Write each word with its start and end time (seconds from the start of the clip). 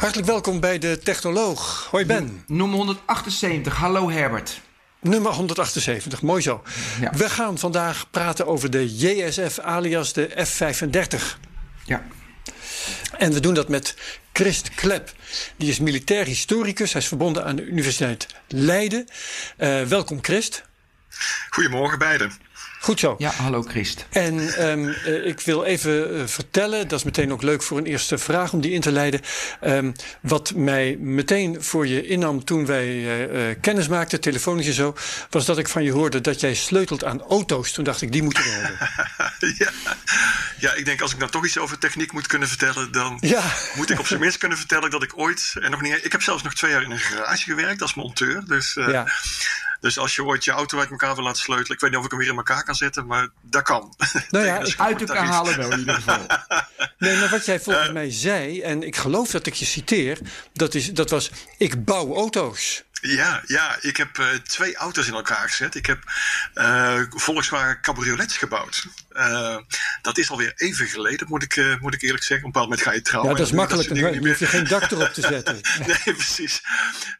Hartelijk 0.00 0.28
welkom 0.28 0.60
bij 0.60 0.78
de 0.78 0.98
Technoloog. 0.98 1.88
Hoi 1.90 2.04
Ben. 2.06 2.44
Nummer 2.46 2.76
178. 2.76 3.76
Hallo 3.76 4.10
Herbert. 4.10 4.60
Nummer 5.00 5.32
178, 5.32 6.22
mooi 6.22 6.42
zo. 6.42 6.62
Ja. 7.00 7.10
We 7.10 7.28
gaan 7.28 7.58
vandaag 7.58 8.10
praten 8.10 8.46
over 8.46 8.70
de 8.70 8.96
JSF 8.96 9.58
alias 9.58 10.12
de 10.12 10.44
F-35. 10.44 11.38
Ja. 11.84 12.04
En 13.18 13.32
we 13.32 13.40
doen 13.40 13.54
dat 13.54 13.68
met 13.68 13.96
Christ 14.32 14.74
Klep. 14.74 15.12
Die 15.56 15.70
is 15.70 15.78
militair 15.78 16.26
historicus. 16.26 16.92
Hij 16.92 17.00
is 17.02 17.08
verbonden 17.08 17.44
aan 17.44 17.56
de 17.56 17.64
Universiteit 17.64 18.26
Leiden. 18.48 19.06
Eh, 19.56 19.82
welkom 19.82 20.18
Christ. 20.22 20.62
Goedemorgen 21.50 21.98
beiden. 21.98 22.32
Goed 22.82 23.00
zo. 23.00 23.14
Ja, 23.18 23.30
hallo 23.30 23.62
Christ. 23.62 24.06
En 24.10 24.54
ehm, 24.54 24.88
eh, 24.88 25.26
ik 25.26 25.40
wil 25.40 25.64
even 25.64 26.20
eh, 26.20 26.26
vertellen, 26.26 26.88
dat 26.88 26.98
is 26.98 27.04
meteen 27.04 27.32
ook 27.32 27.42
leuk 27.42 27.62
voor 27.62 27.78
een 27.78 27.86
eerste 27.86 28.18
vraag 28.18 28.52
om 28.52 28.60
die 28.60 28.72
in 28.72 28.80
te 28.80 28.92
leiden. 28.92 29.20
Ehm, 29.60 29.92
wat 30.20 30.52
mij 30.54 30.96
meteen 31.00 31.62
voor 31.62 31.86
je 31.86 32.06
innam 32.06 32.44
toen 32.44 32.66
wij 32.66 32.88
eh, 33.50 33.56
kennis 33.60 33.88
maakten, 33.88 34.20
telefonisch 34.20 34.66
en 34.66 34.72
zo, 34.72 34.94
was 35.30 35.44
dat 35.46 35.58
ik 35.58 35.68
van 35.68 35.82
je 35.82 35.92
hoorde 35.92 36.20
dat 36.20 36.40
jij 36.40 36.54
sleutelt 36.54 37.04
aan 37.04 37.22
auto's. 37.22 37.72
Toen 37.72 37.84
dacht 37.84 38.02
ik, 38.02 38.12
die 38.12 38.22
moeten 38.22 38.42
we 38.42 38.48
hebben. 38.50 38.88
ja. 39.58 39.70
ja, 40.58 40.74
ik 40.74 40.84
denk 40.84 41.00
als 41.00 41.12
ik 41.12 41.18
nou 41.18 41.30
toch 41.30 41.44
iets 41.46 41.58
over 41.58 41.78
techniek 41.78 42.12
moet 42.12 42.26
kunnen 42.26 42.48
vertellen, 42.48 42.92
dan 42.92 43.16
Ja. 43.20 43.42
moet 43.74 43.90
ik 43.90 43.98
op 43.98 44.06
zijn 44.06 44.20
minst 44.20 44.38
kunnen 44.38 44.58
vertellen 44.58 44.90
dat 44.90 45.02
ik 45.02 45.12
ooit, 45.18 45.54
en 45.60 45.70
nog 45.70 45.80
niet, 45.80 46.04
ik 46.04 46.12
heb 46.12 46.22
zelfs 46.22 46.42
nog 46.42 46.54
twee 46.54 46.70
jaar 46.70 46.82
in 46.82 46.90
een 46.90 46.98
garage 46.98 47.44
gewerkt 47.44 47.82
als 47.82 47.94
monteur. 47.94 48.42
Dus, 48.46 48.74
Ja. 48.74 49.06
Dus 49.80 49.98
als 49.98 50.14
je 50.16 50.24
ooit 50.24 50.44
je 50.44 50.50
auto 50.50 50.78
uit 50.78 50.90
elkaar 50.90 51.14
wil 51.14 51.24
laten 51.24 51.42
sleutelen, 51.42 51.72
ik 51.72 51.80
weet 51.80 51.90
niet 51.90 51.98
of 51.98 52.04
ik 52.04 52.10
hem 52.10 52.20
weer 52.20 52.30
in 52.30 52.36
elkaar 52.36 52.64
kan 52.64 52.74
zetten, 52.74 53.06
maar 53.06 53.28
dat 53.42 53.62
kan. 53.62 53.94
Nou 54.30 54.44
ja, 54.46 54.58
ik- 54.58 54.74
Uit 54.80 55.00
elkaar 55.00 55.26
halen 55.26 55.56
wel 55.56 55.70
in 55.72 55.78
ieder 55.78 55.94
geval. 55.94 56.26
Nee, 56.98 57.16
maar 57.18 57.28
wat 57.28 57.44
jij 57.44 57.60
volgens 57.60 57.90
mij 57.92 58.10
zei, 58.12 58.60
en 58.62 58.82
ik 58.82 58.96
geloof 58.96 59.30
dat 59.30 59.46
ik 59.46 59.54
je 59.54 59.64
citeer, 59.64 60.18
dat, 60.52 60.74
is, 60.74 60.92
dat 60.92 61.10
was: 61.10 61.30
ik 61.58 61.84
bouw 61.84 62.14
auto's. 62.14 62.82
Ja, 63.00 63.42
ja, 63.46 63.76
ik 63.80 63.96
heb 63.96 64.18
eh, 64.18 64.26
twee 64.28 64.76
auto's 64.76 65.06
in 65.06 65.14
elkaar 65.14 65.48
gezet. 65.48 65.74
Ik 65.74 65.86
heb 65.86 65.98
eh, 66.54 67.00
Volkswagen 67.10 67.80
cabriolets 67.80 68.36
gebouwd. 68.36 68.86
Eh, 69.10 69.56
dat 70.02 70.18
is 70.18 70.30
alweer 70.30 70.52
even 70.56 70.86
geleden, 70.86 71.26
moet 71.28 71.42
ik, 71.42 71.56
eh, 71.56 71.80
moet 71.80 71.94
ik 71.94 72.02
eerlijk 72.02 72.24
zeggen. 72.24 72.46
Op 72.48 72.54
een 72.54 72.60
bepaald 72.60 72.68
moment 72.68 72.82
ga 72.88 72.92
je 72.92 73.02
trouwen. 73.02 73.30
Ja, 73.30 73.36
dat 73.36 73.46
is 73.46 73.52
dan 73.52 73.60
makkelijk. 73.60 73.88
Dan 73.88 73.98
dat 73.98 74.12
soort 74.12 74.26
hoef 74.26 74.38
je 74.38 74.46
geen 74.46 74.66
dak 74.66 74.90
erop 74.90 75.12
te 75.12 75.20
zetten. 75.20 75.60
Nee, 75.86 76.14
precies. 76.14 76.62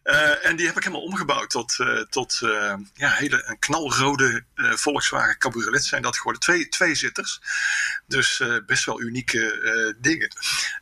Eh, 0.03 0.47
en 0.47 0.57
die 0.57 0.67
heb 0.67 0.77
ik 0.77 0.85
helemaal 0.85 1.07
omgebouwd 1.07 1.51
tot, 1.51 1.77
tot 2.11 2.39
ja, 2.95 3.11
hele 3.11 3.43
een 3.47 3.59
knalrode 3.59 4.45
Volkswagen 4.55 5.39
cabriolets 5.39 5.89
zijn 5.89 6.03
dat 6.03 6.17
geworden. 6.17 6.41
Twee, 6.43 6.69
twee 6.69 6.95
zitters. 6.95 7.41
Dus 8.07 8.43
best 8.67 8.85
wel 8.85 9.01
unieke 9.01 9.95
dingen. 10.01 10.35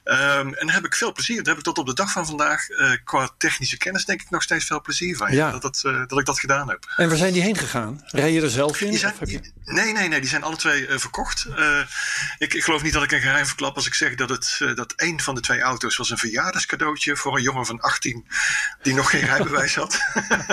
Ehm, 0.05 0.53
en 0.53 0.67
daar 0.67 0.75
heb 0.75 0.85
ik 0.85 0.95
veel 0.95 1.13
plezier. 1.13 1.37
Daar 1.37 1.47
heb 1.47 1.57
ik 1.57 1.63
tot 1.63 1.79
op 1.79 1.87
de 1.87 1.95
dag 1.95 2.13
van 2.13 2.27
vandaag 2.27 2.67
qua 3.05 3.31
technische 3.39 3.77
kennis 3.77 4.05
denk 4.05 4.23
ik 4.23 4.31
nog 4.31 4.43
steeds 4.43 4.65
veel 4.65 4.81
plezier 4.81 5.17
van. 5.17 5.33
Ja. 5.33 5.51
Dat, 5.51 5.63
dat, 5.63 5.81
dat 6.09 6.19
ik 6.19 6.27
dat 6.27 6.41
gedaan 6.41 6.69
heb. 6.69 6.93
En 6.97 7.09
waar 7.09 7.17
zijn 7.17 7.33
die 7.33 7.43
heen 7.43 7.57
gegaan? 7.57 8.03
Rij 8.07 8.33
je 8.33 8.43
er 8.43 8.51
zelf 8.51 8.81
in? 8.81 8.99
Zijn, 8.99 9.15
je... 9.25 9.41
Nee, 9.65 9.93
nee, 9.93 10.09
nee, 10.09 10.21
die 10.21 10.29
zijn 10.29 10.43
alle 10.43 10.57
twee 10.57 10.98
verkocht. 11.01 11.47
Eh, 11.57 11.81
ik, 12.39 12.55
ik 12.55 12.65
geloof 12.65 12.83
niet 12.83 12.93
dat 12.93 13.03
ik 13.03 13.13
een 13.13 13.21
geheim 13.21 13.47
verklap 13.47 13.77
als 13.77 13.87
ik 13.87 13.95
zeg 13.95 14.15
dat, 14.15 14.29
het, 14.29 14.59
eh, 14.59 14.75
dat 14.75 14.93
één 14.93 15.21
van 15.21 15.35
de 15.35 15.41
twee 15.41 15.61
auto's 15.61 15.97
was 15.97 16.11
een 16.11 16.19
verjaardagscadeautje 16.19 17.17
voor 17.17 17.37
een 17.37 17.43
jongen 17.43 17.67
van 17.67 17.81
18 17.81 18.27
die 18.83 18.95
nog 18.95 19.11
geen 19.11 19.25
rijbewijs 19.25 19.75
had. 19.75 20.01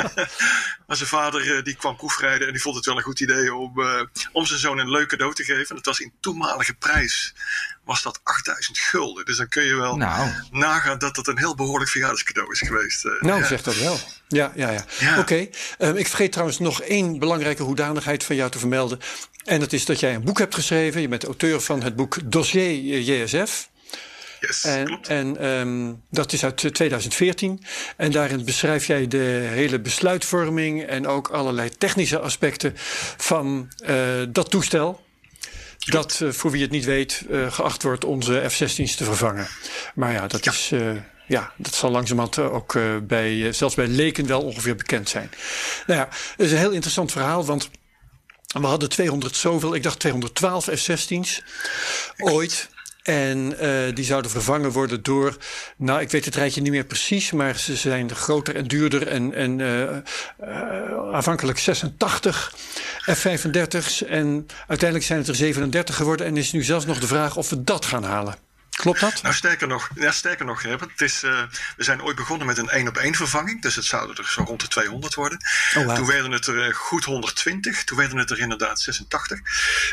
maar 0.87 0.97
zijn 0.97 1.09
vader 1.09 1.55
eh, 1.55 1.63
die 1.63 1.75
kwam 1.75 1.95
proefrijden 1.95 2.47
en 2.47 2.53
die 2.53 2.61
vond 2.61 2.75
het 2.75 2.85
wel 2.85 2.97
een 2.97 3.03
goed 3.03 3.19
idee 3.19 3.53
om, 3.53 3.81
eh, 3.81 4.01
om 4.31 4.45
zijn 4.45 4.59
zoon 4.59 4.77
een 4.77 4.91
leuk 4.91 5.07
cadeau 5.07 5.33
te 5.33 5.43
geven. 5.43 5.75
Dat 5.75 5.85
was 5.85 5.99
in 5.99 6.13
toenmalige 6.19 6.73
prijs 6.73 7.33
was 7.85 8.03
dat 8.03 8.19
8000 8.23 8.77
gulden. 8.77 9.25
Dus 9.25 9.37
dan 9.37 9.47
kun 9.47 9.63
je 9.63 9.75
wel 9.75 9.95
Nou. 9.97 10.29
nagaan 10.51 10.97
dat 10.99 11.15
dat 11.15 11.27
een 11.27 11.37
heel 11.37 11.55
behoorlijk 11.55 11.91
verjaardagscadeau 11.91 12.51
is 12.51 12.59
geweest. 12.59 13.05
eh. 13.05 13.11
Nou, 13.21 13.41
Ja. 13.41 13.47
zeg 13.47 13.63
dat 13.63 13.77
wel. 13.77 13.97
Ja, 14.27 14.51
ja, 14.55 14.69
ja. 14.71 14.85
Ja. 14.99 15.19
Oké. 15.19 15.47
Ehm, 15.77 15.95
ik 15.95 16.07
vergeet 16.07 16.31
trouwens 16.31 16.59
nog 16.59 16.81
één 16.81 17.19
belangrijke 17.19 17.63
hoedanigheid 17.63 18.23
van 18.23 18.35
jou 18.35 18.51
te 18.51 18.59
vermelden. 18.59 18.99
En 19.43 19.59
dat 19.59 19.73
is 19.73 19.85
dat 19.85 19.99
jij 19.99 20.15
een 20.15 20.23
boek 20.23 20.37
hebt 20.37 20.55
geschreven. 20.55 21.01
Je 21.01 21.07
bent 21.07 21.23
auteur 21.25 21.61
van 21.61 21.83
het 21.83 21.95
boek 21.95 22.17
Dossier 22.31 22.99
JSF. 22.99 23.69
Yes, 24.39 24.63
En, 24.63 24.85
klopt. 24.85 25.07
en 25.07 25.37
ehm, 25.37 25.93
dat 26.11 26.33
is 26.33 26.43
uit 26.43 26.63
eh, 26.63 26.71
2014. 26.71 27.63
En 27.97 28.11
daarin 28.11 28.45
beschrijf 28.45 28.85
jij 28.87 29.07
de 29.07 29.47
hele 29.51 29.79
besluitvorming 29.79 30.83
en 30.83 31.07
ook 31.07 31.27
allerlei 31.27 31.69
technische 31.69 32.19
aspecten 32.19 32.73
van 33.17 33.69
eh, 33.85 33.95
dat 34.29 34.49
toestel. 34.49 35.04
Dat, 35.85 36.19
eh, 36.21 36.29
voor 36.29 36.51
wie 36.51 36.61
het 36.61 36.71
niet 36.71 36.85
weet, 36.85 37.23
eh, 37.31 37.51
geacht 37.51 37.83
wordt 37.83 38.05
onze 38.05 38.43
F-16's 38.49 38.95
te 38.95 39.03
vervangen. 39.03 39.47
Maar 39.95 40.11
ja, 40.11 40.27
dat 40.27 40.45
Ja. 40.45 40.51
is. 40.51 40.71
eh, 40.71 40.91
ja, 41.27 41.53
dat 41.57 41.73
zal 41.75 41.91
langzamerhand 41.91 42.39
ook 42.39 42.77
bij, 43.07 43.53
zelfs 43.53 43.75
bij 43.75 43.87
leken 43.87 44.27
wel 44.27 44.41
ongeveer 44.41 44.75
bekend 44.75 45.09
zijn. 45.09 45.29
Nou 45.87 45.99
ja, 45.99 46.07
het 46.09 46.45
is 46.45 46.51
een 46.51 46.57
heel 46.57 46.71
interessant 46.71 47.11
verhaal, 47.11 47.45
want 47.45 47.69
we 48.47 48.65
hadden 48.65 48.89
200 48.89 49.35
zoveel, 49.35 49.75
ik 49.75 49.83
dacht 49.83 49.99
212 49.99 50.65
F-16's 50.65 51.43
ooit. 52.17 52.69
En 53.05 53.59
eh, 53.59 53.95
die 53.95 54.05
zouden 54.05 54.31
vervangen 54.31 54.71
worden 54.71 55.03
door, 55.03 55.37
nou 55.77 56.01
ik 56.01 56.11
weet 56.11 56.25
het 56.25 56.35
rijtje 56.35 56.61
niet 56.61 56.71
meer 56.71 56.85
precies, 56.85 57.31
maar 57.31 57.59
ze 57.59 57.75
zijn 57.75 58.15
groter 58.15 58.55
en 58.55 58.67
duurder 58.67 59.07
en, 59.07 59.33
en 59.33 59.61
eh, 59.61 59.81
eh, 59.81 61.13
aanvankelijk 61.13 61.59
86 61.59 62.53
F-35's 63.05 64.03
en 64.03 64.45
uiteindelijk 64.67 65.03
zijn 65.07 65.19
het 65.19 65.27
er 65.27 65.35
37 65.35 65.95
geworden 65.95 66.25
en 66.25 66.37
is 66.37 66.51
nu 66.51 66.63
zelfs 66.63 66.85
nog 66.85 66.99
de 66.99 67.07
vraag 67.07 67.37
of 67.37 67.49
we 67.49 67.63
dat 67.63 67.85
gaan 67.85 68.03
halen. 68.03 68.44
Klopt 68.75 68.99
dat? 68.99 69.21
Nou, 69.21 69.35
sterker 69.35 69.67
nog, 69.67 69.89
ja, 69.95 70.11
sterker 70.11 70.45
nog 70.45 70.61
Herbert, 70.61 70.91
het 70.91 71.01
is, 71.01 71.23
eh, 71.23 71.43
we 71.77 71.83
zijn 71.83 72.01
ooit 72.03 72.15
begonnen 72.15 72.47
met 72.47 72.57
een 72.57 72.69
één 72.69 72.87
op 72.87 72.97
één 72.97 73.15
vervanging. 73.15 73.61
Dus 73.61 73.75
het 73.75 73.85
zouden 73.85 74.15
er 74.15 74.29
zo 74.29 74.43
rond 74.43 74.61
de 74.61 74.67
200 74.67 75.13
worden. 75.13 75.39
Oh. 75.75 75.95
Toen 75.95 76.05
werden 76.05 76.31
het 76.31 76.47
er 76.47 76.67
eh, 76.67 76.73
goed 76.73 77.03
120. 77.03 77.83
Toen 77.83 77.97
werden 77.97 78.17
het 78.17 78.31
er 78.31 78.39
inderdaad 78.39 78.79
86. 78.79 79.39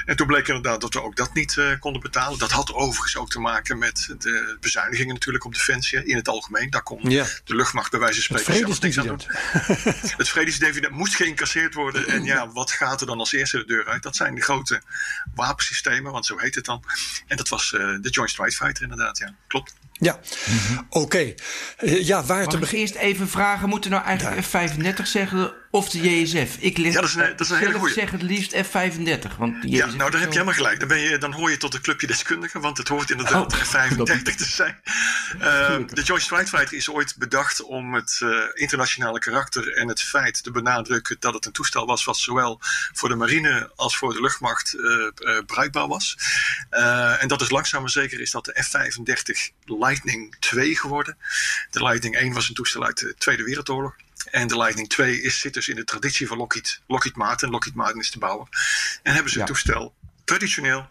En 0.04 0.16
toen 0.16 0.26
bleek 0.26 0.48
inderdaad 0.48 0.80
dat 0.80 0.94
we 0.94 1.02
ook 1.02 1.16
dat 1.16 1.34
niet 1.34 1.56
eh, 1.56 1.70
konden 1.78 2.02
betalen. 2.02 2.38
Dat 2.38 2.50
had 2.50 2.72
overigens 2.72 3.16
ook 3.16 3.30
te 3.30 3.38
maken 3.40 3.78
met 3.78 4.14
de 4.18 4.56
bezuinigingen 4.60 5.14
natuurlijk 5.14 5.44
op 5.44 5.54
defensie 5.54 6.04
in 6.04 6.16
het 6.16 6.28
algemeen. 6.28 6.70
Daar 6.70 6.82
kon 6.82 7.02
de 7.02 7.40
luchtmacht 7.44 7.90
bij 7.90 8.00
wijze 8.00 8.22
van 8.22 8.38
spreken 8.38 8.66
zelf 8.66 8.80
niks 8.80 8.98
aan 8.98 9.06
doen. 9.06 9.20
Het 10.16 10.28
vredesdividend 10.28 10.92
moest 10.92 11.14
geïncasseerd 11.14 11.74
worden. 11.74 12.06
En 12.06 12.24
ja, 12.24 12.48
wat 12.48 12.70
gaat 12.70 13.00
er 13.00 13.06
dan 13.06 13.18
als 13.18 13.32
eerste 13.32 13.58
de 13.58 13.64
deur 13.64 13.86
uit? 13.86 14.02
Dat 14.02 14.16
zijn 14.16 14.34
de 14.34 14.42
grote 14.42 14.82
wapensystemen, 15.34 16.12
want 16.12 16.26
zo 16.26 16.38
heet 16.38 16.54
het 16.54 16.64
dan. 16.64 16.84
En 17.26 17.36
dat 17.36 17.48
was 17.48 17.70
de 17.70 18.08
Joint 18.10 18.30
Strike 18.30 18.50
Fighter 18.50 18.71
inderdaad, 18.80 19.18
ja. 19.18 19.34
Klopt. 19.46 19.74
Ja, 19.92 20.20
oké. 20.88 21.34
Eh, 21.76 22.06
ja, 22.06 22.24
waar 22.24 22.46
te 22.46 22.50
Mag 22.50 22.60
beginnen? 22.60 22.80
eerst 22.80 22.94
even 22.94 23.28
vragen, 23.28 23.68
moeten 23.68 23.90
nou 23.90 24.04
eigenlijk 24.04 24.46
F35 24.46 25.02
zeggen 25.02 25.52
of 25.74 25.88
de 25.88 26.20
JSF? 26.20 26.56
Ik 26.58 26.78
les, 26.78 26.94
Ja, 26.94 27.00
dat 27.00 27.08
is 27.08 27.14
een- 27.14 27.30
dat 27.36 27.40
is 27.40 27.48
een 27.50 27.56
hele 27.56 27.68
zelf 27.68 27.80
goeie. 27.80 27.94
zeg 27.94 28.10
het 28.10 28.22
liefst 28.22 28.54
F35. 28.54 29.36
Want 29.38 29.56
Ja, 29.62 29.86
nou 29.86 30.10
daar 30.10 30.20
heb 30.20 30.28
je 30.28 30.38
helemaal 30.38 30.54
gelijk. 30.54 30.78
Dan, 30.78 30.88
ben 30.88 30.98
je, 31.00 31.18
dan 31.18 31.32
hoor 31.32 31.50
je 31.50 31.56
tot 31.56 31.72
de 31.72 31.80
clubje 31.80 32.06
deskundigen, 32.06 32.60
want 32.60 32.78
het 32.78 32.88
hoort 32.88 33.10
inderdaad 33.10 33.52
Oh, 33.52 33.58
35 33.78 34.34
te 34.34 34.44
zijn. 34.44 34.80
Eh, 35.40 35.64
Gelukkig. 35.64 35.96
de 35.96 36.02
Joint 36.02 36.22
Strike 36.24 36.46
Fighter 36.46 36.76
is 36.76 36.90
ooit 36.90 37.16
bedacht 37.18 37.62
om 37.62 37.94
het 37.94 38.18
eh, 38.22 38.28
internationale 38.54 39.18
karakter 39.18 39.72
en 39.76 39.88
het 39.88 40.02
feit 40.02 40.42
te 40.42 40.50
benadrukken 40.50 41.16
dat 41.20 41.34
het 41.34 41.46
een 41.46 41.52
toestel 41.52 41.86
was 41.86 42.04
wat 42.04 42.16
zowel 42.16 42.58
voor 42.92 43.08
de 43.08 43.14
marine 43.14 43.70
als 43.76 43.96
voor 43.96 44.12
de 44.12 44.20
luchtmacht 44.20 44.74
eh, 44.74 44.82
eh, 45.36 45.44
bruikbaar 45.46 45.88
was. 45.88 46.16
En 47.20 47.28
dat 47.28 47.40
is 47.40 47.50
langzaam 47.50 47.80
maar 47.80 47.90
zeker 47.90 48.20
is 48.20 48.30
dat 48.30 48.44
de 48.44 48.62
F-35 48.62 49.50
Lightning 49.64 50.36
2 50.40 50.76
geworden. 50.78 51.16
De 51.70 51.82
Lightning 51.82 52.16
1 52.16 52.32
was 52.32 52.48
een 52.48 52.54
toestel 52.54 52.84
uit 52.84 52.98
de 52.98 53.14
Tweede 53.18 53.42
Wereldoorlog. 53.44 53.94
En 54.32 54.48
de 54.48 54.56
Lightning 54.56 54.88
2 54.88 55.22
is, 55.22 55.40
zit 55.40 55.54
dus 55.54 55.68
in 55.68 55.76
de 55.76 55.84
traditie 55.84 56.26
van 56.26 56.36
Lockheed, 56.36 56.80
Lockheed 56.86 57.16
Martin. 57.16 57.50
Lockheed 57.50 57.74
Martin 57.74 58.00
is 58.00 58.10
de 58.10 58.18
bouwer. 58.18 58.46
En 59.02 59.12
hebben 59.14 59.30
ze 59.32 59.38
Ja. 59.38 59.44
het 59.44 59.52
toestel 59.54 59.94
traditioneel 60.24 60.86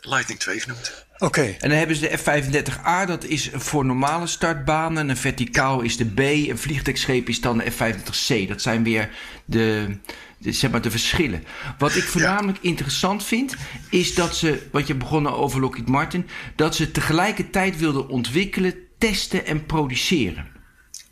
Lightning 0.00 0.38
2 0.40 0.60
genoemd. 0.60 1.06
Oké, 1.18 1.42
En 1.42 1.68
dan 1.68 1.78
hebben 1.78 1.96
ze 1.96 2.08
de 2.08 2.18
F35A, 2.18 3.06
dat 3.06 3.24
is 3.24 3.50
voor 3.52 3.84
normale 3.84 4.26
startbanen. 4.26 5.08
Een 5.08 5.16
verticaal 5.16 5.80
is 5.80 5.96
de 5.96 6.04
B. 6.06 6.18
Een 6.18 6.58
vliegtuigscheep 6.58 7.28
is 7.28 7.40
dan 7.40 7.58
de 7.58 7.72
F35C. 7.72 8.48
Dat 8.48 8.62
zijn 8.62 8.84
weer 8.84 9.10
de, 9.44 9.96
zeg 10.38 10.70
maar, 10.70 10.80
de 10.82 10.90
verschillen. 10.90 11.44
Wat 11.78 11.94
ik 11.96 12.04
voornamelijk 12.04 12.58
interessant 12.60 13.24
vind, 13.24 13.54
is 13.90 14.14
dat 14.14 14.36
ze, 14.36 14.66
wat 14.72 14.86
je 14.86 14.94
begonnen 14.94 15.32
over 15.36 15.60
Lockheed 15.60 15.88
Martin, 15.88 16.28
dat 16.56 16.74
ze 16.76 16.90
tegelijkertijd 16.90 17.78
wilden 17.78 18.08
ontwikkelen, 18.08 18.74
testen 18.98 19.46
en 19.46 19.66
produceren. 19.66 20.52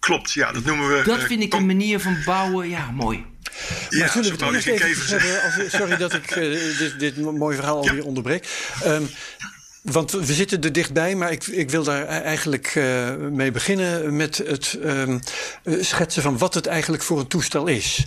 Klopt, 0.02 0.32
ja, 0.32 0.52
dat 0.52 0.64
noemen 0.64 0.88
we. 0.88 1.02
Dat 1.04 1.22
vind 1.22 1.42
ik 1.42 1.54
een 1.54 1.66
manier 1.66 2.00
van 2.00 2.16
bouwen, 2.24 2.68
ja, 2.68 2.90
mooi. 2.90 3.24
Ja, 3.88 3.98
maar 3.98 4.08
zullen 4.08 4.38
we 4.38 4.44
het 4.44 4.66
eerst 4.66 4.82
even 4.84 5.18
hebben, 5.18 5.42
als, 5.42 5.70
sorry 5.70 5.96
dat 5.96 6.12
ik 6.12 6.36
uh, 6.36 6.78
dit, 6.78 6.98
dit 6.98 7.20
mooie 7.20 7.56
verhaal 7.56 7.76
alweer 7.76 7.94
ja. 7.94 8.02
onderbreek. 8.02 8.48
Um, 8.86 9.08
want 9.82 10.10
we 10.10 10.34
zitten 10.34 10.60
er 10.60 10.72
dichtbij, 10.72 11.14
maar 11.14 11.32
ik, 11.32 11.46
ik 11.46 11.70
wil 11.70 11.82
daar 11.82 12.06
eigenlijk 12.06 12.74
uh, 12.74 13.14
mee 13.16 13.50
beginnen 13.50 14.16
met 14.16 14.36
het 14.36 14.78
um, 14.84 15.20
schetsen 15.64 16.22
van 16.22 16.38
wat 16.38 16.54
het 16.54 16.66
eigenlijk 16.66 17.02
voor 17.02 17.18
een 17.18 17.26
toestel 17.26 17.66
is. 17.66 18.06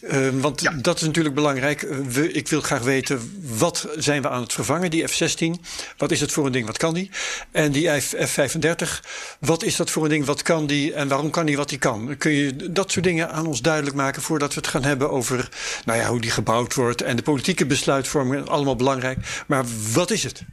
Uh, 0.00 0.28
want 0.32 0.60
ja. 0.60 0.72
dat 0.72 0.96
is 0.96 1.06
natuurlijk 1.06 1.34
belangrijk. 1.34 1.80
We, 2.08 2.32
ik 2.32 2.48
wil 2.48 2.60
graag 2.60 2.82
weten, 2.82 3.40
wat 3.58 3.88
zijn 3.96 4.22
we 4.22 4.28
aan 4.28 4.42
het 4.42 4.52
vervangen, 4.52 4.90
die 4.90 5.08
F-16? 5.08 5.64
Wat 5.96 6.10
is 6.10 6.20
het 6.20 6.32
voor 6.32 6.46
een 6.46 6.52
ding, 6.52 6.66
wat 6.66 6.76
kan 6.76 6.94
die? 6.94 7.10
En 7.50 7.72
die 7.72 8.00
F-35, 8.00 9.00
wat 9.40 9.62
is 9.62 9.76
dat 9.76 9.90
voor 9.90 10.02
een 10.02 10.10
ding, 10.10 10.24
wat 10.24 10.42
kan 10.42 10.66
die? 10.66 10.92
En 10.92 11.08
waarom 11.08 11.30
kan 11.30 11.46
die 11.46 11.56
wat 11.56 11.68
die 11.68 11.78
kan? 11.78 12.16
Kun 12.18 12.32
je 12.32 12.70
dat 12.70 12.90
soort 12.90 13.04
dingen 13.04 13.30
aan 13.30 13.46
ons 13.46 13.62
duidelijk 13.62 13.96
maken... 13.96 14.22
voordat 14.22 14.54
we 14.54 14.60
het 14.60 14.68
gaan 14.68 14.84
hebben 14.84 15.10
over 15.10 15.48
nou 15.84 15.98
ja, 15.98 16.08
hoe 16.08 16.20
die 16.20 16.30
gebouwd 16.30 16.74
wordt... 16.74 17.02
en 17.02 17.16
de 17.16 17.22
politieke 17.22 17.66
besluitvorming, 17.66 18.48
allemaal 18.48 18.76
belangrijk. 18.76 19.18
Maar 19.46 19.64
wat 19.92 20.10
is 20.10 20.22
het? 20.22 20.44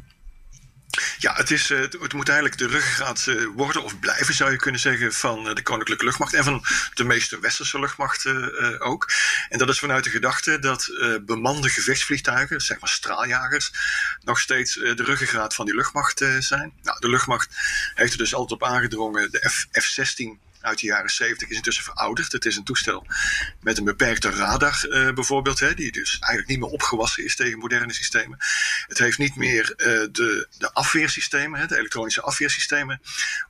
Ja, 1.17 1.33
het, 1.33 1.51
is, 1.51 1.69
eh, 1.69 1.79
het 1.79 2.13
moet 2.13 2.29
eigenlijk 2.29 2.57
de 2.57 2.67
ruggengraat 2.67 3.27
eh, 3.27 3.45
worden 3.55 3.83
of 3.83 3.99
blijven, 3.99 4.33
zou 4.33 4.51
je 4.51 4.57
kunnen 4.57 4.81
zeggen, 4.81 5.13
van 5.13 5.49
eh, 5.49 5.55
de 5.55 5.61
Koninklijke 5.61 6.05
Luchtmacht 6.05 6.33
en 6.33 6.43
van 6.43 6.65
de 6.93 7.03
meeste 7.03 7.39
westerse 7.39 7.79
luchtmachten 7.79 8.25
ook. 8.79 9.11
En 9.49 9.57
dat 9.57 9.69
is 9.69 9.79
vanuit 9.79 10.03
de 10.03 10.09
gedachte 10.09 10.59
dat 10.59 10.89
bemande 11.21 11.69
gevechtsvliegtuigen, 11.69 12.61
zeg 12.61 12.79
maar 12.79 12.89
straaljagers, 12.89 13.71
nog 14.23 14.39
steeds 14.39 14.73
de 14.73 15.03
ruggengraat 15.03 15.55
van 15.55 15.65
die 15.65 15.75
luchtmacht 15.75 16.25
zijn. 16.39 16.73
Nou, 16.81 16.99
de 16.99 17.09
luchtmacht 17.09 17.49
heeft 17.95 18.11
er 18.11 18.17
dus 18.17 18.33
altijd 18.33 18.61
op 18.61 18.67
aangedrongen 18.67 19.31
de 19.31 19.49
F-16 19.79 20.46
uit 20.67 20.79
de 20.79 20.85
jaren 20.85 21.09
70 21.09 21.49
is 21.49 21.55
intussen 21.55 21.83
verouderd. 21.83 22.31
Het 22.31 22.45
is 22.45 22.55
een 22.55 22.63
toestel 22.63 23.05
met 23.61 23.77
een 23.77 23.83
beperkte 23.83 24.29
radar 24.29 24.85
uh, 24.89 25.13
bijvoorbeeld, 25.13 25.59
hè, 25.59 25.73
die 25.73 25.91
dus 25.91 26.19
eigenlijk 26.19 26.47
niet 26.47 26.59
meer 26.59 26.69
opgewassen 26.69 27.23
is 27.25 27.35
tegen 27.35 27.59
moderne 27.59 27.93
systemen. 27.93 28.37
Het 28.87 28.97
heeft 28.97 29.17
niet 29.17 29.35
meer 29.35 29.73
uh, 29.77 29.85
de, 30.11 30.47
de 30.57 30.73
afweersystemen, 30.73 31.59
hè, 31.59 31.65
de 31.65 31.77
elektronische 31.77 32.21
afweersystemen, 32.21 33.01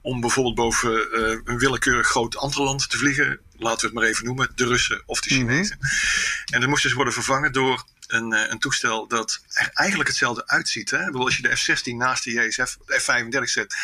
om 0.01 0.21
bijvoorbeeld 0.21 0.55
boven 0.55 1.19
uh, 1.19 1.39
een 1.43 1.57
willekeurig 1.57 2.07
groot 2.07 2.55
land 2.55 2.89
te 2.89 2.97
vliegen. 2.97 3.39
Laten 3.57 3.80
we 3.80 3.86
het 3.86 3.95
maar 3.95 4.04
even 4.04 4.25
noemen, 4.25 4.51
de 4.56 4.65
Russen 4.65 5.01
of 5.06 5.21
de 5.21 5.33
mhm. 5.33 5.39
Chinezen. 5.39 5.77
Mm 5.80 5.88
-hmm. 5.88 6.54
En 6.54 6.59
dat 6.59 6.69
moest 6.69 6.83
dus 6.83 6.94
worden 6.94 7.13
vervangen 7.13 7.51
door 7.51 7.86
een, 8.07 8.51
een, 8.51 8.59
toestel 8.59 9.07
dat 9.07 9.39
er 9.54 9.69
eigenlijk 9.74 10.09
hetzelfde 10.09 10.48
uitziet. 10.48 10.89
Hè? 10.89 11.06
Bedoel, 11.06 11.25
als 11.25 11.36
je 11.36 11.42
de 11.42 11.56
F-16 11.56 11.95
naast 11.95 12.24
de 12.24 12.31
JSF, 12.31 12.77
de 12.86 13.00
F-35 13.00 13.44
zet, 13.44 13.75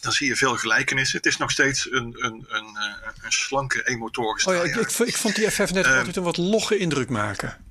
dan 0.00 0.12
zie 0.12 0.28
je 0.28 0.36
veel 0.36 0.56
gelijkenissen. 0.56 1.16
Het 1.16 1.26
is 1.26 1.36
nog 1.36 1.50
steeds 1.50 1.90
een, 1.90 2.14
een, 2.18 2.46
een, 2.48 2.78
een 3.22 3.32
slanke 3.32 3.88
eenmotorige 3.88 4.48
Oh 4.48 4.54
ja, 4.54 4.62
ik, 4.62 4.76
ik, 4.76 4.98
ik, 4.98 5.16
vond 5.16 5.34
die 5.34 5.50
F-35 5.50 5.72
uh, 5.72 5.96
altijd 5.96 6.16
een 6.16 6.22
wat 6.22 6.36
logge 6.36 6.76
indruk 6.76 7.08
maken. 7.08 7.67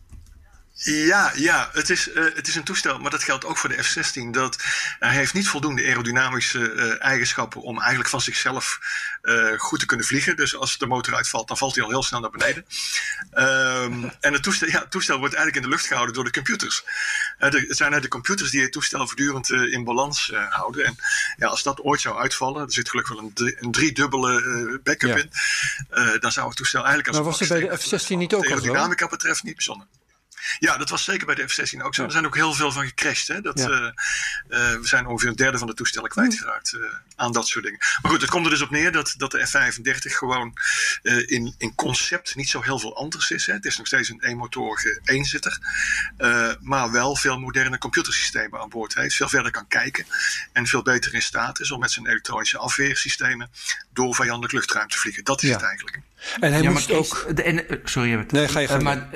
Ja, 0.83 1.31
ja 1.35 1.69
het, 1.73 1.89
is, 1.89 2.07
uh, 2.07 2.23
het 2.33 2.47
is 2.47 2.55
een 2.55 2.63
toestel, 2.63 2.99
maar 2.99 3.11
dat 3.11 3.23
geldt 3.23 3.45
ook 3.45 3.57
voor 3.57 3.69
de 3.69 3.83
F-16. 3.83 4.29
Dat 4.31 4.63
hij 4.99 5.13
heeft 5.13 5.33
niet 5.33 5.47
voldoende 5.47 5.83
aerodynamische 5.83 6.73
uh, 6.73 7.03
eigenschappen 7.03 7.61
om 7.61 7.79
eigenlijk 7.79 8.09
van 8.09 8.21
zichzelf 8.21 8.79
uh, 9.21 9.59
goed 9.59 9.79
te 9.79 9.85
kunnen 9.85 10.05
vliegen. 10.05 10.35
Dus 10.35 10.55
als 10.55 10.77
de 10.77 10.85
motor 10.85 11.15
uitvalt, 11.15 11.47
dan 11.47 11.57
valt 11.57 11.75
hij 11.75 11.83
al 11.83 11.89
heel 11.89 12.03
snel 12.03 12.19
naar 12.19 12.29
beneden. 12.29 12.65
Um, 13.33 14.11
en 14.19 14.33
het 14.33 14.43
toestel, 14.43 14.67
ja, 14.67 14.79
het 14.79 14.91
toestel 14.91 15.19
wordt 15.19 15.33
eigenlijk 15.33 15.65
in 15.65 15.69
de 15.69 15.75
lucht 15.75 15.87
gehouden 15.87 16.15
door 16.15 16.23
de 16.23 16.31
computers. 16.31 16.83
De, 17.37 17.65
het 17.67 17.77
zijn 17.77 18.01
de 18.01 18.07
computers 18.07 18.51
die 18.51 18.61
het 18.61 18.71
toestel 18.71 19.07
voortdurend 19.07 19.49
in 19.49 19.83
balans 19.83 20.31
houden. 20.49 20.85
En 20.85 20.95
ja, 21.37 21.47
als 21.47 21.63
dat 21.63 21.81
ooit 21.81 22.01
zou 22.01 22.17
uitvallen, 22.17 22.65
er 22.65 22.73
zit 22.73 22.89
gelukkig 22.89 23.15
wel 23.15 23.31
een, 23.35 23.55
een 23.59 23.71
driedubbele 23.71 24.79
backup 24.83 25.09
ja. 25.09 25.17
in, 25.17 26.19
dan 26.19 26.31
zou 26.31 26.47
het 26.47 26.57
toestel 26.57 26.79
eigenlijk 26.79 27.07
als 27.07 27.17
Maar 27.17 27.25
was 27.25 27.41
er 27.41 27.47
bij 27.47 27.59
de 27.59 27.77
F-16 27.77 28.17
niet 28.17 28.33
ook 28.33 28.45
aerodynamica 28.45 29.07
betreft 29.07 29.43
niet 29.43 29.55
bijzonder. 29.55 29.87
Ja, 30.59 30.77
dat 30.77 30.89
was 30.89 31.03
zeker 31.03 31.25
bij 31.25 31.35
de 31.35 31.47
F-16 31.47 31.81
ook 31.81 31.95
zo. 31.95 32.01
Ja. 32.01 32.07
Er 32.07 32.13
zijn 32.13 32.25
ook 32.25 32.35
heel 32.35 32.53
veel 32.53 32.71
van 32.71 32.85
gecrashed. 32.85 33.27
Hè? 33.27 33.41
Dat, 33.41 33.59
ja. 33.59 33.69
uh, 33.69 33.79
uh, 33.79 34.79
we 34.79 34.87
zijn 34.87 35.05
ongeveer 35.05 35.29
een 35.29 35.35
derde 35.35 35.57
van 35.57 35.67
de 35.67 35.73
toestellen 35.73 36.09
kwijtgeraakt 36.09 36.73
uh, 36.73 36.93
aan 37.15 37.31
dat 37.31 37.47
soort 37.47 37.63
dingen. 37.63 37.79
Maar 38.01 38.11
goed, 38.11 38.21
het 38.21 38.29
komt 38.29 38.45
er 38.45 38.51
dus 38.51 38.61
op 38.61 38.69
neer 38.69 38.91
dat, 38.91 39.13
dat 39.17 39.31
de 39.31 39.45
F-35 39.45 40.11
gewoon 40.17 40.53
in, 41.25 41.55
in 41.57 41.75
concept 41.75 42.35
niet 42.35 42.49
zo 42.49 42.61
heel 42.61 42.79
veel 42.79 42.95
anders 42.95 43.31
is. 43.31 43.45
Hè? 43.45 43.53
Het 43.53 43.65
is 43.65 43.77
nog 43.77 43.87
steeds 43.87 44.09
een 44.09 44.23
eenmotorige 44.23 44.99
eenzitter. 45.03 45.59
maar 46.61 46.91
wel 46.91 47.15
veel 47.15 47.39
moderne 47.39 47.77
computersystemen 47.77 48.59
aan 48.59 48.69
boord 48.69 48.95
heeft. 48.95 49.15
Veel 49.15 49.29
verder 49.29 49.51
kan 49.51 49.67
kijken. 49.67 50.05
En 50.53 50.67
veel 50.67 50.81
beter 50.81 51.13
in 51.13 51.21
staat 51.21 51.59
is 51.59 51.71
om 51.71 51.79
met 51.79 51.91
zijn 51.91 52.07
elektronische 52.07 52.57
afweersystemen 52.57 53.49
door 53.93 54.15
vijandelijk 54.15 54.53
luchtruim 54.53 54.87
te 54.87 54.97
vliegen. 54.97 55.23
Dat 55.23 55.43
is 55.43 55.49
ja. 55.49 55.55
het 55.55 55.65
eigenlijk. 55.65 55.99
En 56.39 56.51
hij 56.51 56.61
ja, 56.61 56.71
moest 56.71 56.91
ook. 56.91 57.35
De, 57.35 57.79
sorry, 57.83 58.25
nee, 58.27 58.47
ga 58.47 58.59
je 58.59 58.67
uh, 58.67 58.79
maar 58.79 59.09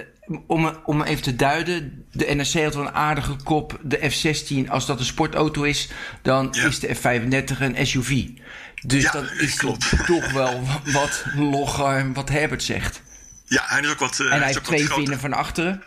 om, 0.48 0.78
om 0.86 1.02
even 1.02 1.24
te 1.24 1.36
duiden, 1.36 2.06
de 2.12 2.26
NRC 2.36 2.64
had 2.64 2.76
wel 2.76 2.88
een 2.88 2.94
aardige 2.94 3.36
kop. 3.44 3.80
De 3.82 4.10
F-16, 4.10 4.70
als 4.70 4.86
dat 4.86 5.00
een 5.00 5.06
sportauto 5.06 5.64
is, 5.64 5.90
dan 6.22 6.48
ja. 6.52 6.66
is 6.66 6.80
de 6.80 6.94
F-35 6.94 7.60
een 7.60 7.88
SUV. 7.88 8.28
Dus 8.86 9.04
ja, 9.04 9.12
dan 9.12 9.30
is 9.40 9.56
klopt. 9.56 9.90
het 9.90 10.06
toch 10.16 10.32
wel 10.32 10.64
wat 10.86 11.26
logger, 11.36 12.14
wat 12.14 12.30
Herbert 12.30 12.64
zegt. 12.64 13.02
Ja, 13.46 13.64
hij 13.66 13.82
is 13.82 13.90
ook 13.90 14.00
wat. 14.00 14.20
Uh, 14.20 14.34
en 14.34 14.38
hij 14.38 14.48
heeft 14.48 14.64
twee 14.64 14.88
vinnen 14.88 15.20
van 15.20 15.34
achteren. 15.34 15.84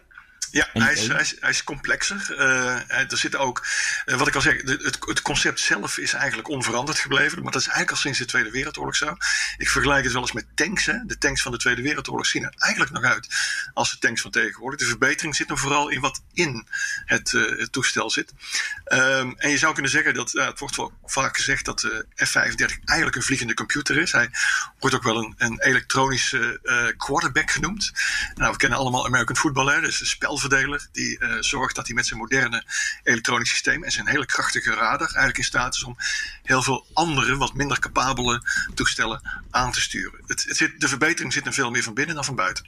Ja, 0.54 0.68
hij 0.72 0.92
is, 0.92 1.08
hij, 1.08 1.20
is, 1.20 1.34
hij 1.40 1.50
is, 1.50 1.64
complexer. 1.64 2.26
Uh, 2.30 3.10
er 3.10 3.16
zit 3.16 3.36
ook, 3.36 3.66
uh, 4.06 4.16
wat 4.16 4.26
ik 4.26 4.34
al 4.34 4.40
zeg, 4.40 4.62
het, 4.62 4.98
het, 5.06 5.22
concept 5.22 5.60
zelf 5.60 5.98
is 5.98 6.12
eigenlijk 6.12 6.48
onveranderd 6.48 6.98
gebleven. 6.98 7.42
Maar 7.42 7.52
dat 7.52 7.60
is 7.60 7.66
eigenlijk 7.66 7.96
al 7.96 8.02
sinds 8.02 8.18
de 8.18 8.24
Tweede 8.24 8.50
Wereldoorlog 8.50 8.96
zo. 8.96 9.16
Ik 9.56 9.68
vergelijk 9.68 10.04
het 10.04 10.12
wel 10.12 10.22
eens 10.22 10.32
met 10.32 10.46
tanks. 10.54 10.86
Hè. 10.86 10.94
De 11.06 11.18
tanks 11.18 11.42
van 11.42 11.52
de 11.52 11.58
Tweede 11.58 11.82
Wereldoorlog 11.82 12.26
zien 12.26 12.44
er 12.44 12.54
eigenlijk 12.58 12.92
nog 12.92 13.02
uit 13.02 13.28
als 13.72 13.90
de 13.90 13.98
tanks 13.98 14.20
van 14.20 14.30
tegenwoordig. 14.30 14.80
De 14.80 14.86
verbetering 14.86 15.36
zit 15.36 15.50
er 15.50 15.58
vooral 15.58 15.88
in 15.88 16.00
wat 16.00 16.22
in 16.32 16.66
het, 17.04 17.32
uh, 17.32 17.58
het 17.58 17.72
toestel 17.72 18.10
zit. 18.10 18.32
Um, 18.92 19.34
en 19.38 19.50
je 19.50 19.58
zou 19.58 19.72
kunnen 19.72 19.90
zeggen 19.90 20.14
dat, 20.14 20.32
het 20.32 20.58
wordt 20.58 20.76
wel 20.76 20.92
vaak 21.04 21.36
gezegd 21.36 21.64
dat 21.64 21.80
de 21.80 22.06
F-35 22.14 22.84
eigenlijk 22.84 23.16
een 23.16 23.22
vliegende 23.22 23.54
computer 23.54 23.98
is. 23.98 24.12
Hij 24.12 24.30
wordt 24.78 24.96
ook 24.96 25.02
wel 25.02 25.16
een, 25.16 25.34
een 25.38 25.60
elektronische 25.60 26.60
quarterback 26.96 27.50
genoemd. 27.50 27.92
Nou, 28.34 28.52
we 28.52 28.58
kennen 28.58 28.78
allemaal 28.78 29.06
American 29.06 29.36
football, 29.36 29.74
hè, 29.74 29.80
dus 29.80 30.00
een 30.00 30.06
spel 30.06 30.38
die 30.92 31.18
uh, 31.20 31.36
zorgt 31.40 31.74
dat 31.74 31.86
hij 31.86 31.94
met 31.94 32.06
zijn 32.06 32.18
moderne 32.18 32.64
elektronisch 33.02 33.50
systeem 33.50 33.84
en 33.84 33.92
zijn 33.92 34.08
hele 34.08 34.26
krachtige 34.26 34.70
radar 34.70 35.08
eigenlijk 35.08 35.38
in 35.38 35.44
staat 35.44 35.74
is 35.74 35.84
om 35.84 35.96
heel 36.42 36.62
veel 36.62 36.86
andere, 36.92 37.36
wat 37.36 37.54
minder 37.54 37.78
capabele 37.78 38.42
toestellen 38.74 39.20
aan 39.50 39.72
te 39.72 39.80
sturen. 39.80 40.20
Het, 40.26 40.44
het 40.48 40.72
de 40.78 40.88
verbetering 40.88 41.32
zit 41.32 41.46
er 41.46 41.52
veel 41.52 41.70
meer 41.70 41.82
van 41.82 41.94
binnen 41.94 42.14
dan 42.14 42.24
van 42.24 42.34
buiten. 42.34 42.64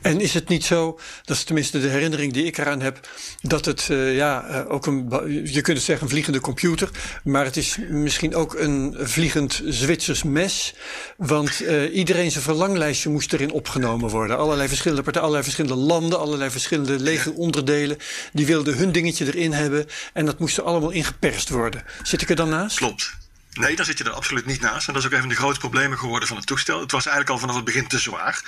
En 0.00 0.20
is 0.20 0.34
het 0.34 0.48
niet 0.48 0.64
zo, 0.64 1.00
dat 1.24 1.36
is 1.36 1.44
tenminste 1.44 1.80
de 1.80 1.88
herinnering 1.88 2.32
die 2.32 2.44
ik 2.44 2.58
eraan 2.58 2.80
heb, 2.80 3.08
dat 3.40 3.64
het 3.64 3.88
uh, 3.90 4.16
ja, 4.16 4.48
uh, 4.48 4.70
ook 4.70 4.86
een, 4.86 5.08
je 5.52 5.60
kunt 5.60 5.76
het 5.76 5.86
zeggen 5.86 6.04
een 6.04 6.12
vliegende 6.12 6.40
computer, 6.40 6.90
maar 7.24 7.44
het 7.44 7.56
is 7.56 7.78
misschien 7.88 8.34
ook 8.34 8.54
een 8.54 8.96
vliegend 8.98 9.62
Zwitsers 9.64 10.22
mes, 10.22 10.74
want 11.16 11.62
iedereen 11.92 12.30
zijn 12.30 12.44
verlanglijstje 12.44 13.10
moest 13.10 13.32
erin 13.32 13.50
opgenomen 13.50 14.10
worden. 14.10 14.38
Allerlei 14.38 14.68
verschillende 14.68 15.02
partijen, 15.02 15.26
allerlei 15.26 15.50
verschillende 15.50 15.86
landen, 15.86 16.18
allerlei 16.18 16.50
verschillende 16.50 16.87
legeronderdelen, 16.90 17.98
die 18.32 18.46
wilden 18.46 18.76
hun 18.76 18.92
dingetje 18.92 19.26
erin 19.26 19.52
hebben 19.52 19.86
en 20.12 20.26
dat 20.26 20.38
moest 20.38 20.56
er 20.56 20.64
allemaal 20.64 20.90
ingeperst 20.90 21.48
worden. 21.48 21.84
Zit 22.02 22.22
ik 22.22 22.30
er 22.30 22.36
dan 22.36 22.48
naast? 22.48 22.76
Klopt. 22.76 23.16
Nee, 23.52 23.76
daar 23.76 23.86
zit 23.86 23.98
je 23.98 24.04
er 24.04 24.10
absoluut 24.10 24.46
niet 24.46 24.60
naast. 24.60 24.88
En 24.88 24.92
dat 24.92 25.02
is 25.02 25.08
ook 25.08 25.14
een 25.14 25.20
van 25.20 25.28
de 25.28 25.34
grote 25.34 25.58
problemen 25.58 25.98
geworden 25.98 26.28
van 26.28 26.36
het 26.36 26.46
toestel. 26.46 26.80
Het 26.80 26.92
was 26.92 27.06
eigenlijk 27.06 27.34
al 27.34 27.40
vanaf 27.40 27.56
het 27.56 27.64
begin 27.64 27.86
te 27.86 27.98
zwaar. 27.98 28.42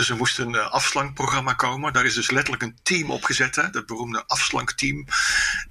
Dus 0.00 0.08
er 0.08 0.16
moest 0.16 0.38
een 0.38 0.54
uh, 0.54 0.70
afslankprogramma 0.70 1.52
komen. 1.52 1.92
Daar 1.92 2.04
is 2.04 2.14
dus 2.14 2.30
letterlijk 2.30 2.62
een 2.62 2.78
team 2.82 3.10
opgezet, 3.10 3.56
hè, 3.56 3.70
dat 3.70 3.86
beroemde 3.86 4.24
afslankteam. 4.26 5.06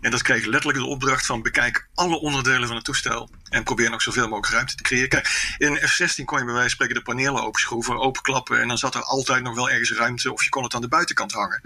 En 0.02 0.12
dat 0.12 0.22
kreeg 0.22 0.46
letterlijk 0.46 0.78
de 0.78 0.86
opdracht 0.86 1.26
van 1.26 1.42
bekijk 1.42 1.88
alle 1.94 2.20
onderdelen 2.20 2.68
van 2.68 2.76
het 2.76 2.86
toestel. 2.86 3.30
En 3.50 3.64
probeer 3.64 3.90
nog 3.90 4.02
zoveel 4.02 4.28
mogelijk 4.28 4.54
ruimte 4.54 4.76
te 4.76 4.84
creëren. 4.84 5.10
Kijk, 5.10 5.56
in 5.58 5.72
een 5.72 5.88
F-16 5.88 6.24
kon 6.26 6.40
je 6.40 6.46
bij 6.46 6.54
wijze 6.54 6.60
van 6.62 6.70
spreken 6.70 6.96
de 6.96 7.02
panelen 7.02 7.44
openschroeven, 7.44 8.00
openklappen. 8.00 8.62
En 8.62 8.68
dan 8.68 8.78
zat 8.78 8.96
er 8.96 9.04
altijd 9.04 9.44
nog 9.44 9.56
wel 9.56 9.70
ergens 9.70 9.92
ruimte 9.92 10.34
of 10.34 10.44
je 10.44 10.50
kon 10.50 10.64
het 10.64 10.74
aan 10.74 10.82
de 10.82 10.88
buitenkant 10.88 11.32
hangen. 11.32 11.62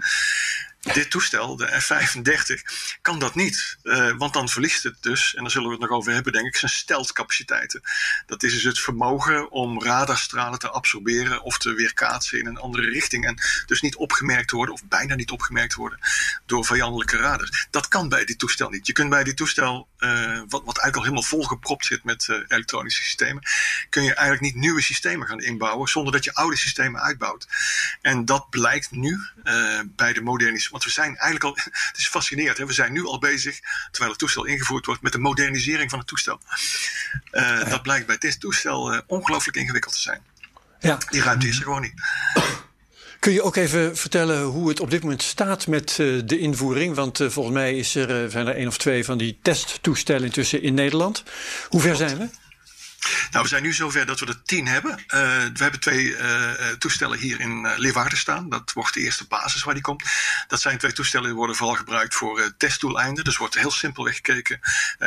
Dit 0.92 1.10
toestel, 1.10 1.56
de 1.56 1.80
F-35, 1.80 2.62
kan 3.02 3.18
dat 3.18 3.34
niet. 3.34 3.76
Uh, 3.82 4.12
want 4.16 4.32
dan 4.32 4.48
verliest 4.48 4.82
het 4.82 4.96
dus, 5.00 5.34
en 5.34 5.42
daar 5.42 5.50
zullen 5.50 5.66
we 5.68 5.74
het 5.74 5.82
nog 5.82 5.98
over 5.98 6.12
hebben, 6.12 6.32
denk 6.32 6.46
ik, 6.46 6.56
zijn 6.56 6.70
steltcapaciteiten. 6.70 7.82
Dat 8.26 8.42
is 8.42 8.52
dus 8.52 8.62
het 8.62 8.80
vermogen 8.80 9.50
om 9.50 9.82
radarstralen 9.82 10.58
te 10.58 10.70
absorberen 10.70 11.42
of 11.42 11.58
te 11.58 11.72
weerkaatsen 11.72 12.38
in 12.38 12.46
een 12.46 12.56
andere 12.56 12.90
richting. 12.90 13.26
En 13.26 13.40
dus 13.66 13.80
niet 13.80 13.96
opgemerkt 13.96 14.50
worden, 14.50 14.74
of 14.74 14.84
bijna 14.84 15.14
niet 15.14 15.30
opgemerkt 15.30 15.74
worden, 15.74 15.98
door 16.46 16.64
vijandelijke 16.64 17.16
radars. 17.16 17.66
Dat 17.70 17.88
kan 17.88 18.08
bij 18.08 18.24
dit 18.24 18.38
toestel 18.38 18.68
niet. 18.68 18.86
Je 18.86 18.92
kunt 18.92 19.10
bij 19.10 19.24
dit 19.24 19.36
toestel, 19.36 19.88
uh, 19.98 20.08
wat, 20.48 20.64
wat 20.64 20.78
eigenlijk 20.78 20.96
al 20.96 21.02
helemaal 21.02 21.22
volgepropt 21.22 21.84
zit 21.84 22.04
met 22.04 22.26
uh, 22.30 22.36
elektronische 22.48 23.02
systemen, 23.02 23.42
kun 23.90 24.02
je 24.02 24.14
eigenlijk 24.14 24.40
niet 24.54 24.62
nieuwe 24.62 24.82
systemen 24.82 25.26
gaan 25.26 25.40
inbouwen 25.40 25.88
zonder 25.88 26.12
dat 26.12 26.24
je 26.24 26.34
oude 26.34 26.56
systemen 26.56 27.00
uitbouwt. 27.00 27.46
En 28.00 28.24
dat 28.24 28.50
blijkt 28.50 28.90
nu 28.90 29.20
bij 29.96 30.12
de 30.12 30.20
modernisering 30.20 30.73
want 30.74 30.86
we 30.86 30.92
zijn 30.92 31.16
eigenlijk 31.16 31.44
al, 31.44 31.56
het 31.90 31.98
is 31.98 32.08
fascinerend, 32.08 32.58
hè? 32.58 32.66
we 32.66 32.72
zijn 32.72 32.92
nu 32.92 33.06
al 33.06 33.18
bezig, 33.18 33.60
terwijl 33.90 34.10
het 34.10 34.18
toestel 34.18 34.44
ingevoerd 34.44 34.86
wordt, 34.86 35.02
met 35.02 35.12
de 35.12 35.18
modernisering 35.18 35.90
van 35.90 35.98
het 35.98 36.08
toestel. 36.08 36.40
Uh, 37.32 37.70
Dat 37.70 37.82
blijkt 37.82 38.06
bij 38.06 38.18
dit 38.18 38.40
toestel 38.40 38.94
uh, 38.94 39.00
ongelooflijk 39.06 39.56
ingewikkeld 39.56 39.94
te 39.94 40.00
zijn. 40.00 40.22
Ja. 40.80 40.98
Die 41.10 41.22
ruimte 41.22 41.48
is 41.48 41.56
er 41.56 41.62
gewoon 41.62 41.80
niet. 41.80 41.94
Kun 43.18 43.32
je 43.32 43.42
ook 43.42 43.56
even 43.56 43.96
vertellen 43.96 44.42
hoe 44.42 44.68
het 44.68 44.80
op 44.80 44.90
dit 44.90 45.02
moment 45.02 45.22
staat 45.22 45.66
met 45.66 45.98
uh, 45.98 46.22
de 46.24 46.38
invoering? 46.38 46.94
Want 46.94 47.16
volgens 47.18 47.54
mij 47.54 47.76
is 47.76 47.94
er, 47.94 48.30
zijn 48.30 48.46
er 48.46 48.54
één 48.54 48.66
of 48.66 48.78
twee 48.78 49.04
van 49.04 49.18
die 49.18 49.38
testtoestellen 49.42 50.24
intussen 50.24 50.62
in 50.62 50.74
Nederland. 50.74 51.22
Hoe 51.68 51.80
ver 51.80 51.96
zijn 51.96 52.18
we? 52.18 52.28
Nou, 53.30 53.42
we 53.42 53.48
zijn 53.48 53.62
nu 53.62 53.72
zover 53.72 54.06
dat 54.06 54.20
we 54.20 54.26
er 54.26 54.42
tien 54.42 54.66
hebben. 54.66 54.90
Uh, 54.90 55.20
we 55.54 55.62
hebben 55.62 55.80
twee 55.80 56.04
uh, 56.04 56.50
toestellen 56.78 57.18
hier 57.18 57.40
in 57.40 57.64
uh, 57.64 57.72
Leeuwarden 57.76 58.18
staan. 58.18 58.48
Dat 58.48 58.72
wordt 58.72 58.94
de 58.94 59.00
eerste 59.00 59.26
basis 59.26 59.62
waar 59.62 59.74
die 59.74 59.82
komt. 59.82 60.02
Dat 60.48 60.60
zijn 60.60 60.78
twee 60.78 60.92
toestellen 60.92 61.26
die 61.26 61.36
worden 61.36 61.56
vooral 61.56 61.76
gebruikt 61.76 62.14
voor 62.14 62.54
testdoeleinden. 62.56 63.24
Dus 63.24 63.36
wordt 63.36 63.54
heel 63.54 63.70
simpelweg 63.70 64.14
gekeken. 64.14 64.60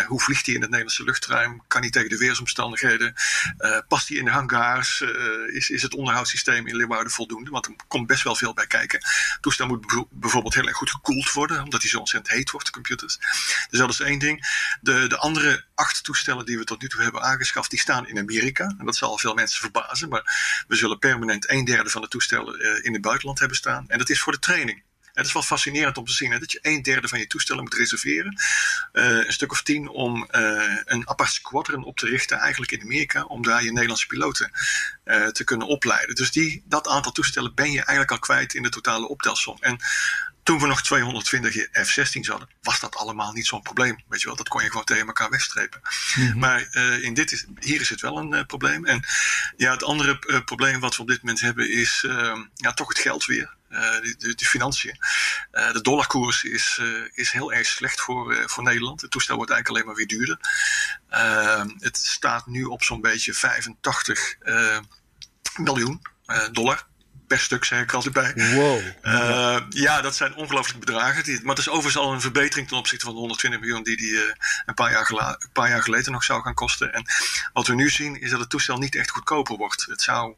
hoe 0.05 0.21
vliegt 0.21 0.45
die 0.45 0.55
in 0.55 0.61
het 0.61 0.69
Nederlandse 0.69 1.03
luchtruim? 1.03 1.61
Kan 1.67 1.81
die 1.81 1.91
tegen 1.91 2.09
de 2.09 2.17
weersomstandigheden? 2.17 3.13
past 3.87 4.07
die 4.07 4.17
in 4.17 4.25
de 4.25 4.31
hangars? 4.31 5.01
is, 5.53 5.69
is 5.69 5.81
het 5.81 5.93
onderhoudssysteem 5.93 6.67
in 6.67 6.75
Leeuwarden 6.75 7.11
voldoende? 7.11 7.51
Want 7.51 7.65
er 7.65 7.73
komt 7.87 8.07
best 8.07 8.23
wel 8.23 8.35
veel 8.35 8.53
bij 8.53 8.67
kijken. 8.67 8.99
Het 8.99 9.41
toestel 9.41 9.67
moet 9.67 10.07
bijvoorbeeld 10.11 10.53
heel 10.53 10.67
erg 10.67 10.77
goed 10.77 10.91
gekoeld 10.91 11.31
worden. 11.31 11.63
Omdat 11.63 11.81
die 11.81 11.89
zo 11.89 11.99
ontzettend 11.99 12.35
heet 12.35 12.51
wordt, 12.51 12.65
de 12.65 12.73
computers. 12.73 13.17
Dus 13.69 13.79
dat 13.79 13.89
is 13.89 13.99
één 13.99 14.19
ding. 14.19 14.45
De, 14.81 15.07
de 15.07 15.17
andere 15.17 15.65
acht 15.75 16.03
toestellen 16.03 16.45
die 16.45 16.57
we 16.57 16.63
tot 16.63 16.81
nu 16.81 16.87
toe 16.87 17.01
hebben 17.01 17.21
aangeschaft... 17.21 17.69
die 17.69 17.79
staan 17.87 18.07
in 18.07 18.17
Amerika. 18.17 18.75
En 18.77 18.85
dat 18.85 18.95
zal 18.95 19.17
veel 19.17 19.33
mensen 19.33 19.59
verbazen, 19.59 20.09
maar 20.09 20.63
we 20.67 20.75
zullen 20.75 20.99
permanent 20.99 21.49
een 21.49 21.65
derde 21.65 21.89
van 21.89 22.01
de 22.01 22.07
toestellen 22.07 22.61
uh, 22.61 22.85
in 22.85 22.93
het 22.93 23.01
buitenland 23.01 23.39
hebben 23.39 23.57
staan. 23.57 23.85
En 23.87 23.97
dat 23.97 24.09
is 24.09 24.19
voor 24.19 24.33
de 24.33 24.39
training. 24.39 24.83
Het 25.13 25.25
is 25.25 25.33
wel 25.33 25.41
fascinerend 25.41 25.97
om 25.97 26.05
te 26.05 26.13
zien 26.13 26.39
dat 26.39 26.51
je 26.51 26.59
een 26.61 26.81
derde 26.81 27.07
van 27.07 27.19
je 27.19 27.27
toestellen 27.27 27.63
moet 27.63 27.73
reserveren. 27.73 28.41
Uh, 28.93 29.25
een 29.25 29.33
stuk 29.33 29.51
of 29.51 29.63
tien 29.63 29.89
om 29.89 30.27
uh, 30.31 30.77
een 30.85 31.09
apart 31.09 31.31
squadron 31.31 31.83
op 31.83 31.97
te 31.97 32.05
richten, 32.05 32.37
eigenlijk 32.37 32.71
in 32.71 32.81
Amerika, 32.81 33.23
om 33.23 33.43
daar 33.43 33.63
je 33.63 33.71
Nederlandse 33.71 34.07
piloten 34.07 34.51
te 35.31 35.43
kunnen 35.43 35.67
opleiden. 35.67 36.15
Dus 36.15 36.31
die, 36.31 36.63
dat 36.65 36.87
aantal 36.87 37.11
toestellen 37.11 37.55
ben 37.55 37.71
je 37.71 37.77
eigenlijk 37.77 38.11
al 38.11 38.19
kwijt 38.19 38.53
in 38.53 38.63
de 38.63 38.69
totale 38.69 39.07
optelsom. 39.07 39.57
En 39.59 39.77
toen 40.47 40.59
we 40.59 40.67
nog 40.67 40.81
220 40.81 41.67
F-16's 41.71 42.27
hadden, 42.27 42.49
was 42.61 42.79
dat 42.79 42.95
allemaal 42.95 43.31
niet 43.31 43.45
zo'n 43.45 43.61
probleem. 43.61 44.03
Weet 44.07 44.21
je 44.21 44.27
wel, 44.27 44.35
dat 44.35 44.47
kon 44.47 44.63
je 44.63 44.69
gewoon 44.69 44.85
tegen 44.85 45.07
elkaar 45.07 45.29
wegstrepen. 45.29 45.81
Mm-hmm. 46.15 46.39
Maar 46.39 46.67
uh, 46.71 47.03
in 47.03 47.13
dit 47.13 47.31
is, 47.31 47.45
hier 47.59 47.81
is 47.81 47.89
het 47.89 48.01
wel 48.01 48.17
een 48.17 48.33
uh, 48.33 48.43
probleem. 48.43 48.85
En 48.85 49.05
ja, 49.57 49.71
het 49.71 49.83
andere 49.83 50.23
uh, 50.27 50.39
probleem 50.39 50.79
wat 50.79 50.95
we 50.95 51.01
op 51.01 51.07
dit 51.07 51.21
moment 51.21 51.39
hebben 51.39 51.71
is 51.71 52.03
ehm, 52.07 52.43
ja, 52.53 52.73
toch 52.73 52.87
het 52.87 52.99
geld 52.99 53.25
weer. 53.25 53.55
De, 53.69 54.15
de, 54.17 54.35
de, 54.35 54.45
financiën. 54.45 54.97
de 55.51 55.81
dollarkoers 55.81 56.43
is, 56.43 56.81
is 57.13 57.31
heel 57.31 57.53
erg 57.53 57.67
slecht 57.67 58.01
voor, 58.01 58.49
voor 58.49 58.63
Nederland. 58.63 59.01
Het 59.01 59.11
toestel 59.11 59.35
wordt 59.35 59.51
eigenlijk 59.51 59.87
alleen 59.87 59.95
maar 59.95 60.07
weer 60.07 60.17
duurder. 60.17 60.39
Ehm, 61.09 61.69
het 61.79 61.97
staat 61.97 62.45
nu 62.45 62.63
op 62.63 62.83
zo'n 62.83 63.01
beetje 63.01 63.33
85 63.33 64.37
miljoen 65.57 66.01
dollar 66.51 66.87
per 67.27 67.39
stuk, 67.39 67.63
zeg 67.63 67.81
ik 67.81 67.93
altijd 67.93 68.13
bij. 68.13 68.33
Wow. 68.55 68.79
Uh, 69.03 69.57
ja, 69.69 70.01
dat 70.01 70.15
zijn 70.15 70.35
ongelooflijke 70.35 70.85
bedragen. 70.85 71.23
Die, 71.23 71.39
maar 71.41 71.55
het 71.55 71.65
is 71.65 71.69
overigens 71.69 71.97
al 71.97 72.13
een 72.13 72.21
verbetering 72.21 72.67
ten 72.67 72.77
opzichte 72.77 73.05
van 73.05 73.13
de 73.13 73.19
120 73.19 73.59
miljoen 73.59 73.83
die 73.83 73.97
die 73.97 74.11
uh, 74.11 74.21
een, 74.65 74.73
paar 74.73 74.91
jaar 74.91 75.11
een 75.11 75.51
paar 75.53 75.69
jaar 75.69 75.83
geleden 75.83 76.11
nog 76.11 76.23
zou 76.23 76.41
gaan 76.41 76.53
kosten. 76.53 76.93
En 76.93 77.05
wat 77.53 77.67
we 77.67 77.75
nu 77.75 77.89
zien 77.89 78.21
is 78.21 78.29
dat 78.29 78.39
het 78.39 78.49
toestel 78.49 78.77
niet 78.77 78.95
echt 78.95 79.09
goedkoper 79.09 79.57
wordt. 79.57 79.85
Het 79.89 80.01
zou 80.01 80.35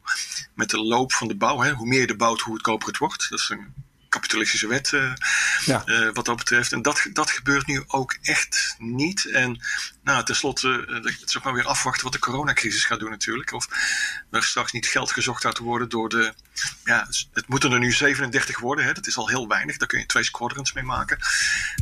met 0.54 0.70
de 0.70 0.78
loop 0.78 1.12
van 1.12 1.28
de 1.28 1.36
bouw, 1.36 1.60
hè, 1.60 1.72
hoe 1.72 1.86
meer 1.86 2.00
je 2.00 2.06
de 2.06 2.16
bouwt, 2.16 2.40
hoe 2.40 2.52
goedkoper 2.52 2.88
het 2.88 2.98
wordt. 2.98 3.30
Dat 3.30 3.38
is 3.38 3.48
een 3.48 3.88
kapitalistische 4.08 4.66
wet 4.66 4.92
uh, 4.92 5.12
ja. 5.64 5.84
wat 6.12 6.24
dat 6.24 6.36
betreft. 6.36 6.72
En 6.72 6.82
dat, 6.82 7.06
dat 7.12 7.30
gebeurt 7.30 7.66
nu 7.66 7.82
ook 7.86 8.18
echt 8.22 8.74
niet. 8.78 9.24
En 9.24 9.60
nou, 10.12 10.24
tenslotte, 10.24 10.86
uh, 10.88 10.94
het 10.94 11.22
is 11.26 11.36
ook 11.36 11.44
maar 11.44 11.52
weer 11.52 11.66
afwachten 11.66 12.04
wat 12.04 12.12
de 12.12 12.18
coronacrisis 12.18 12.84
gaat 12.84 13.00
doen 13.00 13.10
natuurlijk. 13.10 13.52
Of 13.52 13.68
er 14.30 14.44
straks 14.44 14.72
niet 14.72 14.86
geld 14.86 15.12
gezocht 15.12 15.42
gaat 15.42 15.58
worden 15.58 15.88
door 15.88 16.08
de... 16.08 16.34
Ja, 16.84 17.06
het 17.32 17.48
moeten 17.48 17.72
er 17.72 17.78
nu 17.78 17.92
37 17.92 18.58
worden. 18.58 18.84
Hè. 18.84 18.92
Dat 18.92 19.06
is 19.06 19.16
al 19.16 19.28
heel 19.28 19.48
weinig. 19.48 19.76
Daar 19.76 19.88
kun 19.88 19.98
je 19.98 20.06
twee 20.06 20.22
squadrons 20.22 20.72
mee 20.72 20.84
maken. 20.84 21.18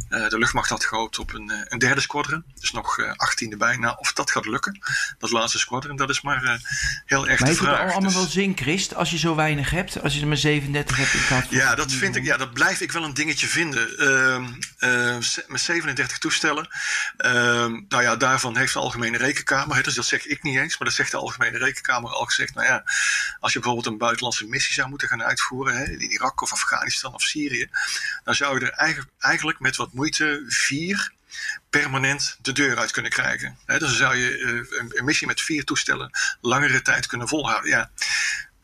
de 0.08 0.38
luchtmacht 0.38 0.68
had 0.68 0.84
gehoopt 0.84 1.18
op 1.18 1.34
een, 1.34 1.52
een 1.68 1.78
derde 1.78 2.00
squadron. 2.00 2.44
Dus 2.60 2.70
nog 2.70 2.98
18 3.16 3.50
erbij. 3.50 3.76
Nou, 3.76 3.96
of 3.98 4.12
dat 4.12 4.30
gaat 4.30 4.46
lukken, 4.46 4.78
dat 5.18 5.30
laatste 5.30 5.58
squadron, 5.58 5.96
dat 5.96 6.10
is 6.10 6.20
maar 6.20 6.60
heel 7.04 7.28
erg 7.28 7.40
maar 7.40 7.48
de 7.48 7.54
vraag. 7.54 7.66
Maar 7.66 7.80
heeft 7.80 7.84
het 7.84 7.92
allemaal 7.92 8.00
dus... 8.00 8.14
wel 8.14 8.44
zin, 8.44 8.56
Christ, 8.56 8.94
als 8.94 9.10
je 9.10 9.18
zo 9.18 9.34
weinig 9.34 9.70
hebt? 9.70 10.02
Als 10.02 10.14
je 10.14 10.20
er 10.20 10.26
maar 10.26 10.36
37 10.36 10.96
hebt 10.96 11.14
in 11.14 11.26
plaats 11.26 11.46
van... 11.46 11.56
Ja, 11.56 11.74
dat 11.74 11.92
vind 11.92 12.16
ik, 12.16 12.24
ja, 12.24 12.36
dat 12.36 12.52
blijf 12.52 12.80
ik 12.80 12.92
wel 12.92 13.04
een 13.04 13.14
dingetje 13.14 13.46
vinden. 13.46 13.88
Uh, 14.78 15.16
met 15.46 15.60
37 15.60 16.18
toestellen. 16.18 16.68
Uh, 17.18 17.32
nou 17.88 18.02
ja, 18.02 18.16
daarvan 18.18 18.56
heeft 18.56 18.72
de 18.72 18.78
Algemene 18.78 19.16
Rekenkamer, 19.18 19.76
hè, 19.76 19.82
dus 19.82 19.94
dat 19.94 20.06
zeg 20.06 20.26
ik 20.26 20.42
niet 20.42 20.56
eens, 20.56 20.78
maar 20.78 20.88
dat 20.88 20.96
zegt 20.96 21.10
de 21.10 21.16
Algemene 21.16 21.58
Rekenkamer 21.58 22.10
al 22.10 22.24
gezegd. 22.24 22.54
Nou 22.54 22.66
ja, 22.66 22.84
als 23.40 23.52
je 23.52 23.58
bijvoorbeeld 23.58 23.92
een 23.92 23.98
buitenlandse 23.98 24.46
missie 24.46 24.74
zou 24.74 24.88
moeten 24.88 25.08
gaan 25.08 25.22
uitvoeren, 25.22 25.76
hè, 25.76 25.84
in 25.84 26.00
Irak 26.00 26.40
of 26.40 26.52
Afghanistan 26.52 27.14
of 27.14 27.22
Syrië, 27.22 27.68
dan 28.24 28.34
zou 28.34 28.58
je 28.58 28.70
er 28.70 29.02
eigenlijk, 29.18 29.60
met 29.60 29.76
wat 29.76 29.92
moeite 29.92 30.44
vier 30.48 31.12
permanent 31.70 32.38
de 32.42 32.52
deur 32.52 32.78
uit 32.78 32.90
kunnen 32.90 33.10
krijgen. 33.10 33.58
He, 33.66 33.78
dus 33.78 33.88
dan 33.88 33.96
zou 33.96 34.16
je 34.16 34.38
uh, 34.38 34.80
een, 34.94 35.04
missie 35.04 35.26
met 35.26 35.40
vier 35.40 35.64
toestellen 35.64 36.10
langere 36.40 36.82
tijd 36.82 37.06
kunnen 37.06 37.28
volhouden. 37.28 37.70
Ja, 37.70 37.90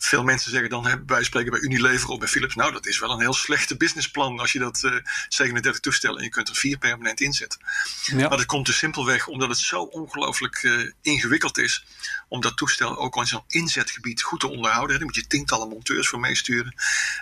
veel 0.06 0.22
mensen 0.22 0.50
zeggen 0.50 0.70
dan 0.70 0.86
hè, 0.86 1.00
bij 1.00 1.24
spreken 1.24 1.50
bij 1.50 1.60
Unilever 1.60 2.08
of 2.08 2.18
bij 2.18 2.28
Philips. 2.28 2.54
Nou, 2.54 2.72
dat 2.72 2.86
is 2.86 2.98
wel 2.98 3.10
een 3.10 3.20
heel 3.20 3.34
slechte 3.34 3.76
businessplan 3.76 4.38
als 4.40 4.52
je 4.52 4.58
dat 4.58 4.82
uh, 4.84 4.94
37 5.28 5.80
toestellen 5.80 6.18
en 6.18 6.24
je 6.24 6.30
kunt 6.30 6.48
er 6.48 6.54
vier 6.54 6.78
permanent 6.78 7.20
inzetten. 7.20 7.60
Ja. 8.04 8.28
Maar 8.28 8.36
dat 8.36 8.46
komt 8.46 8.66
dus 8.66 8.78
simpelweg 8.78 9.26
omdat 9.26 9.48
het 9.48 9.58
zo 9.58 9.82
ongelooflijk 9.82 10.62
uh, 10.62 10.90
ingewikkeld 11.02 11.58
is 11.58 11.84
om 12.28 12.40
dat 12.40 12.56
toestel 12.56 12.98
ook 12.98 13.16
in 13.16 13.26
zo'n 13.26 13.44
inzetgebied 13.48 14.22
goed 14.22 14.40
te 14.40 14.48
onderhouden. 14.48 14.96
Daar 14.96 15.04
moet 15.04 15.14
je 15.14 15.26
tientallen 15.26 15.68
monteurs 15.68 16.08
voor 16.08 16.20
meesturen. 16.20 16.74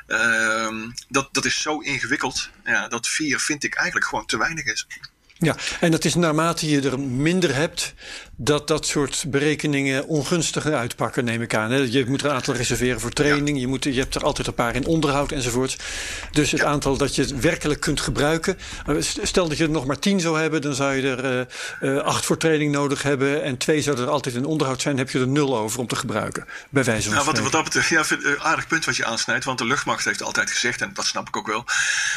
Uh, 0.06 0.90
dat, 1.08 1.28
dat 1.32 1.44
is 1.44 1.62
zo 1.62 1.78
ingewikkeld. 1.78 2.50
Ja, 2.64 2.88
dat 2.88 3.08
vier 3.08 3.40
vind 3.40 3.64
ik 3.64 3.74
eigenlijk 3.74 4.06
gewoon 4.06 4.26
te 4.26 4.38
weinig 4.38 4.64
is. 4.64 4.86
Ja, 5.42 5.56
en 5.80 5.90
dat 5.90 6.04
is 6.04 6.14
naarmate 6.14 6.68
je 6.68 6.80
er 6.90 7.00
minder 7.00 7.54
hebt, 7.54 7.94
dat 8.44 8.68
dat 8.68 8.86
soort 8.86 9.24
berekeningen 9.26 10.06
ongunstiger 10.06 10.74
uitpakken, 10.74 11.24
neem 11.24 11.42
ik 11.42 11.54
aan. 11.54 11.90
Je 11.90 12.04
moet 12.06 12.20
er 12.20 12.26
een 12.26 12.34
aantal 12.34 12.54
reserveren 12.54 13.00
voor 13.00 13.10
training, 13.10 13.60
je, 13.60 13.66
moet, 13.66 13.84
je 13.84 13.92
hebt 13.92 14.14
er 14.14 14.24
altijd 14.24 14.46
een 14.46 14.54
paar 14.54 14.74
in 14.74 14.86
onderhoud 14.86 15.32
enzovoort. 15.32 15.76
Dus 16.32 16.50
het 16.50 16.62
aantal 16.62 16.96
dat 16.96 17.14
je 17.14 17.22
het 17.22 17.40
werkelijk 17.40 17.80
kunt 17.80 18.00
gebruiken. 18.00 18.58
Stel 19.22 19.48
dat 19.48 19.58
je 19.58 19.64
er 19.64 19.70
nog 19.70 19.86
maar 19.86 19.98
tien 19.98 20.20
zou 20.20 20.40
hebben, 20.40 20.62
dan 20.62 20.74
zou 20.74 20.94
je 20.94 21.16
er 21.16 21.46
uh, 21.80 22.02
acht 22.02 22.24
voor 22.24 22.36
training 22.36 22.72
nodig 22.72 23.02
hebben 23.02 23.42
en 23.42 23.56
twee 23.56 23.82
zouden 23.82 24.04
er 24.04 24.10
altijd 24.10 24.34
in 24.34 24.44
onderhoud 24.44 24.82
zijn, 24.82 24.98
heb 24.98 25.10
je 25.10 25.18
er 25.18 25.28
nul 25.28 25.58
over 25.58 25.78
om 25.78 25.86
te 25.86 25.96
gebruiken, 25.96 26.46
bij 26.70 26.84
wijze 26.84 27.02
van 27.02 27.14
nou, 27.14 27.26
wat, 27.26 27.38
wat 27.38 27.52
dat 27.52 27.64
betreft, 27.64 27.88
ja, 27.88 28.04
vind, 28.04 28.24
uh, 28.24 28.44
aardig 28.44 28.66
punt 28.66 28.84
wat 28.84 28.96
je 28.96 29.04
aansnijdt, 29.04 29.44
want 29.44 29.58
de 29.58 29.64
luchtmacht 29.64 30.04
heeft 30.04 30.22
altijd 30.22 30.50
gezegd, 30.50 30.80
en 30.80 30.90
dat 30.94 31.06
snap 31.06 31.28
ik 31.28 31.36
ook 31.36 31.46
wel, 31.46 31.64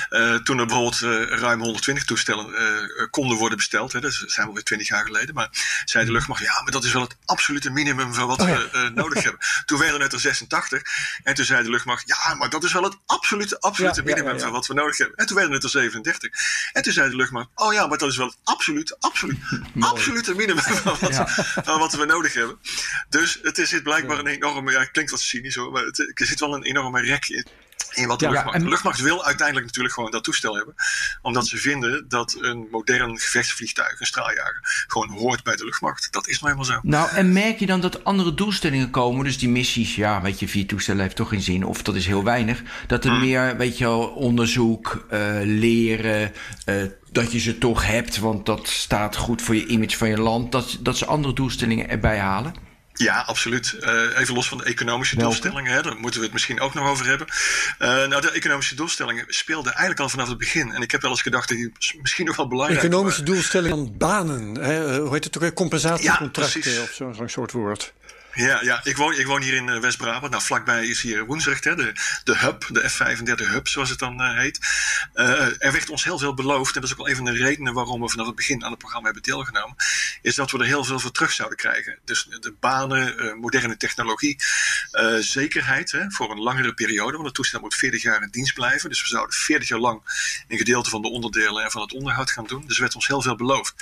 uh, 0.10 0.36
toen 0.36 0.60
er 0.60 0.66
bijvoorbeeld 0.66 1.00
ruim 1.30 1.62
120 1.62 2.04
toestellen 2.04 2.54
konden 3.10 3.38
worden 3.38 3.58
besteld. 3.58 3.94
Hè, 3.94 4.00
dat 4.00 4.24
zijn 4.26 4.48
alweer 4.48 4.64
twintig 4.64 4.88
jaar 4.88 5.06
geleden. 5.06 5.36
Maar 5.36 5.50
zei 5.86 6.06
de 6.06 6.12
luchtmacht, 6.16 6.42
ja, 6.42 6.62
maar 6.64 6.72
dat 6.72 6.84
is 6.84 6.94
wel 6.94 7.02
het 7.02 7.16
absolute 7.26 7.70
minimum 7.70 8.14
van 8.14 8.28
wat 8.28 8.42
oh, 8.42 8.48
ja. 8.48 8.58
we 8.58 8.70
uh, 8.74 8.90
nodig 8.90 9.24
hebben. 9.24 9.42
Toen 9.66 9.80
werden 9.80 10.02
het 10.02 10.14
er 10.14 10.20
86. 10.20 10.82
En 11.24 11.34
toen 11.34 11.46
zei 11.46 11.64
de 11.64 11.70
luchtmacht, 11.70 12.08
ja, 12.08 12.34
maar 12.34 12.50
dat 12.50 12.64
is 12.64 12.74
wel 12.74 12.84
het 12.84 12.98
absolute, 13.06 13.60
absolute 13.60 14.00
ja, 14.00 14.06
minimum 14.06 14.34
ja, 14.34 14.40
van 14.40 14.52
wat 14.52 14.68
we 14.68 14.74
nodig 14.74 14.98
hebben. 14.98 15.18
En 15.18 15.26
toen 15.26 15.36
werden 15.36 15.54
het 15.54 15.64
er 15.64 15.70
37. 15.70 16.32
En 16.74 16.82
toen 16.82 16.94
zei 16.94 17.10
de 17.10 17.16
luchtmacht, 17.16 17.50
oh 17.56 17.74
ja, 17.74 17.88
maar 17.88 17.98
dat 17.98 18.10
is 18.10 18.18
wel 18.18 18.28
het 18.28 18.38
absolute, 18.44 18.96
absolute, 19.00 19.42
absolute 19.80 20.36
minimum 20.36 20.64
van 20.64 20.98
wat, 21.00 21.30
van 21.64 21.80
wat, 21.80 21.94
we 21.94 22.06
nodig 22.06 22.34
hebben. 22.34 22.60
Dus 23.10 23.40
het 23.42 23.58
is 23.58 23.82
blijkbaar 23.82 24.20
een 24.20 24.28
enorme, 24.28 24.72
ja, 24.72 24.86
klinkt 24.86 25.12
wat 25.12 25.20
cynisch 25.22 25.56
hoor, 25.56 25.72
maar 25.72 25.84
het, 25.84 26.00
er 26.00 26.26
zit 26.26 26.40
wel 26.40 26.56
een 26.56 26.64
enorme 26.64 27.02
rek 27.02 27.28
in 27.28 27.48
in 27.96 28.08
wat 28.08 28.20
de, 28.20 28.30
luchtmacht. 28.30 28.60
de 28.60 28.70
luchtmacht 28.70 29.02
wil 29.02 29.26
uiteindelijk 29.26 29.66
natuurlijk 29.66 29.94
gewoon 29.94 30.12
dat 30.12 30.24
toestel 30.24 30.56
hebben. 30.56 30.76
Omdat 31.22 31.48
ze 31.48 31.58
vinden 31.58 32.06
dat 32.08 32.38
een 32.40 32.68
modern 32.72 33.20
gevechtsvliegtuig, 33.20 34.00
een 34.00 34.06
straaljager, 34.06 34.86
gewoon 34.88 35.10
hoort 35.10 35.44
bij 35.44 35.56
de 35.56 35.66
luchtmacht. 35.66 36.08
Dat 36.12 36.28
is 36.28 36.40
nou 36.40 36.54
helemaal 36.54 36.80
zo. 36.82 36.88
Nou, 36.90 37.10
en 37.10 37.34
merk 37.34 37.60
je 37.60 37.66
dan 37.66 37.82
dat 37.82 38.04
andere 38.04 38.34
doelstellingen 38.34 38.90
komen? 38.90 39.24
Dus 39.24 39.38
die 39.38 39.50
missies, 39.50 39.96
ja, 39.96 40.22
weet 40.22 40.40
je, 40.40 40.48
vier 40.48 40.68
toestellen 40.68 41.02
heeft 41.02 41.16
toch 41.16 41.30
geen 41.30 41.42
zin. 41.42 41.66
Of 41.66 41.82
dat 41.82 41.96
is 41.96 42.06
heel 42.06 42.24
weinig. 42.24 42.62
Dat 42.88 43.04
er 43.06 43.12
hmm. 43.12 43.20
meer, 43.20 43.58
weet 43.58 43.78
je 43.78 43.84
wel, 43.84 44.08
onderzoek, 44.08 45.06
uh, 45.12 45.20
leren, 45.44 46.32
uh, 46.66 46.84
dat 47.12 47.32
je 47.32 47.40
ze 47.40 47.58
toch 47.58 47.86
hebt. 47.86 48.18
Want 48.18 48.46
dat 48.46 48.68
staat 48.68 49.16
goed 49.16 49.42
voor 49.42 49.56
je 49.56 49.66
image 49.66 49.98
van 49.98 50.10
je 50.10 50.20
land. 50.20 50.52
Dat, 50.52 50.78
dat 50.80 50.98
ze 50.98 51.06
andere 51.06 51.34
doelstellingen 51.34 51.90
erbij 51.90 52.20
halen. 52.20 52.54
Ja, 52.98 53.22
absoluut. 53.22 53.78
Uh, 53.80 54.20
even 54.20 54.34
los 54.34 54.48
van 54.48 54.58
de 54.58 54.64
economische 54.64 55.16
doelstellingen, 55.16 55.72
hè, 55.72 55.82
daar 55.82 55.96
moeten 55.96 56.20
we 56.20 56.26
het 56.26 56.34
misschien 56.34 56.60
ook 56.60 56.74
nog 56.74 56.88
over 56.88 57.06
hebben. 57.06 57.28
Uh, 57.80 57.88
nou, 57.88 58.22
de 58.22 58.32
economische 58.32 58.76
doelstellingen 58.76 59.26
speelden 59.28 59.72
eigenlijk 59.72 60.00
al 60.00 60.10
vanaf 60.10 60.28
het 60.28 60.38
begin. 60.38 60.72
En 60.72 60.82
ik 60.82 60.92
heb 60.92 61.02
wel 61.02 61.12
eens 61.12 61.22
gedacht 61.22 61.50
dat 61.50 61.58
die 61.58 61.72
misschien 62.02 62.26
nog 62.26 62.36
wel 62.36 62.48
belangrijk 62.48 62.84
Economische 62.84 63.24
doelstellingen 63.24 63.78
van 63.78 63.98
banen, 63.98 64.56
hè? 64.56 65.00
hoe 65.00 65.14
heet 65.14 65.24
het 65.24 65.44
ook? 65.44 65.54
Compensatiecontracten 65.54 66.72
ja, 66.72 66.82
of 66.82 66.92
zo'n 66.92 67.30
soort 67.30 67.52
woord. 67.52 67.94
Ja, 68.36 68.62
ja 68.62 68.82
ik, 68.84 68.98
woon, 68.98 69.14
ik 69.14 69.26
woon 69.26 69.42
hier 69.42 69.54
in 69.54 69.70
eh, 69.70 69.80
West-Brabant. 69.80 70.32
Nou, 70.32 70.44
vlakbij 70.44 70.88
is 70.88 71.02
hier 71.02 71.26
Woensrecht, 71.26 71.64
hè, 71.64 71.76
de, 71.76 71.92
de 72.24 72.38
hub, 72.38 72.68
de 72.72 72.90
F-35 72.90 73.50
hub, 73.52 73.68
zoals 73.68 73.90
het 73.90 74.00
dan 74.00 74.22
uh, 74.22 74.38
heet. 74.38 74.60
Uh, 75.14 75.64
er 75.64 75.72
werd 75.72 75.90
ons 75.90 76.04
heel 76.04 76.18
veel 76.18 76.34
beloofd, 76.34 76.76
en 76.76 76.82
dat 76.82 76.90
is 76.90 76.92
ook 76.92 76.98
wel 76.98 77.10
een 77.10 77.16
van 77.16 77.26
de 77.26 77.44
redenen 77.44 77.74
waarom 77.74 78.02
we 78.02 78.10
vanaf 78.10 78.26
het 78.26 78.36
begin 78.36 78.64
aan 78.64 78.70
het 78.70 78.80
programma 78.80 79.06
hebben 79.06 79.24
deelgenomen, 79.24 79.76
is 80.22 80.36
dat 80.36 80.52
we 80.52 80.60
er 80.60 80.66
heel 80.66 80.84
veel 80.84 81.00
voor 81.00 81.12
terug 81.12 81.32
zouden 81.32 81.58
krijgen. 81.58 82.00
Dus 82.06 82.28
de 82.40 82.56
banen, 82.60 83.38
moderne 83.40 83.78
technologie, 83.78 84.44
zekerheid 85.20 85.92
hè, 85.92 86.12
voor 86.12 86.32
een 86.32 86.42
langere 86.42 86.74
periode, 86.74 87.12
want 87.12 87.26
het 87.26 87.36
toestel 87.36 87.60
moet 87.60 87.76
40 87.76 88.02
jaar 88.02 88.22
in 88.22 88.30
dienst 88.32 88.54
blijven. 88.54 88.90
Dus 88.90 89.02
we 89.02 89.08
zouden 89.08 89.36
40 89.36 89.68
jaar 89.68 89.80
lang 89.80 90.02
een 90.48 90.58
gedeelte 90.58 90.90
van 90.90 91.02
de 91.02 91.10
onderdelen 91.10 91.64
en 91.64 91.72
van 91.72 91.82
het 91.82 91.94
onderhoud 91.94 92.32
gaan 92.32 92.48
doen. 92.48 92.64
Dus 92.68 92.76
er 92.76 92.82
werd 92.82 92.96
ons 92.96 93.08
heel 93.08 93.22
veel 93.22 93.36
beloofd. 93.36 93.74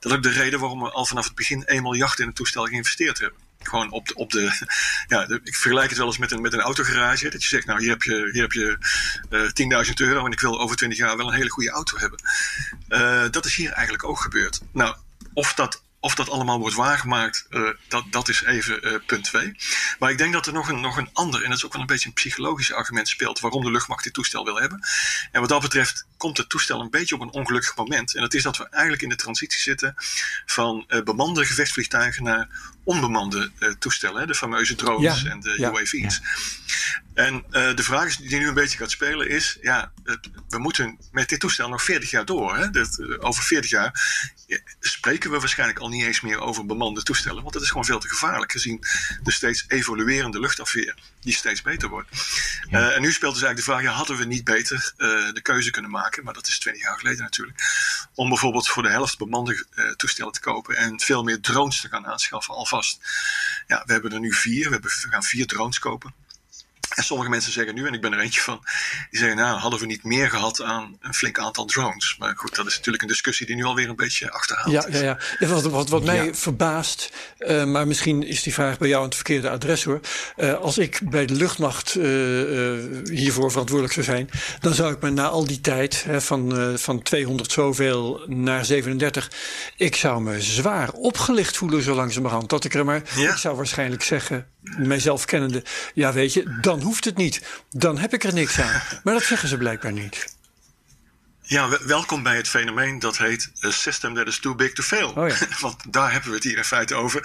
Dat 0.00 0.12
is 0.12 0.16
ook 0.16 0.22
de 0.22 0.30
reden 0.30 0.60
waarom 0.60 0.80
we 0.82 0.90
al 0.90 1.06
vanaf 1.06 1.24
het 1.24 1.34
begin 1.34 1.64
1 1.64 1.82
miljard 1.82 2.18
in 2.18 2.26
het 2.26 2.36
toestel 2.36 2.64
geïnvesteerd 2.64 3.18
hebben 3.18 3.49
gewoon 3.62 3.90
op 3.90 4.08
de, 4.08 4.14
op 4.14 4.30
de 4.30 4.66
ja, 5.06 5.28
ik 5.28 5.54
vergelijk 5.54 5.88
het 5.88 5.98
wel 5.98 6.06
eens 6.06 6.18
met 6.18 6.30
een, 6.30 6.40
met 6.40 6.52
een 6.52 6.60
autogarage. 6.60 7.30
Dat 7.30 7.42
je 7.42 7.48
zegt, 7.48 7.66
nou 7.66 7.80
hier 7.80 7.90
heb 7.90 8.02
je, 8.02 8.28
hier 8.32 8.42
heb 8.42 8.52
je 8.52 8.78
uh, 9.30 9.76
eh, 9.76 9.86
10.000 9.86 9.92
euro 9.94 10.24
en 10.26 10.32
ik 10.32 10.40
wil 10.40 10.60
over 10.60 10.76
20 10.76 10.98
jaar 10.98 11.16
wel 11.16 11.26
een 11.26 11.34
hele 11.34 11.50
goede 11.50 11.70
auto 11.70 11.98
hebben. 11.98 12.22
Uh, 12.88 13.24
dat 13.30 13.44
is 13.44 13.54
hier 13.54 13.72
eigenlijk 13.72 14.04
ook 14.04 14.20
gebeurd. 14.20 14.60
Nou, 14.72 14.96
of 15.32 15.54
dat 15.54 15.82
of 16.00 16.14
dat 16.14 16.30
allemaal 16.30 16.58
wordt 16.58 16.74
waargemaakt, 16.76 17.46
uh, 17.50 17.70
dat, 17.88 18.04
dat 18.10 18.28
is 18.28 18.42
even 18.42 18.86
uh, 18.86 18.94
punt 19.06 19.24
2. 19.24 19.56
Maar 19.98 20.10
ik 20.10 20.18
denk 20.18 20.32
dat 20.32 20.46
er 20.46 20.52
nog 20.52 20.68
een, 20.68 20.80
nog 20.80 20.96
een 20.96 21.10
ander, 21.12 21.42
en 21.42 21.48
dat 21.48 21.58
is 21.58 21.64
ook 21.64 21.72
wel 21.72 21.80
een 21.80 21.86
beetje 21.86 22.08
een 22.08 22.14
psychologisch 22.14 22.72
argument 22.72 23.08
speelt, 23.08 23.40
waarom 23.40 23.64
de 23.64 23.70
luchtmacht 23.70 24.04
dit 24.04 24.12
toestel 24.12 24.44
wil 24.44 24.60
hebben. 24.60 24.80
En 25.32 25.40
wat 25.40 25.48
dat 25.48 25.62
betreft 25.62 26.06
komt 26.16 26.36
het 26.36 26.48
toestel 26.48 26.80
een 26.80 26.90
beetje 26.90 27.14
op 27.14 27.20
een 27.20 27.32
ongelukkig 27.32 27.76
moment. 27.76 28.14
En 28.14 28.20
dat 28.20 28.34
is 28.34 28.42
dat 28.42 28.56
we 28.56 28.68
eigenlijk 28.68 29.02
in 29.02 29.08
de 29.08 29.16
transitie 29.16 29.60
zitten 29.60 29.94
van 30.46 30.84
uh, 30.88 31.02
bemande 31.02 31.44
gevechtsvliegtuigen 31.44 32.22
naar 32.22 32.48
onbemande 32.84 33.50
toestellen, 33.78 34.26
de 34.26 34.34
fameuze 34.34 34.74
drones 34.74 35.24
en 35.24 35.40
de 35.40 35.54
ja, 35.56 35.70
UAV's. 35.70 36.20
En 37.14 37.34
uh, 37.34 37.74
de 37.74 37.82
vraag 37.82 38.16
die 38.16 38.38
nu 38.38 38.48
een 38.48 38.54
beetje 38.54 38.78
gaat 38.78 38.90
spelen 38.90 39.28
is: 39.28 39.58
ja, 39.60 39.92
we 40.48 40.58
moeten 40.58 40.98
met 41.12 41.28
dit 41.28 41.40
toestel 41.40 41.68
nog 41.68 41.82
40 41.82 42.10
jaar 42.10 42.24
door. 42.24 42.56
Hè? 42.56 42.70
Dat, 42.70 42.98
uh, 42.98 43.16
over 43.18 43.42
40 43.42 43.70
jaar 43.70 43.92
spreken 44.80 45.30
we 45.30 45.38
waarschijnlijk 45.38 45.78
al 45.78 45.88
niet 45.88 46.04
eens 46.04 46.20
meer 46.20 46.40
over 46.40 46.66
bemande 46.66 47.02
toestellen, 47.02 47.42
want 47.42 47.52
dat 47.52 47.62
is 47.62 47.68
gewoon 47.68 47.84
veel 47.84 47.98
te 47.98 48.08
gevaarlijk 48.08 48.52
gezien 48.52 48.84
de 49.22 49.32
steeds 49.32 49.64
evoluerende 49.68 50.40
luchtafweer 50.40 50.94
die 51.20 51.34
steeds 51.34 51.62
beter 51.62 51.88
wordt. 51.88 52.08
Uh, 52.70 52.96
en 52.96 53.02
nu 53.02 53.12
speelt 53.12 53.34
dus 53.34 53.42
eigenlijk 53.42 53.56
de 53.56 53.62
vraag: 53.62 53.82
ja, 53.82 53.90
hadden 53.90 54.16
we 54.16 54.24
niet 54.24 54.44
beter 54.44 54.92
de 55.34 55.40
keuze 55.42 55.70
kunnen 55.70 55.90
maken, 55.90 56.24
maar 56.24 56.34
dat 56.34 56.48
is 56.48 56.58
20 56.58 56.82
jaar 56.82 56.98
geleden 56.98 57.22
natuurlijk, 57.22 57.58
om 58.14 58.28
bijvoorbeeld 58.28 58.68
voor 58.68 58.82
de 58.82 58.90
helft 58.90 59.18
bemande 59.18 59.66
toestellen 59.96 60.32
te 60.32 60.40
kopen 60.40 60.76
en 60.76 61.00
veel 61.00 61.22
meer 61.22 61.40
drones 61.40 61.80
te 61.80 61.88
gaan 61.88 62.06
aanschaffen 62.06 62.54
alvast. 62.54 62.98
Ja, 63.66 63.82
we 63.86 63.92
hebben 63.92 64.12
er 64.12 64.20
nu 64.20 64.32
vier, 64.32 64.64
we, 64.64 64.72
hebben, 64.72 64.90
we 64.90 65.08
gaan 65.08 65.22
vier 65.22 65.46
drones 65.46 65.78
kopen. 65.78 66.14
En 66.94 67.04
sommige 67.04 67.30
mensen 67.30 67.52
zeggen 67.52 67.74
nu, 67.74 67.86
en 67.86 67.94
ik 67.94 68.00
ben 68.00 68.12
er 68.12 68.18
eentje 68.18 68.40
van, 68.40 68.60
die 69.10 69.18
zeggen, 69.20 69.36
nou, 69.36 69.58
hadden 69.58 69.80
we 69.80 69.86
niet 69.86 70.04
meer 70.04 70.30
gehad 70.30 70.62
aan 70.62 70.96
een 71.00 71.14
flink 71.14 71.38
aantal 71.38 71.64
drones? 71.64 72.16
Maar 72.18 72.34
goed, 72.36 72.54
dat 72.54 72.66
is 72.66 72.76
natuurlijk 72.76 73.02
een 73.02 73.08
discussie 73.08 73.46
die 73.46 73.56
nu 73.56 73.64
alweer 73.64 73.88
een 73.88 73.96
beetje 73.96 74.30
achterhaald 74.30 74.70
ja, 74.70 74.84
Ja, 74.88 75.18
ja. 75.38 75.46
Wat, 75.46 75.62
wat, 75.62 75.88
wat 75.88 76.04
mij 76.04 76.34
verbaast, 76.34 77.12
uh, 77.38 77.64
maar 77.64 77.86
misschien 77.86 78.22
is 78.22 78.42
die 78.42 78.52
vraag 78.52 78.78
bij 78.78 78.88
jou 78.88 79.00
aan 79.00 79.06
het 79.06 79.14
verkeerde 79.14 79.50
adres 79.50 79.84
hoor. 79.84 80.00
Uh, 80.36 80.54
als 80.54 80.78
ik 80.78 81.00
bij 81.04 81.26
de 81.26 81.34
luchtmacht 81.34 81.94
uh, 81.94 82.04
hiervoor 83.04 83.50
verantwoordelijk 83.50 83.94
zou 83.94 84.06
zijn, 84.06 84.30
dan 84.60 84.74
zou 84.74 84.92
ik 84.92 85.00
me 85.00 85.10
na 85.10 85.28
al 85.28 85.46
die 85.46 85.60
tijd, 85.60 86.04
hè, 86.04 86.20
van, 86.20 86.74
van 86.78 87.02
200 87.02 87.52
zoveel 87.52 88.24
naar 88.26 88.64
37, 88.64 89.30
ik 89.76 89.96
zou 89.96 90.22
me 90.22 90.40
zwaar 90.40 90.90
opgelicht 90.92 91.56
voelen 91.56 91.82
zo 91.82 91.94
langzamerhand. 91.94 92.48
Dat 92.48 92.64
ik 92.64 92.74
er 92.74 92.84
maar, 92.84 93.02
ja. 93.16 93.30
ik 93.30 93.36
zou 93.36 93.56
waarschijnlijk 93.56 94.02
zeggen, 94.02 94.46
mijzelf 94.62 95.24
kennende, 95.24 95.64
ja 95.94 96.12
weet 96.12 96.32
je, 96.32 96.58
dan 96.60 96.80
hoeft 96.80 97.04
het 97.04 97.16
niet. 97.16 97.42
Dan 97.70 97.98
heb 97.98 98.14
ik 98.14 98.24
er 98.24 98.34
niks 98.34 98.60
aan. 98.60 98.82
Maar 99.02 99.14
dat 99.14 99.22
zeggen 99.22 99.48
ze 99.48 99.56
blijkbaar 99.56 99.92
niet. 99.92 100.38
Ja, 101.42 101.78
welkom 101.86 102.22
bij 102.22 102.36
het 102.36 102.48
fenomeen 102.48 102.98
dat 102.98 103.18
heet 103.18 103.52
a 103.64 103.70
system 103.70 104.14
that 104.14 104.26
is 104.26 104.38
too 104.38 104.54
big 104.54 104.72
to 104.72 104.82
fail. 104.82 105.10
Oh 105.10 105.28
ja. 105.28 105.36
Want 105.60 105.92
daar 105.92 106.12
hebben 106.12 106.30
we 106.30 106.34
het 106.34 106.44
hier 106.44 106.56
in 106.56 106.64
feite 106.64 106.94
over. 106.94 107.20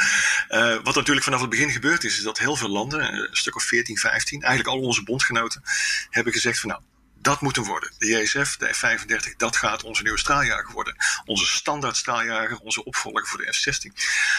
Uh, 0.49 0.75
wat 0.83 0.95
natuurlijk 0.95 1.25
vanaf 1.25 1.41
het 1.41 1.49
begin 1.49 1.71
gebeurd 1.71 2.03
is, 2.03 2.17
is 2.17 2.23
dat 2.23 2.37
heel 2.37 2.55
veel 2.55 2.69
landen, 2.69 3.13
een 3.13 3.27
stuk 3.31 3.55
of 3.55 3.63
14, 3.63 3.97
15, 3.97 4.41
eigenlijk 4.41 4.75
al 4.75 4.81
onze 4.81 5.03
bondgenoten, 5.03 5.61
hebben 6.09 6.33
gezegd 6.33 6.59
van 6.59 6.69
nou, 6.69 6.81
dat 7.25 7.41
moet 7.41 7.55
hem 7.55 7.65
worden. 7.65 7.91
De 7.97 8.07
JSF, 8.07 8.57
de 8.57 8.73
F-35, 8.73 9.35
dat 9.37 9.55
gaat 9.55 9.83
onze 9.83 10.01
nieuwe 10.01 10.19
straaljager 10.19 10.71
worden. 10.71 10.95
Onze 11.25 11.45
standaard 11.45 11.97
straaljager, 11.97 12.59
onze 12.59 12.83
opvolger 12.83 13.27
voor 13.27 13.45
de 13.45 13.53
F-16. 13.53 13.91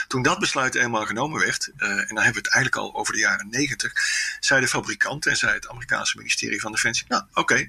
Toen 0.09 0.23
dat 0.23 0.39
besluit 0.39 0.75
eenmaal 0.75 1.07
genomen 1.07 1.41
werd, 1.41 1.71
uh, 1.77 1.89
en 1.89 1.97
dan 1.97 2.23
hebben 2.23 2.43
we 2.43 2.49
het 2.49 2.53
eigenlijk 2.53 2.77
al 2.77 2.95
over 2.95 3.13
de 3.13 3.19
jaren 3.19 3.49
90, 3.51 3.93
zei 4.41 4.61
de 4.61 4.69
fabrikant 4.69 5.27
en 5.27 5.37
zei 5.37 5.53
het 5.53 5.69
Amerikaanse 5.69 6.17
ministerie 6.17 6.61
van 6.61 6.73
Defensie, 6.73 7.05
nou 7.09 7.23
oké. 7.33 7.69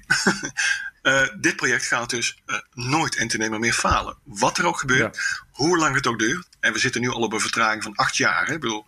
Uh, 1.02 1.22
dit 1.40 1.56
project 1.56 1.86
gaat 1.86 2.10
dus 2.10 2.42
uh, 2.46 2.58
nooit 2.72 3.16
en 3.16 3.28
te 3.28 3.36
nemen 3.36 3.60
meer 3.60 3.72
falen. 3.72 4.16
Wat 4.24 4.58
er 4.58 4.66
ook 4.66 4.78
gebeurt, 4.78 5.16
ja. 5.16 5.46
hoe 5.50 5.78
lang 5.78 5.94
het 5.94 6.06
ook 6.06 6.18
duurt. 6.18 6.46
En 6.60 6.72
we 6.72 6.78
zitten 6.78 7.00
nu 7.00 7.08
al 7.08 7.20
op 7.20 7.32
een 7.32 7.40
vertraging 7.40 7.82
van 7.82 7.94
acht 7.94 8.16
jaar. 8.16 8.46
Hè? 8.46 8.54
Ik, 8.54 8.60
bedoel, 8.60 8.84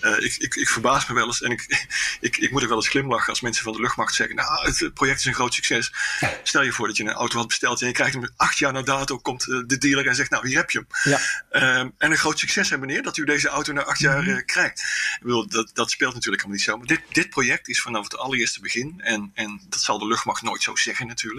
uh, 0.00 0.18
ik, 0.18 0.36
ik, 0.36 0.54
ik, 0.54 0.68
verbaas 0.68 1.06
me 1.06 1.14
wel 1.14 1.26
eens 1.26 1.42
en 1.42 1.50
ik, 1.50 1.86
ik, 2.20 2.36
ik 2.36 2.50
moet 2.50 2.62
ook 2.62 2.68
wel 2.68 2.76
eens 2.76 2.88
glimlachen 2.88 3.28
als 3.28 3.40
mensen 3.40 3.64
van 3.64 3.72
de 3.72 3.80
luchtmacht 3.80 4.14
zeggen: 4.14 4.36
Nou, 4.36 4.66
het 4.66 4.94
project 4.94 5.18
is 5.18 5.24
een 5.24 5.34
groot 5.34 5.54
succes. 5.54 5.92
Stel 6.42 6.62
je 6.62 6.72
voor 6.72 6.86
dat 6.86 6.96
je 6.96 7.02
een 7.02 7.12
auto 7.12 7.38
had 7.38 7.46
besteld 7.46 7.80
en 7.80 7.86
je 7.86 7.92
krijgt 7.92 8.14
hem 8.14 8.28
acht 8.36 8.58
jaar 8.58 8.72
na 8.72 8.82
dato. 8.82 9.18
Komt 9.18 9.44
de 9.44 9.78
dealer 9.78 10.06
en 10.06 10.14
zegt: 10.14 10.30
Nou, 10.30 10.48
hier 10.48 10.56
heb 10.56 10.70
je 10.70 10.78
hem. 10.78 11.12
Ja. 11.12 11.20
Uh, 11.50 11.78
en 11.78 11.94
een 11.98 12.16
groot 12.16 12.38
succes, 12.38 12.70
hè, 12.70 12.78
meneer, 12.78 13.02
dat 13.02 13.16
u 13.16 13.24
deze 13.24 13.48
auto 13.48 13.72
na 13.72 13.84
acht 13.84 14.00
jaar 14.00 14.26
uh, 14.26 14.44
krijgt. 14.44 14.80
Ik 14.80 15.18
bedoel, 15.22 15.48
dat, 15.48 15.70
dat 15.74 15.90
speelt 15.90 16.14
natuurlijk 16.14 16.42
helemaal 16.42 16.56
niet 16.56 16.64
zo. 16.64 16.76
Maar 16.76 16.86
dit, 16.86 17.00
dit 17.14 17.30
project 17.30 17.68
is 17.68 17.80
vanaf 17.80 18.04
het 18.04 18.16
allereerste 18.16 18.60
begin, 18.60 19.00
en, 19.00 19.30
en 19.34 19.60
dat 19.68 19.80
zal 19.80 19.98
de 19.98 20.06
luchtmacht 20.06 20.42
nooit 20.42 20.62
zo 20.62 20.76
zeggen 20.76 21.06
natuurlijk, 21.06 21.33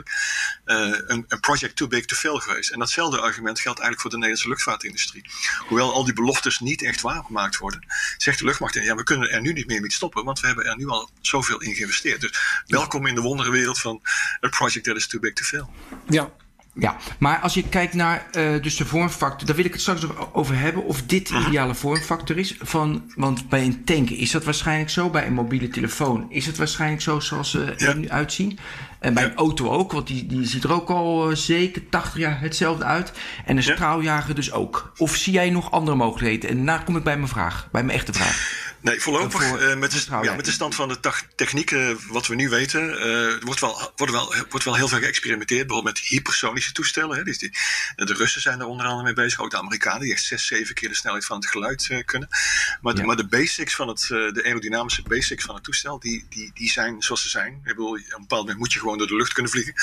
een, 0.66 1.26
een 1.28 1.40
project 1.40 1.76
too 1.76 1.88
big 1.88 2.06
to 2.06 2.16
fail 2.16 2.40
geweest. 2.40 2.72
En 2.72 2.80
datzelfde 2.80 3.22
argument 3.22 3.60
geldt 3.60 3.80
eigenlijk 3.80 4.02
voor 4.02 4.10
de 4.10 4.16
Nederlandse 4.16 4.50
luchtvaartindustrie. 4.50 5.26
Hoewel 5.68 5.94
al 5.94 6.06
die 6.06 6.14
beloftes 6.14 6.60
niet 6.60 6.84
echt 6.84 7.02
waargemaakt 7.02 7.58
worden, 7.58 7.86
zegt 8.18 8.40
de 8.40 8.46
luchtmacht: 8.46 8.74
ja, 8.74 8.96
we 8.96 9.04
kunnen 9.04 9.32
er 9.32 9.42
nu 9.42 9.54
niet 9.54 9.68
meer 9.68 9.82
mee 9.82 9.92
stoppen, 9.92 10.26
want 10.26 10.40
we 10.40 10.48
hebben 10.48 10.66
er 10.66 10.78
nu 10.78 10.88
al 10.88 11.10
zoveel 11.22 11.62
in 11.62 11.76
geïnvesteerd. 11.76 12.22
Dus 12.22 12.64
welkom 12.68 13.06
in 13.06 13.16
de 13.16 13.22
wonderenwereld 13.22 13.80
van 13.80 14.02
a 14.46 14.50
project 14.50 14.86
that 14.86 14.96
is 14.96 15.08
too 15.08 15.20
big 15.20 15.34
to 15.34 15.44
fail. 15.44 15.74
Ja, 16.10 16.32
ja, 16.78 16.98
maar 17.20 17.40
als 17.40 17.54
je 17.54 17.70
kijkt 17.70 17.94
naar 17.94 18.28
uh, 18.38 18.62
dus 18.62 18.76
de 18.76 18.86
vormfactor, 18.86 19.48
daar 19.48 19.56
wil 19.56 19.66
ik 19.66 19.72
het 19.72 19.82
straks 19.82 20.02
over 20.34 20.58
hebben. 20.58 20.84
Of 20.84 21.02
dit 21.02 21.28
de 21.28 21.46
ideale 21.48 21.76
vormfactor 21.76 22.38
is. 22.38 22.56
Van, 22.60 23.12
want 23.16 23.50
bij 23.50 23.64
een 23.64 23.84
tank 23.84 24.10
is 24.10 24.32
dat 24.32 24.44
waarschijnlijk 24.44 24.90
zo. 24.90 25.10
Bij 25.10 25.26
een 25.26 25.34
mobiele 25.34 25.68
telefoon 25.68 26.32
is 26.32 26.46
het 26.46 26.58
waarschijnlijk 26.58 27.02
zo 27.02 27.20
zoals 27.20 27.52
ze 27.52 27.64
er 27.64 27.98
nu 27.98 28.10
uitzien. 28.10 28.60
En 29.06 29.14
bij 29.14 29.24
een 29.24 29.36
auto 29.36 29.70
ook, 29.70 29.92
want 29.92 30.08
die, 30.08 30.26
die 30.26 30.46
ziet 30.46 30.64
er 30.64 30.74
ook 30.74 30.90
al 30.90 31.30
uh, 31.30 31.36
zeker 31.36 31.90
80 31.90 32.18
jaar 32.18 32.42
hetzelfde 32.42 32.84
uit. 32.84 33.12
En 33.46 33.58
een 33.58 33.64
straaljager 33.64 34.36
dus 34.36 34.52
ook. 34.52 34.92
Of 34.98 35.16
zie 35.16 35.34
jij 35.34 35.50
nog 35.50 35.72
andere 35.72 35.98
mogelijkheden? 35.98 36.50
En 36.50 36.56
daarna 36.56 36.78
kom 36.78 36.98
ik 36.98 37.04
bij 37.04 37.18
mijn 37.18 37.28
vraag, 37.28 37.68
bij 37.72 37.84
mijn 37.84 37.98
echte 37.98 38.14
vraag. 38.14 38.74
Nee, 38.86 39.02
voorlopig 39.02 39.42
uh, 39.42 39.76
met, 39.76 39.92
de, 39.92 40.04
ja, 40.22 40.36
met 40.36 40.46
de 40.46 40.52
stand 40.52 40.76
van 40.76 40.88
de 40.88 41.00
technieken, 41.36 42.00
wat 42.08 42.28
we 42.28 42.36
nu 42.36 42.50
weten, 42.50 43.08
uh, 43.08 43.44
wordt, 43.44 43.60
wel, 43.60 43.92
wordt, 43.96 44.14
wel, 44.14 44.34
wordt 44.50 44.66
wel 44.66 44.76
heel 44.76 44.88
veel 44.88 45.00
geëxperimenteerd. 45.00 45.68
Bijvoorbeeld 45.68 45.96
met 45.96 46.08
hypersonische 46.08 46.72
toestellen. 46.72 47.18
Hè. 47.18 47.24
Dus 47.24 47.38
die, 47.38 47.58
de 47.96 48.14
Russen 48.14 48.42
zijn 48.42 48.60
er 48.60 48.66
onder 48.66 48.86
andere 48.86 49.04
mee 49.04 49.14
bezig, 49.14 49.40
ook 49.40 49.52
de 49.52 49.58
Amerikanen, 49.58 50.02
die 50.02 50.12
echt 50.12 50.24
zes, 50.24 50.46
zeven 50.46 50.76
keer 50.76 50.90
de 50.90 50.96
snelheid 50.96 51.26
van 51.26 51.36
het 51.38 51.48
geluid 51.48 52.04
kunnen. 52.06 52.30
Maar, 52.82 52.94
ja. 52.94 53.00
de, 53.00 53.06
maar 53.06 53.16
de 53.16 53.28
basics 53.28 53.76
van 53.76 53.88
het, 53.88 54.06
de 54.08 54.42
aerodynamische 54.46 55.02
basics 55.02 55.44
van 55.44 55.56
het 55.56 55.64
toestel, 55.64 56.00
die, 56.00 56.26
die, 56.30 56.52
die 56.54 56.70
zijn 56.70 57.02
zoals 57.02 57.22
ze 57.22 57.30
zijn. 57.30 57.54
Ik 57.54 57.64
bedoel, 57.64 57.90
op 57.90 57.98
een 57.98 58.20
bepaald 58.20 58.42
moment 58.42 58.58
moet 58.58 58.74
je 58.74 58.80
gewoon 58.80 58.98
door 58.98 59.08
de 59.08 59.16
lucht 59.16 59.34
kunnen 59.34 59.52
vliegen. 59.52 59.74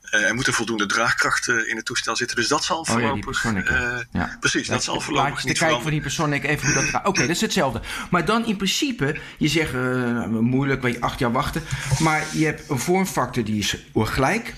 er 0.00 0.34
moet 0.34 0.46
een 0.46 0.52
voldoende 0.52 0.86
draagkracht 0.86 1.48
in 1.48 1.76
het 1.76 1.84
toestel 1.84 2.16
zitten. 2.16 2.36
Dus 2.36 2.48
dat 2.48 2.64
zal 2.64 2.78
oh, 2.78 2.86
voorlopig... 2.86 3.42
Ja, 3.42 4.04
ja. 4.12 4.36
Precies, 4.40 4.68
dat 4.68 4.84
zal 4.84 5.00
voorlopig 5.00 5.44
niet 5.44 5.54
te 5.54 5.64
kijken 5.64 5.82
van 5.82 5.90
die 5.90 6.00
Personic, 6.00 6.44
even 6.44 6.66
hoe 6.66 6.74
dat 6.74 6.84
gaat. 6.84 7.06
Oké, 7.06 7.20
dat 7.20 7.30
is 7.30 7.40
hetzelfde. 7.40 7.80
Maar 8.10 8.24
dan 8.24 8.39
in 8.46 8.56
principe, 8.56 9.16
je 9.38 9.48
zegt 9.48 9.72
moeilijk, 10.30 10.82
weet 10.82 10.94
je, 10.94 11.00
acht 11.00 11.18
jaar 11.18 11.32
wachten. 11.32 11.62
Maar 11.98 12.24
je 12.32 12.44
hebt 12.44 12.70
een 12.70 12.78
vormfactor 12.78 13.44
die 13.44 13.58
is 13.58 13.76
gelijk. 13.94 14.54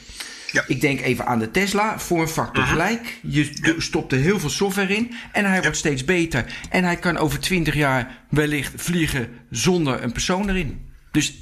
Ja. 0.53 0.65
Ik 0.67 0.81
denk 0.81 1.01
even 1.01 1.27
aan 1.27 1.39
de 1.39 1.51
Tesla, 1.51 1.99
vormfactor 1.99 2.63
uh 2.63 2.71
gelijk. 2.71 3.19
Je 3.23 3.75
stopt 3.79 4.13
er 4.13 4.19
heel 4.19 4.41
veel 4.41 4.51
software 4.51 4.95
in 4.95 5.15
en 5.33 5.45
hij 5.45 5.63
wordt 5.63 5.77
steeds 5.77 6.05
beter. 6.05 6.45
En 6.71 6.85
hij 6.85 6.97
kan 6.97 7.17
over 7.17 7.41
20 7.41 7.75
jaar 7.75 8.25
wellicht 8.31 8.73
vliegen 8.77 9.29
zonder 9.51 10.03
een 10.03 10.13
persoon 10.13 10.49
erin. 10.49 10.91
Dus 11.11 11.39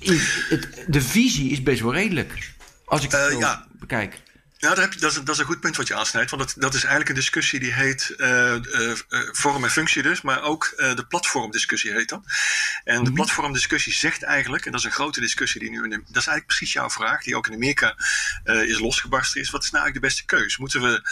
het, 0.49 0.85
de 0.87 1.01
visie 1.01 1.51
is 1.51 1.63
best 1.63 1.81
wel 1.81 1.93
redelijk. 1.93 2.53
Als 2.85 3.05
ik 3.05 3.11
het 3.11 3.33
uh, 3.33 3.39
ja. 3.39 3.67
bekijk. 3.79 4.23
Ja, 4.61 4.75
dat, 4.75 4.95
is, 4.95 5.01
dat, 5.01 5.29
is, 5.29 5.39
een 5.39 5.45
goed 5.45 5.61
punt 5.61 5.77
wat 5.77 5.89
je 5.89 5.95
aansnijdt. 5.95 6.31
Want 6.31 6.43
dat, 6.43 6.63
dat 6.63 6.75
is 6.75 6.81
eigenlijk 6.81 7.09
een 7.09 7.15
discussie 7.15 7.61
die 7.61 7.73
heet 7.73 8.15
uh, 8.17 8.55
uh, 8.55 8.93
vorm 9.33 9.65
en 9.65 9.71
functie 9.71 10.03
dus. 10.03 10.21
Maar 10.21 10.43
ook 10.43 10.73
uh, 10.77 10.95
de 10.95 11.07
platformdiscussie 11.07 11.93
heet 11.93 12.09
dat. 12.09 12.23
En 12.85 12.97
de 12.97 13.03
mhm. 13.03 13.15
platformdiscussie 13.15 13.93
zegt 13.93 14.23
eigenlijk, 14.23 14.65
en 14.67 14.73
dat 14.73 14.81
is 14.81 14.87
een 14.87 14.93
grote 14.93 15.21
discussie 15.21 15.61
die 15.61 15.71
nu... 15.71 15.83
In 15.83 15.91
de, 15.91 15.97
dat 15.97 16.07
is 16.07 16.15
eigenlijk 16.15 16.47
precies 16.47 16.73
jouw 16.73 16.91
vraag, 16.91 17.23
die 17.23 17.37
ook 17.37 17.47
in 17.47 17.55
Amerika 17.55 17.97
is 18.45 18.79
losgebarsten. 18.79 19.41
Is 19.41 19.51
wat 19.51 19.63
is 19.63 19.71
nou 19.71 19.85
eigenlijk 19.85 20.15
de 20.15 20.23
beste 20.23 20.37
keus? 20.37 20.57
Moeten 20.57 20.83
we 20.83 21.03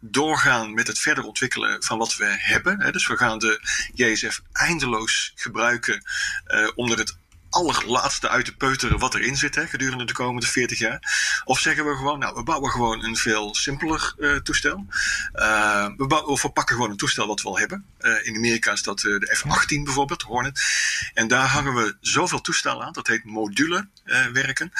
doorgaan 0.00 0.74
met 0.74 0.86
het 0.86 0.98
verder 0.98 1.24
ontwikkelen 1.24 1.82
van 1.82 1.98
wat 1.98 2.16
we 2.16 2.36
hebben? 2.38 2.80
Hè? 2.80 2.92
Dus 2.92 3.06
we 3.06 3.16
gaan 3.16 3.38
de 3.38 3.60
JSF 3.94 4.40
eindeloos 4.52 5.32
gebruiken 5.34 6.04
onder 6.74 6.98
het 6.98 7.16
allerlaatste 7.54 8.28
uit 8.28 8.44
te 8.44 8.56
peuteren 8.56 8.98
wat 8.98 9.14
erin 9.14 9.36
zit 9.36 9.54
hè, 9.54 9.66
gedurende 9.66 10.04
de 10.04 10.12
komende 10.12 10.46
40 10.46 10.78
jaar? 10.78 11.42
Of 11.44 11.58
zeggen 11.58 11.86
we 11.86 11.96
gewoon, 11.96 12.18
nou, 12.18 12.34
we 12.34 12.42
bouwen 12.42 12.70
gewoon 12.70 13.04
een 13.04 13.16
veel 13.16 13.54
simpeler 13.54 14.14
uh, 14.18 14.36
toestel. 14.36 14.86
Uh, 15.34 15.86
we, 15.96 16.06
bouwen, 16.06 16.42
we 16.42 16.50
pakken 16.50 16.74
gewoon 16.74 16.90
een 16.90 16.96
toestel 16.96 17.26
wat 17.26 17.42
we 17.42 17.48
al 17.48 17.58
hebben. 17.58 17.84
Uh, 18.00 18.26
in 18.26 18.36
Amerika 18.36 18.72
is 18.72 18.82
dat 18.82 18.98
de 19.00 19.36
F-18 19.36 19.82
bijvoorbeeld, 19.82 20.22
Hornet. 20.22 20.60
En 21.14 21.28
daar 21.28 21.46
hangen 21.46 21.74
we 21.74 21.96
zoveel 22.00 22.40
toestellen 22.40 22.84
aan, 22.84 22.92
dat 22.92 23.06
heet 23.06 23.24
module 23.24 23.88
werken. 24.32 24.72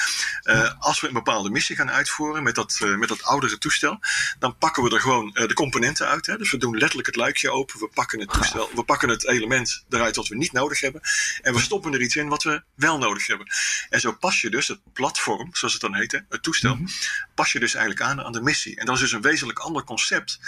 als 0.78 1.00
we 1.00 1.06
een 1.06 1.12
bepaalde 1.12 1.50
missie 1.50 1.76
gaan 1.76 1.90
uitvoeren 1.90 2.42
met 2.42 2.54
dat, 2.54 2.78
met 2.80 3.08
dat 3.08 3.22
oudere 3.22 3.58
toestel, 3.58 4.00
dan 4.38 4.56
pakken 4.58 4.82
we 4.82 4.94
er 4.94 5.00
gewoon 5.00 5.30
de 5.34 5.54
componenten 5.54 6.06
uit. 6.06 6.26
Hè. 6.26 6.36
Dus 6.36 6.50
we 6.50 6.56
doen 6.56 6.76
letterlijk 6.76 7.06
het 7.06 7.16
luikje 7.16 7.50
open, 7.50 7.80
we 7.80 7.88
pakken 7.94 8.20
het 8.20 8.32
toestel, 8.32 8.70
we 8.74 8.84
pakken 8.84 9.08
het 9.08 9.26
element 9.26 9.84
eruit 9.88 10.16
wat 10.16 10.28
we 10.28 10.36
niet 10.36 10.52
nodig 10.52 10.80
hebben. 10.80 11.00
En 11.42 11.54
we 11.54 11.60
stoppen 11.60 11.92
er 11.92 12.02
iets 12.02 12.16
in 12.16 12.28
wat 12.28 12.42
we 12.42 12.62
wel 12.74 12.98
nodig 12.98 13.26
hebben. 13.26 13.46
En 13.90 14.00
zo 14.00 14.12
pas 14.12 14.40
je 14.40 14.50
dus 14.50 14.68
het 14.68 14.80
platform, 14.92 15.54
zoals 15.54 15.72
het 15.72 15.82
dan 15.82 15.94
heet, 15.94 16.22
het 16.28 16.42
toestel, 16.42 16.74
mhm. 16.74 16.86
pas 17.34 17.52
je 17.52 17.60
dus 17.60 17.74
eigenlijk 17.74 18.06
aan 18.06 18.22
aan 18.22 18.32
de 18.32 18.42
missie. 18.42 18.76
En 18.76 18.86
dat 18.86 18.94
is 18.94 19.00
dus 19.00 19.12
een 19.12 19.20
wezenlijk 19.20 19.58
ander 19.58 19.84
concept 19.84 20.38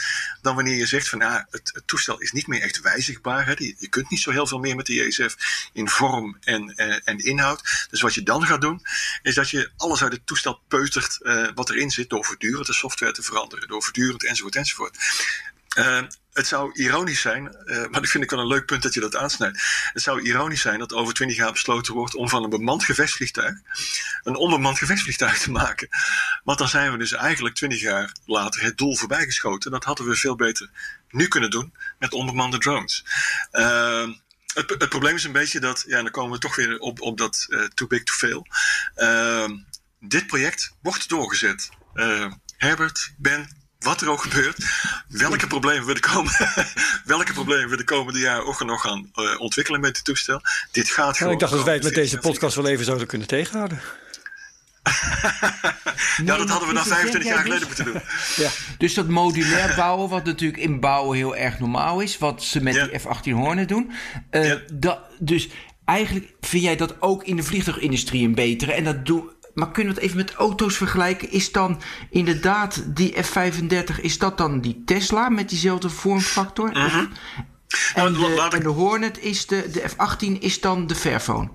dan 0.42 0.54
wanneer 0.54 0.76
je 0.76 0.86
zegt 0.86 1.08
van 1.08 1.18
ja, 1.18 1.46
het, 1.50 1.70
het 1.74 1.86
toestel 1.86 2.20
is 2.20 2.32
niet 2.32 2.46
meer 2.46 2.60
echt 2.60 2.80
wijzigbaar. 2.80 3.46
Hè. 3.46 3.54
Je, 3.56 3.88
kunt 3.88 4.10
niet 4.10 4.20
zo 4.20 4.30
heel 4.30 4.46
veel 4.46 4.58
meer 4.58 4.76
met 4.76 4.86
de 4.86 4.94
JSF 4.94 5.36
in 5.72 5.88
vorm 5.88 6.36
en, 6.40 6.74
eh, 6.74 7.00
en 7.04 7.18
inhoud. 7.18 7.86
Dus 7.90 8.00
wat 8.00 8.14
je 8.14 8.22
dan 8.22 8.46
gaat 8.46 8.60
doen, 8.60 8.82
is 9.22 9.34
dat 9.34 9.50
je 9.50 9.70
alles 9.76 10.02
uit 10.02 10.12
het 10.12 10.26
toestel 10.26 10.60
peutert 10.68 11.18
uh, 11.22 11.48
wat 11.54 11.70
erin 11.70 11.90
zit 11.90 12.10
door 12.10 12.24
voortdurend 12.24 12.66
de 12.66 12.72
software 12.72 13.12
te 13.12 13.22
veranderen, 13.22 13.68
door 13.68 13.82
voortdurend 13.82 14.24
enzovoort 14.24 14.56
enzovoort. 14.56 14.96
Uh, 15.78 16.02
het 16.36 16.46
zou 16.46 16.70
ironisch 16.72 17.20
zijn, 17.20 17.56
uh, 17.64 17.76
maar 17.76 18.00
dat 18.00 18.10
vind 18.10 18.24
ik 18.24 18.30
wel 18.30 18.38
een 18.38 18.46
leuk 18.46 18.66
punt 18.66 18.82
dat 18.82 18.94
je 18.94 19.00
dat 19.00 19.16
aansnijdt. 19.16 19.90
Het 19.92 20.02
zou 20.02 20.20
ironisch 20.20 20.60
zijn 20.60 20.78
dat 20.78 20.92
over 20.92 21.14
twintig 21.14 21.36
jaar 21.36 21.52
besloten 21.52 21.94
wordt 21.94 22.14
om 22.14 22.28
van 22.28 22.44
een 22.44 22.50
bemand 22.50 22.84
gevechtsvliegtuig 22.84 23.54
een 24.22 24.36
onbemand 24.36 24.78
gevechtsvliegtuig 24.78 25.38
te 25.38 25.50
maken. 25.50 25.88
Want 26.44 26.58
dan 26.58 26.68
zijn 26.68 26.92
we 26.92 26.98
dus 26.98 27.12
eigenlijk 27.12 27.54
twintig 27.54 27.80
jaar 27.80 28.12
later 28.24 28.62
het 28.62 28.78
doel 28.78 28.96
voorbijgeschoten. 28.96 29.70
Dat 29.70 29.84
hadden 29.84 30.06
we 30.06 30.16
veel 30.16 30.36
beter 30.36 30.70
nu 31.10 31.28
kunnen 31.28 31.50
doen 31.50 31.74
met 31.98 32.12
onbemande 32.12 32.58
drones. 32.58 33.04
Uh, 33.52 34.08
het, 34.54 34.74
het, 34.78 34.88
probleem 34.88 35.14
is 35.14 35.24
een 35.24 35.32
beetje 35.32 35.60
dat, 35.60 35.84
ja, 35.86 36.02
dan 36.02 36.10
komen 36.10 36.32
we 36.32 36.38
toch 36.38 36.56
weer 36.56 36.78
op, 36.78 37.00
op 37.00 37.18
dat 37.18 37.46
uh, 37.48 37.64
too 37.64 37.88
big 37.88 38.02
to 38.02 38.12
fail. 38.12 38.46
Uh, 38.96 39.50
dit 40.00 40.26
project 40.26 40.72
wordt 40.82 41.08
doorgezet. 41.08 41.68
Uh, 41.94 42.32
Herbert, 42.56 43.12
Ben, 43.16 43.65
wat 43.78 44.00
er 44.00 44.10
ook 44.10 44.22
gebeurt, 44.22 44.64
welke 45.08 45.46
problemen 45.46 45.86
we 45.86 45.94
de 45.94 46.00
komende, 46.00 46.66
welke 47.04 47.32
problemen 47.32 47.68
we 47.68 47.76
de 47.76 47.84
komende 47.84 48.18
jaren 48.18 48.46
ook 48.46 48.64
nog 48.64 48.80
gaan 48.80 49.10
uh, 49.14 49.40
ontwikkelen 49.40 49.80
met 49.80 49.96
het 49.96 50.04
toestel. 50.04 50.40
Dit 50.70 50.90
gaat 50.90 51.12
ja, 51.12 51.12
gewoon. 51.12 51.32
Ik 51.32 51.38
dacht 51.38 51.52
dat 51.52 51.64
wij 51.64 51.74
het 51.74 51.82
met 51.82 51.94
deze 51.94 52.18
podcast 52.18 52.56
wel 52.56 52.66
even 52.66 52.84
zouden 52.84 53.06
kunnen 53.06 53.26
tegenhouden. 53.26 53.80
ja, 56.24 56.36
dat 56.36 56.48
hadden 56.48 56.68
we 56.68 56.74
dan 56.74 56.84
25 56.84 57.30
jaar 57.30 57.42
geleden 57.42 57.66
moeten 57.66 57.84
doen. 57.84 58.00
ja. 58.44 58.50
Dus 58.78 58.94
dat 58.94 59.08
modulair 59.08 59.74
bouwen, 59.76 60.08
wat 60.08 60.24
natuurlijk 60.24 60.62
in 60.62 60.80
bouwen 60.80 61.16
heel 61.16 61.36
erg 61.36 61.58
normaal 61.58 62.00
is, 62.00 62.18
wat 62.18 62.42
ze 62.42 62.62
met 62.62 62.74
die 62.74 62.98
F-18 62.98 63.30
Hornet 63.30 63.68
doen. 63.68 63.92
Uh, 64.30 64.48
ja. 64.48 64.60
dat, 64.72 64.98
dus 65.18 65.48
eigenlijk 65.84 66.34
vind 66.40 66.62
jij 66.62 66.76
dat 66.76 67.02
ook 67.02 67.24
in 67.24 67.36
de 67.36 67.42
vliegtuigindustrie 67.42 68.26
een 68.26 68.34
betere. 68.34 68.72
En 68.72 68.84
dat 68.84 69.06
doen 69.06 69.30
maar 69.56 69.70
kunnen 69.70 69.94
we 69.94 70.00
het 70.00 70.08
even 70.08 70.24
met 70.24 70.34
auto's 70.34 70.76
vergelijken? 70.76 71.30
Is 71.30 71.52
dan 71.52 71.80
inderdaad 72.10 72.82
die 72.86 73.14
F35, 73.14 74.00
is 74.00 74.18
dat 74.18 74.38
dan 74.38 74.60
die 74.60 74.82
Tesla 74.84 75.28
met 75.28 75.48
diezelfde 75.48 75.90
vormfactor? 75.90 76.76
Uh 76.76 76.92
-huh. 76.92 77.06
en, 77.94 78.12
de, 78.12 78.48
en 78.50 78.62
de 78.62 78.68
Hornet 78.68 79.18
is 79.22 79.46
de, 79.46 79.70
de 79.72 79.90
F18 79.90 80.38
is 80.40 80.60
dan 80.60 80.86
de 80.86 80.94
Fairphone? 80.94 81.48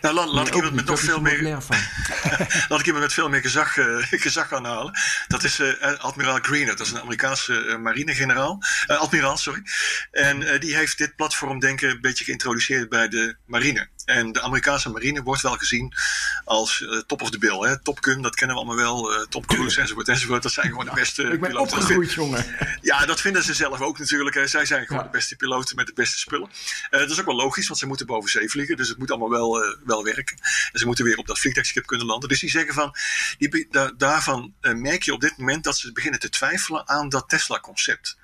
Nou, 0.00 0.14
laat, 0.14 0.28
laat 0.28 0.46
ik 0.46 0.54
iemand 0.54 0.74
met 0.74 0.84
nog 0.84 1.00
veel 1.00 1.20
meer. 1.20 1.42
laat 2.68 2.80
ik 2.80 2.86
iemand 2.86 3.04
met 3.04 3.12
veel 3.12 3.28
meer 3.28 3.40
gezag, 3.40 3.76
uh, 3.76 4.06
gezag 4.10 4.52
aanhalen. 4.52 4.98
Dat 5.28 5.44
is 5.44 5.60
uh, 5.60 5.98
admiraal 5.98 6.38
Greener. 6.42 6.76
Dat 6.76 6.86
is 6.86 6.92
een 6.92 7.00
Amerikaanse 7.00 7.64
uh, 7.64 7.76
marinegeneraal. 7.76 8.62
admiraal, 8.86 9.36
sorry. 9.36 9.62
En 10.10 10.60
die 10.60 10.76
heeft 10.76 10.98
dit 10.98 11.16
platformdenken 11.16 11.90
een 11.90 12.00
beetje 12.00 12.24
geïntroduceerd 12.24 12.88
bij 12.88 13.08
de 13.08 13.36
marine. 13.46 13.88
En 14.06 14.32
de 14.32 14.40
Amerikaanse 14.40 14.90
marine 14.90 15.22
wordt 15.22 15.42
wel 15.42 15.56
gezien 15.56 15.94
als 16.44 16.80
uh, 16.80 16.98
top 17.06 17.22
of 17.22 17.30
the 17.30 17.38
bill. 17.38 17.58
Hè? 17.58 17.82
Top 17.82 17.98
Gun, 18.00 18.22
dat 18.22 18.34
kennen 18.34 18.56
we 18.56 18.62
allemaal 18.62 18.84
wel. 18.84 19.12
Uh, 19.12 19.26
top 19.26 19.46
Cruise 19.46 19.80
enzovoort 19.80 20.08
enzovoort. 20.08 20.42
Dat 20.42 20.52
zijn 20.52 20.66
gewoon 20.66 20.84
de 20.84 20.90
beste 20.94 21.22
Ik 21.22 21.40
ben 21.40 21.50
piloten. 21.50 21.76
opgegroeid, 21.76 22.12
jongen. 22.12 22.44
Ja, 22.80 23.06
dat 23.06 23.20
vinden 23.20 23.42
ze 23.42 23.54
zelf 23.54 23.80
ook 23.80 23.98
natuurlijk. 23.98 24.34
Hè. 24.34 24.46
Zij 24.46 24.64
zijn 24.64 24.86
gewoon 24.86 25.02
de 25.02 25.08
beste 25.08 25.36
piloten 25.36 25.76
met 25.76 25.86
de 25.86 25.92
beste 25.92 26.18
spullen. 26.18 26.48
Uh, 26.90 27.00
dat 27.00 27.10
is 27.10 27.20
ook 27.20 27.26
wel 27.26 27.34
logisch, 27.34 27.66
want 27.66 27.78
ze 27.78 27.86
moeten 27.86 28.06
boven 28.06 28.30
zee 28.30 28.50
vliegen. 28.50 28.76
Dus 28.76 28.88
het 28.88 28.98
moet 28.98 29.10
allemaal 29.10 29.30
wel, 29.30 29.65
wel 29.84 30.04
werken. 30.04 30.36
En 30.72 30.78
ze 30.78 30.86
moeten 30.86 31.04
weer 31.04 31.16
op 31.16 31.26
dat 31.26 31.38
vliegtuigschip 31.38 31.86
kunnen 31.86 32.06
landen. 32.06 32.28
Dus 32.28 32.40
die 32.40 32.50
zeggen 32.50 32.74
van, 32.74 32.94
die, 33.38 33.66
da, 33.70 33.92
daarvan 33.96 34.54
merk 34.60 35.02
je 35.02 35.12
op 35.12 35.20
dit 35.20 35.36
moment 35.36 35.64
dat 35.64 35.78
ze 35.78 35.92
beginnen 35.92 36.20
te 36.20 36.28
twijfelen 36.28 36.88
aan 36.88 37.08
dat 37.08 37.28
Tesla-concept. 37.28 38.18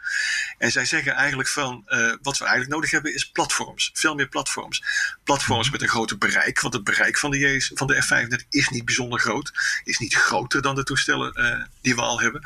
En 0.59 0.73
zij 0.73 0.85
zeggen 0.85 1.13
eigenlijk 1.13 1.49
van, 1.49 1.85
wat 2.23 2.39
we 2.39 2.45
eigenlijk 2.45 2.75
nodig 2.75 2.91
hebben 2.91 3.15
is 3.15 3.31
platforms. 3.31 3.91
Veel 3.93 4.15
meer 4.15 4.29
platforms. 4.29 4.85
Platforms 5.25 5.71
met 5.71 5.83
een 5.83 5.89
groter 5.89 6.19
bereik. 6.19 6.61
Want 6.61 6.75
het 6.75 6.85
bereik 6.85 7.19
van 7.19 7.31
de, 7.31 7.39
J's, 7.39 7.71
van 7.75 7.87
de 7.87 8.03
F-35 8.03 8.49
is 8.49 8.69
niet 8.69 8.85
bijzonder 8.85 9.21
groot. 9.21 9.53
Is 9.85 9.99
niet 9.99 10.15
groter 10.15 10.63
dan 10.63 10.75
de 10.75 10.83
toestellen 10.83 11.41
uh, 11.41 11.65
die 11.81 11.95
we 11.95 12.01
al 12.01 12.21
hebben. 12.21 12.43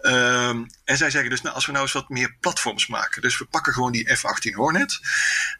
Um, 0.00 0.66
en 0.84 0.96
zij 0.96 1.10
zeggen 1.10 1.30
dus, 1.30 1.42
nou, 1.42 1.54
als 1.54 1.66
we 1.66 1.72
nou 1.72 1.84
eens 1.84 1.92
wat 1.92 2.08
meer 2.08 2.36
platforms 2.40 2.86
maken. 2.86 3.22
Dus 3.22 3.38
we 3.38 3.44
pakken 3.44 3.72
gewoon 3.72 3.92
die 3.92 4.16
F-18 4.16 4.54
Hornet. 4.54 5.00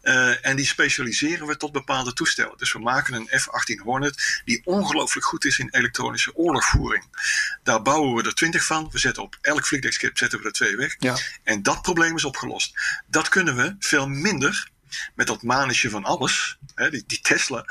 Uh, 0.02 0.46
en 0.46 0.56
die 0.56 0.66
specialiseren 0.66 1.46
we 1.46 1.56
tot 1.56 1.72
bepaalde 1.72 2.12
toestellen. 2.12 2.58
Dus 2.62 2.72
we 2.72 2.78
maken 2.78 3.14
een 3.14 3.28
F-18 3.40 3.82
Hornet 3.82 4.42
die 4.44 4.60
ongelooflijk 4.64 5.26
goed 5.26 5.44
is 5.44 5.58
in 5.58 5.68
elektronische 5.70 6.36
oorlogvoering. 6.36 7.04
Daar 7.62 7.82
bouwen 7.82 8.14
we 8.14 8.22
er 8.22 8.34
twintig 8.34 8.64
van. 8.64 8.88
We 8.90 8.98
zetten 8.98 9.22
op 9.22 9.38
elk 9.40 9.66
vliegdekschip 9.66 10.18
zetten 10.18 10.38
we 10.38 10.44
er 10.44 10.52
twee 10.52 10.76
weg. 10.76 10.96
Ja. 10.98 11.16
En 11.42 11.62
dat 11.62 11.82
probleem 11.82 12.16
is 12.16 12.24
opgelost. 12.24 12.74
Dat 13.06 13.28
kunnen 13.28 13.56
we 13.56 13.76
veel 13.78 14.08
minder 14.08 14.70
met 15.14 15.26
dat 15.26 15.42
manetje 15.42 15.90
van 15.90 16.04
alles, 16.04 16.58
hè, 16.74 16.90
die, 16.90 17.04
die, 17.06 17.20
Tesla, 17.20 17.64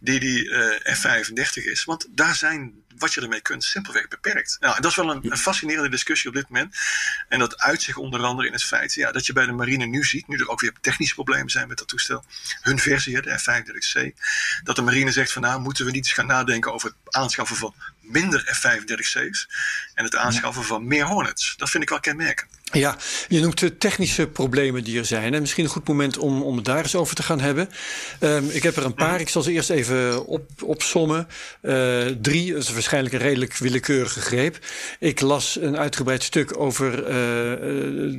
die 0.00 0.20
die 0.20 0.44
uh, 0.44 0.96
F35 0.96 1.64
is. 1.64 1.84
Want 1.84 2.06
daar 2.10 2.34
zijn 2.34 2.84
wat 2.98 3.14
je 3.14 3.20
ermee 3.20 3.40
kunt 3.40 3.64
simpelweg 3.64 4.08
beperkt. 4.08 4.56
Nou, 4.60 4.80
dat 4.80 4.90
is 4.90 4.96
wel 4.96 5.10
een, 5.10 5.30
een, 5.30 5.38
fascinerende 5.38 5.88
discussie 5.88 6.28
op 6.28 6.34
dit 6.34 6.48
moment. 6.48 6.76
En 7.28 7.38
dat 7.38 7.60
uit 7.60 7.82
zich 7.82 7.96
onder 7.96 8.22
andere 8.22 8.46
in 8.46 8.52
het 8.52 8.64
feit 8.64 8.94
ja, 8.94 9.12
dat 9.12 9.26
je 9.26 9.32
bij 9.32 9.46
de 9.46 9.52
marine 9.52 9.86
nu 9.86 10.04
ziet, 10.04 10.28
nu 10.28 10.36
er 10.36 10.48
ook 10.48 10.60
weer 10.60 10.72
technische 10.80 11.14
problemen 11.14 11.50
zijn 11.50 11.68
met 11.68 11.78
dat 11.78 11.88
toestel, 11.88 12.24
hun 12.60 12.78
versie, 12.78 13.22
de 13.22 13.40
F35C, 13.40 14.18
dat 14.62 14.76
de 14.76 14.82
marine 14.82 15.12
zegt 15.12 15.32
van 15.32 15.42
nou 15.42 15.60
moeten 15.60 15.84
we 15.84 15.90
niet 15.90 16.04
eens 16.04 16.14
gaan 16.14 16.26
nadenken 16.26 16.72
over 16.72 16.88
het 16.88 17.14
aanschaffen 17.14 17.56
van 17.56 17.74
minder 18.00 18.40
F-35C's 18.40 19.48
en 19.94 20.04
het 20.04 20.16
aanschaffen 20.16 20.64
van 20.64 20.86
meer 20.86 21.04
Hornets. 21.04 21.56
Dat 21.56 21.70
vind 21.70 21.82
ik 21.82 21.88
wel 21.88 22.00
kenmerkend. 22.00 22.50
Ja, 22.74 22.96
je 23.28 23.40
noemt 23.40 23.58
de 23.58 23.78
technische 23.78 24.26
problemen 24.26 24.84
die 24.84 24.98
er 24.98 25.04
zijn. 25.04 25.34
En 25.34 25.40
misschien 25.40 25.64
een 25.64 25.70
goed 25.70 25.88
moment 25.88 26.18
om, 26.18 26.42
om 26.42 26.56
het 26.56 26.64
daar 26.64 26.82
eens 26.82 26.94
over 26.94 27.14
te 27.14 27.22
gaan 27.22 27.40
hebben. 27.40 27.68
Um, 28.20 28.48
ik 28.50 28.62
heb 28.62 28.76
er 28.76 28.84
een 28.84 28.94
paar. 28.94 29.20
Ik 29.20 29.28
zal 29.28 29.42
ze 29.42 29.52
eerst 29.52 29.70
even 29.70 30.26
op, 30.26 30.50
opsommen. 30.62 31.28
Uh, 31.62 32.06
drie, 32.06 32.52
dat 32.52 32.62
is 32.62 32.72
waarschijnlijk 32.72 33.14
een 33.14 33.20
redelijk 33.20 33.56
willekeurige 33.56 34.20
greep. 34.20 34.58
Ik 34.98 35.20
las 35.20 35.58
een 35.60 35.76
uitgebreid 35.76 36.22
stuk 36.22 36.60
over 36.60 36.98
uh, 36.98 37.08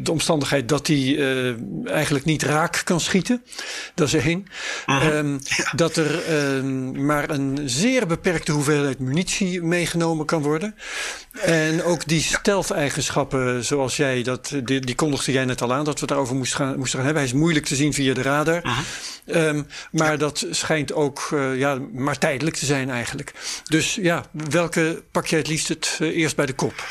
de 0.03 0.11
omstandigheid 0.11 0.69
dat 0.69 0.87
hij 0.87 0.97
uh, 0.97 1.55
eigenlijk 1.85 2.25
niet 2.25 2.43
raak 2.43 2.81
kan 2.83 2.99
schieten. 2.99 3.43
Dat 3.93 4.07
is 4.07 4.13
één. 4.13 4.45
Um, 4.87 5.39
ja. 5.43 5.71
Dat 5.75 5.95
er 5.95 6.33
um, 6.55 7.05
maar 7.05 7.29
een 7.29 7.59
zeer 7.65 8.07
beperkte 8.07 8.51
hoeveelheid 8.51 8.99
munitie 8.99 9.61
meegenomen 9.61 10.25
kan 10.25 10.41
worden. 10.41 10.75
En 11.41 11.83
ook 11.83 12.07
die 12.07 12.21
stealth-eigenschappen, 12.21 13.65
zoals 13.65 13.97
jij 13.97 14.23
dat 14.23 14.44
die, 14.49 14.79
die 14.79 14.95
kondigde 14.95 15.31
jij 15.31 15.45
net 15.45 15.61
al 15.61 15.73
aan, 15.73 15.83
dat 15.83 15.99
we 15.99 16.05
daarover 16.05 16.35
moesten 16.35 16.57
gaan, 16.57 16.77
moesten 16.77 16.97
gaan 16.97 17.05
hebben. 17.05 17.23
Hij 17.23 17.31
is 17.31 17.39
moeilijk 17.39 17.65
te 17.65 17.75
zien 17.75 17.93
via 17.93 18.13
de 18.13 18.21
radar. 18.21 18.65
Uh 18.65 18.79
-huh. 19.25 19.47
um, 19.47 19.67
maar 19.91 20.11
ja. 20.11 20.17
dat 20.17 20.45
schijnt 20.49 20.93
ook 20.93 21.29
uh, 21.33 21.57
ja, 21.57 21.79
maar 21.93 22.17
tijdelijk 22.17 22.55
te 22.55 22.65
zijn 22.65 22.89
eigenlijk. 22.89 23.33
Dus 23.63 23.95
ja, 23.95 24.25
welke 24.31 25.03
pak 25.11 25.25
jij 25.25 25.39
het 25.39 25.47
liefst 25.47 25.67
het 25.67 25.97
uh, 26.01 26.17
eerst 26.17 26.35
bij 26.35 26.45
de 26.45 26.53
kop? 26.53 26.83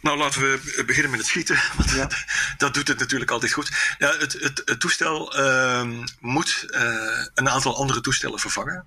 Nou, 0.00 0.18
laten 0.18 0.40
we 0.40 0.82
beginnen 0.86 1.10
met 1.10 1.20
het 1.20 1.28
schieten. 1.28 1.58
Want 1.76 1.90
ja. 1.90 1.96
dat, 1.96 2.24
dat, 2.58 2.74
doet 2.74 2.88
het 2.88 2.98
natuurlijk 2.98 3.30
altijd 3.30 3.52
goed. 3.52 3.94
Ja, 3.98 4.16
het, 4.18 4.32
het, 4.32 4.62
het 4.64 4.80
toestel 4.80 5.40
uh, 5.40 5.88
moet 6.20 6.66
uh, 6.68 7.26
een 7.34 7.48
aantal 7.48 7.76
andere 7.76 8.00
toestellen 8.00 8.38
vervangen. 8.38 8.86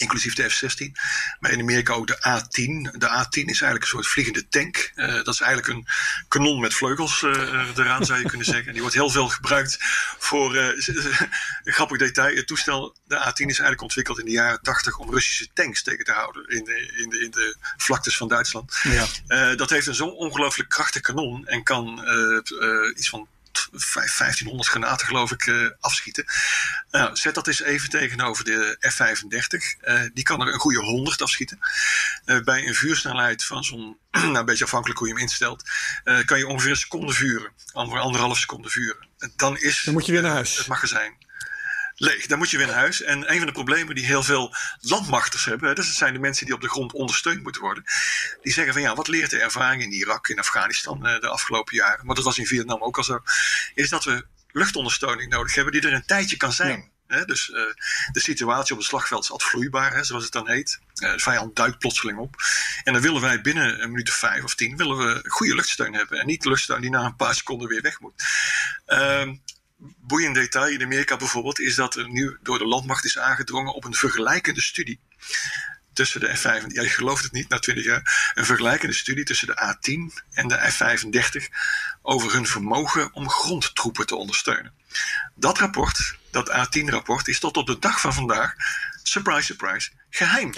Inclusief 0.00 0.34
de 0.34 0.50
F-16. 0.50 0.92
Maar 1.40 1.50
in 1.50 1.60
Amerika 1.60 1.92
ook 1.92 2.06
de 2.06 2.26
A-10. 2.26 2.98
De 2.98 3.10
A-10 3.10 3.30
is 3.30 3.60
eigenlijk 3.60 3.82
een 3.82 3.88
soort 3.88 4.06
vliegende 4.06 4.48
tank. 4.48 4.92
Uh, 4.96 5.14
dat 5.14 5.28
is 5.28 5.40
eigenlijk 5.40 5.72
een 5.72 5.86
kanon 6.28 6.60
met 6.60 6.74
vleugels 6.74 7.22
uh, 7.22 7.76
eraan, 7.76 8.04
zou 8.04 8.18
je 8.18 8.28
kunnen 8.28 8.46
zeggen. 8.54 8.72
Die 8.72 8.80
wordt 8.80 8.96
heel 8.96 9.10
veel 9.10 9.28
gebruikt 9.28 9.76
voor, 10.18 10.56
een 10.56 11.72
grappig 11.72 11.98
detail, 11.98 12.36
het 12.36 12.46
toestel, 12.46 12.96
de 13.04 13.20
A-10 13.20 13.32
is 13.32 13.44
eigenlijk 13.44 13.82
ontwikkeld 13.82 14.18
in 14.18 14.24
de 14.24 14.30
jaren 14.30 14.62
80 14.62 14.98
om 14.98 15.10
Russische 15.10 15.48
tanks 15.54 15.82
tegen 15.82 16.04
te 16.04 16.12
houden 16.12 16.48
in 16.48 16.64
de, 16.64 16.92
in 16.96 17.08
de, 17.08 17.20
in 17.20 17.30
de 17.30 17.56
vlaktes 17.76 18.16
van 18.16 18.28
Duitsland. 18.28 18.76
Ja. 18.82 19.54
dat 19.54 19.70
heeft 19.70 19.86
een 19.86 19.94
zo 19.94 20.06
ongelooflijk 20.06 20.68
krachtig 20.68 21.02
kanon 21.02 21.46
en 21.46 21.62
kan 21.62 22.04
iets 22.96 23.08
van 23.08 23.28
1500 23.70 24.68
granaten 24.68 25.06
geloof 25.06 25.30
ik 25.32 25.46
uh, 25.46 25.70
afschieten. 25.80 26.24
Nou, 26.90 27.16
zet 27.16 27.34
dat 27.34 27.46
eens 27.46 27.62
even 27.62 27.90
tegenover 27.90 28.44
de 28.44 28.76
F-35. 28.80 29.88
Uh, 29.88 30.02
die 30.14 30.24
kan 30.24 30.40
er 30.40 30.52
een 30.52 30.58
goede 30.58 30.78
100 30.78 31.22
afschieten. 31.22 31.58
Uh, 32.26 32.40
bij 32.40 32.66
een 32.66 32.74
vuursnelheid 32.74 33.44
van 33.44 33.64
zo'n, 33.64 33.98
nou, 34.10 34.36
een 34.36 34.44
beetje 34.44 34.64
afhankelijk 34.64 34.98
hoe 34.98 35.08
je 35.08 35.14
hem 35.14 35.22
instelt, 35.22 35.62
kan 36.24 36.38
je 36.38 36.46
ongeveer 36.46 36.70
een 36.70 36.76
seconde 36.76 37.12
vuren. 37.12 37.52
Ongeveer 37.72 38.00
anderhalf 38.00 38.38
seconde 38.38 38.68
vuren. 38.68 39.08
Dan 39.36 39.58
is 39.58 39.82
Dan 39.84 39.94
moet 39.94 40.06
je 40.06 40.12
weer 40.12 40.22
naar 40.22 40.32
huis. 40.32 40.56
het 40.56 40.66
magazijn 40.66 41.28
leeg. 42.00 42.26
Dan 42.26 42.38
moet 42.38 42.50
je 42.50 42.56
weer 42.56 42.66
naar 42.66 42.76
huis. 42.76 43.02
En 43.02 43.30
een 43.30 43.36
van 43.36 43.46
de 43.46 43.52
problemen 43.52 43.94
die 43.94 44.04
heel 44.04 44.22
veel 44.22 44.54
landmachters 44.80 45.44
hebben, 45.44 45.74
dus 45.74 45.86
dat 45.86 45.96
zijn 45.96 46.12
de 46.12 46.18
mensen 46.18 46.46
die 46.46 46.54
op 46.54 46.60
de 46.60 46.68
grond 46.68 46.92
ondersteund 46.92 47.42
moeten 47.42 47.62
worden, 47.62 47.84
die 48.42 48.52
zeggen 48.52 48.72
van 48.72 48.82
ja, 48.82 48.94
wat 48.94 49.08
leert 49.08 49.30
de 49.30 49.38
ervaring 49.38 49.82
in 49.82 49.92
Irak, 49.92 50.28
in 50.28 50.38
Afghanistan 50.38 51.00
de 51.00 51.28
afgelopen 51.28 51.76
jaren, 51.76 52.06
maar 52.06 52.14
dat 52.14 52.24
was 52.24 52.38
in 52.38 52.46
Vietnam 52.46 52.82
ook 52.82 52.96
al 52.96 53.04
zo, 53.04 53.22
is 53.74 53.88
dat 53.88 54.04
we 54.04 54.26
luchtondersteuning 54.52 55.30
nodig 55.30 55.54
hebben 55.54 55.72
die 55.72 55.82
er 55.82 55.92
een 55.92 56.06
tijdje 56.06 56.36
kan 56.36 56.52
zijn. 56.52 56.90
Ja. 57.08 57.24
dus 57.24 57.48
uh, 57.48 57.56
de 58.12 58.20
situatie 58.20 58.72
op 58.72 58.78
het 58.78 58.88
slagveld 58.88 59.22
is 59.22 59.30
altijd 59.30 59.50
vloeibaar, 59.50 59.94
hè, 59.94 60.04
zoals 60.04 60.24
het 60.24 60.32
dan 60.32 60.48
heet. 60.48 60.80
Uh, 60.94 61.12
de 61.12 61.18
vijand 61.18 61.56
duikt 61.56 61.78
plotseling 61.78 62.18
op. 62.18 62.34
En 62.84 62.92
dan 62.92 63.02
willen 63.02 63.20
wij 63.20 63.40
binnen 63.40 63.82
een 63.82 63.90
minuut 63.90 64.08
of 64.08 64.14
vijf 64.14 64.44
of 64.44 64.54
tien 64.54 64.76
willen 64.76 64.96
we 64.96 65.24
goede 65.28 65.54
luchtsteun 65.54 65.94
hebben. 65.94 66.20
En 66.20 66.26
niet 66.26 66.44
luchtsteun 66.44 66.80
die 66.80 66.90
na 66.90 67.04
een 67.04 67.16
paar 67.16 67.34
seconden 67.34 67.68
weer 67.68 67.82
weg 67.82 68.00
moet. 68.00 68.22
Uh, 68.86 69.28
boeiend 70.00 70.34
detail 70.34 70.72
in 70.72 70.82
Amerika 70.82 71.16
bijvoorbeeld 71.16 71.60
is 71.60 71.74
dat 71.74 71.94
er 71.94 72.08
nu 72.08 72.38
door 72.42 72.58
de 72.58 72.66
landmacht 72.66 73.04
is 73.04 73.18
aangedrongen 73.18 73.74
op 73.74 73.84
een 73.84 73.94
vergelijkende 73.94 74.62
studie 74.62 75.00
tussen 75.92 76.20
de 76.20 76.36
F-35, 76.36 76.66
ja, 76.66 76.82
je 76.82 76.88
gelooft 76.88 77.22
het 77.22 77.32
niet 77.32 77.48
na 77.48 77.58
20 77.58 77.84
jaar, 77.84 78.32
een 78.34 78.44
vergelijkende 78.44 78.94
studie 78.94 79.24
tussen 79.24 79.46
de 79.46 79.62
A-10 79.62 80.24
en 80.32 80.48
de 80.48 80.56
F-35 80.56 81.48
over 82.02 82.32
hun 82.32 82.46
vermogen 82.46 83.12
om 83.12 83.30
grondtroepen 83.30 84.06
te 84.06 84.16
ondersteunen. 84.16 84.72
Dat 85.34 85.58
rapport, 85.58 86.16
dat 86.30 86.50
A-10-rapport, 86.50 87.28
is 87.28 87.40
tot 87.40 87.56
op 87.56 87.66
de 87.66 87.78
dag 87.78 88.00
van 88.00 88.14
vandaag, 88.14 88.54
surprise, 89.02 89.42
surprise, 89.42 89.90
geheim. 90.10 90.52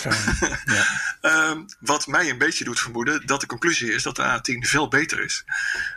Ja. 0.65 1.51
um, 1.51 1.67
wat 1.81 2.07
mij 2.07 2.31
een 2.31 2.39
beetje 2.39 2.65
doet 2.65 2.81
vermoeden 2.81 3.27
dat 3.27 3.41
de 3.41 3.47
conclusie 3.47 3.93
is 3.93 4.03
dat 4.03 4.17
de 4.17 4.41
A10 4.41 4.69
veel 4.69 4.89
beter 4.89 5.21
is. 5.21 5.45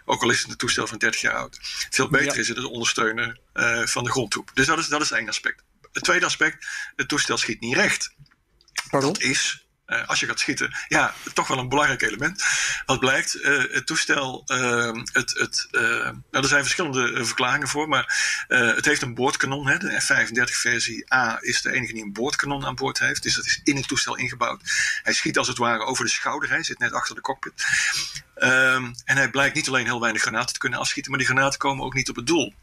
Ook 0.05 0.23
al 0.23 0.29
is 0.29 0.41
het 0.41 0.51
een 0.51 0.57
toestel 0.57 0.87
van 0.87 0.97
30 0.97 1.21
jaar 1.21 1.33
oud. 1.33 1.59
Veel 1.89 2.09
beter 2.09 2.33
ja. 2.33 2.39
is 2.39 2.47
het 2.47 2.57
het 2.57 2.65
ondersteunen 2.65 3.39
uh, 3.53 3.85
van 3.85 4.03
de 4.03 4.11
grondtroep. 4.11 4.51
Dus 4.53 4.65
dat 4.65 4.77
is, 4.77 4.87
dat 4.87 5.01
is 5.01 5.11
één 5.11 5.27
aspect. 5.27 5.63
Het 5.91 6.03
tweede 6.03 6.25
aspect, 6.25 6.67
het 6.95 7.07
toestel 7.07 7.37
schiet 7.37 7.59
niet 7.59 7.75
recht. 7.75 8.13
Pardon? 8.89 9.13
Dat 9.13 9.21
is 9.21 9.64
uh, 9.87 10.07
als 10.07 10.19
je 10.19 10.25
gaat 10.25 10.39
schieten, 10.39 10.75
ja, 10.87 11.13
toch 11.33 11.47
wel 11.47 11.57
een 11.57 11.69
belangrijk 11.69 12.01
element. 12.01 12.43
Wat 12.85 12.99
blijkt, 12.99 13.35
uh, 13.35 13.63
het 13.71 13.85
toestel, 13.85 14.43
uh, 14.47 14.91
het, 15.11 15.37
het, 15.37 15.67
nou, 15.71 16.15
er 16.31 16.45
zijn 16.45 16.61
verschillende 16.61 17.25
verklaringen 17.25 17.67
voor, 17.67 17.87
maar 17.87 18.43
het 18.47 18.85
heeft 18.85 19.01
een 19.01 19.13
boordkanon. 19.13 19.67
Hè. 19.67 19.77
De 19.77 20.01
F-35-versie 20.01 21.13
A 21.13 21.37
is 21.41 21.61
de 21.61 21.71
enige 21.71 21.93
die 21.93 22.03
een 22.03 22.13
boordkanon 22.13 22.65
aan 22.65 22.75
boord 22.75 22.99
heeft, 22.99 23.23
dus 23.23 23.35
dat 23.35 23.45
is 23.45 23.61
in 23.63 23.75
het 23.75 23.87
toestel 23.87 24.15
ingebouwd. 24.15 24.61
Hij 25.03 25.13
schiet 25.13 25.37
als 25.37 25.47
het 25.47 25.57
ware 25.57 25.83
over 25.83 26.05
de 26.05 26.11
schouder, 26.11 26.49
hij 26.49 26.63
zit 26.63 26.79
net 26.79 26.93
achter 26.93 27.15
de 27.15 27.21
cockpit. 27.21 27.65
Um, 28.43 28.95
en 29.05 29.17
hij 29.17 29.29
blijkt 29.29 29.55
niet 29.55 29.67
alleen 29.67 29.85
heel 29.85 29.99
weinig 29.99 30.21
granaten 30.21 30.53
te 30.53 30.59
kunnen 30.59 30.79
afschieten, 30.79 31.11
maar 31.11 31.19
die 31.19 31.29
granaten 31.29 31.59
komen 31.59 31.85
ook 31.85 31.93
niet 31.93 32.09
op 32.09 32.15
het 32.15 32.27
doel. 32.27 32.53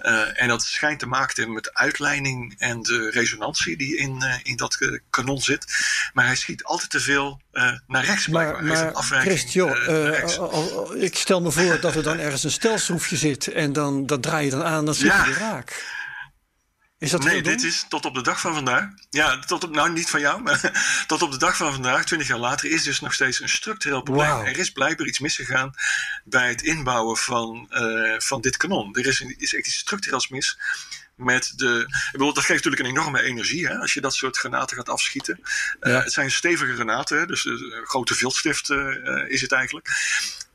Uh, 0.00 0.42
en 0.42 0.48
dat 0.48 0.62
schijnt 0.62 0.98
te 0.98 1.06
maken 1.06 1.34
te 1.34 1.40
hebben 1.40 1.54
met 1.54 1.64
de 1.64 1.74
uitleiding 1.74 2.54
en 2.58 2.82
de 2.82 3.10
resonantie 3.10 3.76
die 3.76 3.96
in, 3.96 4.16
uh, 4.22 4.34
in 4.42 4.56
dat 4.56 4.76
uh, 4.78 4.98
kanon 5.10 5.40
zit. 5.40 5.66
Maar 6.12 6.26
hij 6.26 6.36
schiet 6.36 6.64
altijd 6.64 6.90
te 6.90 7.00
veel 7.00 7.40
naar 7.86 8.04
rechts. 8.04 8.28
Maar, 8.28 8.64
maar 8.64 8.92
Christ, 8.92 9.52
joh, 9.52 11.02
ik 11.02 11.16
stel 11.16 11.40
me 11.40 11.50
voor 11.50 11.80
dat 11.80 11.94
er 11.94 12.02
dan 12.02 12.18
ergens 12.18 12.44
een 12.44 12.50
stelschroefje 12.50 13.16
zit 13.16 13.46
en 13.46 13.72
dan 13.72 14.06
dat 14.06 14.22
draai 14.22 14.44
je 14.44 14.50
dan 14.50 14.64
aan, 14.64 14.84
dan 14.84 14.94
zit 14.94 15.06
ja. 15.06 15.26
je 15.26 15.32
raak. 15.32 15.84
Is 16.98 17.10
dat 17.10 17.24
nee, 17.24 17.42
dit 17.42 17.62
is 17.62 17.84
tot 17.88 18.04
op 18.04 18.14
de 18.14 18.22
dag 18.22 18.40
van 18.40 18.54
vandaag. 18.54 18.88
Ja, 19.10 19.38
tot 19.38 19.64
op, 19.64 19.70
nou 19.70 19.92
niet 19.92 20.10
van 20.10 20.20
jou, 20.20 20.42
maar 20.42 20.60
tot 21.06 21.22
op 21.22 21.30
de 21.30 21.38
dag 21.38 21.56
van 21.56 21.72
vandaag, 21.72 22.04
twintig 22.04 22.28
jaar 22.28 22.38
later, 22.38 22.70
is 22.70 22.82
dus 22.82 23.00
nog 23.00 23.14
steeds 23.14 23.40
een 23.40 23.48
structureel 23.48 24.02
probleem. 24.02 24.30
Wow. 24.30 24.46
Er 24.46 24.58
is 24.58 24.70
blijkbaar 24.70 25.06
iets 25.06 25.18
misgegaan 25.18 25.74
bij 26.24 26.48
het 26.48 26.62
inbouwen 26.62 27.16
van, 27.16 27.68
uh, 27.70 28.18
van 28.18 28.40
dit 28.40 28.56
kanon. 28.56 28.94
Er 28.94 29.06
is, 29.06 29.20
een, 29.20 29.34
is 29.38 29.54
echt 29.54 29.66
iets 29.66 29.78
structureels 29.78 30.28
mis 30.28 30.58
met 31.14 31.52
de. 31.56 31.84
Ik 31.86 32.12
bedoel, 32.12 32.32
dat 32.32 32.44
geeft 32.44 32.64
natuurlijk 32.64 32.82
een 32.82 32.96
enorme 32.98 33.22
energie 33.22 33.66
hè, 33.66 33.78
als 33.78 33.94
je 33.94 34.00
dat 34.00 34.14
soort 34.14 34.36
granaten 34.36 34.76
gaat 34.76 34.88
afschieten. 34.88 35.40
Ja. 35.80 35.90
Uh, 35.90 36.02
het 36.02 36.12
zijn 36.12 36.30
stevige 36.30 36.74
granaten, 36.74 37.26
dus 37.26 37.44
een 37.44 37.84
grote 37.84 38.14
viltstift 38.14 38.70
uh, 38.70 39.28
is 39.28 39.40
het 39.40 39.52
eigenlijk. 39.52 39.88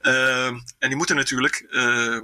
Uh, 0.01 0.45
en 0.45 0.63
die 0.79 0.95
moeten 0.95 1.15
natuurlijk 1.15 1.65
uh, 1.69 2.21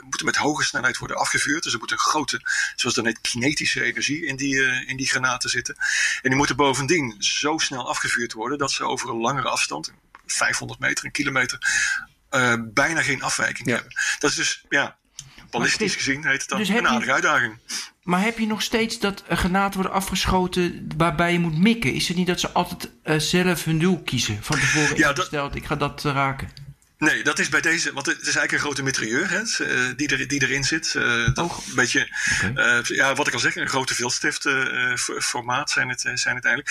moeten 0.00 0.24
met 0.24 0.36
hoge 0.36 0.64
snelheid 0.64 0.98
worden 0.98 1.16
afgevuurd. 1.16 1.62
Dus 1.62 1.72
er 1.72 1.78
moet 1.78 1.90
een 1.90 1.98
grote, 1.98 2.40
zoals 2.76 2.94
dat 2.94 3.04
heet, 3.04 3.20
kinetische 3.20 3.82
energie 3.82 4.26
in 4.26 4.36
die, 4.36 4.54
uh, 4.54 4.88
in 4.88 4.96
die 4.96 5.06
granaten 5.06 5.50
zitten. 5.50 5.76
En 6.22 6.28
die 6.28 6.36
moeten 6.36 6.56
bovendien 6.56 7.14
zo 7.18 7.58
snel 7.58 7.88
afgevuurd 7.88 8.32
worden 8.32 8.58
dat 8.58 8.72
ze 8.72 8.84
over 8.84 9.08
een 9.08 9.20
langere 9.20 9.48
afstand, 9.48 9.92
500 10.26 10.80
meter, 10.80 11.04
een 11.04 11.10
kilometer, 11.10 11.58
uh, 12.30 12.54
bijna 12.60 13.02
geen 13.02 13.22
afwijking 13.22 13.68
ja. 13.68 13.74
hebben. 13.74 13.92
Dat 14.18 14.30
is 14.30 14.36
dus, 14.36 14.64
ja, 14.68 14.96
ballistisch 15.50 15.94
gezien 15.94 16.26
heet 16.26 16.40
het 16.40 16.48
dan 16.48 16.58
dus 16.58 16.68
een 16.68 16.88
aardige 16.88 17.12
uitdaging. 17.12 17.58
Maar 18.02 18.22
heb 18.22 18.38
je 18.38 18.46
nog 18.46 18.62
steeds 18.62 18.98
dat 18.98 19.22
granaten 19.28 19.80
worden 19.80 19.92
afgeschoten 19.92 20.88
waarbij 20.96 21.32
je 21.32 21.38
moet 21.38 21.58
mikken? 21.58 21.92
Is 21.92 22.08
het 22.08 22.16
niet 22.16 22.26
dat 22.26 22.40
ze 22.40 22.50
altijd 22.50 22.90
zelf 23.22 23.64
hun 23.64 23.78
doel 23.78 24.02
kiezen? 24.02 24.38
Van 24.42 24.58
tevoren 24.58 24.96
ja, 24.96 25.10
ingesteld, 25.10 25.52
dat... 25.52 25.62
ik 25.62 25.66
ga 25.66 25.76
dat 25.76 26.02
raken. 26.02 26.50
Nee, 26.98 27.24
dat 27.24 27.38
is 27.38 27.48
bij 27.48 27.60
deze, 27.60 27.92
want 27.92 28.06
het 28.06 28.16
is 28.16 28.22
eigenlijk 28.22 28.52
een 28.52 28.58
grote 28.58 28.82
mitrailleur 28.82 29.30
hè, 29.30 29.42
die, 29.94 30.08
er, 30.08 30.28
die 30.28 30.42
erin 30.42 30.64
zit. 30.64 30.94
Uh, 30.94 31.28
oh. 31.34 31.58
Een 31.68 31.74
beetje, 31.74 32.08
okay. 32.44 32.78
uh, 32.78 32.84
ja, 32.84 33.14
wat 33.14 33.26
ik 33.26 33.32
al 33.32 33.38
zeg, 33.38 33.56
een 33.56 33.68
grote 33.68 33.94
veldstift 33.94 34.44
uh, 34.44 34.96
formaat 34.96 35.70
zijn 35.70 35.88
het, 35.88 36.00
zijn 36.14 36.36
het 36.36 36.44
eigenlijk. 36.44 36.68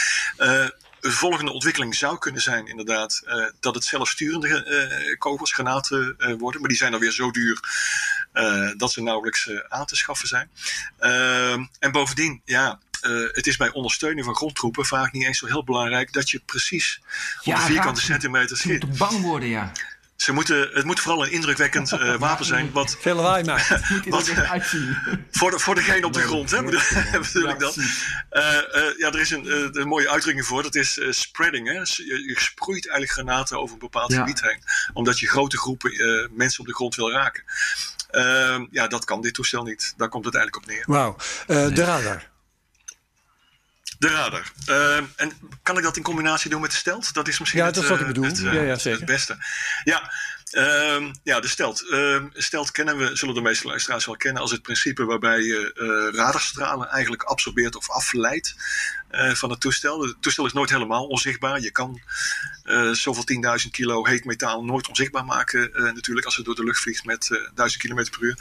een 1.02 1.12
volgende 1.12 1.52
ontwikkeling 1.52 1.96
zou 1.96 2.18
kunnen 2.18 2.42
zijn, 2.42 2.68
inderdaad, 2.68 3.24
dat 3.60 3.76
het 3.76 3.84
zelfsturende 3.84 5.16
kogels, 5.18 5.54
granaten 5.54 6.16
worden. 6.38 6.60
Maar 6.60 6.70
die 6.70 6.78
zijn 6.78 6.92
dan 6.92 7.00
weer 7.00 7.12
zo 7.12 7.32
duur 7.32 7.60
dat 8.78 8.92
ze 8.92 9.02
nauwelijks 9.02 9.50
aan 9.68 9.86
te 9.86 9.96
schaffen 9.96 10.28
zijn. 10.28 10.50
en 11.80 11.92
bovendien, 11.92 12.42
ja, 12.46 12.80
uh, 13.06 13.28
het 13.32 13.48
is 13.48 13.58
bij 13.58 13.72
ondersteuning 13.72 14.26
van 14.26 14.36
grondtroepen 14.36 14.86
vaak 14.86 15.12
niet 15.12 15.24
eens 15.24 15.38
zo 15.38 15.46
heel 15.46 15.64
belangrijk 15.64 16.14
dat 16.14 16.30
je 16.30 16.42
precies 16.46 17.02
ja, 17.42 17.54
op 17.54 17.60
de 17.60 17.66
vierkante 17.66 18.02
centimeter 18.02 18.58
schiet. 18.58 18.82
Je 18.82 18.88
moet 18.88 18.98
bang 18.98 19.22
worden, 19.22 19.50
ja. 19.50 19.72
Ze 20.24 20.34
moeten, 20.34 20.70
het 20.74 20.86
moet 20.86 21.00
vooral 21.00 21.26
een 21.26 21.32
indrukwekkend 21.32 21.92
uh, 21.92 22.16
wapen 22.28 22.46
zijn. 22.46 22.72
Wat, 22.72 22.98
Veel 23.00 23.16
lawaai 23.16 23.44
maken. 23.44 23.82
wat, 24.10 24.30
uitzien. 24.36 24.98
Voor, 25.32 25.52
de, 25.52 25.60
voor 25.60 25.76
degene 25.76 26.06
op 26.06 26.14
de 26.14 26.22
grond, 26.22 26.52
hè, 26.52 26.64
bedoel, 26.64 27.50
ik 27.50 27.60
dat. 27.60 27.76
Uh, 27.76 27.84
uh, 28.32 28.98
ja, 28.98 29.08
er 29.12 29.20
is 29.20 29.30
een, 29.30 29.78
een 29.80 29.88
mooie 29.88 30.10
uitdrukking 30.10 30.46
voor. 30.46 30.64
Dat 30.64 30.76
is 30.76 31.00
spreading. 31.10 31.68
Hè. 31.68 31.74
Je, 31.74 32.24
je, 32.28 32.36
sproeit 32.38 32.88
eigenlijk 32.88 33.12
granaten 33.12 33.60
over 33.60 33.74
een 33.74 33.80
bepaald 33.80 34.12
ja. 34.12 34.20
gebied 34.20 34.42
heen. 34.42 34.64
Omdat 34.94 35.20
je 35.20 35.28
grote 35.28 35.58
groepen 35.58 36.30
mensen 36.32 36.60
op 36.60 36.66
de 36.66 36.74
grond 36.74 36.96
wil 36.96 37.12
raken. 37.12 37.44
Ehm, 38.10 38.66
ja, 38.72 38.88
dat 38.88 39.06
kan 39.06 39.22
dit 39.22 39.34
toestel 39.34 39.64
niet. 39.64 39.94
Daar 39.98 40.10
komt 40.10 40.26
het 40.26 40.36
eigenlijk 40.36 40.66
op 40.66 40.72
neer. 40.72 40.84
Wauw. 40.86 41.16
De 41.48 41.84
radar. 41.84 42.32
De 44.04 44.10
radar. 44.10 44.52
Uh, 44.70 44.96
en 44.96 45.32
kan 45.62 45.78
ik 45.78 45.84
dat 45.84 45.98
in 45.98 46.04
combinatie 46.04 46.50
doen 46.50 46.62
met 46.62 46.72
de 46.72 46.78
stelt? 46.78 47.14
Dat 47.14 47.28
is 47.28 47.40
misschien 47.40 47.60
ja, 47.60 47.66
het, 47.66 47.76
dat 47.76 47.84
is 47.84 47.90
wat 47.90 48.00
ik 48.00 48.08
bedoel. 48.08 48.24
Het, 48.24 48.40
ja, 48.40 48.52
ja, 48.52 48.78
zeker. 48.78 49.00
het 49.00 49.08
beste. 49.08 49.38
Ja, 49.84 50.12
uh, 50.52 51.12
ja 51.24 51.40
de 51.40 51.48
stelt. 51.48 51.84
Uh, 51.90 52.24
stelt 52.34 52.72
kennen 52.72 52.98
we, 52.98 53.16
zullen 53.16 53.36
de 53.36 53.42
meeste 53.42 53.68
luisteraars 53.68 54.06
wel 54.06 54.16
kennen 54.18 54.42
als 54.42 54.52
het 54.52 54.62
principe 54.62 55.06
waarbij 55.06 55.42
je 55.42 55.72
uh, 55.76 56.18
radarstralen 56.20 56.90
eigenlijk 56.90 57.24
absorbeert 57.24 57.76
of 57.76 57.90
afleidt 57.90 58.56
van 59.34 59.50
het 59.50 59.60
toestel. 59.60 60.02
Het 60.02 60.22
toestel 60.22 60.46
is 60.46 60.54
nooit 60.54 60.70
helemaal 60.70 61.08
onzichtbaar. 61.08 61.60
Je 61.60 61.72
kan 61.72 62.02
zoveel 62.92 63.24
10.000 63.64 63.70
kilo 63.72 64.06
heet 64.06 64.26
metaal 64.26 64.64
nooit 64.64 64.88
onzichtbaar 64.88 65.26
maken 65.26 65.72
natuurlijk 65.74 66.26
als 66.26 66.36
het 66.36 66.46
door 66.46 66.56
de 66.56 66.64
lucht 66.64 66.80
vliegt 66.80 67.06
met 67.06 67.50
1000 67.56 67.84
km 67.84 67.96
per 67.96 68.22
uur. 68.22 68.38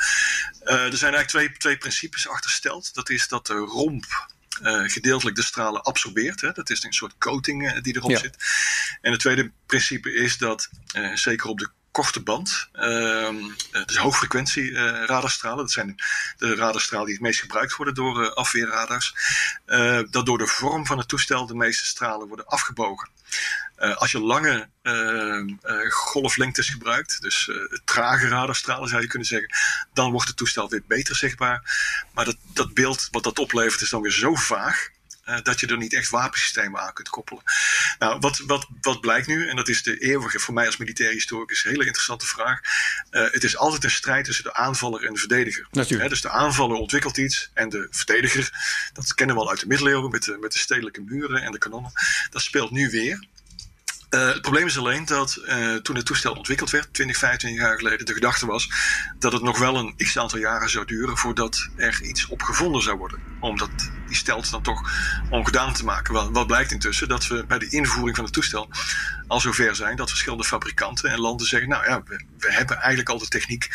er 0.64 0.96
zijn 0.96 1.14
eigenlijk 1.14 1.29
twee, 1.29 1.53
twee 1.57 1.77
principes 1.77 2.29
achter 2.29 2.51
stelt. 2.51 2.94
Dat 2.94 3.11
is 3.11 3.29
dat 3.29 3.46
de 3.46 3.55
romp 3.55 4.31
uh, 4.62 4.88
gedeeltelijk 4.88 5.37
de 5.37 5.43
stralen 5.43 5.83
absorbeert. 5.83 6.41
Hè. 6.41 6.53
Dat 6.53 6.71
is 6.71 6.83
een 6.83 6.93
soort 6.93 7.15
coating 7.19 7.62
uh, 7.62 7.83
die 7.83 7.97
erop 7.97 8.11
ja. 8.11 8.19
zit. 8.19 8.37
En 9.01 9.11
het 9.11 9.21
tweede 9.21 9.53
principe 9.67 10.15
is 10.15 10.38
dat, 10.38 10.69
uh, 10.97 11.15
zeker 11.17 11.49
op 11.49 11.59
de 11.59 11.69
korte 11.91 12.23
band, 12.23 12.69
dus 13.87 13.97
hoogfrequentie 13.97 14.73
radarstralen, 15.07 15.59
dat 15.59 15.71
zijn 15.71 15.95
de 16.37 16.55
radarstralen 16.55 17.07
die 17.07 17.15
het 17.15 17.25
meest 17.25 17.41
gebruikt 17.41 17.77
worden 17.77 17.95
door 17.95 18.35
afweerradars, 18.35 19.15
dat 20.11 20.27
door 20.27 20.38
de 20.38 20.47
vorm 20.47 20.87
van 20.87 20.99
het 20.99 21.09
toestel 21.09 21.47
de 21.47 21.55
meeste 21.55 21.85
stralen 21.85 22.29
worden 22.29 22.47
afgebogen. 22.47 23.09
Uh, 23.83 23.97
als 23.97 24.12
je 24.12 24.21
lange 24.21 24.68
uh, 24.83 24.92
uh, 24.92 25.90
golflengtes 25.90 26.68
gebruikt, 26.68 27.23
dus 27.23 27.51
trage 27.85 28.29
radarstralen 28.29 28.88
zou 28.88 29.03
je 29.03 29.09
kunnen 29.09 29.29
zeggen, 29.29 29.55
dan 29.92 30.11
wordt 30.11 30.29
het 30.29 30.37
toestel 30.37 30.68
weer 30.68 30.83
beter 30.87 31.16
zichtbaar. 31.16 31.62
Maar 32.12 32.25
dat, 32.25 32.37
dat 32.55 32.75
beeld 32.75 33.09
wat 33.11 33.23
dat 33.23 33.38
oplevert 33.38 33.81
is 33.81 33.90
dan 33.90 34.03
weer 34.03 34.12
zo 34.12 34.35
vaag. 34.35 34.88
dat 35.42 35.61
je 35.61 35.66
er 35.66 35.77
niet 35.77 35.95
echt 35.95 36.11
wapensystemen 36.11 36.81
aan 36.81 36.92
kunt 36.92 37.09
koppelen. 37.09 37.42
Nou, 37.99 38.18
wat, 38.21 38.38
wat, 38.38 38.66
wat 38.81 39.01
blijkt 39.01 39.27
nu, 39.27 39.49
en 39.49 39.57
dat 39.57 39.68
is 39.68 39.83
de 39.83 39.99
eeuwige, 39.99 40.38
voor 40.38 40.55
mij 40.55 40.66
als 40.66 40.77
militair 40.77 41.12
historicus, 41.12 41.62
hele 41.62 41.85
interessante 41.85 42.27
vraag. 42.27 42.61
het 43.11 43.45
is 43.45 43.57
altijd 43.57 43.85
een 43.85 43.90
strijd 43.90 44.25
tussen 44.25 44.45
de 44.45 44.55
aanvaller 44.55 45.07
en 45.07 45.12
de 45.12 45.18
verdediger. 45.18 45.66
Natuurlijk. 45.71 46.09
dus 46.09 46.21
de 46.21 46.31
aanvaller 46.31 46.77
ontwikkelt 46.77 47.16
iets 47.16 47.51
en 47.55 47.68
de 47.68 47.87
verdediger, 47.90 48.51
dat 48.92 49.14
kennen 49.14 49.37
we 49.37 49.42
al 49.42 49.51
uit 49.51 49.61
de 49.61 49.66
middeleeuwen 49.66 50.11
met 50.11 50.23
de, 50.23 50.38
met 50.40 50.53
de 50.53 50.59
stedelijke 50.59 51.01
muren 51.01 51.42
en 51.42 51.53
de 51.53 51.59
kanonnen, 51.59 51.92
dat 52.31 52.42
speelt 52.42 52.71
nu 52.71 52.90
weer. 52.90 53.31
Uh, 54.14 54.27
het 54.27 54.42
probleem 54.42 54.66
is 54.66 54.79
alleen 54.79 55.05
dat 55.05 55.40
uh, 55.44 55.75
toen 55.75 55.96
het 55.96 56.07
toestel 56.07 56.35
ontwikkeld 56.35 56.70
werd, 56.70 56.94
20, 56.94 57.16
25 57.16 57.61
jaar 57.61 57.77
geleden, 57.77 58.07
de 58.07 58.12
gedachte 58.12 58.46
was 58.46 58.70
dat 59.18 59.33
het 59.33 59.42
nog 59.42 59.59
wel 59.59 59.77
een 59.77 59.94
x 59.96 60.18
aantal 60.18 60.38
jaren 60.38 60.70
zou 60.70 60.85
duren 60.85 61.16
voordat 61.16 61.68
er 61.77 62.03
iets 62.03 62.27
op 62.27 62.42
gevonden 62.42 62.83
zou 62.83 62.96
worden. 62.96 63.20
Omdat 63.40 63.70
die 64.07 64.16
stelt 64.16 64.51
dan 64.51 64.62
toch 64.62 64.90
ongedaan 65.31 65.72
te 65.72 65.85
maken. 65.85 66.14
Wat, 66.14 66.29
wat 66.31 66.46
blijkt 66.46 66.72
intussen? 66.72 67.09
Dat 67.09 67.27
we 67.27 67.44
bij 67.46 67.59
de 67.59 67.68
invoering 67.68 68.16
van 68.16 68.25
het 68.25 68.35
toestel 68.35 68.70
al 69.27 69.40
zover 69.40 69.77
zijn 69.77 69.96
dat 69.96 70.09
verschillende 70.09 70.44
fabrikanten 70.44 71.11
en 71.11 71.20
landen 71.20 71.46
zeggen: 71.46 71.68
Nou 71.68 71.85
ja, 71.85 72.03
we, 72.03 72.53
hebben 72.53 72.77
eigenlijk 72.77 73.09
al 73.09 73.18
de 73.18 73.29
techniek 73.29 73.68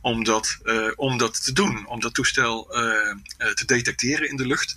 om 0.00 0.24
dat, 0.24 0.58
uh, 0.64 0.92
om 0.96 1.18
dat 1.18 1.44
te 1.44 1.52
doen, 1.52 1.86
om 1.86 2.00
dat 2.00 2.14
toestel 2.14 2.64
te 3.54 3.64
detecteren 3.66 4.28
in 4.28 4.36
de 4.36 4.46
lucht. 4.46 4.74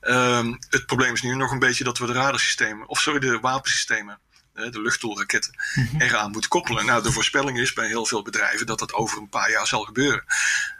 Ehm, 0.00 0.54
het 0.70 0.86
probleem 0.86 1.12
is 1.12 1.22
nu 1.22 1.34
nog 1.34 1.50
een 1.50 1.58
beetje 1.58 1.84
dat 1.84 1.98
we 1.98 2.06
de 2.06 2.12
radarsystemen, 2.12 2.88
of 2.88 3.00
sorry, 3.00 3.18
de 3.18 3.38
wapensystemen 3.40 4.18
de 4.54 4.80
luchtdoelraketten, 4.80 5.54
mm-hmm. 5.74 6.00
eraan 6.00 6.30
moet 6.30 6.48
koppelen. 6.48 6.86
Nou, 6.86 7.02
de 7.02 7.12
voorspelling 7.12 7.58
is 7.58 7.72
bij 7.72 7.86
heel 7.86 8.06
veel 8.06 8.22
bedrijven 8.22 8.66
dat 8.66 8.78
dat 8.78 8.92
over 8.92 9.18
een 9.18 9.28
paar 9.28 9.50
jaar 9.50 9.66
zal 9.66 9.82
gebeuren. 9.82 10.24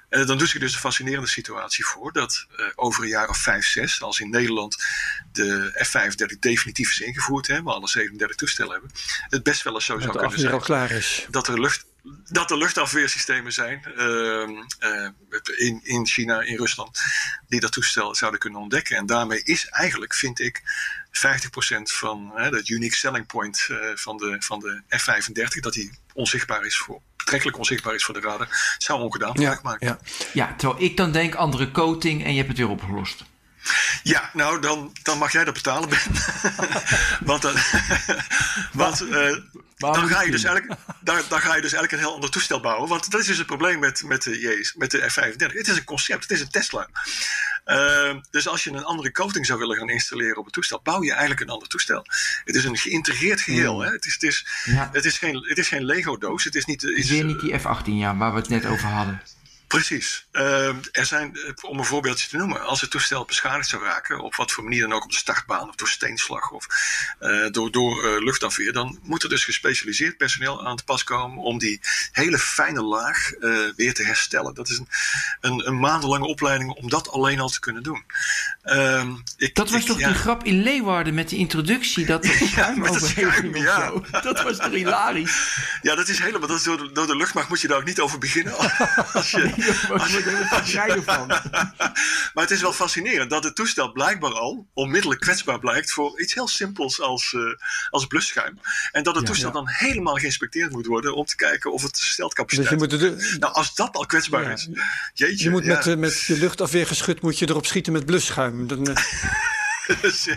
En 0.08 0.26
dan 0.26 0.38
doet 0.38 0.48
zich 0.48 0.60
dus 0.60 0.72
een 0.72 0.80
fascinerende 0.80 1.28
situatie 1.28 1.84
voor 1.84 2.12
dat 2.12 2.46
uh, 2.56 2.66
over 2.74 3.02
een 3.02 3.08
jaar 3.08 3.28
of 3.28 3.36
vijf, 3.36 3.66
zes, 3.66 4.02
als 4.02 4.20
in 4.20 4.30
Nederland 4.30 4.84
de 5.32 5.80
F-35 5.84 6.38
definitief 6.38 6.90
is 6.90 7.00
ingevoerd, 7.00 7.46
hè, 7.46 7.62
we 7.62 7.70
alle 7.70 7.88
37 7.88 8.36
toestellen 8.36 8.72
hebben, 8.72 8.90
het 9.28 9.42
best 9.42 9.62
wel 9.62 9.74
eens 9.74 9.84
zo 9.84 9.98
zou 9.98 10.18
kunnen 10.18 10.38
zijn 10.38 10.52
al 10.52 10.58
klaar 10.58 10.90
is. 10.90 11.26
dat 11.30 11.48
er 11.48 11.60
lucht, 11.60 11.86
dat 12.24 12.50
er 12.50 12.58
luchtafweersystemen 12.58 13.52
zijn 13.52 13.82
uh, 13.96 14.48
uh, 14.80 15.08
in, 15.56 15.80
in 15.82 16.06
China, 16.06 16.40
in 16.40 16.56
Rusland, 16.56 17.00
die 17.48 17.60
dat 17.60 17.72
toestel 17.72 18.14
zouden 18.14 18.40
kunnen 18.40 18.60
ontdekken. 18.60 18.96
En 18.96 19.06
daarmee 19.06 19.42
is 19.42 19.66
eigenlijk, 19.68 20.14
vind 20.14 20.40
ik, 20.40 20.62
50% 21.10 21.82
van 21.82 22.32
dat 22.50 22.68
unique 22.68 22.96
selling 22.96 23.26
point 23.26 23.68
uh, 23.70 23.78
van 23.94 24.16
de, 24.16 24.36
van 24.38 24.58
de 24.58 24.82
F-35, 24.88 25.60
dat 25.60 25.72
die 25.72 25.98
onzichtbaar 26.12 26.64
is 26.64 26.76
voor, 26.76 27.00
betrekkelijk 27.16 27.58
onzichtbaar 27.58 27.94
is 27.94 28.04
voor 28.04 28.14
de 28.14 28.20
radar, 28.20 28.76
zou 28.78 29.02
ongedaan 29.02 29.40
ja, 29.40 29.58
maken. 29.62 29.86
Ja. 29.86 29.98
ja, 30.32 30.54
terwijl 30.54 30.82
ik 30.82 30.96
dan 30.96 31.12
denk 31.12 31.34
andere 31.34 31.70
coating 31.70 32.24
en 32.24 32.30
je 32.30 32.36
hebt 32.36 32.48
het 32.48 32.58
weer 32.58 32.68
opgelost. 32.68 33.24
Ja, 34.02 34.30
nou 34.32 34.60
dan, 34.60 34.92
dan 35.02 35.18
mag 35.18 35.32
jij 35.32 35.44
dat 35.44 35.54
betalen, 35.54 35.88
Ben. 35.88 35.98
want 37.30 37.42
dan, 37.42 37.54
want, 38.72 39.02
uh, 39.02 39.36
dan, 39.76 40.08
ga 40.08 40.22
je 40.22 40.30
dus 40.30 40.44
eigenlijk, 40.44 40.80
dan, 41.00 41.20
dan 41.28 41.40
ga 41.40 41.54
je 41.54 41.62
dus 41.62 41.72
eigenlijk 41.72 41.92
een 41.92 41.98
heel 41.98 42.14
ander 42.14 42.30
toestel 42.30 42.60
bouwen. 42.60 42.88
Want 42.88 43.10
dat 43.10 43.20
is 43.20 43.26
dus 43.26 43.38
het 43.38 43.46
probleem 43.46 43.78
met, 43.78 44.02
met, 44.06 44.22
de, 44.22 44.72
met 44.76 44.90
de 44.90 45.10
F-35. 45.10 45.36
Het 45.36 45.68
is 45.68 45.76
een 45.76 45.84
concept, 45.84 46.22
het 46.22 46.30
is 46.30 46.40
een 46.40 46.50
Tesla. 46.50 46.88
Uh, 47.66 48.14
dus 48.30 48.48
als 48.48 48.64
je 48.64 48.70
een 48.70 48.84
andere 48.84 49.12
coating 49.12 49.46
zou 49.46 49.58
willen 49.58 49.76
gaan 49.76 49.88
installeren 49.88 50.36
op 50.36 50.44
het 50.44 50.54
toestel, 50.54 50.80
bouw 50.82 51.02
je 51.02 51.10
eigenlijk 51.10 51.40
een 51.40 51.48
ander 51.48 51.68
toestel. 51.68 52.06
Het 52.44 52.54
is 52.54 52.64
een 52.64 52.76
geïntegreerd 52.76 53.40
geheel. 53.40 53.80
Hè? 53.80 53.90
Het, 53.90 54.04
is, 54.04 54.12
het, 54.12 54.22
is, 54.22 54.46
ja. 54.64 54.90
het, 54.92 55.04
is 55.04 55.18
geen, 55.18 55.44
het 55.48 55.58
is 55.58 55.68
geen 55.68 55.84
Lego-doos. 55.84 56.44
Het 56.44 56.54
is 56.54 56.64
niet. 56.64 56.82
Is, 56.82 57.08
weer 57.08 57.24
niet 57.24 57.40
die 57.40 57.58
F-18, 57.58 57.84
ja, 57.84 58.16
waar 58.16 58.32
we 58.32 58.38
het 58.38 58.48
net 58.48 58.66
over 58.66 58.88
hadden. 58.88 59.22
Precies. 59.74 60.26
Uh, 60.32 60.68
er 60.68 61.06
zijn, 61.06 61.38
om 61.60 61.78
een 61.78 61.84
voorbeeldje 61.84 62.28
te 62.28 62.36
noemen, 62.36 62.66
als 62.66 62.80
het 62.80 62.90
toestel 62.90 63.24
beschadigd 63.24 63.68
zou 63.68 63.82
raken, 63.82 64.20
op 64.20 64.34
wat 64.34 64.52
voor 64.52 64.64
manier 64.64 64.80
dan 64.80 64.92
ook 64.92 65.04
op 65.04 65.10
de 65.10 65.16
startbaan, 65.16 65.68
of 65.68 65.74
door 65.74 65.88
steenslag 65.88 66.50
of 66.50 66.66
uh, 67.20 67.50
door, 67.50 67.70
door 67.70 68.04
uh, 68.04 68.24
luchtafweer, 68.24 68.72
dan 68.72 68.98
moet 69.02 69.22
er 69.22 69.28
dus 69.28 69.44
gespecialiseerd 69.44 70.16
personeel 70.16 70.66
aan 70.66 70.76
te 70.76 70.84
pas 70.84 71.04
komen 71.04 71.38
om 71.38 71.58
die 71.58 71.80
hele 72.12 72.38
fijne 72.38 72.82
laag 72.82 73.30
weer 73.76 73.94
te 73.94 74.02
herstellen. 74.02 74.54
Dat 74.54 74.68
is 74.68 74.78
een, 74.78 74.88
een, 75.40 75.66
een, 75.66 75.78
maandenlange 75.78 76.26
opleiding 76.26 76.70
om 76.70 76.88
dat 76.88 77.10
alleen 77.10 77.40
al 77.40 77.48
te 77.48 77.60
kunnen 77.60 77.82
doen. 77.82 78.04
Ehm, 78.62 79.12
ik, 79.36 79.54
dat 79.54 79.70
was 79.70 79.80
ik, 79.80 79.86
toch 79.86 79.98
ja. 79.98 80.08
die 80.08 80.16
grap 80.16 80.44
in 80.44 80.62
Leeuwarden 80.62 81.14
met 81.14 81.28
die 81.28 81.38
introductie? 81.38 82.06
Dat 82.06 82.26
ja, 82.56 82.70
met 82.76 82.94
het 82.94 83.04
schuim, 83.04 83.56
ja. 83.56 83.92
Dat 84.22 84.42
was 84.42 84.56
toch 84.56 84.72
hilarisch? 84.82 85.58
Ja, 85.82 85.94
dat 85.94 86.08
is 86.08 86.18
helemaal, 86.18 86.48
dat 86.48 86.58
is 86.58 86.62
door, 86.62 86.76
de, 86.76 86.92
door 86.92 87.06
de 87.06 87.16
luchtmacht 87.16 87.48
moet 87.48 87.60
je 87.60 87.68
daar 87.68 87.78
ook 87.78 87.84
niet 87.84 88.00
over 88.00 88.18
beginnen. 88.18 88.54
Als 89.12 89.30
je, 89.30 89.52
van. 91.04 91.26
maar 92.34 92.44
het 92.44 92.50
is 92.50 92.60
wel 92.60 92.72
fascinerend 92.72 93.30
dat 93.30 93.44
het 93.44 93.54
toestel 93.54 93.92
blijkbaar 93.92 94.32
al 94.32 94.66
onmiddellijk 94.72 95.20
kwetsbaar 95.20 95.58
blijkt 95.58 95.92
voor 95.92 96.20
iets 96.20 96.34
heel 96.34 96.48
simpels 96.48 97.00
als, 97.00 97.32
uh, 97.32 97.42
als 97.90 98.06
blusschuim. 98.06 98.58
En 98.92 99.02
dat 99.02 99.14
het 99.14 99.22
ja, 99.22 99.30
toestel 99.30 99.48
ja. 99.48 99.54
dan 99.54 99.68
helemaal 99.68 100.14
geïnspecteerd 100.14 100.70
moet 100.70 100.86
worden 100.86 101.14
om 101.14 101.24
te 101.24 101.36
kijken 101.36 101.72
of 101.72 101.82
het 101.82 101.96
steltcapaciteit 101.96 102.78
dus 102.78 102.90
je 102.90 103.08
moet 103.08 103.18
de, 103.20 103.36
Nou, 103.38 103.54
als 103.54 103.74
dat 103.74 103.96
al 103.96 104.06
kwetsbaar 104.06 104.42
ja. 104.42 104.50
is. 104.50 104.68
Jeetje, 105.14 105.44
je 105.44 105.50
moet 105.50 105.64
met, 105.64 105.86
uh, 105.86 105.96
met 105.96 106.20
je 106.20 106.38
luchtafweergeschut 106.38 107.20
moet 107.20 107.38
je 107.38 107.48
erop 107.48 107.66
schieten 107.66 107.92
met 107.92 108.06
blusschuim. 108.06 108.66
Dan, 108.66 108.88
uh... 108.88 108.96
dus, 110.02 110.24
ja, 110.24 110.36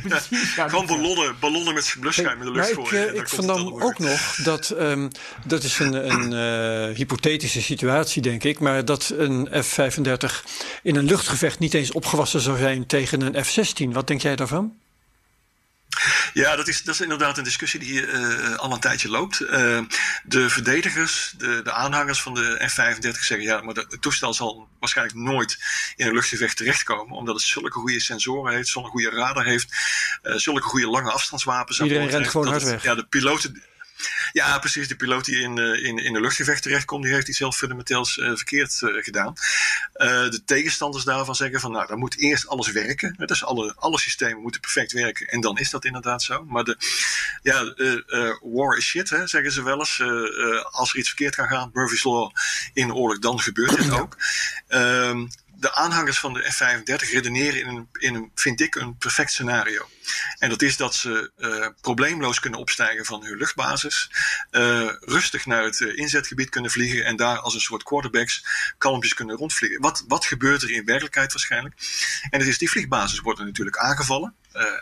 ja, 0.55 0.69
gewoon 0.69 0.85
ballonnen, 0.85 1.35
ballonnen 1.39 1.73
met 1.73 1.95
blusschuim 1.99 2.39
in 2.39 2.45
de 2.45 2.51
lucht 2.51 2.73
gooien. 2.73 3.07
Ik, 3.07 3.21
ik 3.21 3.29
vernam 3.29 3.67
ook 3.67 3.99
nog 3.99 4.35
dat, 4.43 4.69
um, 4.69 5.09
dat 5.45 5.63
is 5.63 5.79
een, 5.79 6.11
een 6.11 6.31
uh, 6.89 6.95
hypothetische 6.95 7.61
situatie 7.61 8.21
denk 8.21 8.43
ik, 8.43 8.59
maar 8.59 8.85
dat 8.85 9.13
een 9.17 9.63
F-35 9.63 10.43
in 10.83 10.95
een 10.95 11.05
luchtgevecht 11.05 11.59
niet 11.59 11.73
eens 11.73 11.91
opgewassen 11.91 12.41
zou 12.41 12.57
zijn 12.57 12.85
tegen 12.85 13.21
een 13.21 13.45
F-16. 13.45 13.91
Wat 13.91 14.07
denk 14.07 14.21
jij 14.21 14.35
daarvan? 14.35 14.73
Ja, 16.33 16.55
dat 16.55 16.67
is, 16.67 16.83
dat 16.83 16.93
is 16.93 17.01
inderdaad 17.01 17.37
een 17.37 17.43
discussie 17.43 17.79
die 17.79 18.01
uh, 18.01 18.55
al 18.55 18.73
een 18.73 18.79
tijdje 18.79 19.09
loopt. 19.09 19.41
Uh, 19.41 19.79
de 20.23 20.49
verdedigers, 20.49 21.33
de, 21.37 21.61
de 21.63 21.71
aanhangers 21.71 22.21
van 22.21 22.33
de 22.33 22.63
F-35 22.67 23.09
zeggen 23.09 23.41
ja, 23.41 23.61
maar 23.61 23.75
het 23.75 24.01
toestel 24.01 24.33
zal 24.33 24.69
waarschijnlijk 24.79 25.17
nooit 25.17 25.57
in 25.95 26.07
een 26.07 26.13
luchtgevecht 26.13 26.57
terechtkomen, 26.57 27.15
omdat 27.15 27.35
het 27.35 27.43
zulke 27.43 27.71
goede 27.71 27.99
sensoren 27.99 28.53
heeft, 28.53 28.67
zo'n 28.67 28.85
goede 28.85 29.09
radar 29.09 29.45
heeft, 29.45 29.75
uh, 30.23 30.35
zulke 30.35 30.61
goede 30.61 30.87
lange 30.87 31.11
afstandswapens. 31.11 31.79
Iedereen 31.79 32.07
rent 32.07 32.17
heeft, 32.17 32.29
gewoon 32.29 32.47
hard 32.47 32.61
het, 32.61 32.71
weg. 32.71 32.83
Ja, 32.83 32.95
de 32.95 33.05
piloten, 33.05 33.63
Ja, 34.31 34.59
precies. 34.59 34.87
De 34.87 34.95
piloot 34.95 35.25
die 35.25 35.39
in, 35.39 35.57
in, 35.57 35.97
in 35.97 36.13
de 36.13 36.21
luchtgevecht 36.21 36.61
terechtkomt, 36.61 37.03
die 37.03 37.13
heeft 37.13 37.27
iets 37.27 37.39
heel 37.39 37.51
fundamenteels 37.51 38.17
uh, 38.17 38.27
verkeerd 38.35 38.81
uh, 38.81 39.03
gedaan. 39.03 39.33
de 40.29 40.41
tegenstanders 40.45 41.03
daarvan 41.03 41.35
zeggen 41.35 41.59
van, 41.59 41.71
nou, 41.71 41.87
dan 41.87 41.99
moet 41.99 42.17
eerst 42.17 42.47
alles 42.47 42.71
werken. 42.71 43.15
Dus 43.25 43.43
alle, 43.43 43.73
alle 43.75 43.99
systemen 43.99 44.41
moeten 44.41 44.61
perfect 44.61 44.91
werken. 44.91 45.27
En 45.27 45.41
dan 45.41 45.57
is 45.57 45.69
dat 45.69 45.85
inderdaad 45.85 46.23
zo. 46.23 46.45
Maar 46.45 46.63
de, 46.63 46.77
ja, 47.41 47.73
war 48.41 48.77
is 48.77 48.85
shit, 48.85 49.09
hè, 49.09 49.27
zeggen 49.27 49.51
ze 49.51 49.63
wel 49.63 49.79
eens. 49.79 50.01
als 50.71 50.91
er 50.91 50.97
iets 50.97 51.07
verkeerd 51.07 51.35
kan 51.35 51.47
gaan, 51.47 51.69
Murphy's 51.73 52.03
Law 52.03 52.31
in 52.73 52.93
oorlog, 52.93 53.19
dan 53.19 53.39
gebeurt 53.39 53.77
het 53.77 53.91
ook. 53.91 54.17
Um, 54.67 55.29
de 55.59 55.73
aanhangers 55.73 56.19
van 56.19 56.33
de 56.33 56.51
F-35 56.51 57.11
redeneren 57.11 57.59
in 57.59 57.67
een, 57.67 57.87
in 57.93 58.15
een, 58.15 58.31
vind 58.35 58.61
ik, 58.61 58.75
een 58.75 58.97
perfect 58.97 59.31
scenario. 59.31 59.89
En 60.37 60.49
dat 60.49 60.61
is 60.61 60.77
dat 60.77 60.95
ze 60.95 61.31
uh, 61.37 61.67
probleemloos 61.81 62.39
kunnen 62.39 62.59
opstijgen 62.59 63.05
van 63.05 63.23
hun 63.23 63.37
luchtbasis, 63.37 64.09
uh, 64.51 64.91
rustig 64.99 65.45
naar 65.45 65.63
het 65.63 65.79
uh, 65.79 65.97
inzetgebied 65.97 66.49
kunnen 66.49 66.71
vliegen 66.71 67.05
en 67.05 67.15
daar 67.15 67.39
als 67.39 67.53
een 67.53 67.59
soort 67.61 67.83
quarterbacks 67.83 68.45
kalmpjes 68.77 69.13
kunnen 69.13 69.35
rondvliegen. 69.35 69.81
Wat, 69.81 70.03
wat 70.07 70.25
gebeurt 70.25 70.61
er 70.61 70.71
in 70.71 70.85
werkelijkheid 70.85 71.31
waarschijnlijk? 71.31 71.75
En 72.29 72.39
het 72.39 72.47
is 72.47 72.57
die 72.57 72.69
vliegbasis 72.69 73.19
worden 73.19 73.45
natuurlijk 73.45 73.77
aangevallen. 73.77 74.35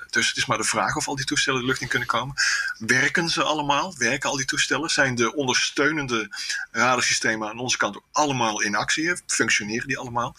Dus 0.09 0.27
het 0.27 0.37
is 0.37 0.45
maar 0.45 0.57
de 0.57 0.63
vraag 0.63 0.95
of 0.95 1.07
al 1.07 1.15
die 1.15 1.25
toestellen 1.25 1.59
de 1.59 1.65
lucht 1.65 1.81
in 1.81 1.87
kunnen 1.87 2.07
komen. 2.07 2.35
Werken 2.77 3.29
ze 3.29 3.43
allemaal? 3.43 3.95
Werken 3.97 4.29
al 4.29 4.35
die 4.35 4.45
toestellen? 4.45 4.89
Zijn 4.89 5.15
de 5.15 5.35
ondersteunende 5.35 6.29
radarsystemen 6.71 7.49
aan 7.49 7.59
onze 7.59 7.77
kant 7.77 7.95
ook 7.95 8.05
allemaal 8.11 8.61
in 8.61 8.75
actie? 8.75 9.13
Functioneren 9.27 9.87
die 9.87 9.97
allemaal? 9.97 10.35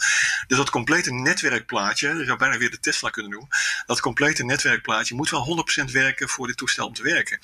Dus 0.47 0.57
dat 0.57 0.71
complete 0.71 1.13
netwerkplaatje, 1.13 2.15
je 2.15 2.25
zou 2.25 2.39
bijna 2.39 2.59
weer 2.59 2.71
de 2.71 2.81
Tesla 2.81 3.11
kunnen 3.11 3.31
noemen, 3.31 3.49
dat 3.87 4.01
complete 4.01 4.45
netwerkplaatje 4.77 5.15
moet 5.15 5.31
wel 5.31 5.65
100% 5.89 5.93
werken 5.93 6.29
voor 6.29 6.47
dit 6.47 6.57
toestel 6.57 6.87
om 6.87 6.95
te 6.95 7.03
werken. 7.03 7.39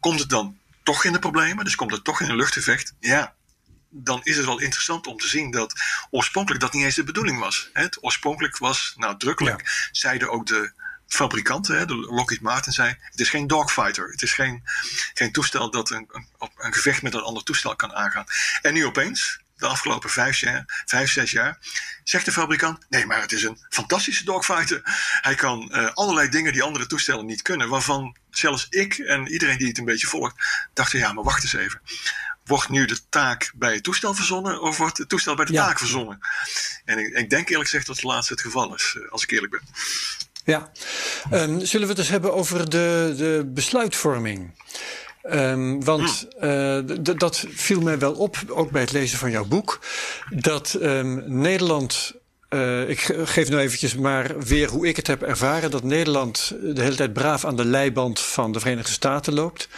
Komt 0.00 0.20
het 0.20 0.28
dan 0.28 0.58
toch 0.82 1.04
in 1.04 1.12
de 1.12 1.18
problemen? 1.18 1.64
Dus 1.64 1.74
komt 1.74 1.92
het 1.92 2.04
toch 2.04 2.20
in 2.20 2.30
een 2.30 2.36
luchtgevecht? 2.36 2.94
Ja, 3.00 3.34
dan 3.90 4.20
is 4.22 4.36
het 4.36 4.46
wel 4.46 4.60
interessant 4.60 5.06
om 5.06 5.16
te 5.16 5.28
zien 5.28 5.50
dat 5.50 5.80
oorspronkelijk 6.10 6.60
dat 6.60 6.72
niet 6.72 6.84
eens 6.84 6.94
de 6.94 7.04
bedoeling 7.04 7.38
was. 7.38 7.70
Het 7.72 8.04
oorspronkelijk 8.04 8.58
was 8.58 8.94
nadrukkelijk, 8.96 9.60
ja. 9.60 9.70
zeiden 9.92 10.30
ook 10.30 10.46
de 10.46 10.72
fabrikanten, 11.06 11.86
de 11.86 11.94
Lockheed 11.94 12.40
Martin, 12.40 12.72
zei: 12.72 12.96
het 13.00 13.20
is 13.20 13.30
geen 13.30 13.46
dogfighter. 13.46 14.10
Het 14.10 14.22
is 14.22 14.32
geen, 14.32 14.62
geen 15.14 15.32
toestel 15.32 15.70
dat 15.70 15.90
een, 15.90 16.08
een, 16.10 16.26
een 16.56 16.74
gevecht 16.74 17.02
met 17.02 17.14
een 17.14 17.20
ander 17.20 17.42
toestel 17.42 17.76
kan 17.76 17.94
aangaan. 17.94 18.26
En 18.62 18.74
nu 18.74 18.84
opeens, 18.84 19.40
de 19.58 19.66
afgelopen 19.66 20.10
vijf, 20.10 20.38
jaar, 20.38 20.82
vijf, 20.86 21.10
zes 21.10 21.30
jaar, 21.30 21.58
zegt 22.04 22.24
de 22.24 22.32
fabrikant: 22.32 22.86
nee, 22.88 23.06
maar 23.06 23.20
het 23.20 23.32
is 23.32 23.42
een 23.42 23.58
fantastische 23.68 24.24
dogfighter. 24.24 24.80
Hij 25.20 25.34
kan 25.34 25.70
uh, 25.72 25.90
allerlei 25.94 26.28
dingen 26.28 26.52
die 26.52 26.62
andere 26.62 26.86
toestellen 26.86 27.26
niet 27.26 27.42
kunnen, 27.42 27.68
waarvan 27.68 28.16
zelfs 28.30 28.66
ik 28.70 28.98
en 28.98 29.26
iedereen 29.26 29.58
die 29.58 29.68
het 29.68 29.78
een 29.78 29.84
beetje 29.84 30.06
volgt, 30.06 30.34
dachten: 30.74 30.98
ja, 30.98 31.12
maar 31.12 31.24
wacht 31.24 31.42
eens 31.42 31.52
even. 31.52 31.80
Wordt 32.44 32.68
nu 32.68 32.84
de 32.84 33.08
taak 33.08 33.52
bij 33.54 33.74
het 33.74 33.82
toestel 33.82 34.14
verzonnen 34.14 34.60
of 34.60 34.76
wordt 34.76 34.98
het 34.98 35.08
toestel 35.08 35.34
bij 35.34 35.44
de 35.44 35.52
ja. 35.52 35.66
taak 35.66 35.78
verzonnen? 35.78 36.18
En 36.84 36.98
ik, 36.98 37.06
ik, 37.06 37.30
denk 37.30 37.48
eerlijk 37.48 37.68
gezegd 37.68 37.86
dat 37.86 37.96
het 37.96 38.04
laatste 38.04 38.32
het 38.32 38.42
geval 38.42 38.74
is, 38.74 38.94
uh, 38.98 39.10
als 39.10 39.22
ik 39.22 39.30
eerlijk 39.30 39.52
ben. 39.52 39.62
Ja, 40.44 40.70
um, 41.32 41.66
zullen 41.66 41.86
we 41.86 41.92
het 41.92 41.98
eens 41.98 42.08
hebben 42.08 42.34
over 42.34 42.70
de, 42.70 43.14
de 43.16 43.50
besluitvorming? 43.54 44.54
Um, 45.32 45.84
want 45.84 46.28
uh, 46.40 46.78
dat 47.16 47.44
viel 47.48 47.80
mij 47.80 47.98
wel 47.98 48.12
op, 48.12 48.36
ook 48.48 48.70
bij 48.70 48.80
het 48.80 48.92
lezen 48.92 49.18
van 49.18 49.30
jouw 49.30 49.44
boek, 49.44 49.80
dat 50.30 50.78
um, 50.82 51.22
Nederland 51.26 52.14
uh, 52.50 52.88
ik 52.88 53.00
geef 53.24 53.50
nu 53.50 53.58
eventjes 53.58 53.94
maar 53.94 54.38
weer 54.38 54.68
hoe 54.68 54.88
ik 54.88 54.96
het 54.96 55.06
heb 55.06 55.22
ervaren. 55.22 55.70
Dat 55.70 55.82
Nederland 55.82 56.54
de 56.62 56.82
hele 56.82 56.94
tijd 56.94 57.12
braaf 57.12 57.44
aan 57.44 57.56
de 57.56 57.64
leiband 57.64 58.20
van 58.20 58.52
de 58.52 58.60
Verenigde 58.60 58.92
Staten 58.92 59.34
loopt. 59.34 59.68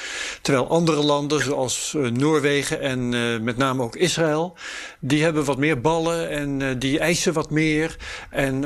Terwijl 0.43 0.69
andere 0.69 1.03
landen 1.03 1.43
zoals 1.43 1.95
uh, 1.97 2.11
Noorwegen 2.11 2.81
en 2.81 3.13
uh, 3.13 3.41
met 3.41 3.57
name 3.57 3.83
ook 3.83 3.97
Israël. 3.97 4.57
Die 5.01 5.23
hebben 5.23 5.45
wat 5.45 5.59
meer 5.59 5.81
ballen 5.81 6.29
en 6.31 6.79
die 6.79 6.99
eisen 6.99 7.33
wat 7.33 7.51
meer. 7.51 7.97
En 8.31 8.65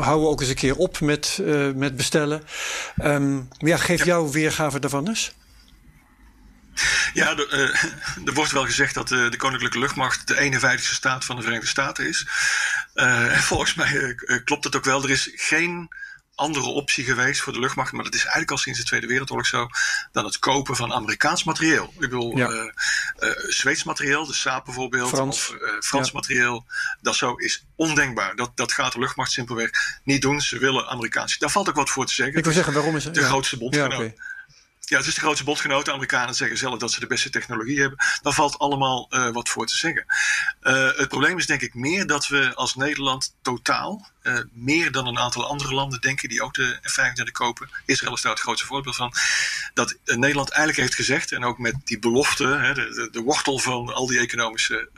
houden 0.00 0.28
ook 0.28 0.40
eens 0.40 0.48
een 0.48 0.54
keer 0.54 0.76
op 0.76 1.00
met, 1.00 1.42
met 1.74 1.96
bestellen. 1.96 2.42
Um, 3.04 3.48
ja, 3.58 3.76
geef 3.76 4.04
jouw 4.04 4.30
weergave 4.30 4.78
daarvan 4.78 5.08
eens. 5.08 5.32
Ja, 7.12 7.34
de, 7.34 7.48
uh, 8.16 8.26
er 8.28 8.34
wordt 8.34 8.52
wel 8.52 8.64
gezegd 8.64 8.94
dat 8.94 9.08
de, 9.08 9.28
de 9.28 9.36
Koninklijke 9.36 9.78
Luchtmacht 9.78 10.28
de 10.28 10.58
51ste 10.60 10.94
staat 10.94 11.24
van 11.24 11.36
de 11.36 11.42
Verenigde 11.42 11.68
Staten 11.68 12.08
is. 12.08 12.26
Uh, 12.94 13.32
en 13.36 13.42
volgens 13.42 13.74
mij 13.74 13.92
uh, 13.92 14.44
klopt 14.44 14.64
het 14.64 14.76
ook 14.76 14.84
wel. 14.84 15.02
Er 15.02 15.10
is 15.10 15.30
geen 15.34 15.88
andere 16.34 16.66
optie 16.66 17.04
geweest 17.04 17.40
voor 17.40 17.52
de 17.52 17.58
luchtmacht, 17.58 17.92
maar 17.92 18.04
dat 18.04 18.14
is 18.14 18.20
eigenlijk 18.20 18.50
al 18.50 18.56
sinds 18.56 18.78
de 18.78 18.84
Tweede 18.84 19.06
Wereldoorlog 19.06 19.46
zo, 19.46 19.68
dan 20.12 20.24
het 20.24 20.38
kopen 20.38 20.76
van 20.76 20.92
Amerikaans 20.92 21.44
materieel. 21.44 21.92
Ik 21.94 22.00
bedoel, 22.00 22.36
ja. 22.36 22.72
Zweeds 23.48 23.84
materieel, 23.84 24.26
de 24.26 24.34
Saab 24.34 24.64
bijvoorbeeld, 24.64 25.08
Frans. 25.08 25.48
of 25.48 25.56
Frans 25.80 26.06
ja. 26.06 26.14
materieel, 26.14 26.66
dat 27.00 27.16
zo 27.16 27.34
is 27.34 27.66
ondenkbaar. 27.76 28.36
Dat, 28.36 28.50
dat 28.54 28.72
gaat 28.72 28.92
de 28.92 28.98
luchtmacht 28.98 29.32
simpelweg 29.32 29.70
niet 30.04 30.22
doen. 30.22 30.40
Ze 30.40 30.58
willen 30.58 30.88
Amerikaans. 30.88 31.38
Daar 31.38 31.50
valt 31.50 31.68
ook 31.68 31.74
wat 31.74 31.90
voor 31.90 32.06
te 32.06 32.14
zeggen. 32.14 32.36
Ik 32.36 32.44
wil 32.44 32.52
zeggen, 32.52 32.72
waarom 32.72 32.96
is 32.96 33.04
het? 33.04 33.14
De 33.14 33.20
ja. 33.20 33.26
grootste 33.26 33.58
bondgenoot. 33.58 33.92
Okay. 33.92 34.14
Ja, 34.90 34.96
het 34.96 35.06
is 35.06 35.14
de 35.14 35.20
grootste 35.20 35.44
bondgenoot. 35.44 35.84
De 35.84 35.92
Amerikanen 35.92 36.34
zeggen 36.34 36.58
zelf 36.58 36.78
dat 36.78 36.92
ze 36.92 37.00
de 37.00 37.06
beste 37.06 37.30
technologie 37.30 37.80
hebben. 37.80 37.98
Daar 38.22 38.32
valt 38.32 38.58
allemaal 38.58 39.08
uh, 39.10 39.30
wat 39.30 39.48
voor 39.48 39.66
te 39.66 39.76
zeggen. 39.76 40.04
Uh, 40.62 40.90
het 40.96 41.08
probleem 41.08 41.38
is 41.38 41.46
denk 41.46 41.60
ik 41.60 41.74
meer 41.74 42.06
dat 42.06 42.28
we 42.28 42.52
als 42.54 42.74
Nederland 42.74 43.34
totaal 43.42 44.10
uh, 44.30 44.40
meer 44.52 44.92
dan 44.92 45.06
een 45.06 45.18
aantal 45.18 45.46
andere 45.46 45.74
landen 45.74 46.00
denken 46.00 46.28
die 46.28 46.42
ook 46.42 46.54
de 46.54 46.78
F-35 46.82 47.30
kopen. 47.32 47.70
Israël 47.86 48.14
is 48.14 48.20
daar 48.20 48.32
het 48.32 48.40
grootste 48.40 48.66
voorbeeld 48.66 48.96
van. 48.96 49.12
Dat 49.74 49.96
Nederland 50.04 50.50
eigenlijk 50.50 50.80
heeft 50.80 50.94
gezegd, 50.94 51.32
en 51.32 51.44
ook 51.44 51.58
met 51.58 51.74
die 51.84 51.98
belofte, 51.98 52.46
hè, 52.46 52.74
de, 53.10 53.20
wortel 53.24 53.58
van 53.58 53.94
al 53.94 54.06
die 54.06 54.18
economische 54.18 54.88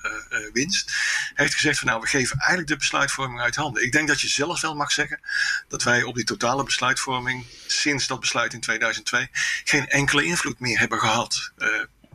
winst, 0.53 0.93
heeft 1.35 1.55
gezegd 1.55 1.79
van 1.79 1.89
nou, 1.89 2.01
we 2.01 2.07
geven 2.07 2.39
eigenlijk 2.39 2.69
de 2.69 2.77
besluitvorming 2.77 3.41
uit 3.41 3.57
handen. 3.57 3.83
Ik 3.83 3.93
denk 3.93 4.09
dat 4.09 4.21
je 4.21 4.29
zelf 4.29 4.61
wel 4.61 4.75
mag 4.75 4.93
zeggen 4.93 5.21
dat 5.69 5.83
wij 5.83 6.03
op 6.03 6.15
die 6.15 6.25
totale 6.25 6.65
besluitvorming 6.65 7.47
sinds 7.67 8.07
dat 8.07 8.21
besluit 8.21 8.53
in 8.53 8.61
2002 8.61 9.29
geen 9.65 9.89
enkele 9.89 10.25
invloed 10.25 10.61
meer 10.61 10.79
hebben 10.79 10.99
gehad. 10.99 11.53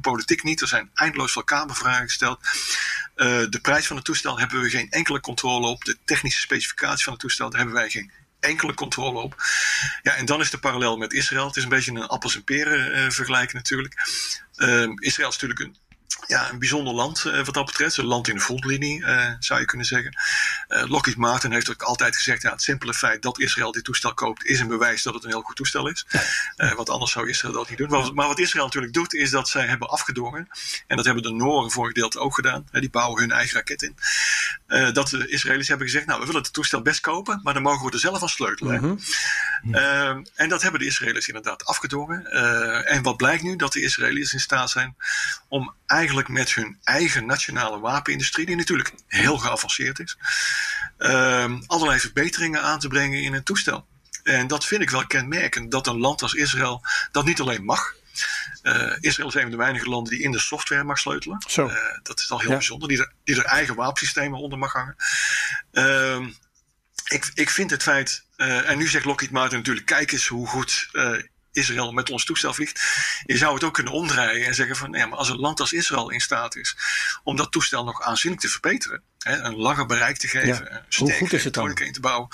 Politiek 0.01 0.43
niet, 0.43 0.61
er 0.61 0.68
zijn 0.68 0.91
eindeloos 0.93 1.32
veel 1.32 1.43
kamervragen 1.43 2.03
gesteld. 2.03 2.39
Uh, 3.18 3.49
de 3.49 3.59
prijs 3.61 3.88
van 3.88 3.95
het 3.95 4.05
toestel 4.05 4.39
hebben 4.39 4.61
we 4.61 4.70
geen 4.70 4.89
enkele 4.89 5.20
controle 5.20 5.68
op. 5.68 5.86
De 5.86 5.97
technische 6.05 6.41
specificatie 6.41 7.03
van 7.03 7.13
het 7.13 7.22
toestel, 7.22 7.49
daar 7.49 7.59
hebben 7.59 7.78
wij 7.78 7.89
geen 7.89 8.11
enkele 8.39 8.74
controle 8.74 9.20
op. 9.20 9.36
Ja, 10.01 10.13
en 10.13 10.26
dan 10.26 10.39
is 10.39 10.49
de 10.49 10.57
parallel 10.57 10.97
met 10.97 11.13
Israël. 11.13 11.47
Het 11.47 11.55
is 11.55 11.63
een 11.63 11.70
beetje 11.70 11.91
een 11.91 12.07
appels 12.07 12.36
en 12.36 12.43
peren 12.43 12.97
uh, 12.97 13.09
vergelijken 13.09 13.55
natuurlijk. 13.55 13.93
Uh, 14.55 14.91
Israël 14.95 15.30
is 15.30 15.39
natuurlijk 15.39 15.59
een 15.59 15.78
ja, 16.28 16.49
een 16.49 16.59
bijzonder 16.59 16.93
land 16.93 17.24
uh, 17.26 17.45
wat 17.45 17.53
dat 17.53 17.65
betreft. 17.65 17.97
Een 17.97 18.05
land 18.05 18.28
in 18.28 18.36
de 18.36 18.41
frontlinie, 18.41 18.99
uh, 18.99 19.32
zou 19.39 19.59
je 19.59 19.65
kunnen 19.65 19.88
zeggen. 19.88 20.18
Uh, 20.70 20.84
Lockheed 20.88 21.15
Martin 21.15 21.51
heeft 21.51 21.70
ook 21.70 21.82
altijd 21.82 22.15
gezegd: 22.15 22.41
ja, 22.41 22.51
het 22.51 22.61
simpele 22.61 22.93
feit 22.93 23.22
dat 23.22 23.39
Israël 23.39 23.72
dit 23.72 23.84
toestel 23.84 24.13
koopt, 24.13 24.45
is 24.45 24.59
een 24.59 24.68
bewijs 24.68 25.03
dat 25.03 25.13
het 25.13 25.24
een 25.24 25.30
heel 25.30 25.41
goed 25.41 25.55
toestel 25.55 25.88
is. 25.88 26.05
want 26.76 26.89
anders 26.89 27.11
zou 27.11 27.30
Israël 27.30 27.53
dat 27.53 27.70
niet 27.70 27.78
doen. 27.78 27.89
Maar, 27.89 28.13
maar, 28.13 28.28
wat 28.28 28.39
Israël 28.39 28.65
natuurlijk 28.65 28.93
doet, 28.93 29.13
is 29.13 29.30
dat 29.30 29.49
zij 29.49 29.65
hebben 29.65 29.89
afgedwongen. 29.89 30.47
En 30.88 30.95
dat 30.95 31.05
hebben 31.05 31.24
de 31.24 31.32
Noren 31.32 31.72
voor 31.72 31.88
gedeelte 31.88 32.20
ook 32.20 32.36
gedaan. 32.36 32.68
die 32.72 32.89
bouwen 32.89 33.22
hun 33.22 33.32
eigen 33.32 33.55
raket 33.55 33.82
in. 33.82 33.95
dat 34.93 35.09
de 35.09 35.28
Israëli's 35.28 35.68
hebben 35.68 35.88
gezegd: 35.88 36.05
nou, 36.05 36.20
we 36.20 36.26
willen 36.26 36.41
het 36.41 36.53
toestel 36.53 36.82
best 36.82 36.99
kopen, 36.99 37.39
maar 37.43 37.53
dan 37.53 37.63
mogen 37.63 37.86
we 37.86 37.91
er 37.91 37.99
zelf 37.99 38.22
aan 38.22 38.30
sleutelen. 38.30 38.82
Mm 38.82 38.99
-hmm. 39.61 40.26
en 40.36 40.49
dat 40.49 40.61
hebben 40.61 40.80
de 40.80 40.86
Israëli's 40.86 41.28
inderdaad 41.28 41.65
afgedwongen. 41.65 42.26
en 42.86 43.03
wat 43.03 43.18
blijkt 43.18 43.43
nu? 43.43 43.55
Dat 43.55 43.74
de 43.74 43.82
Israëli's 43.82 44.34
in 44.34 44.39
staat 44.39 44.70
zijn 44.70 44.95
om 45.47 45.74
eigenlijk 45.88 46.28
met 46.28 46.54
hun 46.54 46.78
eigen 46.84 47.26
nationale 47.26 47.80
wapenindustrie, 47.80 48.46
die 48.46 48.56
natuurlijk 48.56 48.92
heel 49.08 49.38
geavanceerd 49.38 50.00
is, 50.00 50.18
uh, 51.00 51.54
allerlei 51.66 52.00
verbeteringen 52.00 52.62
aan 52.62 52.80
te 52.80 52.88
brengen 52.88 53.22
in 53.22 53.34
een 53.34 53.44
toestel. 53.44 53.88
En 54.24 54.48
dat 54.48 54.66
vind 54.66 54.82
ik 54.82 54.90
wel 54.90 55.08
kenmerkend, 55.08 55.72
dat 55.72 55.88
een 55.88 56.00
land 56.00 56.22
als 56.22 56.34
Israël 56.34 56.86
dat 57.12 57.26
niet 57.26 57.40
alleen 57.40 57.66
mag. 57.66 57.96
Uh, 58.64 58.94
Israël 59.00 59.28
is 59.28 59.36
een 59.36 59.42
van 59.42 59.52
de 59.52 59.58
weinige 59.58 59.90
landen 59.90 60.14
die 60.14 60.24
in 60.24 60.32
de 60.32 60.40
software 60.40 60.84
mag 60.84 61.00
sleutelen. 61.00 61.44
Uh, 61.58 61.74
dat 62.04 62.20
is 62.20 62.32
al 62.32 62.40
heel 62.40 62.50
ja. 62.50 62.56
bijzonder, 62.56 62.88
die 62.88 63.00
er, 63.00 63.12
die 63.24 63.36
er 63.36 63.46
eigen 63.46 63.76
wapensystemen 63.76 64.40
onder 64.40 64.60
mag 64.60 64.74
hangen. 64.74 64.96
Uh, 65.72 66.28
ik, 67.08 67.32
ik 67.34 67.50
vind 67.50 67.72
het 67.72 67.84
feit, 67.84 68.24
uh, 68.38 68.70
en 68.70 68.78
nu 68.78 68.88
zegt 68.88 69.06
Lockheed 69.06 69.32
Martin 69.32 69.58
natuurlijk, 69.58 69.86
kijk 69.86 70.12
eens 70.12 70.28
hoe 70.28 70.48
goed 70.48 70.90
Israël 71.58 71.91
met 71.91 72.10
ons 72.10 72.26
toestel 72.26 72.53
vliegt. 72.53 72.82
Je 73.26 73.38
zou 73.38 73.53
het 73.53 73.64
ook 73.64 73.74
kunnen 73.74 73.93
omdraaien 73.93 74.47
en 74.47 74.55
zeggen 74.55 74.76
van 74.76 74.93
ja, 74.93 75.05
maar 75.05 75.18
als 75.18 75.30
een 75.30 75.39
land 75.39 75.60
als 75.60 75.74
Israël 75.74 76.10
in 76.10 76.20
staat 76.20 76.55
is 76.55 76.76
om 77.24 77.36
dat 77.36 77.51
toestel 77.51 77.84
nog 77.84 78.01
aanzienlijk 78.01 78.41
te 78.41 78.49
verbeteren, 78.49 79.01
hè, 79.20 79.38
een 79.38 79.55
langer 79.55 79.86
bereik 79.86 80.18
te 80.18 80.28
geven, 80.28 80.68
ja. 80.72 80.86
hoe 80.97 81.14
goed 81.14 81.34
is 81.34 81.43
het 81.43 81.53
dan? 81.53 81.76
te 81.76 81.99
bouwen, 81.99 82.28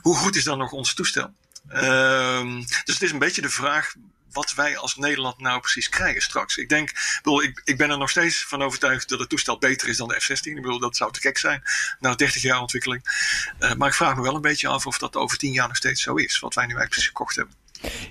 hoe 0.00 0.16
goed 0.16 0.36
is 0.36 0.44
dan 0.44 0.58
nog 0.58 0.72
ons 0.72 0.94
toestel? 0.94 1.34
Um, 1.72 2.58
dus 2.84 2.94
het 2.94 3.02
is 3.02 3.12
een 3.12 3.18
beetje 3.18 3.42
de 3.42 3.50
vraag 3.50 3.94
wat 4.32 4.54
wij 4.54 4.76
als 4.76 4.96
Nederland 4.96 5.38
nou 5.38 5.60
precies 5.60 5.88
krijgen 5.88 6.22
straks. 6.22 6.56
Ik 6.56 6.68
denk, 6.68 6.92
bedoel, 7.22 7.42
ik, 7.42 7.60
ik 7.64 7.76
ben 7.76 7.90
er 7.90 7.98
nog 7.98 8.10
steeds 8.10 8.44
van 8.44 8.62
overtuigd 8.62 9.08
dat 9.08 9.18
het 9.18 9.28
toestel 9.28 9.58
beter 9.58 9.88
is 9.88 9.96
dan 9.96 10.08
de 10.08 10.20
F-16. 10.20 10.40
Ik 10.42 10.54
bedoel, 10.54 10.78
dat 10.78 10.96
zou 10.96 11.12
te 11.12 11.20
gek 11.20 11.38
zijn 11.38 11.62
na 11.98 12.14
30 12.14 12.42
jaar 12.42 12.60
ontwikkeling. 12.60 13.02
Uh, 13.60 13.74
maar 13.74 13.88
ik 13.88 13.94
vraag 13.94 14.16
me 14.16 14.22
wel 14.22 14.34
een 14.34 14.40
beetje 14.40 14.68
af 14.68 14.86
of 14.86 14.98
dat 14.98 15.16
over 15.16 15.38
10 15.38 15.52
jaar 15.52 15.68
nog 15.68 15.76
steeds 15.76 16.02
zo 16.02 16.14
is, 16.14 16.38
wat 16.38 16.54
wij 16.54 16.66
nu 16.66 16.74
eigenlijk 16.74 16.90
precies 16.90 17.08
gekocht 17.08 17.36
hebben. 17.36 17.54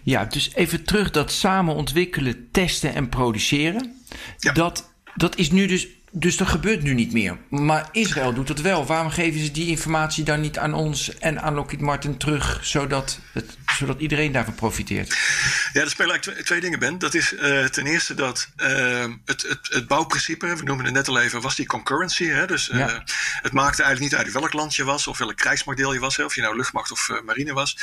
Ja, 0.03 0.25
dus 0.25 0.53
even 0.53 0.83
terug 0.83 1.11
dat 1.11 1.31
samen 1.31 1.75
ontwikkelen, 1.75 2.47
testen 2.51 2.93
en 2.93 3.09
produceren. 3.09 3.95
Ja. 4.37 4.51
Dat, 4.51 4.93
dat 5.15 5.37
is 5.37 5.51
nu 5.51 5.65
dus 5.67 5.87
dus 6.11 6.37
dat 6.37 6.47
gebeurt 6.47 6.81
nu 6.81 6.93
niet 6.93 7.13
meer. 7.13 7.37
Maar 7.49 7.89
Israël 7.91 8.33
doet 8.33 8.47
het 8.47 8.61
wel. 8.61 8.85
Waarom 8.85 9.09
geven 9.09 9.39
ze 9.39 9.51
die 9.51 9.67
informatie 9.67 10.23
dan 10.23 10.41
niet 10.41 10.57
aan 10.57 10.73
ons 10.73 11.17
en 11.17 11.41
aan 11.41 11.53
Lockheed 11.53 11.81
Martin 11.81 12.17
terug, 12.17 12.59
zodat, 12.65 13.19
het, 13.33 13.57
zodat 13.77 13.99
iedereen 13.99 14.31
daarvan 14.31 14.55
profiteert? 14.55 15.17
Ja, 15.73 15.81
er 15.81 15.89
spelen 15.89 16.11
eigenlijk 16.11 16.45
twee, 16.45 16.61
dingen, 16.61 16.79
Ben. 16.79 16.99
Dat 16.99 17.13
is 17.13 17.33
uh, 17.33 17.65
ten 17.65 17.85
eerste 17.85 18.13
dat 18.13 18.49
uh, 18.57 19.05
het, 19.25 19.41
het, 19.41 19.67
het 19.69 19.87
bouwprincipe, 19.87 20.55
we 20.55 20.63
noemen 20.63 20.85
het 20.85 20.93
net 20.93 21.07
al 21.07 21.19
even, 21.19 21.41
was 21.41 21.55
die 21.55 21.65
concurrency. 21.65 22.25
Hè? 22.25 22.47
Dus 22.47 22.69
uh, 22.69 22.77
ja. 22.77 23.03
het 23.41 23.53
maakte 23.53 23.83
eigenlijk 23.83 24.11
niet 24.11 24.21
uit 24.23 24.33
welk 24.33 24.53
land 24.53 24.75
je 24.75 24.83
was 24.83 25.07
of 25.07 25.17
welk 25.17 25.35
krijgsmodel 25.35 25.93
je 25.93 25.99
was, 25.99 26.17
hè? 26.17 26.23
of 26.23 26.35
je 26.35 26.41
nou 26.41 26.55
luchtmacht 26.55 26.91
of 26.91 27.09
marine 27.25 27.53
was. 27.53 27.77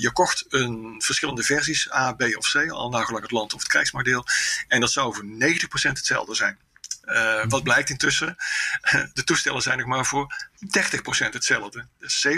je 0.00 0.10
kocht 0.12 0.44
een 0.48 0.94
verschillende 1.04 1.42
versies, 1.42 1.92
A, 1.92 2.12
B 2.12 2.22
of 2.22 2.50
C, 2.50 2.70
al 2.70 2.90
nagelang 2.90 3.22
het 3.22 3.32
land 3.32 3.54
of 3.54 3.60
het 3.60 3.68
krijgsmodel. 3.68 4.24
En 4.68 4.80
dat 4.80 4.90
zou 4.90 5.14
voor 5.14 5.24
90% 5.24 5.28
hetzelfde 5.88 6.34
zijn. 6.34 6.58
Uh, 7.08 7.44
wat 7.48 7.62
blijkt 7.62 7.90
intussen? 7.90 8.36
De 9.14 9.24
toestellen 9.24 9.62
zijn 9.62 9.78
nog 9.78 9.86
maar 9.86 10.06
voor 10.06 10.34
30% 11.28 11.28
hetzelfde. 11.30 11.86
Dus 11.98 12.26
70% 12.28 12.30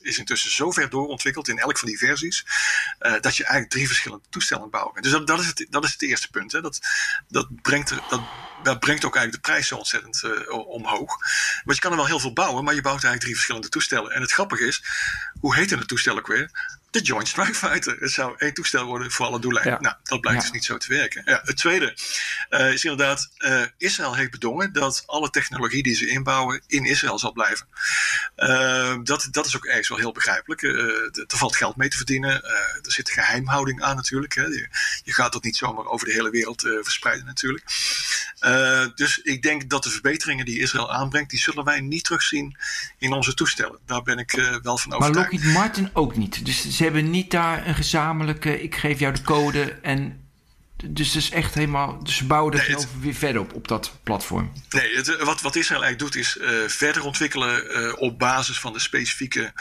is 0.00 0.18
intussen 0.18 0.50
zo 0.50 0.70
ver 0.70 0.90
doorontwikkeld 0.90 1.48
in 1.48 1.58
elk 1.58 1.78
van 1.78 1.88
die 1.88 1.98
versies. 1.98 2.46
Uh, 3.00 3.12
dat 3.20 3.36
je 3.36 3.44
eigenlijk 3.44 3.70
drie 3.70 3.86
verschillende 3.86 4.24
toestellen 4.28 4.70
bouwen 4.70 4.92
kunt. 4.92 5.04
Dus 5.04 5.24
dat, 5.24 5.40
is 5.40 5.46
het, 5.46 5.66
dat 5.70 5.84
is 5.84 5.92
het 5.92 6.02
eerste 6.02 6.30
punt. 6.30 6.52
Hè. 6.52 6.60
Dat, 6.60 6.80
dat, 7.28 7.62
brengt 7.62 7.90
er, 7.90 8.00
dat, 8.08 8.20
dat 8.62 8.80
brengt 8.80 9.04
ook 9.04 9.16
eigenlijk 9.16 9.44
de 9.44 9.50
prijs 9.50 9.68
zo 9.68 9.76
ontzettend 9.76 10.22
uh, 10.24 10.68
omhoog. 10.68 11.16
Want 11.64 11.76
je 11.76 11.82
kan 11.82 11.90
er 11.90 11.96
wel 11.96 12.06
heel 12.06 12.20
veel 12.20 12.32
bouwen, 12.32 12.64
maar 12.64 12.74
je 12.74 12.80
bouwt 12.80 13.04
eigenlijk 13.04 13.22
drie 13.22 13.34
verschillende 13.34 13.68
toestellen. 13.68 14.12
En 14.12 14.20
het 14.20 14.32
grappige 14.32 14.66
is, 14.66 14.84
hoe 15.40 15.54
heet 15.54 15.70
het 15.70 15.88
toestel 15.88 16.18
ook 16.18 16.26
weer? 16.26 16.50
De 16.92 17.00
Joint 17.00 17.28
Strike 17.28 17.54
Fighter. 17.54 17.96
Het 17.98 18.10
zou 18.10 18.34
één 18.38 18.54
toestel 18.54 18.84
worden 18.84 19.10
voor 19.10 19.26
alle 19.26 19.40
doeleinden. 19.40 19.72
Ja. 19.72 19.80
Nou, 19.80 19.96
dat 20.02 20.20
blijkt 20.20 20.38
ja. 20.38 20.44
dus 20.44 20.54
niet 20.54 20.64
zo 20.64 20.76
te 20.76 20.88
werken. 20.88 21.22
Ja, 21.24 21.40
het 21.44 21.56
tweede 21.56 21.96
uh, 22.50 22.72
is 22.72 22.84
inderdaad, 22.84 23.30
uh, 23.38 23.62
Israël 23.78 24.14
heeft 24.14 24.30
bedongen 24.30 24.72
dat 24.72 25.02
alle 25.06 25.30
technologie 25.30 25.82
die 25.82 25.94
ze 25.94 26.08
inbouwen 26.08 26.62
in 26.66 26.84
Israël 26.84 27.18
zal 27.18 27.32
blijven. 27.32 27.66
Uh, 28.36 28.96
dat, 29.02 29.28
dat 29.30 29.46
is 29.46 29.56
ook 29.56 29.64
ergens 29.64 29.88
wel 29.88 29.98
heel 29.98 30.12
begrijpelijk. 30.12 30.62
er 30.62 31.24
valt 31.26 31.56
geld 31.56 31.76
mee 31.76 31.88
te 31.88 31.96
verdienen. 31.96 32.44
er 32.44 32.92
zit 32.92 33.10
geheimhouding 33.10 33.82
aan 33.82 33.96
natuurlijk. 33.96 34.34
Hè. 34.34 34.44
Je, 34.44 34.68
je, 35.04 35.12
gaat 35.12 35.32
dat 35.32 35.42
niet 35.42 35.56
zomaar 35.56 35.86
over 35.86 36.06
de 36.06 36.12
hele 36.12 36.30
wereld 36.30 36.60
verspreiden 36.60 37.26
natuurlijk. 37.26 37.64
dus 38.94 39.18
ik 39.18 39.42
denk 39.42 39.70
dat 39.70 39.82
de 39.82 39.90
verbeteringen 39.90 40.44
die 40.44 40.60
Israël 40.60 40.92
aanbrengt, 40.92 41.30
die 41.30 41.40
zullen 41.40 41.64
wij 41.64 41.80
niet 41.80 42.04
terugzien 42.04 42.56
in 42.98 43.12
onze 43.12 43.34
toestellen. 43.34 43.78
Daar 43.86 44.02
ben 44.02 44.18
ik 44.18 44.30
wel 44.62 44.78
van 44.78 44.92
overtuigd. 44.92 44.98
Maar 44.98 45.10
Lockheed 45.10 45.52
Martin 45.52 45.90
ook 45.92 46.16
niet. 46.16 46.44
Dus 46.44 46.62
ze 46.82 46.88
hebben 46.88 47.10
niet 47.10 47.30
daar 47.30 47.66
een 47.66 47.74
gezamenlijke, 47.74 48.62
ik 48.62 48.74
geef 48.74 48.98
jou 48.98 49.14
de 49.14 49.22
code 49.22 49.78
en 49.82 50.20
dus 50.84 51.06
het 51.06 51.16
is 51.16 51.30
echt 51.30 51.54
helemaal. 51.54 52.04
Dus 52.04 52.16
ze 52.16 52.26
bouwen 52.26 52.52
er 52.52 52.58
nee, 52.58 52.76
het, 52.76 52.88
weer 53.00 53.14
verder 53.14 53.40
op, 53.40 53.52
op 53.52 53.68
dat 53.68 53.92
platform. 54.02 54.52
Nee, 54.68 54.96
het, 54.96 55.22
wat, 55.22 55.40
wat 55.40 55.56
Israël 55.56 55.82
eigenlijk 55.82 56.12
doet, 56.12 56.22
is 56.22 56.36
uh, 56.36 56.68
verder 56.68 57.04
ontwikkelen 57.04 57.82
uh, 57.82 57.92
op 57.96 58.18
basis 58.18 58.60
van 58.60 58.72
de 58.72 58.78
specifieke 58.78 59.52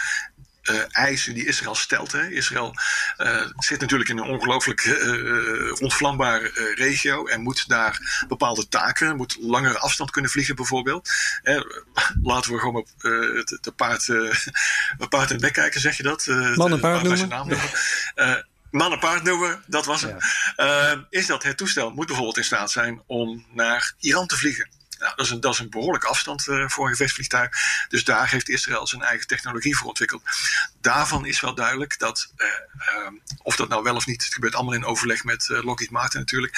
uh, 0.69 0.81
eisen 0.91 1.33
die 1.33 1.47
Israël 1.47 1.75
stelt. 1.75 2.11
Hè. 2.11 2.29
Israël 2.29 2.75
uh, 3.17 3.45
zit 3.57 3.79
natuurlijk 3.79 4.09
in 4.09 4.17
een 4.17 4.29
ongelooflijk 4.29 4.85
uh, 4.85 5.73
ontvlambare 5.79 6.73
regio 6.75 7.25
en 7.25 7.41
moet 7.41 7.67
daar 7.67 8.25
bepaalde 8.27 8.67
taken, 8.67 9.15
moet 9.15 9.37
langere 9.39 9.79
afstand 9.79 10.11
kunnen 10.11 10.31
vliegen 10.31 10.55
bijvoorbeeld. 10.55 11.09
laten 12.23 12.51
we 12.51 12.59
gewoon 12.59 12.75
op 12.75 12.87
de, 12.97 13.59
de 13.61 13.71
paard, 13.71 14.05
paard 15.09 15.29
in 15.29 15.37
de 15.37 15.41
bek 15.41 15.53
kijken, 15.53 15.81
zeg 15.81 15.97
je 15.97 16.03
dat? 16.03 16.25
Man 16.55 16.71
en 16.71 16.79
paard 16.79 17.03
noemen. 17.03 17.27
Naam 17.27 17.47
noemen. 17.47 18.47
man 18.71 18.91
en 18.91 18.99
paard 18.99 19.23
noemen, 19.23 19.63
dat 19.67 19.85
was 19.85 20.01
het. 20.01 20.15
Ja. 20.55 21.05
is 21.09 21.25
dat 21.25 21.43
het 21.43 21.57
toestel 21.57 21.91
moet 21.91 22.07
bijvoorbeeld 22.07 22.37
in 22.37 22.43
staat 22.43 22.71
zijn 22.71 23.01
om 23.05 23.45
naar 23.53 23.93
Iran 23.99 24.27
te 24.27 24.37
vliegen. 24.37 24.80
Nou, 25.01 25.13
dat, 25.15 25.25
is 25.25 25.31
een, 25.31 25.39
dat 25.39 25.53
is 25.53 25.59
een 25.59 25.69
behoorlijke 25.69 26.07
afstand 26.07 26.47
uh, 26.47 26.67
voor 26.67 26.85
een 26.85 26.91
gevechtsvliegtuig. 26.91 27.49
Dus 27.89 28.03
daar 28.03 28.29
heeft 28.29 28.49
Israël 28.49 28.87
zijn 28.87 29.01
eigen 29.01 29.27
technologie 29.27 29.77
voor 29.77 29.87
ontwikkeld. 29.87 30.23
Daarvan 30.81 31.25
is 31.25 31.41
wel 31.41 31.55
duidelijk 31.55 31.99
dat, 31.99 32.33
uh, 32.37 32.47
uh, 32.47 33.07
of 33.43 33.55
dat 33.55 33.69
nou 33.69 33.83
wel 33.83 33.95
of 33.95 34.05
niet, 34.05 34.23
het 34.23 34.33
gebeurt 34.33 34.55
allemaal 34.55 34.73
in 34.73 34.85
overleg 34.85 35.23
met 35.23 35.47
Lockheed 35.49 35.91
Martin 35.91 36.19
natuurlijk. 36.19 36.57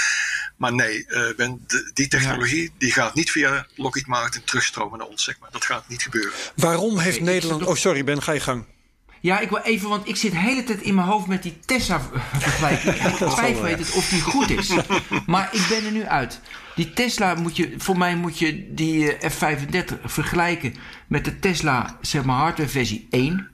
Maar 0.58 0.74
nee, 0.74 1.06
ben, 1.36 1.64
de, 1.68 1.92
die 1.94 2.08
technologie 2.08 2.64
ja. 2.64 2.70
die 2.78 2.92
gaat 2.92 3.14
niet 3.14 3.32
via 3.32 3.68
Lockheed 3.76 4.08
Martin 4.08 4.44
terugstromen 4.44 4.98
naar 5.00 5.08
ons, 5.08 5.24
zeg 5.24 5.40
maar. 5.40 5.52
Dat 5.52 5.66
gaat 5.66 5.88
niet 5.88 6.04
gebeuren. 6.04 6.34
Waarom 6.56 7.00
heeft 7.00 7.22
Nederland. 7.22 7.64
Oh, 7.64 7.76
sorry, 7.76 8.04
Ben, 8.04 8.22
ga 8.22 8.32
je 8.32 8.40
gang. 8.40 8.66
Ja, 9.24 9.40
ik 9.40 9.50
wil 9.50 9.60
even, 9.60 9.90
want 9.90 10.08
ik 10.08 10.16
zit 10.16 10.32
de 10.32 10.38
hele 10.38 10.64
tijd 10.64 10.82
in 10.82 10.96
mijn 10.96 11.08
hoofd 11.08 11.28
met 11.28 11.44
die 11.44 11.60
Tesla-vergelijking. 11.66 12.94
ik 12.96 13.30
twijfel 13.36 13.66
het 13.66 13.92
of 13.92 14.10
die 14.10 14.22
goed 14.22 14.50
is. 14.50 14.72
Maar 15.26 15.50
ik 15.52 15.66
ben 15.70 15.86
er 15.86 15.92
nu 15.92 16.06
uit. 16.06 16.42
Die 16.76 16.94
Tesla 16.94 17.34
moet 17.34 17.56
je, 17.56 17.74
voor 17.78 17.98
mij 17.98 18.16
moet 18.16 18.40
je 18.40 18.74
die 18.74 19.14
F35 19.14 20.02
vergelijken 20.04 20.76
met 21.08 21.26
de 21.26 21.40
Tesla, 21.40 21.98
zeg 22.02 22.24
maar, 22.24 22.38
hardware 22.38 22.70
versie 22.70 23.08
1. 23.10 23.53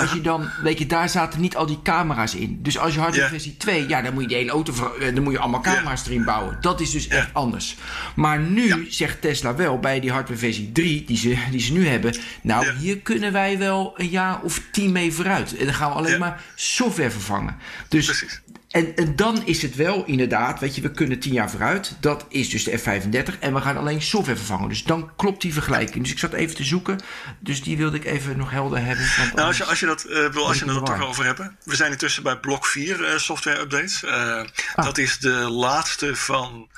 Als 0.00 0.12
je 0.12 0.20
dan, 0.20 0.48
weet 0.62 0.78
je, 0.78 0.86
daar 0.86 1.08
zaten 1.08 1.40
niet 1.40 1.56
al 1.56 1.66
die 1.66 1.82
camera's 1.82 2.34
in. 2.34 2.58
Dus 2.62 2.78
als 2.78 2.94
je 2.94 3.00
hardware 3.00 3.28
versie 3.28 3.56
2, 3.56 3.88
ja, 3.88 4.02
dan 4.02 4.12
moet 4.14 4.22
je 4.22 4.28
de 4.28 4.34
hele 4.34 4.50
auto, 4.50 4.72
dan 5.14 5.22
moet 5.22 5.32
je 5.32 5.38
allemaal 5.38 5.60
camera's 5.60 6.06
erin 6.06 6.24
bouwen. 6.24 6.58
Dat 6.60 6.80
is 6.80 6.90
dus 6.90 7.08
echt 7.08 7.34
anders. 7.34 7.76
Maar 8.14 8.40
nu 8.40 8.86
zegt 8.90 9.20
Tesla 9.20 9.54
wel 9.54 9.78
bij 9.78 10.00
die 10.00 10.10
hardware 10.10 10.38
versie 10.38 10.72
3, 10.72 11.04
die 11.04 11.16
ze, 11.16 11.36
die 11.50 11.60
ze 11.60 11.72
nu 11.72 11.86
hebben, 11.86 12.16
nou, 12.42 12.72
hier 12.72 12.98
kunnen 12.98 13.32
wij 13.32 13.58
wel 13.58 13.94
een 13.96 14.08
jaar 14.08 14.40
of 14.40 14.62
tien 14.70 14.92
mee 14.92 15.12
vooruit. 15.12 15.56
En 15.56 15.64
dan 15.64 15.74
gaan 15.74 15.90
we 15.90 15.96
alleen 15.96 16.18
maar 16.18 16.42
software 16.54 17.10
vervangen. 17.10 17.56
Dus 17.88 18.06
Precies. 18.06 18.40
En, 18.72 18.96
en, 18.96 19.16
dan 19.16 19.46
is 19.46 19.62
het 19.62 19.76
wel 19.76 20.04
inderdaad, 20.04 20.60
weet 20.60 20.74
je, 20.74 20.82
we 20.82 20.90
kunnen 20.90 21.18
tien 21.18 21.32
jaar 21.32 21.50
vooruit. 21.50 21.96
Dat 22.00 22.26
is 22.28 22.48
dus 22.48 22.64
de 22.64 22.78
F35 22.78 23.38
en 23.38 23.54
we 23.54 23.60
gaan 23.60 23.76
alleen 23.76 24.02
software 24.02 24.38
vervangen. 24.38 24.68
Dus 24.68 24.84
dan 24.84 25.16
klopt 25.16 25.42
die 25.42 25.52
vergelijking. 25.52 26.02
Dus 26.02 26.12
ik 26.12 26.18
zat 26.18 26.32
even 26.32 26.56
te 26.56 26.64
zoeken. 26.64 27.00
Dus 27.40 27.62
die 27.62 27.76
wilde 27.76 27.96
ik 27.96 28.04
even 28.04 28.36
nog 28.36 28.50
helder 28.50 28.84
hebben. 28.84 29.06
Nou, 29.34 29.46
als 29.46 29.56
je, 29.56 29.64
als 29.64 29.80
je 29.80 29.86
dat, 29.86 30.04
uh, 30.08 30.28
wil, 30.28 30.46
als 30.46 30.58
je 30.58 30.64
het 30.64 30.76
er 30.76 30.82
toch 30.82 31.02
over 31.02 31.24
hebben. 31.24 31.58
We 31.64 31.76
zijn 31.76 31.92
intussen 31.92 32.22
bij 32.22 32.38
blok 32.38 32.66
4 32.66 33.00
uh, 33.00 33.18
software 33.18 33.60
updates. 33.60 34.02
Uh, 34.02 34.10
ah. 34.74 34.84
Dat 34.84 34.98
is 34.98 35.18
de 35.18 35.50
laatste 35.50 36.16
van 36.16 36.70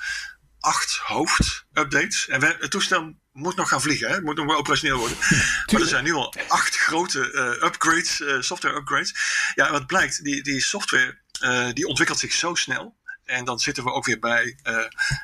acht 0.59 0.97
hoofdupdates. 0.97 2.27
En 2.27 2.39
we, 2.39 2.55
het 2.59 2.71
toestel 2.71 3.13
moet 3.31 3.55
nog 3.55 3.69
gaan 3.69 3.81
vliegen, 3.81 4.07
hè? 4.07 4.13
het 4.13 4.23
moet 4.23 4.35
nog 4.35 4.45
wel 4.45 4.57
operationeel 4.57 4.97
worden. 4.97 5.17
maar 5.71 5.81
er 5.81 5.87
zijn 5.87 6.03
nu 6.03 6.13
al 6.13 6.33
acht 6.47 6.77
grote 6.77 7.19
upgrades, 7.63 8.23
software 8.39 8.75
upgrades. 8.75 9.15
Ja, 9.55 9.71
wat 9.71 9.87
blijkt, 9.87 10.23
die, 10.23 10.43
die 10.43 10.61
software 10.61 11.23
uh, 11.45 11.73
die 11.73 11.87
ontwikkelt 11.87 12.19
zich 12.19 12.33
zo 12.33 12.55
snel. 12.55 12.95
En 13.25 13.45
dan 13.45 13.59
zitten 13.59 13.83
we 13.83 13.91
ook 13.91 14.05
weer 14.05 14.19
bij 14.19 14.57
uh, 14.63 14.77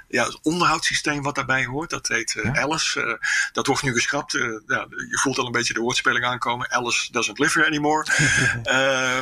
ja, 0.07 0.25
het 0.25 0.39
onderhoudssysteem 0.41 1.21
wat 1.21 1.35
daarbij 1.35 1.65
hoort. 1.65 1.89
Dat 1.89 2.07
heet 2.07 2.35
uh. 2.35 2.51
Alice. 2.53 3.19
dat 3.53 3.67
wordt 3.67 3.83
nu 3.83 3.93
geschrapt. 3.93 4.31
ja, 4.31 4.87
je 4.87 5.19
voelt 5.21 5.37
al 5.37 5.45
een 5.45 5.51
beetje 5.51 5.73
de 5.73 5.79
woordspeling 5.79 6.25
aankomen. 6.25 6.71
Alice 6.71 7.11
doesn't 7.11 7.39
live 7.39 7.57
here 7.57 7.69
anymore. 7.69 8.05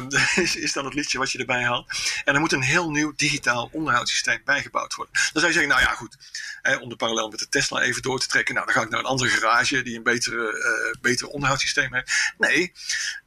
is, 0.44 0.56
is 0.56 0.74
dan 0.74 0.86
het 0.86 0.94
liedje 0.94 1.18
wat 1.18 1.32
je 1.32 1.38
erbij 1.38 1.64
haalt. 1.64 1.92
En 2.26 2.34
er 2.34 2.40
moet 2.40 2.52
een 2.52 2.64
heel 2.64 2.92
nieuw 2.92 3.14
digitaal 3.16 3.70
onderhoudssysteem 3.72 4.42
bijgebouwd 4.46 4.96
worden. 4.96 5.14
Dan 5.14 5.42
zou 5.42 5.46
je 5.46 5.54
zeggen, 5.54 5.72
nou 5.72 5.82
ja 5.82 5.96
goed. 5.96 6.18
Hè, 6.62 6.76
om 6.76 6.90
de 6.90 6.96
parallel 6.96 7.30
met 7.30 7.40
de 7.40 7.50
Tesla 7.50 7.82
even 7.82 8.02
door 8.02 8.20
te 8.20 8.28
trekken. 8.28 8.54
Nou, 8.54 8.66
dan 8.66 8.76
ga 8.76 8.82
ik 8.82 8.90
naar 8.90 9.00
een 9.00 9.06
andere 9.06 9.30
garage 9.30 9.82
die 9.82 9.98
een 9.98 10.04
betere, 10.04 10.98
beter 11.02 11.28
onderhoudssysteem 11.28 11.94
heeft. 11.94 12.12
Nee, 12.38 12.74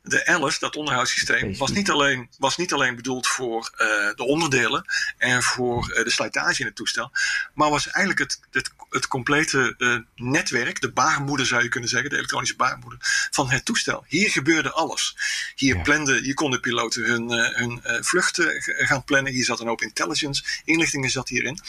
de 0.02 0.26
Alice, 0.26 0.58
dat 0.58 0.76
onderhoudssysteem, 0.76 1.56
was 1.56 1.70
niet 1.70 1.90
alleen, 1.90 2.30
was 2.38 2.56
niet 2.56 2.72
alleen 2.72 2.96
bedoeld 2.96 3.26
voor 3.26 3.70
uh, 3.72 3.86
de 4.14 4.24
onderdelen 4.24 4.84
en 5.18 5.42
voor 5.42 5.90
uh, 5.90 6.04
de 6.04 6.10
slijtage 6.10 6.60
in 6.60 6.66
het 6.66 6.76
toestel, 6.76 7.10
maar 7.54 7.70
was 7.70 7.90
eigenlijk 7.90 8.18
het, 8.18 8.40
het, 8.50 8.70
het 8.90 9.08
complete 9.08 10.06
netwerk, 10.14 10.80
de 10.80 10.92
baarmoeder 10.92 11.46
zou 11.46 11.62
je 11.62 11.68
kunnen 11.68 11.88
zeggen, 11.88 12.10
de 12.10 12.16
elektronische 12.16 12.56
baarmoeder 12.56 12.98
van 13.30 13.50
het 13.50 13.64
toestel. 13.64 14.04
Hier 14.08 14.30
gebeurde 14.30 14.70
alles. 14.70 15.16
Hier, 15.54 15.76
ja. 15.76 15.82
plande, 15.82 16.20
hier 16.20 16.34
konden 16.34 16.60
piloten 16.60 17.04
hun, 17.04 17.30
hun 17.30 17.80
vluchten 18.04 18.62
gaan 18.62 19.04
plannen. 19.04 19.32
Hier 19.32 19.44
zat 19.44 19.60
een 19.60 19.66
hoop 19.66 19.82
intelligence, 19.82 20.44
inlichtingen 20.64 21.10
zat 21.10 21.28
hierin. 21.28 21.60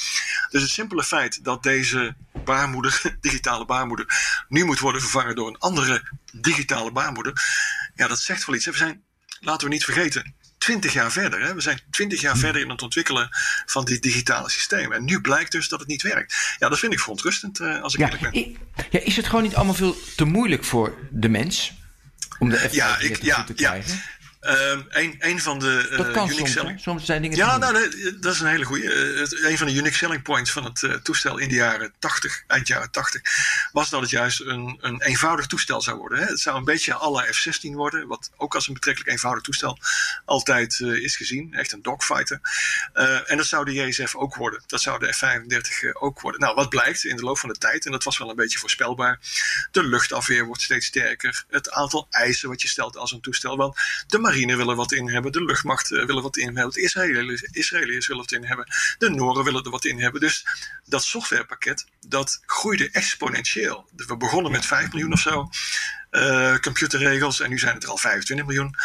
Dus 0.49 0.61
het 0.61 0.71
simpele 0.71 1.03
feit 1.03 1.43
dat 1.43 1.52
deze 1.59 2.15
baarmoeder, 2.43 3.01
digitale 3.21 3.65
baarmoeder, 3.65 4.05
nu 4.47 4.65
moet 4.65 4.79
worden 4.79 5.01
vervangen 5.01 5.35
door 5.35 5.47
een 5.47 5.57
andere 5.57 6.01
digitale 6.33 6.91
baarmoeder. 6.91 7.33
Ja, 7.95 8.07
dat 8.07 8.19
zegt 8.19 8.45
wel 8.45 8.55
iets. 8.55 8.65
We 8.65 8.73
zijn, 8.73 9.03
laten 9.39 9.67
we 9.67 9.73
niet 9.73 9.83
vergeten, 9.83 10.35
20 10.57 10.93
jaar 10.93 11.11
verder. 11.11 11.41
Hè? 11.41 11.53
We 11.53 11.61
zijn 11.61 11.79
20 11.91 12.21
jaar 12.21 12.37
verder 12.37 12.61
in 12.61 12.69
het 12.69 12.81
ontwikkelen 12.81 13.29
van 13.65 13.85
dit 13.85 14.01
digitale 14.01 14.49
systeem. 14.49 14.91
En 14.91 15.05
nu 15.05 15.21
blijkt 15.21 15.51
dus 15.51 15.67
dat 15.67 15.79
het 15.79 15.87
niet 15.87 16.01
werkt. 16.01 16.55
Ja, 16.59 16.69
dat 16.69 16.79
vind 16.79 16.93
ik 16.93 16.99
verontrustend 16.99 17.59
uh, 17.59 17.81
als 17.81 17.93
ik 17.93 17.99
ja, 17.99 18.05
eerlijk 18.05 18.31
ben. 18.31 18.57
Ja, 18.89 18.99
is 18.99 19.15
het 19.15 19.25
gewoon 19.25 19.43
niet 19.43 19.55
allemaal 19.55 19.73
veel 19.73 19.95
te 20.15 20.25
moeilijk 20.25 20.63
voor 20.63 20.97
de 21.11 21.29
mens? 21.29 21.73
Om 22.39 22.49
de 22.49 22.67
ja, 22.71 22.99
ik, 22.99 23.23
ja, 23.23 23.43
te 23.43 23.53
krijgen? 23.53 23.93
Ja. 23.93 24.01
Um, 24.45 24.85
een, 24.89 25.15
een 25.19 25.41
van 25.41 25.59
de 25.59 25.87
uh, 25.91 25.97
dat 25.97 26.11
kan 26.11 26.23
unique 26.23 26.37
soms, 26.37 26.51
selling... 26.51 26.79
soms 26.79 27.05
zijn 27.05 27.21
dingen. 27.21 27.37
Ja, 27.37 27.57
nou, 27.57 27.73
nee, 27.73 28.19
dat 28.19 28.33
is 28.33 28.39
een 28.39 28.47
hele 28.47 28.65
goede. 28.65 28.83
Uh, 28.83 29.49
een 29.49 29.57
van 29.57 29.67
de 29.67 29.73
unique 29.73 29.95
selling 29.95 30.21
points 30.21 30.51
van 30.51 30.63
het 30.63 30.81
uh, 30.81 30.93
toestel 30.93 31.37
in 31.37 31.49
de 31.49 31.55
jaren 31.55 31.93
80, 31.99 32.43
eind 32.47 32.67
jaren 32.67 32.91
80, 32.91 33.21
was 33.71 33.89
dat 33.89 34.01
het 34.01 34.09
juist 34.09 34.41
een, 34.41 34.77
een 34.81 35.01
eenvoudig 35.01 35.47
toestel 35.47 35.81
zou 35.81 35.97
worden. 35.97 36.19
Hè. 36.19 36.25
Het 36.25 36.39
zou 36.39 36.57
een 36.57 36.63
beetje 36.63 36.93
alle 36.93 37.33
F-16 37.33 37.71
worden, 37.71 38.07
wat 38.07 38.31
ook 38.37 38.55
als 38.55 38.67
een 38.67 38.73
betrekkelijk 38.73 39.11
eenvoudig 39.11 39.43
toestel 39.43 39.77
altijd 40.25 40.79
is 40.79 41.15
gezien. 41.15 41.53
Echt 41.53 41.71
een 41.71 41.81
dogfighter. 41.81 42.39
en 43.25 43.37
dat 43.37 43.45
zou 43.45 43.65
de 43.65 43.73
JSF 43.73 44.15
ook 44.15 44.35
worden. 44.35 44.63
Dat 44.67 44.81
zou 44.81 44.99
de 44.99 45.13
F-35 45.13 45.91
ook 45.93 46.21
worden. 46.21 46.41
Nou, 46.41 46.55
wat 46.55 46.69
blijkt 46.69 47.03
in 47.03 47.15
de 47.15 47.23
loop 47.23 47.37
van 47.37 47.49
de 47.49 47.57
tijd, 47.57 47.85
en 47.85 47.91
dat 47.91 48.03
was 48.03 48.17
wel 48.17 48.29
een 48.29 48.35
beetje 48.35 48.59
voorspelbaar, 48.59 49.19
de 49.71 49.83
luchtafweer 49.83 50.45
wordt 50.45 50.61
steeds 50.61 50.85
sterker. 50.85 51.45
Het 51.49 51.71
aantal 51.71 52.07
eisen 52.09 52.49
wat 52.49 52.61
je 52.61 52.67
stelt 52.67 52.97
als 52.97 53.11
een 53.11 53.21
toestel. 53.21 53.57
Want 53.57 53.77
de 54.07 54.19
marine 54.33 54.55
willen 54.55 54.75
wat 54.75 54.91
in 54.91 55.09
hebben, 55.09 55.31
de 55.31 55.43
luchtmacht 55.43 55.91
uh, 55.91 56.05
willen 56.05 56.23
wat 56.23 56.37
in 56.37 56.55
hebben, 56.55 56.73
de 56.73 56.81
Israëliërs, 56.81 57.41
Israëliërs 57.41 58.07
willen 58.07 58.21
wat 58.21 58.31
in 58.31 58.45
hebben, 58.45 58.65
de 58.97 59.09
Noren 59.09 59.43
willen 59.43 59.63
er 59.63 59.69
wat 59.71 59.85
in 59.85 59.99
hebben. 59.99 60.21
Dus 60.21 60.45
dat 60.85 61.03
softwarepakket, 61.03 61.85
dat 62.07 62.41
groeide 62.45 62.89
exponentieel. 62.91 63.89
We 63.95 64.17
begonnen 64.17 64.51
met 64.51 64.65
5 64.65 64.91
miljoen 64.91 65.13
of 65.13 65.19
zo. 65.19 65.49
Uh, 66.13 66.57
computerregels. 66.57 67.39
En 67.39 67.49
nu 67.49 67.59
zijn 67.59 67.73
het 67.73 67.83
er 67.83 67.89
al 67.89 67.97
25 67.97 68.45
miljoen. 68.45 68.75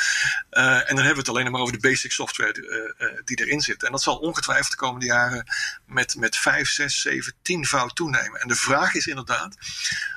Uh, 0.50 0.76
en 0.76 0.96
dan 0.96 0.96
hebben 0.96 1.12
we 1.12 1.18
het 1.18 1.28
alleen 1.28 1.50
maar 1.50 1.60
over 1.60 1.72
de 1.72 1.88
basic 1.88 2.12
software 2.12 2.92
uh, 2.98 3.08
die 3.24 3.44
erin 3.44 3.60
zit. 3.60 3.82
En 3.82 3.90
dat 3.90 4.02
zal 4.02 4.16
ongetwijfeld 4.16 4.70
de 4.70 4.76
komende 4.76 5.06
jaren 5.06 5.44
met, 5.86 6.16
met 6.16 6.36
5, 6.36 6.68
6, 6.68 7.00
7, 7.00 7.34
10 7.42 7.66
fout 7.66 7.96
toenemen. 7.96 8.40
En 8.40 8.48
de 8.48 8.54
vraag 8.54 8.94
is 8.94 9.06
inderdaad 9.06 9.56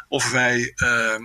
of 0.07 0.31
wij 0.31 0.73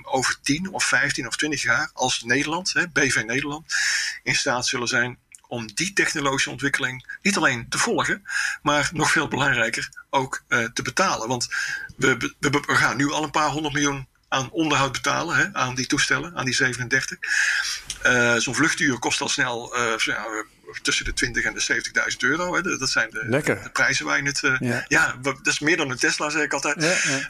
over 0.02 0.36
10 0.42 0.72
of 0.72 0.84
15 0.84 1.26
of 1.26 1.36
20 1.36 1.62
jaar 1.62 1.90
als 1.92 2.22
Nederland, 2.22 2.72
hè, 2.72 2.88
BV 2.88 3.22
Nederland, 3.26 3.74
in 4.22 4.34
staat 4.34 4.66
zullen 4.66 4.88
zijn 4.88 5.18
om 5.48 5.66
die 5.74 5.92
technologische 5.92 6.50
ontwikkeling 6.50 7.18
niet 7.22 7.36
alleen 7.36 7.68
te 7.68 7.78
volgen, 7.78 8.22
maar 8.62 8.90
nog 8.92 9.10
veel 9.10 9.28
belangrijker 9.28 9.88
ook 10.10 10.44
te 10.48 10.82
betalen. 10.82 11.28
Want 11.28 11.48
we, 11.96 12.34
we, 12.38 12.60
gaan 12.66 12.96
nu 12.96 13.12
al 13.12 13.22
een 13.22 13.30
paar 13.30 13.50
honderd 13.50 13.74
miljoen 13.74 14.06
aan 14.28 14.50
onderhoud 14.50 14.92
betalen 14.92 15.36
hè, 15.36 15.46
aan 15.52 15.74
die 15.74 15.86
toestellen, 15.86 16.36
aan 16.36 16.44
die 16.44 16.54
37. 16.54 17.18
Uh, 18.06 18.36
Zo'n 18.36 18.54
vluchtuur 18.54 18.98
kost 18.98 19.20
al 19.20 19.28
snel 19.28 19.76
uh, 19.76 19.96
ja, 19.96 20.26
tussen 20.82 21.04
de 21.04 21.12
20 21.12 21.44
en 21.44 21.54
de 21.54 21.82
70.000 22.12 22.16
euro. 22.18 22.54
Hè. 22.54 22.62
Dat 22.62 22.90
zijn 22.90 23.10
de, 23.10 23.42
de, 23.42 23.70
prijzen 23.72 24.06
waar 24.06 24.16
je 24.16 24.26
het. 24.26 24.42
Uh, 24.42 24.56
ja. 24.60 24.84
ja. 24.88 25.16
dat 25.22 25.46
is 25.46 25.58
meer 25.58 25.76
dan 25.76 25.90
een 25.90 25.98
Tesla, 25.98 26.30
zeg 26.30 26.42
ik 26.42 26.52
altijd. 26.52 26.82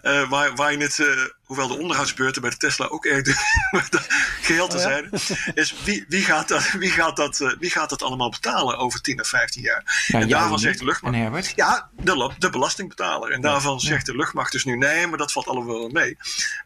Ja. 0.03 0.29
waar, 0.29 0.55
waar 0.55 0.73
je 0.73 0.79
het 0.79 1.35
hoewel 1.47 1.69
de 1.69 1.79
onderhoudsbeurten 1.79 2.43
bij 2.43 2.51
de 2.51 2.57
Tesla 2.57 2.87
ook 2.87 3.05
erg 3.05 3.37
geheel 4.47 4.69
te 4.69 4.79
zijn, 4.79 5.11
is 5.55 5.75
wie, 5.85 6.05
wie, 6.09 6.23
gaat 6.23 6.49
dat, 6.49 6.71
wie, 6.71 6.91
gaat 6.91 7.17
dat, 7.17 7.41
uh, 7.41 7.53
wie 7.59 7.71
gaat 7.71 7.91
dat 7.91 8.03
allemaal 8.03 8.31
betalen 8.31 8.79
over 8.79 9.01
10 9.01 9.21
of 9.21 9.29
15 9.29 9.63
jaar? 9.63 10.05
Ja, 10.07 10.21
en 10.21 10.29
daarvan 10.29 10.59
zegt 10.59 10.79
de 10.79 10.85
luchtmacht. 10.85 11.53
Ja, 11.57 11.91
de, 12.03 12.31
de 12.39 12.51
belastingbetaler. 12.51 13.31
En 13.31 13.41
daarvan 13.41 13.81
zegt 13.81 14.07
de 14.07 14.17
luchtmacht 14.17 14.53
dus 14.53 14.65
nu 14.65 14.77
nee, 14.77 15.07
maar 15.07 15.19
dat 15.19 15.33
valt 15.33 15.47
allemaal 15.47 15.79
wel 15.79 15.89
mee. 15.89 16.17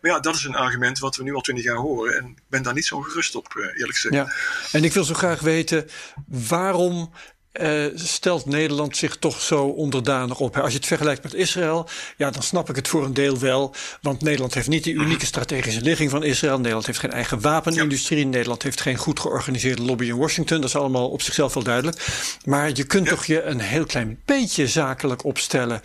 Maar 0.00 0.10
ja, 0.10 0.20
dat 0.20 0.34
is 0.34 0.44
een 0.44 0.56
argument 0.56 0.98
wat 0.98 1.16
we 1.16 1.22
nu 1.22 1.34
al 1.34 1.40
20 1.40 1.64
jaar 1.64 1.76
horen. 1.76 2.16
En 2.16 2.26
ik 2.26 2.42
ben 2.48 2.62
daar 2.62 2.74
niet 2.74 2.86
zo 2.86 3.00
gerust 3.00 3.34
op, 3.34 3.54
uh, 3.56 3.64
eerlijk 3.64 3.94
gezegd. 3.94 4.14
Ja. 4.14 4.32
En 4.72 4.84
ik 4.84 4.92
wil 4.92 5.04
zo 5.04 5.14
graag 5.14 5.40
weten 5.40 5.88
waarom 6.26 7.12
uh, 7.52 7.84
stelt 7.94 8.46
Nederland 8.46 8.96
zich 8.96 9.16
toch 9.16 9.40
zo 9.40 9.64
onderdanig 9.64 10.40
op. 10.40 10.56
Als 10.58 10.72
je 10.72 10.76
het 10.76 10.86
vergelijkt 10.86 11.22
met 11.22 11.34
Israël, 11.34 11.88
ja, 12.16 12.30
dan 12.30 12.42
snap 12.42 12.68
ik 12.68 12.76
het 12.76 12.88
voor 12.88 13.04
een 13.04 13.14
deel 13.14 13.38
wel. 13.38 13.74
Want 14.02 14.22
Nederland 14.22 14.54
heeft 14.54 14.68
niet 14.68 14.84
die 14.84 14.94
unieke 14.94 15.26
strategische 15.26 15.80
ligging 15.80 16.10
van 16.10 16.22
Israël. 16.22 16.56
Nederland 16.56 16.86
heeft 16.86 16.98
geen 16.98 17.12
eigen 17.12 17.40
wapenindustrie. 17.40 18.26
Nederland 18.26 18.62
heeft 18.62 18.80
geen 18.80 18.96
goed 18.96 19.20
georganiseerde 19.20 19.82
lobby 19.82 20.06
in 20.06 20.16
Washington. 20.16 20.60
Dat 20.60 20.68
is 20.68 20.76
allemaal 20.76 21.10
op 21.10 21.22
zichzelf 21.22 21.54
wel 21.54 21.62
duidelijk. 21.62 22.06
Maar 22.44 22.70
je 22.74 22.84
kunt 22.84 23.08
toch 23.08 23.24
je 23.24 23.42
een 23.42 23.60
heel 23.60 23.86
klein 23.86 24.20
beetje 24.24 24.68
zakelijk 24.68 25.24
opstellen. 25.24 25.80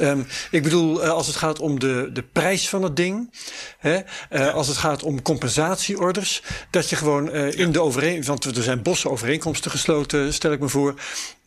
Um, 0.00 0.26
ik 0.50 0.62
bedoel, 0.62 1.04
uh, 1.04 1.10
als 1.10 1.26
het 1.26 1.36
gaat 1.36 1.60
om 1.60 1.78
de, 1.78 2.10
de 2.12 2.22
prijs 2.22 2.68
van 2.68 2.82
het 2.82 2.96
ding. 2.96 3.30
Hè, 3.78 4.00
uh, 4.30 4.54
als 4.54 4.68
het 4.68 4.76
gaat 4.76 5.02
om 5.02 5.22
compensatieorders. 5.22 6.42
Dat 6.70 6.90
je 6.90 6.96
gewoon 6.96 7.32
in 7.32 7.72
de 7.72 7.80
overeenkomst. 7.80 8.28
Want 8.28 8.44
er 8.44 8.62
zijn 8.62 8.82
bossen 8.82 9.10
overeenkomsten 9.10 9.70
gesloten, 9.70 10.34
stel 10.34 10.52
ik 10.52 10.60
me 10.60 10.68
voor. 10.68 10.94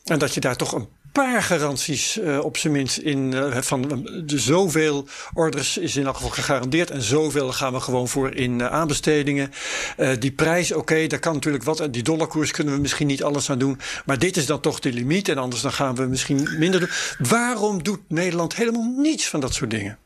En 0.04 0.20
dat 0.20 0.34
je 0.34 0.40
daar 0.40 0.56
toch 0.56 0.72
een 0.72 0.88
paar 1.12 1.44
garanties 1.44 2.18
uh, 2.18 2.40
op 2.40 2.58
zijn 2.58 2.74
minst 2.74 2.98
in 2.98 3.32
uh, 3.32 3.58
van 3.58 4.08
de 4.26 4.40
zoveel 4.40 5.08
orders 5.34 5.78
is 5.78 5.96
in 5.96 6.06
elk 6.06 6.16
geval 6.16 6.30
gegarandeerd 6.30 6.92
en 6.92 7.02
zoveel 7.02 7.52
gaan 7.52 7.74
we 7.74 7.80
gewoon 7.80 8.08
voor 8.08 8.36
in 8.36 8.60
uh, 8.60 8.68
aanbestedingen. 8.68 9.52
die 10.20 10.32
prijs, 10.32 10.72
oké, 10.72 11.08
daar 11.08 11.20
kan 11.20 11.34
natuurlijk 11.34 11.64
wat. 11.64 11.88
Die 11.92 12.04
dollarkoers 12.04 12.52
kunnen 12.52 12.74
we 12.74 12.80
misschien 12.80 13.08
niet 13.08 13.24
alles 13.24 13.50
aan 13.50 13.60
doen, 13.60 13.80
maar 14.06 14.20
dit 14.20 14.38
is 14.38 14.46
dan 14.46 14.60
toch 14.60 14.80
de 14.80 14.94
limiet 14.94 15.30
en 15.30 15.38
anders 15.38 15.62
dan 15.62 15.74
gaan 15.74 15.96
we 15.96 16.06
misschien 16.06 16.50
minder 16.58 16.80
doen. 16.80 16.90
Waarom 17.18 17.84
doet 17.84 18.00
Nederland 18.08 18.56
helemaal 18.56 18.94
niets 18.98 19.28
van 19.28 19.40
dat 19.40 19.54
soort 19.54 19.70
dingen? 19.70 19.98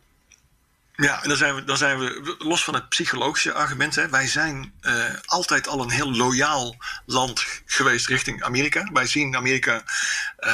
Ja, 0.96 1.24
en 1.24 1.30
dan 1.30 1.38
zijn 1.38 1.56
we, 1.56 1.64
dan 1.64 1.78
zijn 1.78 2.00
we 2.00 2.36
los 2.38 2.64
van 2.64 2.74
het 2.74 2.90
psychologische 2.90 3.54
argument. 3.54 3.96
Hè, 3.96 4.10
wij 4.10 4.28
zijn 4.28 4.74
uh, 4.82 5.06
altijd 5.26 5.68
al 5.68 5.82
een 5.82 5.90
heel 5.90 6.12
loyaal 6.12 6.76
land 7.06 7.46
geweest 7.66 8.08
richting 8.08 8.44
Amerika. 8.44 8.90
Wij 8.94 9.08
zien 9.08 9.36
Amerika 9.36 9.84
uh, 10.40 10.52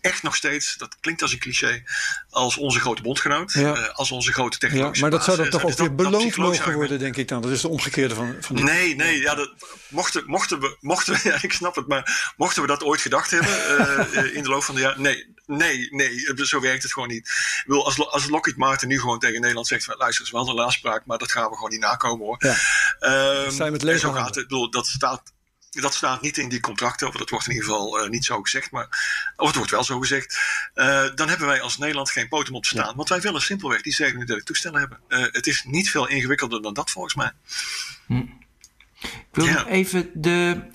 echt 0.00 0.22
nog 0.22 0.36
steeds, 0.36 0.76
dat 0.76 0.96
klinkt 1.00 1.22
als 1.22 1.32
een 1.32 1.38
cliché, 1.38 1.82
als 2.30 2.56
onze 2.56 2.80
grote 2.80 3.02
bondgenoot. 3.02 3.52
Ja. 3.52 3.76
Uh, 3.76 3.88
als 3.88 4.10
onze 4.10 4.32
grote 4.32 4.58
technologische 4.58 5.04
Ja, 5.04 5.10
maar 5.10 5.18
dat 5.18 5.26
zou 5.26 5.36
dan 5.36 5.50
toch 5.50 5.64
ook 5.64 5.78
weer 5.78 5.94
beloond 5.94 6.36
mogen 6.36 6.74
worden, 6.74 6.98
denk 6.98 7.16
ik 7.16 7.28
dan. 7.28 7.42
Dat 7.42 7.50
is 7.50 7.60
de 7.60 7.68
omgekeerde 7.68 8.14
van, 8.14 8.36
van 8.40 8.64
Nee, 8.64 8.94
nee, 8.94 9.20
ja, 9.20 9.34
dat, 9.34 9.54
mochten, 9.88 10.22
mochten 10.26 10.60
we, 10.60 10.76
mochten 10.80 11.14
we, 11.14 11.20
ja, 11.28 11.38
ik 11.42 11.52
snap 11.52 11.74
het, 11.74 11.86
maar 11.86 12.32
mochten 12.36 12.62
we 12.62 12.68
dat 12.68 12.82
ooit 12.84 13.00
gedacht 13.00 13.30
hebben 13.30 14.34
in 14.34 14.42
de 14.42 14.48
loop 14.48 14.62
van 14.62 14.74
de 14.74 14.80
jaren, 14.80 15.02
nee, 15.02 15.34
Nee, 15.46 15.88
nee, 15.90 16.24
zo 16.34 16.60
werkt 16.60 16.82
het 16.82 16.92
gewoon 16.92 17.08
niet. 17.08 17.28
Ik 17.28 17.64
wil, 17.66 17.84
als, 17.84 18.08
als 18.10 18.28
Lockheed 18.28 18.56
Martin 18.56 18.88
nu 18.88 19.00
gewoon 19.00 19.18
tegen 19.18 19.40
Nederland 19.40 19.66
zegt: 19.66 19.75
luister, 19.86 20.06
het 20.06 20.20
is 20.20 20.30
wel 20.30 20.48
een 20.48 20.64
afspraak, 20.64 21.06
maar 21.06 21.18
dat 21.18 21.32
gaan 21.32 21.48
we 21.48 21.54
gewoon 21.54 21.70
niet 21.70 21.80
nakomen 21.80 22.26
hoor. 22.26 22.36
Ja. 22.38 22.56
Um, 23.44 23.50
zijn 23.50 23.72
met 23.72 24.00
zo 24.00 24.12
gaat 24.12 24.34
het. 24.34 24.48
Bedoel, 24.48 24.70
dat 24.70 24.86
staat. 24.86 25.34
Dat 25.70 25.94
staat 25.94 26.22
niet 26.22 26.38
in 26.38 26.48
die 26.48 26.60
contracten, 26.60 27.08
of 27.08 27.14
dat 27.14 27.30
wordt 27.30 27.46
in 27.46 27.52
ieder 27.52 27.68
geval 27.68 28.04
uh, 28.04 28.10
niet 28.10 28.24
zo 28.24 28.42
gezegd, 28.42 28.70
maar, 28.70 28.88
of 29.36 29.46
het 29.46 29.56
wordt 29.56 29.70
wel 29.70 29.84
zo 29.84 29.98
gezegd. 29.98 30.38
Uh, 30.74 31.06
dan 31.14 31.28
hebben 31.28 31.46
wij 31.46 31.60
als 31.60 31.78
Nederland 31.78 32.10
geen 32.10 32.28
poten 32.28 32.54
op 32.54 32.62
te 32.62 32.68
staan. 32.68 32.88
Ja. 32.88 32.94
Want 32.94 33.08
wij 33.08 33.20
willen 33.20 33.42
simpelweg 33.42 33.82
die 33.82 33.94
37 33.94 34.44
toestellen 34.44 34.80
hebben. 34.80 35.00
Uh, 35.08 35.26
het 35.30 35.46
is 35.46 35.64
niet 35.64 35.90
veel 35.90 36.08
ingewikkelder 36.08 36.62
dan 36.62 36.74
dat 36.74 36.90
volgens 36.90 37.14
mij. 37.14 37.32
Hm. 38.06 38.24
Ik 39.00 39.26
wil 39.32 39.44
ja. 39.44 39.66
even 39.66 40.10
de. 40.14 40.68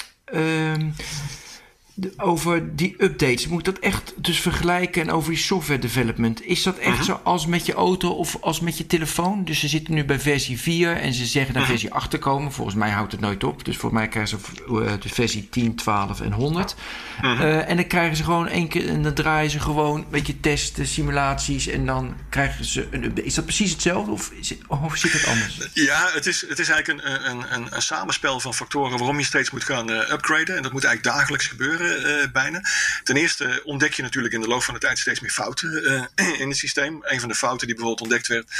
Over 2.18 2.76
die 2.76 2.96
updates. 2.98 3.48
Moet 3.48 3.66
dat 3.66 3.80
echt 3.80 4.14
dus 4.16 4.40
vergelijken 4.40 5.02
en 5.02 5.12
over 5.12 5.30
die 5.30 5.40
software 5.40 5.80
development. 5.80 6.46
Is 6.46 6.64
dat 6.64 6.78
echt 6.78 6.90
uh. 6.90 6.96
-huh. 6.96 7.06
zo 7.06 7.20
als 7.24 7.46
met 7.46 7.66
je 7.66 7.74
auto 7.74 8.10
of 8.10 8.38
als 8.42 8.60
met 8.60 8.78
je 8.78 8.88
telefoon? 8.88 9.44
Dus 9.44 9.60
ze 9.60 9.68
zitten 9.68 9.94
nu 9.94 10.06
bij 10.06 10.20
versie 10.20 10.60
4 10.60 10.98
en 10.98 11.14
ze 11.14 11.26
zeggen 11.26 11.54
naar 11.54 11.62
uh. 11.62 11.70
-huh. 11.70 11.78
versie 11.78 11.94
8 11.94 12.10
te 12.10 12.18
komen. 12.18 12.52
Volgens 12.52 12.76
mij 12.76 12.90
houdt 12.90 13.12
het 13.12 13.22
nooit 13.22 13.44
op. 13.44 13.66
Dus 13.66 13.78
voor 13.78 13.94
mij 13.94 14.08
krijgen 14.08 14.40
ze 14.40 14.64
uh, 14.70 14.92
de 15.00 15.10
versie 15.10 15.50
10, 15.50 15.76
12 15.76 16.22
en 16.22 16.32
100. 16.32 16.76
-huh. 17.22 17.32
Mhm. 17.32 17.42
Uh, 17.42 17.70
en 17.70 17.76
dan 17.76 17.88
krijgen 17.88 18.16
ze 18.16 18.24
gewoon 18.24 18.48
één 18.48 18.68
keer 18.68 18.90
en 18.90 19.04
dan 19.04 19.14
draaien 19.14 19.52
ze 19.52 19.60
gewoon 19.60 20.00
een 20.00 20.06
beetje 20.10 20.40
testen, 20.40 20.88
simulaties 20.88 21.68
en 21.68 21.86
dan 21.86 22.16
krijgen 22.30 22.66
ze 22.66 22.88
een 22.92 23.04
update. 23.04 23.28
Is 23.28 23.34
dat 23.34 23.46
precies 23.46 23.72
hetzelfde 23.72 24.12
of, 24.12 24.32
is 24.32 24.50
het, 24.50 24.60
of 24.68 24.98
zit 24.98 25.12
het 25.12 25.26
anders? 25.26 25.60
Ja, 25.74 26.10
het 26.14 26.26
is, 26.26 26.46
het 26.48 26.60
is 26.60 26.70
eigenlijk 26.70 27.06
een, 27.06 27.32
een, 27.32 27.54
een, 27.54 27.68
een 27.70 27.82
samenspel 27.82 28.40
van 28.40 28.54
factoren 28.54 28.98
waarom 28.98 29.18
je 29.18 29.26
steeds 29.26 29.52
moet 29.52 29.64
gaan 29.64 29.92
uh, 29.92 29.98
upgraden. 30.12 30.56
En 30.56 30.64
dat 30.64 30.72
moet 30.72 30.84
eigenlijk 30.84 31.16
dagelijks 31.16 31.48
gebeuren. 31.48 31.91
Uh, 32.00 32.32
bijna. 32.32 32.62
Ten 33.04 33.16
eerste 33.16 33.62
ontdek 33.64 33.94
je 33.94 34.02
natuurlijk 34.02 34.34
in 34.34 34.42
de 34.42 34.48
loop 34.48 34.64
van 34.64 34.74
de 34.74 34.80
tijd 34.80 35.00
steeds 35.00 35.20
meer 35.20 35.32
fouten 35.32 35.84
uh, 36.18 36.40
in 36.42 36.48
het 36.48 36.58
systeem. 36.58 37.00
Een 37.02 37.20
van 37.20 37.30
de 37.30 37.36
fouten 37.36 37.68
die 37.68 37.76
bijvoorbeeld 37.76 38.10
ontdekt 38.10 38.28
werd 38.28 38.52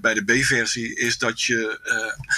bij 0.00 0.14
de 0.14 0.24
B-versie 0.24 0.96
is 0.96 1.18
dat 1.18 1.42
je. 1.42 1.80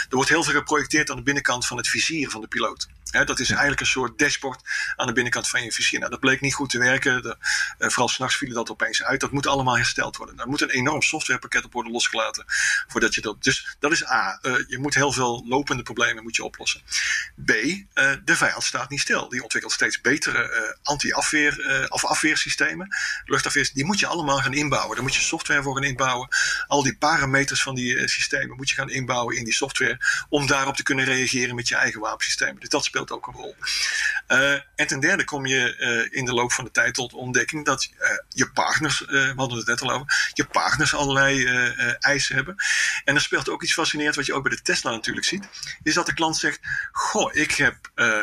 er 0.09 0.17
wordt 0.17 0.31
heel 0.31 0.45
veel 0.45 0.53
geprojecteerd 0.53 1.11
aan 1.11 1.17
de 1.17 1.23
binnenkant 1.23 1.67
van 1.67 1.77
het 1.77 1.89
vizier 1.89 2.31
van 2.31 2.41
de 2.41 2.47
piloot. 2.47 2.89
Dat 3.13 3.39
is 3.39 3.51
eigenlijk 3.51 3.81
een 3.81 3.87
soort 3.87 4.19
dashboard 4.19 4.61
aan 4.97 5.07
de 5.07 5.13
binnenkant 5.13 5.49
van 5.49 5.63
je 5.63 5.73
vizier. 5.73 5.99
Nou, 5.99 6.11
dat 6.11 6.21
bleek 6.21 6.41
niet 6.41 6.55
goed 6.55 6.71
te 6.71 6.79
werken. 6.79 7.23
De, 7.23 7.37
uh, 7.79 7.89
vooral 7.89 8.09
s'nachts 8.09 8.37
viel 8.37 8.55
dat 8.55 8.71
opeens 8.71 9.03
uit. 9.03 9.21
Dat 9.21 9.31
moet 9.31 9.47
allemaal 9.47 9.77
hersteld 9.77 10.17
worden. 10.17 10.37
Daar 10.37 10.49
moet 10.49 10.61
een 10.61 10.71
enorm 10.71 11.03
softwarepakket 11.03 11.65
op 11.65 11.73
worden 11.73 11.93
losgelaten. 11.93 12.45
Voordat 12.87 13.15
je 13.15 13.21
dat. 13.21 13.43
Dus 13.43 13.77
dat 13.79 13.93
is 13.93 14.07
A. 14.07 14.39
Uh, 14.43 14.55
je 14.67 14.79
moet 14.79 14.95
heel 14.95 15.13
veel 15.13 15.45
lopende 15.49 15.83
problemen 15.83 16.23
moet 16.23 16.37
je 16.37 16.45
oplossen. 16.45 16.81
B. 17.45 17.51
Uh, 17.51 17.83
de 18.25 18.37
vijand 18.37 18.65
staat 18.65 18.91
niet 18.91 19.01
stil. 19.01 19.29
Die 19.29 19.43
ontwikkelt 19.43 19.73
steeds 19.73 20.01
betere 20.01 20.77
anti-afweer 20.83 21.87
of 21.89 22.05
afweersystemen. 22.05 22.97
Luchtafweer, 23.25 23.71
die 23.73 23.85
moet 23.85 23.99
je 23.99 24.07
allemaal 24.07 24.39
gaan 24.39 24.55
inbouwen. 24.55 24.95
Daar 24.95 25.05
moet 25.05 25.15
je 25.15 25.21
software 25.21 25.63
voor 25.63 25.75
gaan 25.75 25.85
inbouwen. 25.85 26.29
Al 26.67 26.83
die 26.83 26.97
parameters 26.97 27.63
van 27.63 27.75
die 27.75 28.09
systemen 28.09 28.57
moet 28.57 28.69
je 28.69 28.75
gaan 28.75 28.91
inbouwen 28.91 29.37
in 29.37 29.45
die 29.45 29.55
software. 29.55 30.25
Om 30.29 30.47
daarop 30.47 30.77
te 30.77 30.83
kunnen 30.83 31.05
reageren 31.05 31.55
met 31.55 31.69
je 31.69 31.77
eigen 31.77 32.01
wapensystemen. 32.01 32.61
Dus 32.61 32.69
dat 32.69 32.85
speelt 32.85 33.02
speelt 33.03 33.21
ook 33.21 33.27
een 33.27 33.41
rol. 33.41 33.57
en 34.77 34.87
ten 34.87 35.01
derde 35.01 35.25
kom 35.25 35.47
je 35.47 36.09
in 36.11 36.25
de 36.25 36.35
loop 36.35 36.53
van 36.53 36.65
de 36.65 36.71
tijd 36.71 36.95
tot 36.95 37.13
ontdekking 37.13 37.65
dat 37.65 37.91
je 38.29 38.51
partners, 38.51 39.01
we 39.01 39.33
hadden 39.37 39.59
het 39.59 39.67
net 39.67 39.81
al 39.81 39.91
over, 39.91 40.31
je 40.33 40.45
partners 40.45 40.95
allerlei 40.95 41.47
eisen 41.99 42.35
hebben. 42.35 42.57
En 43.05 43.15
er 43.15 43.21
speelt 43.21 43.49
ook 43.49 43.63
iets 43.63 43.73
fascinerends 43.73 44.17
wat 44.17 44.27
je 44.27 44.35
ook 44.35 44.43
bij 44.43 44.57
de 44.57 44.63
Tesla 44.63 44.91
natuurlijk 44.91 45.27
ziet, 45.27 45.49
is 45.83 45.95
dat 45.95 46.07
de 46.07 46.15
klant 46.15 46.37
zegt, 46.37 46.61
goh, 46.93 47.35
ik 47.35 47.53
heb, 47.53 47.77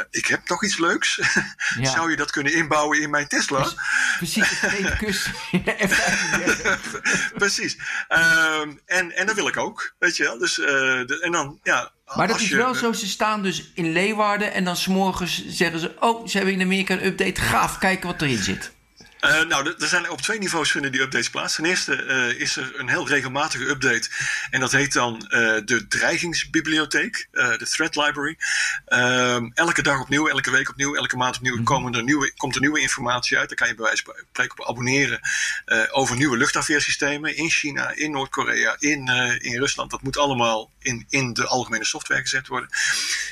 ik 0.09 0.25
heb 0.25 0.45
toch 0.45 0.63
iets 0.63 0.77
leuks. 0.77 1.19
Zou 1.81 2.09
je 2.09 2.15
dat 2.15 2.31
kunnen 2.31 2.53
inbouwen 2.53 3.01
in 3.01 3.09
mijn 3.09 3.27
Tesla? 3.27 3.67
Precies, 4.17 4.59
kus 4.97 5.29
Precies. 7.43 7.77
Ehm, 8.07 8.73
en, 8.85 9.11
en 9.11 9.25
dat 9.25 9.35
wil 9.35 9.47
ik 9.47 9.57
ook, 9.57 9.95
weet 9.99 10.17
je 10.17 10.23
wel. 10.23 10.37
Dus, 10.37 10.57
uh, 10.57 11.23
en 11.25 11.31
dan, 11.31 11.59
ja, 11.63 11.91
maar 12.15 12.27
dat 12.27 12.39
is 12.39 12.49
wel 12.49 12.75
zo, 12.75 12.93
ze 12.93 13.07
staan 13.07 13.43
dus 13.43 13.71
in 13.73 13.91
Leeuwarden 13.91 14.53
en 14.53 14.63
dan 14.63 14.75
s'morgens 14.75 15.47
zeggen 15.47 15.79
ze... 15.79 15.95
oh, 15.99 16.27
ze 16.27 16.37
hebben 16.37 16.55
in 16.55 16.61
Amerika 16.61 16.93
een 16.93 17.05
update, 17.05 17.41
gaaf, 17.41 17.77
kijken 17.77 18.07
wat 18.07 18.21
erin 18.21 18.37
zit. 18.37 18.71
Uh, 19.21 19.43
nou, 19.43 19.73
er 19.79 19.87
zijn 19.87 20.09
op 20.09 20.21
twee 20.21 20.39
niveaus 20.39 20.71
vinden 20.71 20.91
die 20.91 21.01
updates 21.01 21.29
plaats. 21.29 21.55
Ten 21.55 21.65
eerste 21.65 22.03
uh, 22.03 22.41
is 22.41 22.55
er 22.55 22.79
een 22.79 22.89
heel 22.89 23.07
regelmatige 23.07 23.69
update. 23.69 24.09
En 24.49 24.59
dat 24.59 24.71
heet 24.71 24.93
dan 24.93 25.15
uh, 25.15 25.29
de 25.65 25.85
dreigingsbibliotheek, 25.87 27.27
de 27.31 27.67
threat 27.69 27.95
library. 27.95 28.37
Ehm, 28.85 29.49
elke 29.53 29.81
dag 29.81 30.01
opnieuw, 30.01 30.27
elke 30.27 30.51
week 30.51 30.69
opnieuw, 30.69 30.95
elke 30.95 31.17
maand 31.17 31.35
opnieuw 31.35 31.55
mhm. 31.55 31.63
komen 31.63 31.93
er 31.93 32.03
nieuwe, 32.03 32.33
komt 32.37 32.55
er 32.55 32.61
nieuwe 32.61 32.79
informatie 32.79 33.37
uit. 33.37 33.47
Daar 33.47 33.57
kan 33.57 33.67
je 33.67 33.75
bij 33.75 33.85
wijze 33.85 34.03
van 34.03 34.13
spreken 34.29 34.59
op 34.59 34.67
abonneren 34.67 35.19
over 35.91 36.15
nieuwe 36.15 36.37
luchtafweersystemen 36.37 37.35
in 37.35 37.49
China, 37.49 37.91
in 37.95 38.11
Noord-Korea, 38.11 38.75
in, 38.79 39.07
in 39.39 39.59
Rusland. 39.59 39.91
Dat 39.91 40.01
moet 40.01 40.17
allemaal 40.17 40.71
in, 40.79 41.05
in 41.09 41.33
de 41.33 41.47
algemene 41.47 41.85
software 41.85 42.21
gezet 42.21 42.47
worden. 42.47 42.69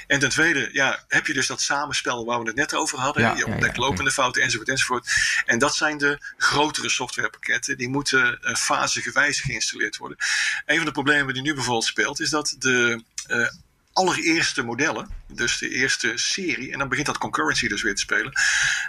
En 0.08 0.20
ten 0.20 0.30
tweede, 0.30 0.70
ja, 0.72 1.04
heb 1.08 1.28
je 1.28 1.34
dus 1.34 1.48
dat 1.48 1.62
samenspel 1.62 2.26
waar 2.26 2.40
we 2.40 2.48
het 2.48 2.56
net 2.56 2.74
over 2.74 3.00
hadden. 3.00 3.24
Ja, 3.24 3.36
je 3.36 3.46
ontdekt 3.46 3.76
ja, 3.76 3.82
ja, 3.82 3.88
lopende 3.88 4.12
fouten 4.12 4.42
enzovoort 4.42 4.70
enzovoort. 4.70 5.08
En 5.46 5.60
dat 5.60 5.77
zijn 5.78 5.98
de 5.98 6.20
grotere 6.38 6.90
softwarepakketten. 6.90 7.78
Die 7.78 7.90
moeten 7.90 8.40
uh, 8.42 8.56
fasegewijs 8.56 9.40
geïnstalleerd 9.40 9.98
worden. 9.98 10.18
Een 10.66 10.78
van 10.78 10.86
de 10.86 10.92
problemen 10.92 11.34
die 11.34 11.44
nu 11.44 11.54
bijvoorbeeld 11.54 11.86
speelt, 11.86 12.20
is 12.20 12.30
dat 12.30 12.56
de 12.60 13.04
uh, 13.28 13.50
allereerste 13.94 14.64
modellen, 14.64 15.10
dus 15.28 15.58
de 15.58 15.70
eerste 15.70 16.12
serie, 16.16 16.72
en 16.72 16.80
dan 16.80 16.90
begint 16.90 17.08
dat 17.08 17.18
concurrency 17.18 17.68
dus 17.68 17.82
weer 17.82 17.96
te 17.96 18.02
spelen. 18.02 18.32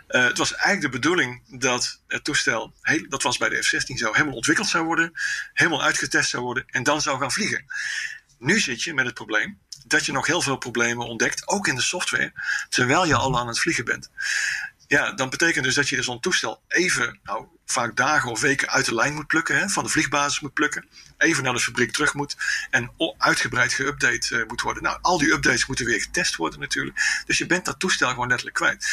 Uh, 0.09 0.25
het 0.25 0.39
was 0.39 0.55
eigenlijk 0.55 0.93
de 0.93 1.01
bedoeling 1.01 1.43
dat 1.61 2.01
het 2.07 2.25
toestel, 2.25 2.75
heel, 2.81 3.09
dat 3.09 3.23
was 3.23 3.37
bij 3.37 3.49
de 3.49 3.63
F-16 3.63 3.95
zo, 3.95 4.13
helemaal 4.13 4.35
ontwikkeld 4.35 4.69
zou 4.69 4.85
worden, 4.85 5.13
helemaal 5.53 5.83
uitgetest 5.83 6.31
zou 6.31 6.43
worden 6.43 6.65
en 6.67 6.83
dan 6.83 7.03
zou 7.03 7.19
gaan 7.19 7.33
vliegen. 7.33 7.65
Nu 8.39 8.61
zit 8.61 8.83
je 8.83 8.95
met 8.95 9.07
het 9.07 9.15
probleem 9.15 9.59
dat 9.87 10.07
je 10.07 10.13
nog 10.13 10.27
heel 10.27 10.43
veel 10.43 10.57
problemen 10.57 11.07
ontdekt, 11.07 11.49
ook 11.49 11.67
in 11.67 11.75
de 11.75 11.83
software, 11.83 12.33
terwijl 12.69 13.07
je 13.07 13.15
al 13.15 13.39
aan 13.39 13.49
het 13.49 13.61
vliegen 13.61 13.85
bent. 13.85 14.11
Ja, 14.89 15.13
dan 15.13 15.31
betekent 15.31 15.65
dus 15.65 15.75
dat 15.75 15.89
je 15.89 16.03
zo'n 16.03 16.21
toestel 16.21 16.63
even, 16.69 17.19
nou, 17.23 17.47
vaak 17.67 17.97
dagen 17.97 18.31
of 18.31 18.41
weken 18.41 18.69
uit 18.69 18.85
de 18.85 18.95
lijn 18.95 19.15
moet 19.15 19.27
plukken, 19.27 19.59
hè, 19.59 19.69
van 19.69 19.85
de 19.85 19.91
vliegbasis 19.91 20.41
moet 20.41 20.53
plukken, 20.53 20.89
even 21.19 21.43
naar 21.45 21.53
de 21.53 21.61
fabriek 21.61 21.93
terug 21.93 22.15
moet 22.15 22.37
en 22.71 22.91
uitgebreid 23.19 23.75
geüpdate 23.75 24.31
uh, 24.31 24.47
moet 24.47 24.61
worden. 24.61 24.83
Nou, 24.83 24.99
al 25.01 25.19
die 25.19 25.33
updates 25.33 25.67
moeten 25.67 25.87
weer 25.87 26.01
getest 26.01 26.37
worden 26.37 26.61
natuurlijk. 26.61 27.23
Dus 27.27 27.39
je 27.39 27.47
bent 27.47 27.65
dat 27.65 27.79
toestel 27.79 28.09
gewoon 28.09 28.29
letterlijk 28.29 28.57
kwijt. 28.57 28.87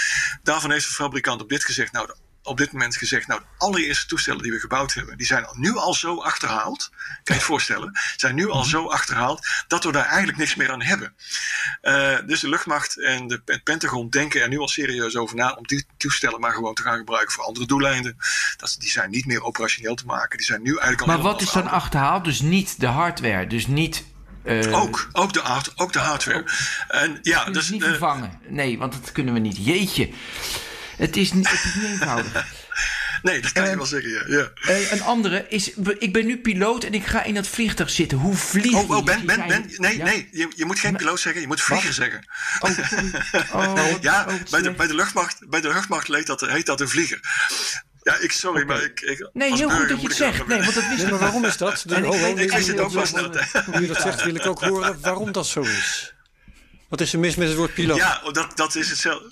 Daarvan 0.43 0.71
heeft 0.71 0.87
de 0.87 0.93
fabrikant 0.93 1.41
op 1.41 1.49
dit 1.49 1.65
gezegd, 1.65 1.91
nou, 1.91 2.09
op 2.45 2.57
dit 2.57 2.71
moment 2.71 2.97
gezegd, 2.97 3.27
nou, 3.27 3.39
de 3.39 3.45
allereerste 3.57 4.07
toestellen 4.07 4.41
die 4.41 4.51
we 4.51 4.59
gebouwd 4.59 4.93
hebben, 4.93 5.17
die 5.17 5.25
zijn 5.25 5.47
nu 5.53 5.75
al 5.75 5.93
zo 5.93 6.21
achterhaald, 6.21 6.89
kan 6.99 7.19
je 7.23 7.33
het 7.33 7.43
voorstellen, 7.43 7.99
zijn 8.15 8.35
nu 8.35 8.49
al 8.49 8.59
mhm. 8.59 8.69
zo 8.69 8.87
achterhaald 8.87 9.47
dat 9.67 9.83
we 9.83 9.91
daar 9.91 10.05
eigenlijk 10.05 10.37
niks 10.37 10.55
meer 10.55 10.71
aan 10.71 10.81
hebben. 10.81 11.15
Uh, 11.81 12.17
dus 12.25 12.39
de 12.39 12.49
luchtmacht 12.49 13.01
en 13.01 13.27
de, 13.27 13.41
het 13.45 13.63
Pentagon 13.63 14.09
denken 14.09 14.41
er 14.41 14.47
nu 14.47 14.59
al 14.59 14.67
serieus 14.67 15.15
over 15.15 15.35
na 15.35 15.51
om 15.51 15.67
die 15.67 15.85
toestellen 15.97 16.39
maar 16.39 16.53
gewoon 16.53 16.73
te 16.73 16.81
gaan 16.81 16.97
gebruiken 16.97 17.33
voor 17.33 17.43
andere 17.43 17.65
doeleinden. 17.65 18.17
Dat, 18.57 18.75
die 18.79 18.89
zijn 18.89 19.09
niet 19.09 19.25
meer 19.25 19.43
operationeel 19.43 19.95
te 19.95 20.05
maken, 20.05 20.37
die 20.37 20.45
zijn 20.45 20.61
nu 20.61 20.69
eigenlijk 20.69 21.01
al. 21.01 21.07
Maar 21.07 21.21
wat 21.21 21.41
is 21.41 21.51
dan 21.51 21.69
achterhaald? 21.69 22.23
Dus 22.23 22.41
niet 22.41 22.79
de 22.79 22.87
hardware, 22.87 23.47
dus 23.47 23.67
niet 23.67 24.03
uh, 24.45 24.81
ook, 24.81 25.09
ook, 25.11 25.33
de, 25.33 25.71
ook 25.75 25.93
de 25.93 25.99
hardware. 25.99 26.45
En, 26.87 27.19
ja, 27.21 27.45
dus, 27.45 27.69
niet 27.69 27.81
uh, 27.81 27.87
vervangen. 27.87 28.39
Nee, 28.47 28.77
want 28.77 28.91
dat 28.91 29.11
kunnen 29.11 29.33
we 29.33 29.39
niet. 29.39 29.65
Jeetje. 29.65 30.09
Het 30.97 31.17
is, 31.17 31.31
het 31.31 31.51
is 31.51 31.73
niet 31.75 31.83
eenvoudig. 31.83 32.45
Nee, 33.21 33.41
dat 33.41 33.51
kan 33.51 33.69
je 33.69 33.75
wel 33.75 33.85
zeggen, 33.85 34.11
ja. 34.11 34.23
ja. 34.27 34.51
Uh, 34.71 34.91
een 34.91 35.01
andere 35.01 35.45
is, 35.49 35.73
ik 35.99 36.13
ben 36.13 36.25
nu 36.25 36.37
piloot 36.37 36.83
en 36.83 36.93
ik 36.93 37.05
ga 37.05 37.23
in 37.23 37.33
dat 37.33 37.47
vliegtuig 37.47 37.89
zitten. 37.89 38.17
Hoe 38.17 38.35
vlieg 38.35 38.75
oh, 38.75 38.89
oh, 38.89 39.03
ben, 39.03 39.25
ben, 39.25 39.47
ben, 39.47 39.65
nee, 39.77 39.97
nee, 39.97 40.27
je, 40.31 40.51
je 40.55 40.65
moet 40.65 40.79
geen 40.79 40.95
piloot 40.95 41.19
zeggen, 41.19 41.41
je 41.41 41.47
moet 41.47 41.61
vlieger 41.61 41.93
zeggen. 41.93 42.25
Oh, 42.59 42.69
oh, 43.61 44.01
ja, 44.01 44.25
oh, 44.27 44.33
bij, 44.49 44.61
de, 44.61 44.71
bij, 44.71 44.87
de 44.87 44.95
luchtmacht, 44.95 45.49
bij 45.49 45.61
de 45.61 45.67
luchtmacht 45.67 46.07
heet 46.07 46.27
dat, 46.27 46.41
heet 46.41 46.65
dat 46.65 46.81
een 46.81 46.89
vlieger. 46.89 47.19
Ja, 48.01 48.17
ik, 48.17 48.31
sorry, 48.31 48.61
okay. 48.61 48.75
maar 48.75 48.85
ik, 48.85 49.01
ik 49.01 49.29
Nee, 49.33 49.55
heel 49.55 49.69
goed 49.69 49.89
dat 49.89 50.01
je 50.01 50.07
het 50.07 50.15
zegt. 50.15 50.47
Nee, 50.47 50.61
want 50.61 50.73
dat 50.73 50.87
wist 50.87 51.01
nee, 51.01 51.11
maar 51.11 51.19
waarom 51.19 51.45
is 51.45 51.57
dat? 51.57 51.83
De, 51.87 52.07
oh, 52.07 52.27
ik, 52.27 52.39
ik 52.39 52.51
wist 52.51 52.67
het 52.67 52.79
ook 52.79 52.91
wel 52.91 53.05
snel. 53.05 53.31
Hoe 53.65 53.81
je 53.81 53.87
dat 53.87 54.01
zegt, 54.01 54.23
wil 54.23 54.35
ik 54.35 54.45
ook 54.45 54.61
horen 54.61 55.01
waarom 55.01 55.31
dat 55.31 55.47
zo 55.47 55.61
is. 55.61 56.13
Wat 56.89 57.01
is 57.01 57.13
er 57.13 57.19
mis 57.19 57.35
met 57.35 57.47
het 57.47 57.57
woord 57.57 57.73
piloot? 57.73 57.97
Ja, 57.97 58.21
dat, 58.31 58.57
dat 58.57 58.75
is 58.75 58.89
hetzelfde. 58.89 59.31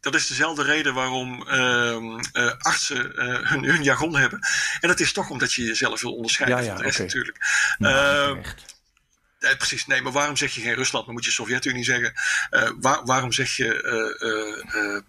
Dat 0.00 0.14
is 0.14 0.26
dezelfde 0.26 0.62
reden 0.62 0.94
waarom 0.94 1.46
uh, 1.48 1.96
uh, 2.32 2.52
artsen 2.58 3.12
uh, 3.14 3.50
hun, 3.50 3.64
hun, 3.64 3.82
jargon 3.82 4.16
hebben. 4.16 4.38
En 4.80 4.88
dat 4.88 5.00
is 5.00 5.12
toch 5.12 5.30
omdat 5.30 5.52
je 5.52 5.64
jezelf 5.64 6.00
wil 6.00 6.14
onderscheiden 6.14 6.58
ja, 6.58 6.64
ja, 6.64 6.68
van 6.68 6.78
de 6.78 6.82
rest 6.82 7.00
okay. 7.00 7.06
natuurlijk. 7.06 7.38
Nou, 7.78 8.38
precies. 9.40 9.86
Nee, 9.86 10.02
maar 10.02 10.12
waarom 10.12 10.36
zeg 10.36 10.54
je 10.54 10.60
geen 10.60 10.74
Rusland, 10.74 11.04
maar 11.04 11.14
moet 11.14 11.24
je 11.24 11.30
Sovjet-Unie 11.30 11.84
zeggen? 11.84 12.12
Uh, 12.50 12.70
waar, 12.80 13.04
waarom 13.04 13.32
zeg 13.32 13.56
je 13.56 13.64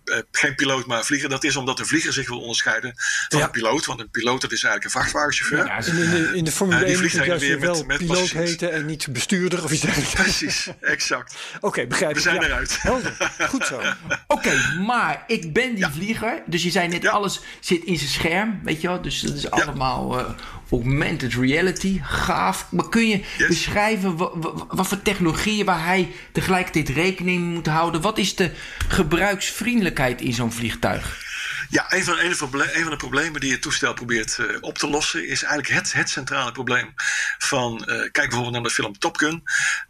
uh, 0.05 0.15
uh, 0.15 0.21
geen 0.31 0.55
piloot, 0.55 0.85
maar 0.85 1.05
vlieger? 1.05 1.29
Dat 1.29 1.43
is 1.43 1.55
omdat 1.55 1.79
een 1.79 1.85
vlieger 1.85 2.13
zich 2.13 2.27
wil 2.27 2.39
onderscheiden 2.39 2.93
van 3.29 3.39
ja. 3.39 3.45
een 3.45 3.51
piloot. 3.51 3.85
Want 3.85 3.99
een 3.99 4.09
piloot 4.09 4.41
dat 4.41 4.51
is 4.51 4.63
eigenlijk 4.63 4.83
een 4.85 5.01
vrachtwagenchauffeur. 5.01 5.65
Ja, 5.65 5.77
in, 5.77 6.09
de, 6.09 6.37
in 6.37 6.43
de 6.43 6.51
Formule 6.51 6.85
1 6.85 7.01
moet 7.01 7.11
juist 7.11 7.41
weer 7.41 7.59
wel 7.59 7.83
met, 7.83 7.97
piloot 7.97 8.29
heten 8.29 8.71
en 8.71 8.85
niet 8.85 9.07
bestuurder 9.13 9.63
of 9.63 9.71
iets 9.71 9.81
dergelijks. 9.81 10.13
Precies, 10.13 10.67
exact. 10.81 11.35
Oké, 11.55 11.65
okay, 11.65 11.87
begrijp 11.87 12.13
We 12.13 12.21
zijn 12.21 12.43
eruit. 12.43 12.81
Helder, 12.81 13.31
goed 13.49 13.65
zo. 13.65 13.75
Oké, 13.81 13.93
okay, 14.27 14.75
maar 14.85 15.23
ik 15.27 15.53
ben 15.53 15.75
die 15.75 15.87
vlieger. 15.87 16.43
Dus 16.45 16.63
je 16.63 16.71
zei 16.71 16.87
net, 16.87 17.07
alles 17.07 17.39
zit 17.59 17.83
in 17.83 17.97
zijn 17.97 18.09
scherm, 18.09 18.59
weet 18.63 18.81
je 18.81 18.87
wel. 18.87 19.01
Dus 19.01 19.21
dat 19.21 19.35
is 19.35 19.49
allemaal 19.49 20.35
augmented 20.71 21.33
reality, 21.33 21.99
gaaf. 22.03 22.67
Maar 22.71 22.89
kun 22.89 23.07
je 23.07 23.23
beschrijven 23.47 24.17
wat, 24.17 24.65
wat, 24.67 24.87
voor 24.87 25.01
technologieën 25.01 25.65
waar 25.65 25.85
hij 25.85 26.11
tegelijkertijd 26.31 26.89
rekening 26.89 27.53
moet 27.53 27.67
houden? 27.67 28.01
Wat 28.01 28.17
is 28.17 28.35
de 28.35 28.51
gebruiksvriendelijkheid 28.87 30.21
in 30.21 30.33
zo'n 30.33 30.51
vliegtuig? 30.51 31.29
Ja, 31.71 31.93
een 31.93 32.03
van, 32.03 32.19
een, 32.19 32.35
van, 32.35 32.51
de 32.51 32.95
problemen 32.97 33.39
die 33.39 33.51
het 33.51 33.61
toestel 33.61 33.93
probeert 33.93 34.37
uh, 34.37 34.57
op 34.61 34.77
te 34.77 34.89
lossen 34.89 35.27
is 35.27 35.43
eigenlijk 35.43 35.73
het, 35.73 35.93
het 35.93 36.09
centrale 36.09 36.51
probleem 36.51 36.93
van, 37.37 37.73
uh, 37.73 37.85
kijk 37.85 38.11
bijvoorbeeld 38.13 38.51
naar 38.51 38.63
de 38.63 38.69
film 38.69 38.99
Top 38.99 39.17
Gun, 39.17 39.43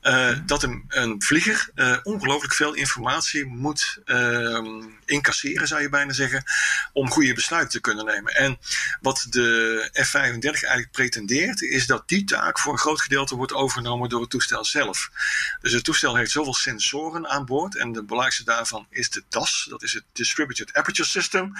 uh, 0.03 0.29
dat 0.45 0.63
een, 0.63 0.86
een 0.88 1.21
vlieger 1.21 1.69
ongelooflijk 2.03 2.53
veel 2.53 2.73
informatie 2.73 3.45
moet 3.45 3.99
ehm, 4.05 4.82
incasseren, 5.12 5.68
zou 5.68 5.82
je 5.82 5.89
bijna 5.89 6.14
zeggen, 6.14 6.43
om 6.93 7.09
goede 7.09 7.34
besluiten 7.34 7.72
te 7.72 7.80
kunnen 7.80 8.05
nemen. 8.05 8.36
En 8.36 8.59
wat 9.01 9.26
de 9.30 9.89
F-35 9.93 10.18
eigenlijk 10.43 10.91
pretendeert, 10.91 11.62
is 11.62 11.86
dat 11.86 12.07
die 12.07 12.24
taak 12.24 12.59
voor 12.59 12.72
een 12.72 12.80
groot 12.80 13.01
gedeelte 13.01 13.36
wordt 13.36 13.53
overgenomen 13.53 14.09
door 14.09 14.22
het 14.22 14.30
toestel 14.30 14.66
zelf. 14.66 15.09
Dus 15.62 15.74
het 15.74 15.84
toestel 15.84 16.16
heeft 16.16 16.32
zoveel 16.32 16.53
sensoren 16.53 17.28
aan 17.28 17.45
boord 17.45 17.78
en 17.78 17.91
de 17.91 18.03
belangrijkste 18.03 18.43
daarvan 18.43 18.88
is 18.89 19.09
de 19.09 19.24
DAS, 19.30 19.68
dat 19.70 19.84
is 19.84 19.93
het 19.93 20.03
Distributed 20.14 20.74
Aperture 20.74 21.07
System. 21.07 21.53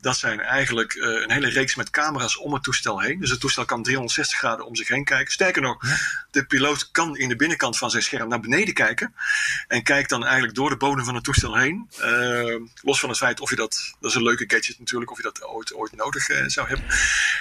Dat 0.00 0.16
zijn 0.16 0.40
eigenlijk 0.40 0.94
uh, 0.94 1.22
een 1.22 1.30
hele 1.30 1.48
reeks 1.48 1.74
met 1.74 1.90
camera's 1.90 2.38
om 2.38 2.52
het 2.52 2.62
toestel 2.62 3.00
heen. 3.00 3.20
Dus 3.20 3.30
het 3.30 3.40
toestel 3.40 3.64
kan 3.64 3.82
360 3.82 4.38
graden 4.38 4.66
om 4.66 4.76
zich 4.76 4.88
heen 4.88 5.04
kijken. 5.04 5.32
Sterker 5.32 5.62
nog, 5.62 5.82
de 6.30 6.44
piloot 6.44 6.90
kan 6.90 7.16
in 7.16 7.28
de 7.28 7.36
binnenkant 7.36 7.78
van 7.78 7.90
zijn 7.90 8.02
scherm 8.02 8.28
naar 8.28 8.40
beneden 8.40 8.74
kijken. 8.74 9.14
En 9.68 9.82
kijkt 9.82 10.08
dan 10.08 10.24
eigenlijk 10.24 10.54
door 10.54 10.70
de 10.70 10.76
bodem 10.76 11.04
van 11.04 11.14
het 11.14 11.24
toestel 11.24 11.56
heen. 11.56 11.90
Uh, 12.00 12.60
los 12.80 13.00
van 13.00 13.08
het 13.08 13.18
feit 13.18 13.40
of 13.40 13.50
je 13.50 13.56
dat, 13.56 13.94
dat 14.00 14.10
is 14.10 14.16
een 14.16 14.22
leuke 14.22 14.44
gadget 14.46 14.78
natuurlijk, 14.78 15.10
of 15.10 15.16
je 15.16 15.22
dat 15.22 15.42
ooit, 15.42 15.74
ooit 15.74 15.96
nodig 15.96 16.28
uh, 16.28 16.42
zou 16.46 16.68
hebben. 16.68 16.86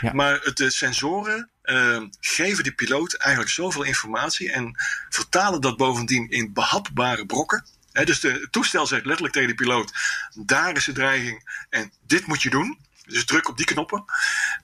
Ja. 0.01 0.13
Maar 0.13 0.39
het, 0.41 0.57
de 0.57 0.69
sensoren 0.69 1.49
uh, 1.63 2.01
geven 2.19 2.63
de 2.63 2.71
piloot 2.71 3.13
eigenlijk 3.13 3.53
zoveel 3.53 3.83
informatie 3.83 4.51
en 4.51 4.75
vertalen 5.09 5.61
dat 5.61 5.77
bovendien 5.77 6.29
in 6.29 6.53
behapbare 6.53 7.25
brokken 7.25 7.65
dus 7.91 8.19
de, 8.19 8.31
het 8.31 8.51
toestel 8.51 8.87
zegt 8.87 9.05
letterlijk 9.05 9.33
tegen 9.33 9.49
de 9.49 9.55
piloot: 9.55 9.91
daar 10.33 10.75
is 10.75 10.85
de 10.85 10.91
dreiging 10.91 11.65
en 11.69 11.91
dit 12.07 12.25
moet 12.25 12.41
je 12.41 12.49
doen. 12.49 12.77
Dus 13.05 13.25
druk 13.25 13.49
op 13.49 13.57
die 13.57 13.65
knoppen. 13.65 14.03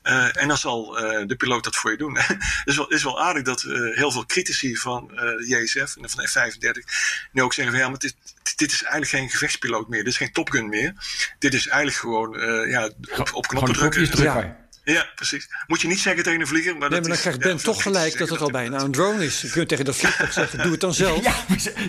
Uh, 0.03 0.41
en 0.41 0.47
dan 0.47 0.57
zal 0.57 1.03
uh, 1.03 1.27
de 1.27 1.35
piloot 1.35 1.63
dat 1.63 1.75
voor 1.75 1.91
je 1.91 1.97
doen. 1.97 2.17
Het 2.17 2.61
is, 2.65 2.77
wel, 2.77 2.88
is 2.88 3.03
wel 3.03 3.21
aardig 3.21 3.43
dat 3.43 3.63
uh, 3.63 3.95
heel 3.95 4.11
veel 4.11 4.25
critici 4.25 4.75
van 4.75 5.07
de 5.07 5.45
JSF 5.47 5.95
en 5.95 6.09
van 6.09 6.23
de 6.23 6.27
F-35 6.27 6.83
nu 7.31 7.41
ook 7.41 7.53
zeggen: 7.53 7.73
van 7.73 7.83
ja, 7.83 7.89
maar 7.89 7.99
dit, 7.99 8.15
dit 8.55 8.71
is 8.71 8.81
eigenlijk 8.81 9.11
geen 9.11 9.29
gevechtspiloot 9.29 9.88
meer. 9.88 10.03
Dit 10.03 10.11
is 10.11 10.17
geen 10.17 10.31
Top 10.31 10.49
Gun 10.49 10.69
meer. 10.69 10.93
Dit 11.39 11.53
is 11.53 11.67
eigenlijk 11.67 11.97
gewoon 11.97 12.39
ja, 12.69 12.91
op, 13.17 13.33
op 13.33 13.47
knoppen 13.47 13.73
drukken. 13.73 14.23
Ja. 14.23 14.66
Ja, 14.93 15.09
precies. 15.15 15.49
Moet 15.67 15.81
je 15.81 15.88
niet 15.88 15.99
zeggen 15.99 16.23
tegen 16.23 16.41
een 16.41 16.47
vlieger. 16.47 16.77
Maar 16.77 16.89
nee, 16.89 16.99
maar 16.99 17.09
dan 17.09 17.17
krijgt 17.17 17.39
Ben 17.39 17.57
toch 17.57 17.81
gelijk 17.81 18.17
dat 18.17 18.29
het 18.29 18.41
al 18.41 18.51
bijna 18.51 18.79
een 18.79 18.91
drone 18.91 19.25
is. 19.25 19.41
Je 19.41 19.49
kunt 19.49 19.67
tegen 19.67 19.85
dat 19.85 19.95
vliegtuig 19.95 20.33
zeggen, 20.41 20.61
doe 20.61 20.71
het 20.71 20.79
dan 20.79 20.93
zelf. 20.93 21.23
Ja, 21.23 21.35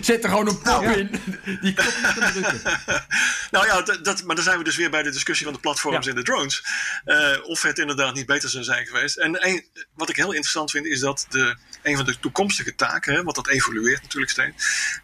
zet 0.01 0.23
er 0.23 0.29
gewoon 0.29 0.47
een 0.47 0.61
pop 0.61 0.83
in. 0.83 1.09
Die 1.61 1.73
knop 1.73 1.93
niet 2.03 2.33
drukken. 2.33 2.61
nou 3.51 3.65
ja, 3.65 3.81
dat, 3.81 4.05
dat, 4.05 4.23
maar 4.23 4.35
dan 4.35 4.43
zijn 4.43 4.57
we 4.57 4.63
dus 4.63 4.75
weer 4.75 4.89
bij 4.89 5.03
de 5.03 5.11
discussie 5.11 5.45
van 5.45 5.55
de 5.55 5.61
platforms 5.61 6.07
en 6.07 6.15
de 6.15 6.23
drones. 6.23 6.63
Uh, 7.05 7.37
of 7.43 7.61
het 7.61 7.79
inderdaad 7.79 8.13
niet 8.13 8.25
beter 8.25 8.49
zou 8.49 8.63
zijn 8.63 8.85
geweest. 8.85 9.17
En 9.17 9.47
een, 9.47 9.65
wat 9.93 10.09
ik 10.09 10.15
heel 10.15 10.31
interessant 10.31 10.71
vind, 10.71 10.85
is 10.85 10.99
dat 10.99 11.25
de, 11.29 11.55
een 11.83 11.95
van 11.95 12.05
de 12.05 12.19
toekomstige 12.19 12.75
taken, 12.75 13.13
hè, 13.13 13.23
want 13.23 13.35
dat 13.35 13.47
evolueert 13.47 14.01
natuurlijk 14.01 14.31
steeds, 14.31 14.55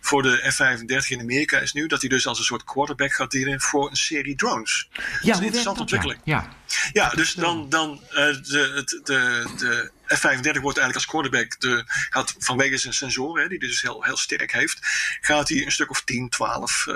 voor 0.01 0.23
de 0.23 0.51
F-35 0.51 1.07
in 1.07 1.19
Amerika 1.19 1.59
is 1.59 1.73
nu 1.73 1.87
dat 1.87 2.01
hij 2.01 2.09
dus 2.09 2.27
als 2.27 2.39
een 2.39 2.45
soort 2.45 2.63
quarterback 2.63 3.13
gaat 3.13 3.31
dienen 3.31 3.61
voor 3.61 3.89
een 3.89 3.95
serie 3.95 4.35
drones. 4.35 4.89
Ja, 4.91 4.99
dat 5.01 5.23
is 5.23 5.37
een 5.37 5.43
interessante 5.43 5.81
ontwikkeling. 5.81 6.19
Ja. 6.23 6.49
Ja, 6.93 7.09
dus 7.09 7.34
dan, 7.34 7.69
dan 7.69 8.01
uh, 8.09 8.15
de, 8.15 8.84
de, 9.03 9.45
de, 9.57 9.91
F-35 10.07 10.61
wordt 10.61 10.77
eigenlijk 10.77 10.95
als 10.95 11.05
quarterback, 11.05 11.59
de, 11.59 11.83
gaat 12.09 12.35
vanwege 12.37 12.77
zijn 12.77 12.93
sensoren, 12.93 13.49
die 13.49 13.59
dus 13.59 13.81
heel, 13.81 14.03
heel 14.03 14.17
sterk 14.17 14.51
heeft, 14.51 14.77
gaat 15.21 15.49
hij 15.49 15.65
een 15.65 15.71
stuk 15.71 15.89
of 15.89 16.03
10, 16.03 16.29
12, 16.29 16.85
uh, 16.87 16.95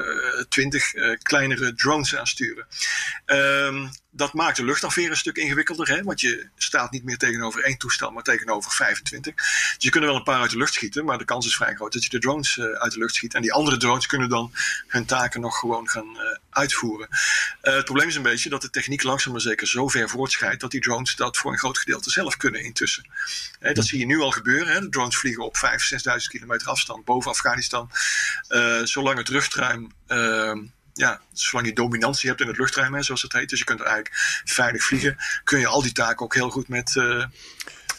20 0.49 0.93
uh, 0.93 1.17
kleinere 1.21 1.73
drones 1.73 2.15
aansturen. 2.15 2.67
Um, 3.25 3.91
dat 4.11 4.33
maakt 4.33 4.57
de 4.57 4.65
luchtafweer 4.65 5.09
een 5.09 5.17
stuk 5.17 5.37
ingewikkelder, 5.37 5.87
hè, 5.87 6.03
want 6.03 6.21
je 6.21 6.47
staat 6.57 6.91
niet 6.91 7.03
meer 7.03 7.17
tegenover 7.17 7.63
één 7.63 7.77
toestel, 7.77 8.11
maar 8.11 8.23
tegenover 8.23 8.71
25. 8.71 9.35
Dus 9.35 9.75
je 9.77 9.89
kunt 9.89 10.03
er 10.03 10.09
wel 10.09 10.19
een 10.19 10.23
paar 10.23 10.41
uit 10.41 10.51
de 10.51 10.57
lucht 10.57 10.73
schieten, 10.73 11.05
maar 11.05 11.17
de 11.17 11.25
kans 11.25 11.45
is 11.45 11.55
vrij 11.55 11.75
groot 11.75 11.93
dat 11.93 12.03
je 12.03 12.09
de 12.09 12.19
drones 12.19 12.57
uh, 12.57 12.65
uit 12.65 12.91
de 12.91 12.99
lucht 12.99 13.15
schiet. 13.15 13.33
En 13.33 13.41
die 13.41 13.53
andere 13.53 13.77
drones 13.77 14.05
kunnen 14.05 14.29
dan 14.29 14.53
hun 14.87 15.05
taken 15.05 15.41
nog 15.41 15.59
gewoon 15.59 15.89
gaan 15.89 16.09
uh, 16.15 16.21
uitvoeren. 16.49 17.07
Uh, 17.09 17.73
het 17.73 17.85
probleem 17.85 18.07
is 18.07 18.15
een 18.15 18.21
beetje 18.21 18.49
dat 18.49 18.61
de 18.61 18.69
techniek 18.69 19.03
langzaam 19.03 19.31
maar 19.31 19.41
zeker 19.41 19.67
zo 19.67 19.87
ver 19.87 20.09
voortschrijdt 20.09 20.61
dat 20.61 20.71
die 20.71 20.81
drones 20.81 21.15
dat 21.15 21.37
voor 21.37 21.51
een 21.51 21.57
groot 21.57 21.77
gedeelte 21.77 22.09
zelf 22.09 22.37
kunnen 22.37 22.63
intussen. 22.63 22.98
Dat 23.59 23.85
zie 23.85 23.99
je 23.99 24.05
nu 24.05 24.19
al 24.19 24.31
gebeuren. 24.31 24.73
Hè. 24.73 24.79
De 24.79 24.89
drones 24.89 25.17
vliegen 25.17 25.43
op 25.43 25.57
5.000, 25.57 25.69
6.000 26.19 26.27
kilometer 26.27 26.67
afstand 26.67 27.05
boven 27.05 27.31
Afghanistan. 27.31 27.91
zolang 28.83 29.17
het 29.17 29.29
luchtruim 29.29 29.91
ehm, 30.07 30.59
ja, 30.99 31.21
zolang 31.33 31.67
je 31.67 31.73
dominantie 31.73 32.29
hebt 32.29 32.41
in 32.41 32.47
het 32.47 32.57
luchtruim, 32.57 33.03
zoals 33.03 33.21
het 33.21 33.33
heet, 33.33 33.49
dus 33.49 33.59
je 33.59 33.65
kunt 33.65 33.79
er 33.79 33.85
eigenlijk 33.85 34.15
veilig 34.43 34.83
vliegen, 34.83 35.17
kun 35.43 35.59
je 35.59 35.67
al 35.67 35.81
die 35.81 35.91
taken 35.91 36.25
ook 36.25 36.33
heel 36.33 36.49
goed 36.49 36.67
met, 36.67 36.95
uh, 36.95 37.25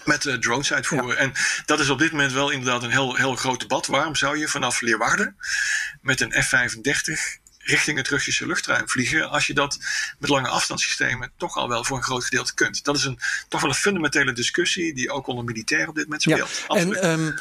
met 0.04 0.24
uh, 0.24 0.34
drones 0.34 0.72
uitvoeren. 0.72 1.08
Ja. 1.08 1.16
En 1.16 1.32
dat 1.66 1.80
is 1.80 1.88
op 1.88 1.98
dit 1.98 2.10
moment 2.10 2.32
wel 2.32 2.50
inderdaad 2.50 2.82
een 2.82 2.90
heel, 2.90 3.14
heel 3.14 3.36
groot 3.36 3.60
debat. 3.60 3.86
Waarom 3.86 4.16
zou 4.16 4.38
je 4.38 4.48
vanaf 4.48 4.80
Leeuwarden 4.80 5.36
met 6.00 6.20
een 6.20 6.42
F-35 6.42 7.39
richting 7.70 7.96
het 7.96 8.08
Russische 8.08 8.46
luchtruim 8.46 8.88
vliegen, 8.88 9.30
als 9.30 9.46
je 9.46 9.54
dat 9.54 9.78
met 10.18 10.30
lange 10.30 10.48
afstandssystemen 10.48 11.30
toch 11.36 11.56
al 11.56 11.68
wel 11.68 11.84
voor 11.84 11.96
een 11.96 12.02
groot 12.02 12.24
gedeelte 12.24 12.54
kunt. 12.54 12.84
Dat 12.84 12.96
is 12.96 13.04
een, 13.04 13.18
toch 13.48 13.60
wel 13.60 13.70
een 13.70 13.76
fundamentele 13.76 14.32
discussie 14.32 14.94
die 14.94 15.10
ook 15.10 15.26
onder 15.26 15.44
militair 15.44 15.88
op 15.88 15.94
dit 15.94 16.04
moment 16.04 16.22
speelt. 16.22 16.64
Ja. 16.68 16.74
En 16.74 17.10
um, 17.10 17.34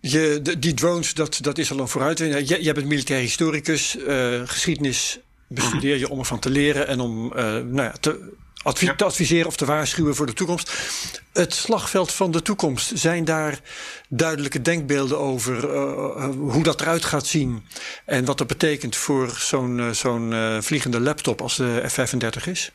je, 0.00 0.40
de, 0.42 0.58
die 0.58 0.74
drones, 0.74 1.14
dat, 1.14 1.38
dat 1.40 1.58
is 1.58 1.70
al 1.70 1.78
een 1.78 1.88
vooruitwinning. 1.88 2.48
Je, 2.48 2.62
je 2.62 2.72
bent 2.72 2.86
militair 2.86 3.20
historicus, 3.20 3.96
uh, 3.96 4.42
geschiedenis 4.44 5.18
bestudeer 5.48 5.98
je 5.98 6.08
om 6.08 6.18
ervan 6.18 6.38
te 6.38 6.50
leren 6.50 6.86
en 6.86 7.00
om 7.00 7.24
uh, 7.24 7.42
nou 7.42 7.82
ja, 7.82 7.92
te, 8.00 8.32
ja. 8.76 8.94
te 8.94 9.04
adviseren 9.04 9.46
of 9.46 9.56
te 9.56 9.64
waarschuwen 9.64 10.14
voor 10.14 10.26
de 10.26 10.32
toekomst. 10.32 10.72
Het 11.32 11.54
slagveld 11.54 12.12
van 12.12 12.30
de 12.30 12.42
toekomst, 12.42 12.90
zijn 12.94 13.24
daar 13.24 13.60
duidelijke 14.08 14.62
denkbeelden 14.62 15.18
over 15.18 15.74
uh, 15.74 16.28
hoe 16.38 16.62
dat 16.62 16.80
eruit 16.80 17.04
gaat 17.04 17.26
zien 17.26 17.64
en 18.04 18.24
wat 18.24 18.38
dat 18.38 18.46
betekent 18.46 18.96
voor 18.96 19.30
zo'n 19.38 19.90
zo'n 19.92 20.58
vliegende 20.60 21.00
laptop 21.00 21.40
als 21.40 21.56
de 21.56 21.84
F-35 21.88 22.48
is? 22.50 22.72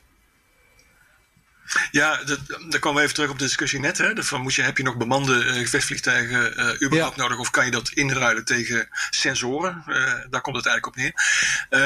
Ja, 1.92 2.24
dat, 2.24 2.40
daar 2.70 2.80
komen 2.80 2.98
we 2.98 3.04
even 3.04 3.14
terug 3.14 3.30
op 3.30 3.40
de 3.40 3.46
discussie 3.46 3.80
net. 3.80 3.98
Hè? 3.98 4.24
Van 4.24 4.42
moet 4.42 4.54
je, 4.54 4.62
heb 4.62 4.78
je 4.78 4.84
nog 4.84 4.98
bemande 4.98 5.46
uh, 5.46 5.54
gevechtsvliegtuigen 5.54 6.60
uh, 6.60 6.82
überhaupt 6.82 7.16
ja. 7.16 7.22
nodig 7.22 7.40
of 7.40 7.50
kan 7.50 7.66
je 7.66 7.72
dat 7.72 7.90
inruilen 7.90 8.46
tegen 8.46 8.88
sensoren? 9.10 9.84
Uh, 9.88 9.96
daar 10.30 10.42
komt 10.42 10.56
het 10.56 10.66
eigenlijk 10.66 10.86
op 10.86 10.96
neer. 10.96 11.14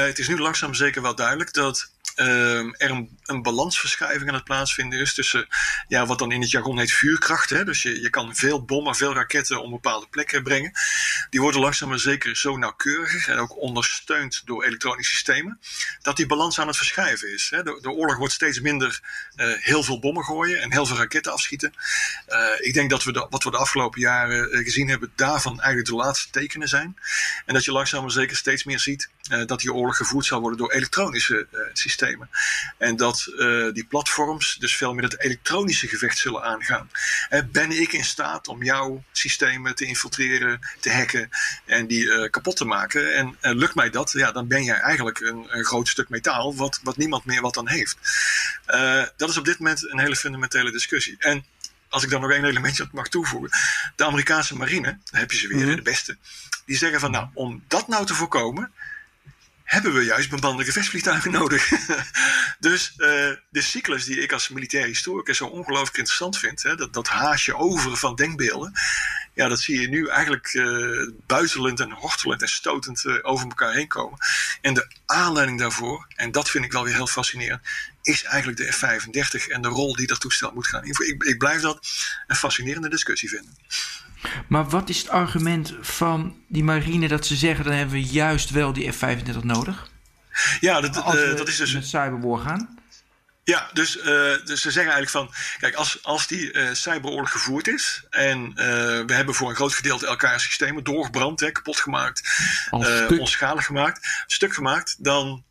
het 0.08 0.20
is 0.20 0.28
nu 0.28 0.38
langzaam 0.38 0.74
zeker 0.74 1.02
wel 1.02 1.16
duidelijk 1.16 1.54
dat 1.54 1.90
er 2.18 2.92
een, 2.92 3.18
een, 3.26 3.42
balansverschuiving 3.42 4.30
aan 4.30 4.36
het 4.36 4.44
plaatsvinden 4.44 5.00
is 5.00 5.14
tussen 5.14 5.48
ja, 5.88 6.06
wat 6.06 6.20
dan 6.20 6.32
in 6.32 6.42
het 6.42 6.52
jargon 6.52 6.80
heet 6.80 6.92
vuurkracht. 6.92 7.50
Hè? 7.50 7.66
Dus 7.66 7.82
je, 7.82 8.02
je 8.02 8.10
kan 8.10 8.36
veel 8.36 8.66
bommen, 8.66 8.96
veel 8.96 9.14
raketten 9.14 9.62
op 9.62 9.70
bepaalde 9.70 10.08
plekken 10.10 10.44
brengen. 10.44 10.72
Die 11.30 11.42
worden 11.42 11.62
langzaam 11.62 11.90
maar 11.90 12.00
zeker 12.00 12.36
zo 12.36 12.58
nauwkeuriger 12.58 13.34
en 13.34 13.40
ook 13.40 13.62
ondersteund 13.62 14.42
door 14.46 14.64
elektronische 14.64 15.14
systemen, 15.14 15.60
dat 16.02 16.16
die 16.16 16.26
balans 16.26 16.60
aan 16.60 16.68
het 16.68 16.78
verschuiven 16.78 17.34
is. 17.34 17.50
Hè? 17.50 17.64
De, 17.64 17.80
de, 17.82 17.90
oorlog 17.90 18.18
wordt 18.18 18.34
steeds 18.34 18.60
minder 18.60 19.02
uh, 19.36 19.66
heel 19.68 19.84
veel 19.84 20.00
bommen 20.00 20.24
gooien 20.24 20.62
en 20.62 20.72
heel 20.72 20.86
veel 20.86 20.98
raketten 20.98 21.32
afschieten. 21.32 21.74
Uh, 22.28 22.38
ik 22.60 22.74
denk 22.74 22.90
dat 22.90 23.04
we 23.04 23.12
de, 23.12 23.28
wat 23.30 23.44
we 23.44 23.52
de 23.52 23.58
afgelopen 23.58 24.02
jaren 24.02 24.56
uh, 24.56 24.64
gezien 24.64 24.90
hebben, 24.90 25.12
daarvan 25.16 25.60
eigenlijk 25.60 25.88
de 25.90 25.96
laatste 25.96 26.30
tekenen 26.30 26.68
zijn. 26.68 26.98
En 27.46 27.54
dat 27.54 27.66
je 27.66 27.72
langzaam 27.72 28.02
maar 28.02 28.12
zeker 28.12 28.38
steeds 28.38 28.64
meer 28.64 28.80
ziet 28.80 29.10
dat 29.46 29.60
die 29.60 29.74
oorlog 29.74 29.98
gevoerd 29.98 30.26
zal 30.26 30.40
worden 30.40 30.58
door 30.58 30.72
elektronische 30.72 31.48
systemen. 31.74 32.30
En 32.78 32.96
dat 32.96 33.34
die 33.74 33.86
platforms 33.86 34.56
dus 34.56 34.76
veel 34.76 34.94
meer 34.94 35.04
het 35.04 35.20
elektronische 35.20 35.88
gevecht 35.88 36.18
zullen 36.18 36.44
aangaan. 36.44 36.90
Ben 37.52 37.72
ik 37.72 37.94
in 37.94 38.06
staat 38.06 38.48
om 38.48 38.64
jouw 38.64 39.04
systemen 39.12 39.76
te 39.76 39.86
infiltreren, 39.86 40.60
te 40.80 40.92
hacken 40.92 41.30
en 41.66 41.88
die 41.88 42.30
kapot 42.30 42.56
te 42.56 42.66
maken? 42.66 43.16
En 43.16 43.38
lukt 43.40 43.76
mij 43.76 43.90
dat, 43.90 44.12
ja, 44.12 44.32
dan 44.32 44.48
ben 44.48 44.64
jij 44.64 44.78
eigenlijk 44.78 45.20
een, 45.20 45.46
een 45.50 45.66
groot 45.66 45.88
stuk 45.88 46.10
metaal 46.10 46.56
wat, 46.56 46.80
wat 46.84 46.98
niemand 46.98 47.26
meer 47.26 47.42
wat 47.42 47.54
dan 47.54 47.68
heeft. 47.68 47.98
dat 49.18 49.30
is 49.30 49.38
op 49.38 49.46
dit 49.46 49.57
moment 49.60 49.92
een 49.92 50.00
hele 50.00 50.16
fundamentele 50.16 50.72
discussie. 50.72 51.16
En 51.20 51.46
als 51.90 52.04
ik 52.04 52.10
dan 52.10 52.22
nog 52.22 52.32
één 52.32 52.46
elementje 52.46 52.88
mag 52.92 53.08
toevoegen. 53.08 53.50
De 53.96 54.06
Amerikaanse 54.06 54.56
marine, 54.56 55.00
daar 55.12 55.22
heb 55.22 55.32
je 55.32 55.38
ze 55.38 55.48
weer, 55.48 55.66
-hmm. 55.66 55.76
de 55.76 55.82
beste. 55.82 56.18
Die 56.66 56.78
zeggen 56.78 57.00
van 57.00 57.12
nou, 57.12 57.28
om 57.34 57.64
dat 57.68 57.88
nou 57.88 58.06
te 58.06 58.14
voorkomen, 58.14 58.72
hebben 59.64 59.94
we 59.94 60.04
juist 60.04 60.30
bemande 60.30 60.64
gevechtsvliegtuigen 60.64 61.32
nodig. 61.32 61.70
dus 62.60 62.94
uh, 62.98 63.08
de 63.50 63.62
cyclus 63.62 64.06
die 64.06 64.22
ik 64.22 64.32
als 64.32 64.50
militair 64.50 64.86
historicus 64.86 65.38
zo 65.38 65.46
ongelooflijk 65.46 65.98
interessant 65.98 66.38
vind, 66.38 66.64
hè, 66.64 66.76
dat, 66.76 66.94
dat 66.94 67.08
haasje 67.08 67.56
over 67.56 67.98
van 67.98 68.16
denkbeelden, 68.16 68.74
ja, 69.38 69.48
dat 69.48 69.60
zie 69.60 69.82
je 69.82 69.88
nu 69.88 70.08
eigenlijk 70.08 70.54
uh, 70.54 71.10
buitelend 71.26 71.80
en 71.80 71.92
hortelend 71.92 72.42
en 72.42 72.48
stotend 72.48 73.04
uh, 73.04 73.16
over 73.22 73.48
elkaar 73.48 73.74
heen 73.74 73.88
komen. 73.88 74.18
En 74.62 74.74
de 74.74 74.88
aanleiding 75.06 75.60
daarvoor, 75.60 76.08
en 76.16 76.32
dat 76.32 76.50
vind 76.50 76.66
ik 76.66 76.72
wel 76.72 76.84
weer 76.84 76.94
heel 76.94 77.08
fascinerend, 77.08 77.62
is 78.02 78.24
eigenlijk 78.24 78.58
de 78.58 78.72
F-35 78.72 79.52
en 79.52 79.62
de 79.62 79.68
rol 79.68 79.96
die 79.96 80.08
dat 80.08 80.20
toestel 80.20 80.52
moet 80.54 80.68
gaan 80.68 80.84
invullen. 80.84 81.14
Ik, 81.14 81.24
ik 81.24 81.38
blijf 81.38 81.62
dat 81.62 81.88
een 82.28 82.36
fascinerende 82.36 82.90
discussie 82.90 83.30
vinden. 83.30 83.58
Maar 84.48 84.70
wat 84.70 84.90
is 84.90 84.98
het 84.98 85.10
argument 85.10 85.76
van 85.82 86.44
die 86.48 86.64
marine 86.64 87.08
dat 87.08 87.26
ze 87.26 87.36
zeggen... 87.36 87.66
dan 87.66 87.74
hebben 87.74 87.96
we 87.96 88.04
juist 88.04 88.50
wel 88.50 88.74
die 88.74 88.92
F-35 88.92 89.38
nodig? 89.42 89.90
Ja, 90.60 90.82
dat, 90.82 90.98
uh, 90.98 91.36
dat 91.36 91.48
is 91.48 91.58
dus... 91.58 91.74
met 91.74 91.88
cyberwar 91.88 92.40
gaan? 92.40 92.77
Ja, 93.48 93.70
dus, 93.74 93.98
uh, 93.98 94.04
dus 94.46 94.62
ze 94.62 94.72
zeggen 94.72 94.94
eigenlijk 94.94 95.10
van... 95.10 95.34
Kijk, 95.60 95.76
als, 95.76 96.04
als 96.04 96.28
die 96.28 96.54
uh, 96.54 96.70
cyberoorlog 96.74 97.32
gevoerd 97.32 97.68
is... 97.68 98.04
en 98.10 98.54
we 99.08 99.14
hebben 99.14 99.36
voor 99.36 99.50
een 99.50 99.56
groot 99.56 99.74
gedeelte 99.74 100.08
elkaar 100.08 100.40
systemen 100.40 100.84
doorgebrand, 100.84 101.40
hè, 101.40 101.52
kapot 101.52 101.80
gemaakt... 101.80 102.30
onschalig 103.20 103.66
gemaakt, 103.66 104.08
stuk 104.26 104.54
gemaakt... 104.54 104.96
dan 105.04 105.44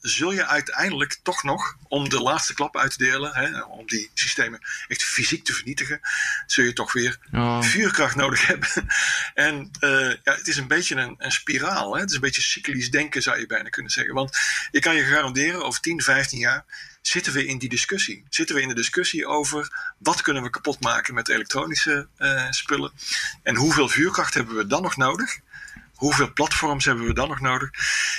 zul 0.00 0.32
je 0.32 0.46
uiteindelijk 0.46 1.18
toch 1.22 1.42
nog, 1.42 1.76
om 1.88 2.08
de 2.08 2.20
laatste 2.20 2.54
klap 2.54 2.76
uit 2.76 2.90
te 2.90 3.04
delen, 3.04 3.34
hè, 3.34 3.60
om 3.62 3.86
die 3.86 4.10
systemen 4.14 4.60
echt 4.88 5.02
fysiek 5.02 5.44
te 5.44 5.52
vernietigen, 5.52 6.00
zul 6.46 6.64
je 6.64 6.72
toch 6.72 6.92
weer 6.92 7.18
oh. 7.32 7.62
vuurkracht 7.62 8.16
nodig 8.16 8.46
hebben. 8.46 8.68
en 9.34 9.70
ja, 10.24 10.34
het 10.34 10.48
is 10.48 10.56
een 10.56 10.68
beetje 10.68 10.94
een, 10.94 11.14
een 11.18 11.32
spiraal. 11.32 11.94
Hè? 11.94 12.00
Het 12.00 12.08
is 12.08 12.14
een 12.14 12.20
beetje 12.20 12.42
cyclisch 12.42 12.90
denken, 12.90 13.22
zou 13.22 13.38
je 13.38 13.46
bijna 13.46 13.68
kunnen 13.68 13.92
zeggen. 13.92 14.14
Want 14.14 14.38
ik 14.70 14.82
kan 14.82 14.94
je 14.94 15.04
garanderen, 15.04 15.64
over 15.64 15.80
10, 15.80 16.02
15 16.02 16.38
jaar 16.38 16.64
zitten 17.02 17.32
we 17.32 17.46
in 17.46 17.58
die 17.58 17.68
discussie. 17.68 18.24
Zitten 18.28 18.54
we 18.54 18.62
in 18.62 18.68
de 18.68 18.74
discussie 18.74 19.26
over 19.26 19.92
wat 19.98 20.22
kunnen 20.22 20.42
we 20.42 20.50
kapot 20.50 20.80
maken 20.80 21.14
met 21.14 21.28
elektronische 21.28 22.08
uh, 22.18 22.50
spullen 22.50 22.92
en 23.42 23.56
hoeveel 23.56 23.88
vuurkracht 23.88 24.34
hebben 24.34 24.56
we 24.56 24.66
dan 24.66 24.82
nog 24.82 24.96
nodig? 24.96 25.40
hoeveel 26.02 26.32
platforms 26.32 26.84
hebben 26.84 27.04
we 27.06 27.14
dan 27.14 27.28
nog 27.28 27.40
nodig? 27.40 27.70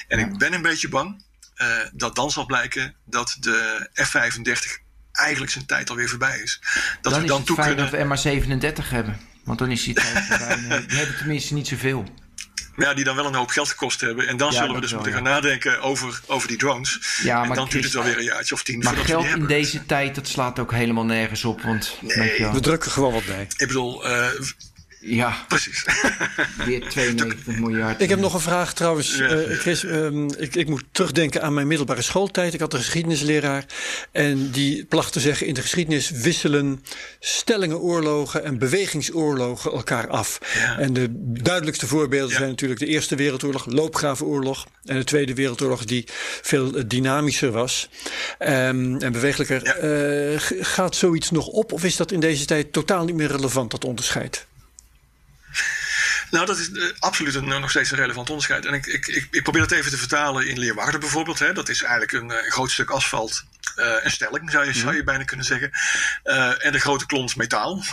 En 0.07 0.19
ik 0.19 0.37
ben 0.37 0.53
een 0.53 0.61
beetje 0.61 0.89
bang 0.89 1.23
uh, 1.57 1.67
dat 1.93 2.15
dan 2.15 2.31
zal 2.31 2.45
blijken 2.45 2.95
dat 3.05 3.37
de 3.39 3.89
F-35 3.93 4.81
eigenlijk 5.11 5.51
zijn 5.51 5.65
tijd 5.65 5.89
alweer 5.89 6.09
voorbij 6.09 6.39
is. 6.39 6.59
Dat 7.01 7.13
dan 7.13 7.21
we 7.21 7.27
dan 7.27 7.35
is 7.35 7.37
het 7.37 7.45
toe 7.45 7.55
fijn 7.55 7.75
kunnen... 7.75 8.09
dat 8.09 8.21
we 8.21 8.83
MA37 8.83 8.89
hebben. 8.89 9.19
Want 9.43 9.59
dan 9.59 9.71
is 9.71 9.83
die 9.83 9.93
tijd 9.93 10.25
voorbij. 10.25 10.85
Die 10.87 10.97
hebben 10.97 11.17
tenminste 11.17 11.53
niet 11.53 11.67
zoveel. 11.67 12.13
Ja, 12.75 12.93
die 12.93 13.03
dan 13.03 13.15
wel 13.15 13.25
een 13.25 13.35
hoop 13.35 13.49
geld 13.49 13.69
gekost 13.69 14.01
hebben. 14.01 14.27
En 14.27 14.37
dan 14.37 14.51
ja, 14.51 14.57
zullen 14.57 14.75
we 14.75 14.81
dus 14.81 14.91
wel, 14.91 14.99
moeten 14.99 15.19
ja. 15.19 15.25
gaan 15.25 15.33
nadenken 15.33 15.81
over, 15.81 16.19
over 16.27 16.47
die 16.47 16.57
drones. 16.57 17.19
Ja, 17.23 17.41
en 17.41 17.47
maar 17.47 17.57
dan 17.57 17.67
duurt 17.69 17.83
het 17.83 17.93
wel 17.93 18.03
weer 18.03 18.17
een 18.17 18.23
jaartje 18.23 18.53
of 18.53 18.63
tien. 18.63 18.79
Maar 18.79 18.95
geld 18.95 19.25
in 19.25 19.45
deze 19.45 19.85
tijd, 19.85 20.15
dat 20.15 20.27
slaat 20.27 20.59
ook 20.59 20.71
helemaal 20.71 21.05
nergens 21.05 21.45
op. 21.45 21.61
Want, 21.61 21.97
nee, 22.01 22.47
we 22.51 22.59
drukken 22.59 22.91
gewoon 22.91 23.13
wat 23.13 23.25
bij. 23.25 23.47
Ik 23.57 23.67
bedoel, 23.67 24.09
uh, 24.09 24.27
Ja, 25.05 25.45
Precies. 25.47 25.85
weer 26.65 26.89
92 26.89 27.59
miljard. 27.59 28.01
Ik 28.01 28.09
heb 28.09 28.19
nog 28.19 28.33
een 28.33 28.39
vraag 28.39 28.73
trouwens, 28.73 29.19
uh, 29.19 29.57
Chris. 29.57 29.83
Um, 29.83 30.29
ik, 30.37 30.55
ik, 30.55 30.67
moet 30.67 30.83
terugdenken 30.91 31.41
aan 31.41 31.53
mijn 31.53 31.67
middelbare 31.67 32.01
schooltijd. 32.01 32.53
Ik 32.53 32.59
had 32.59 32.73
een 32.73 32.79
geschiedenisleraar. 32.79 33.65
En 34.11 34.51
die 34.51 34.85
placht 34.85 35.13
te 35.13 35.19
zeggen: 35.19 35.47
in 35.47 35.53
de 35.53 35.61
geschiedenis 35.61 36.09
wisselen 36.09 36.83
stellingenoorlogen 37.19 38.43
en 38.43 38.57
bewegingsoorlogen 38.57 39.71
elkaar 39.71 40.07
af. 40.07 40.39
Ja. 40.55 40.79
En 40.79 40.93
de 40.93 41.07
duidelijkste 41.41 41.87
voorbeelden 41.87 42.31
ja. 42.31 42.37
zijn 42.37 42.49
natuurlijk 42.49 42.79
de 42.79 42.87
Eerste 42.87 43.15
Wereldoorlog, 43.15 43.65
Loopgravenoorlog. 43.65 44.67
En 44.85 44.97
de 44.97 45.03
Tweede 45.03 45.33
Wereldoorlog, 45.33 45.85
die 45.85 46.05
veel 46.41 46.87
dynamischer 46.87 47.51
was 47.51 47.89
um, 48.39 49.01
en 49.01 49.11
bewegelijker. 49.11 49.65
Ja. 49.65 50.31
Uh, 50.31 50.39
gaat 50.65 50.95
zoiets 50.95 51.31
nog 51.31 51.47
op? 51.47 51.71
Of 51.71 51.83
is 51.83 51.95
dat 51.95 52.11
in 52.11 52.19
deze 52.19 52.45
tijd 52.45 52.73
totaal 52.73 53.05
niet 53.05 53.15
meer 53.15 53.31
relevant, 53.31 53.71
dat 53.71 53.85
onderscheid? 53.85 54.45
Nou, 56.33 56.45
dat 56.45 56.57
is 56.57 56.69
uh, 56.69 56.91
absoluut 56.99 57.35
een, 57.35 57.47
nog 57.47 57.69
steeds 57.69 57.91
een 57.91 57.97
relevant 57.97 58.29
onderscheid. 58.29 58.65
En 58.65 58.73
ik, 58.73 58.85
ik, 58.85 59.07
ik, 59.07 59.27
ik, 59.31 59.43
probeer 59.43 59.61
dat 59.61 59.71
even 59.71 59.91
te 59.91 59.97
vertalen 59.97 60.47
in 60.47 60.59
Leeuwarden 60.59 60.99
bijvoorbeeld. 60.99 61.39
Hè. 61.39 61.53
Dat 61.53 61.69
is 61.69 61.81
eigenlijk 61.81 62.11
een, 62.11 62.29
een 62.29 62.51
groot 62.51 62.71
stuk 62.71 62.89
asfalt. 62.89 63.43
Uh, 63.75 64.03
een 64.03 64.11
stelling 64.11 64.51
zou 64.51 64.65
je, 64.65 64.73
zou 64.73 64.95
je 64.95 65.03
bijna 65.03 65.23
kunnen 65.23 65.45
zeggen. 65.45 65.71
Uh, 66.23 66.65
en 66.65 66.71
de 66.71 66.79
grote 66.79 67.05
klont 67.05 67.35
metaal. 67.35 67.83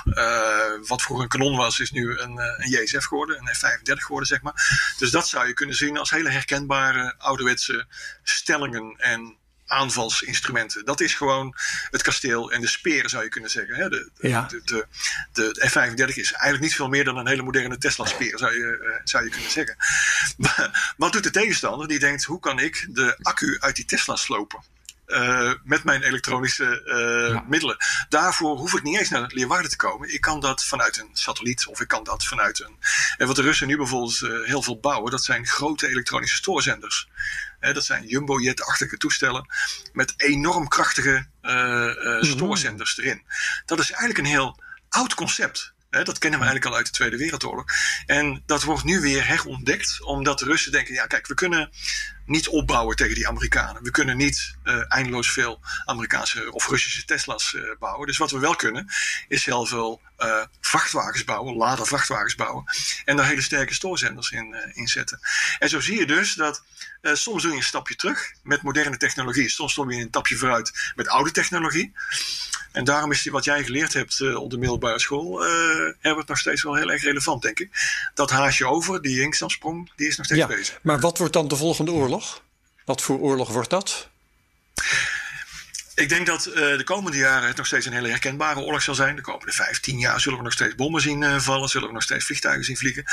wat 0.86 1.02
vroeger 1.02 1.20
een 1.20 1.28
kanon 1.28 1.56
was, 1.56 1.78
is 1.78 1.90
nu 1.90 2.18
een, 2.18 2.38
een 2.38 2.70
JSF 2.70 3.04
geworden. 3.04 3.38
Een 3.38 3.54
F-35 3.54 3.92
geworden, 3.94 4.28
zeg 4.28 4.42
maar. 4.42 4.94
Dus 4.98 5.10
dat 5.10 5.28
zou 5.28 5.46
je 5.46 5.54
kunnen 5.54 5.76
zien 5.76 5.98
als 5.98 6.10
hele 6.10 6.30
herkenbare 6.30 7.14
ouderwetse 7.18 7.86
stellingen 8.22 8.94
en 8.98 9.36
aanvalsinstrumenten. 9.70 10.84
Dat 10.84 11.00
is 11.00 11.14
gewoon 11.14 11.54
het 11.90 12.02
kasteel 12.02 12.52
en 12.52 12.60
de 12.60 12.66
speren, 12.66 13.10
zou 13.10 13.24
je 13.24 13.28
kunnen 13.28 13.50
zeggen. 13.50 13.74
Hè? 13.74 13.88
De, 13.88 14.10
ja. 14.20 14.46
de, 14.46 14.62
de, 14.64 14.86
de, 15.32 15.68
F-35 15.68 16.14
is 16.14 16.32
eigenlijk 16.32 16.62
niet 16.62 16.74
veel 16.74 16.88
meer 16.88 17.04
dan 17.04 17.16
een 17.16 17.28
hele 17.28 17.42
moderne 17.42 17.78
Tesla-speer, 17.78 18.38
zou 18.38 18.52
je, 18.52 19.00
zou 19.04 19.24
je 19.24 19.30
kunnen 19.30 19.50
zeggen. 19.50 19.76
Maar 20.36 20.94
wat 20.96 21.12
doet 21.12 21.22
de 21.22 21.30
tegenstander? 21.30 21.88
Die 21.88 21.98
denkt, 21.98 22.24
hoe 22.24 22.40
kan 22.40 22.58
ik 22.58 22.86
de 22.90 23.18
accu 23.22 23.56
uit 23.60 23.76
die 23.76 23.84
Tesla 23.84 24.16
slopen? 24.16 24.62
Uh, 25.06 25.52
met 25.64 25.84
mijn 25.84 26.02
elektronische 26.02 26.82
uh, 26.84 27.34
ja. 27.34 27.44
middelen. 27.48 27.76
Daarvoor 28.08 28.56
hoef 28.56 28.74
ik 28.74 28.82
niet 28.82 28.98
eens 28.98 29.08
naar 29.08 29.30
Leeuwarden 29.34 29.70
te 29.70 29.76
komen. 29.76 30.14
Ik 30.14 30.20
kan 30.20 30.40
dat 30.40 30.64
vanuit 30.64 30.98
een 30.98 31.10
satelliet 31.12 31.66
of 31.66 31.80
ik 31.80 31.88
kan 31.88 32.04
dat 32.04 32.24
vanuit 32.24 32.60
een. 32.60 32.76
En 33.16 33.26
wat 33.26 33.36
de 33.36 33.42
Russen 33.42 33.66
nu 33.66 33.76
bijvoorbeeld 33.76 34.20
uh, 34.20 34.46
heel 34.46 34.62
veel 34.62 34.80
bouwen, 34.80 35.10
dat 35.10 35.24
zijn 35.24 35.46
grote 35.46 35.88
elektronische 35.88 36.36
stoorzenders. 36.36 37.08
Dat 37.60 37.84
zijn 37.84 38.06
jumbojet-achtige 38.06 38.96
toestellen 38.96 39.46
met 39.92 40.14
enorm 40.16 40.68
krachtige 40.68 41.26
mm-hmm. 41.42 42.24
stoorzenders 42.24 42.98
erin. 42.98 43.22
Dat 43.64 43.78
is 43.78 43.90
eigenlijk 43.90 44.18
een 44.18 44.32
heel 44.34 44.62
oud 44.88 45.14
concept. 45.14 45.72
Dat 45.90 46.18
kennen 46.18 46.40
we 46.40 46.44
eigenlijk 46.46 46.64
al 46.64 46.76
uit 46.76 46.86
de 46.86 46.92
Tweede 46.92 47.16
Wereldoorlog. 47.16 47.64
En 48.06 48.42
dat 48.46 48.62
wordt 48.62 48.84
nu 48.84 49.00
weer 49.00 49.26
herontdekt, 49.26 50.02
omdat 50.02 50.38
de 50.38 50.44
Russen 50.44 50.72
denken: 50.72 50.94
ja, 50.94 51.06
kijk, 51.06 51.26
we 51.26 51.34
kunnen 51.34 51.70
niet 52.24 52.48
opbouwen 52.48 52.96
tegen 52.96 53.14
die 53.14 53.28
Amerikanen. 53.28 53.82
We 53.82 53.90
kunnen 53.90 54.16
niet 54.16 54.54
uh, 54.64 54.82
eindeloos 54.88 55.32
veel 55.32 55.60
Amerikaanse 55.84 56.52
of 56.52 56.68
Russische 56.68 57.04
Tesla's 57.04 57.52
uh, 57.52 57.62
bouwen. 57.78 58.06
Dus 58.06 58.16
wat 58.16 58.30
we 58.30 58.38
wel 58.38 58.56
kunnen, 58.56 58.92
is 59.28 59.44
heel 59.44 59.66
veel 59.66 60.00
uh, 60.18 60.44
vrachtwagens 60.60 61.24
bouwen, 61.24 61.56
lader 61.56 61.86
vrachtwagens 61.86 62.34
bouwen. 62.34 62.64
En 63.04 63.16
daar 63.16 63.26
hele 63.26 63.42
sterke 63.42 63.74
stoorzenders 63.74 64.30
in, 64.30 64.72
in 64.72 64.88
zetten. 64.88 65.20
En 65.58 65.68
zo 65.68 65.80
zie 65.80 65.98
je 65.98 66.06
dus 66.06 66.34
dat 66.34 66.62
soms 67.02 67.42
doe 67.42 67.50
je 67.50 67.56
een 67.56 67.62
stapje 67.62 67.96
terug 67.96 68.32
met 68.42 68.62
moderne 68.62 68.96
technologie. 68.96 69.48
Soms 69.48 69.74
doe 69.74 69.94
je 69.94 70.00
een 70.00 70.08
stapje 70.08 70.36
vooruit 70.36 70.92
met 70.94 71.08
oude 71.08 71.30
technologie. 71.30 71.92
En 72.72 72.84
daarom 72.84 73.10
is 73.10 73.22
die, 73.22 73.32
wat 73.32 73.44
jij 73.44 73.64
geleerd 73.64 73.92
hebt 73.92 74.34
op 74.36 74.50
de 74.50 74.58
middelbare 74.58 74.98
school, 74.98 75.40
Herbert, 75.98 76.28
nog 76.28 76.38
steeds 76.38 76.62
wel 76.62 76.74
heel 76.74 76.90
erg 76.90 77.02
relevant, 77.02 77.42
denk 77.42 77.58
ik. 77.58 77.70
Dat 78.14 78.30
haasje 78.30 78.66
over, 78.66 79.02
die 79.02 79.20
Inkstensprong, 79.22 79.90
die 79.96 80.08
is 80.08 80.16
nog 80.16 80.26
steeds 80.26 80.40
ja, 80.40 80.46
bezig. 80.46 80.78
Maar 80.82 81.00
wat 81.00 81.18
wordt 81.18 81.32
dan 81.32 81.48
de 81.48 81.56
volgende 81.56 81.90
oorlog? 81.90 82.42
Wat 82.84 83.02
voor 83.02 83.18
oorlog 83.18 83.48
wordt 83.48 83.70
dat? 83.70 84.09
Ik 86.00 86.08
denk 86.08 86.26
dat 86.26 86.46
uh, 86.46 86.54
de 86.54 86.84
komende 86.84 87.18
jaren 87.18 87.48
het 87.48 87.56
nog 87.56 87.66
steeds 87.66 87.86
een 87.86 87.92
hele 87.92 88.08
herkenbare 88.08 88.60
oorlog 88.60 88.82
zal 88.82 88.94
zijn. 88.94 89.16
De 89.16 89.22
komende 89.22 89.52
15 89.52 89.98
jaar 89.98 90.20
zullen 90.20 90.38
we 90.38 90.44
nog 90.44 90.52
steeds 90.52 90.74
bommen 90.74 91.00
zien 91.00 91.22
uh, 91.22 91.38
vallen, 91.38 91.68
zullen 91.68 91.88
we 91.88 91.94
nog 91.94 92.02
steeds 92.02 92.24
vliegtuigen 92.24 92.64
zien 92.64 92.76
vliegen. 92.76 93.04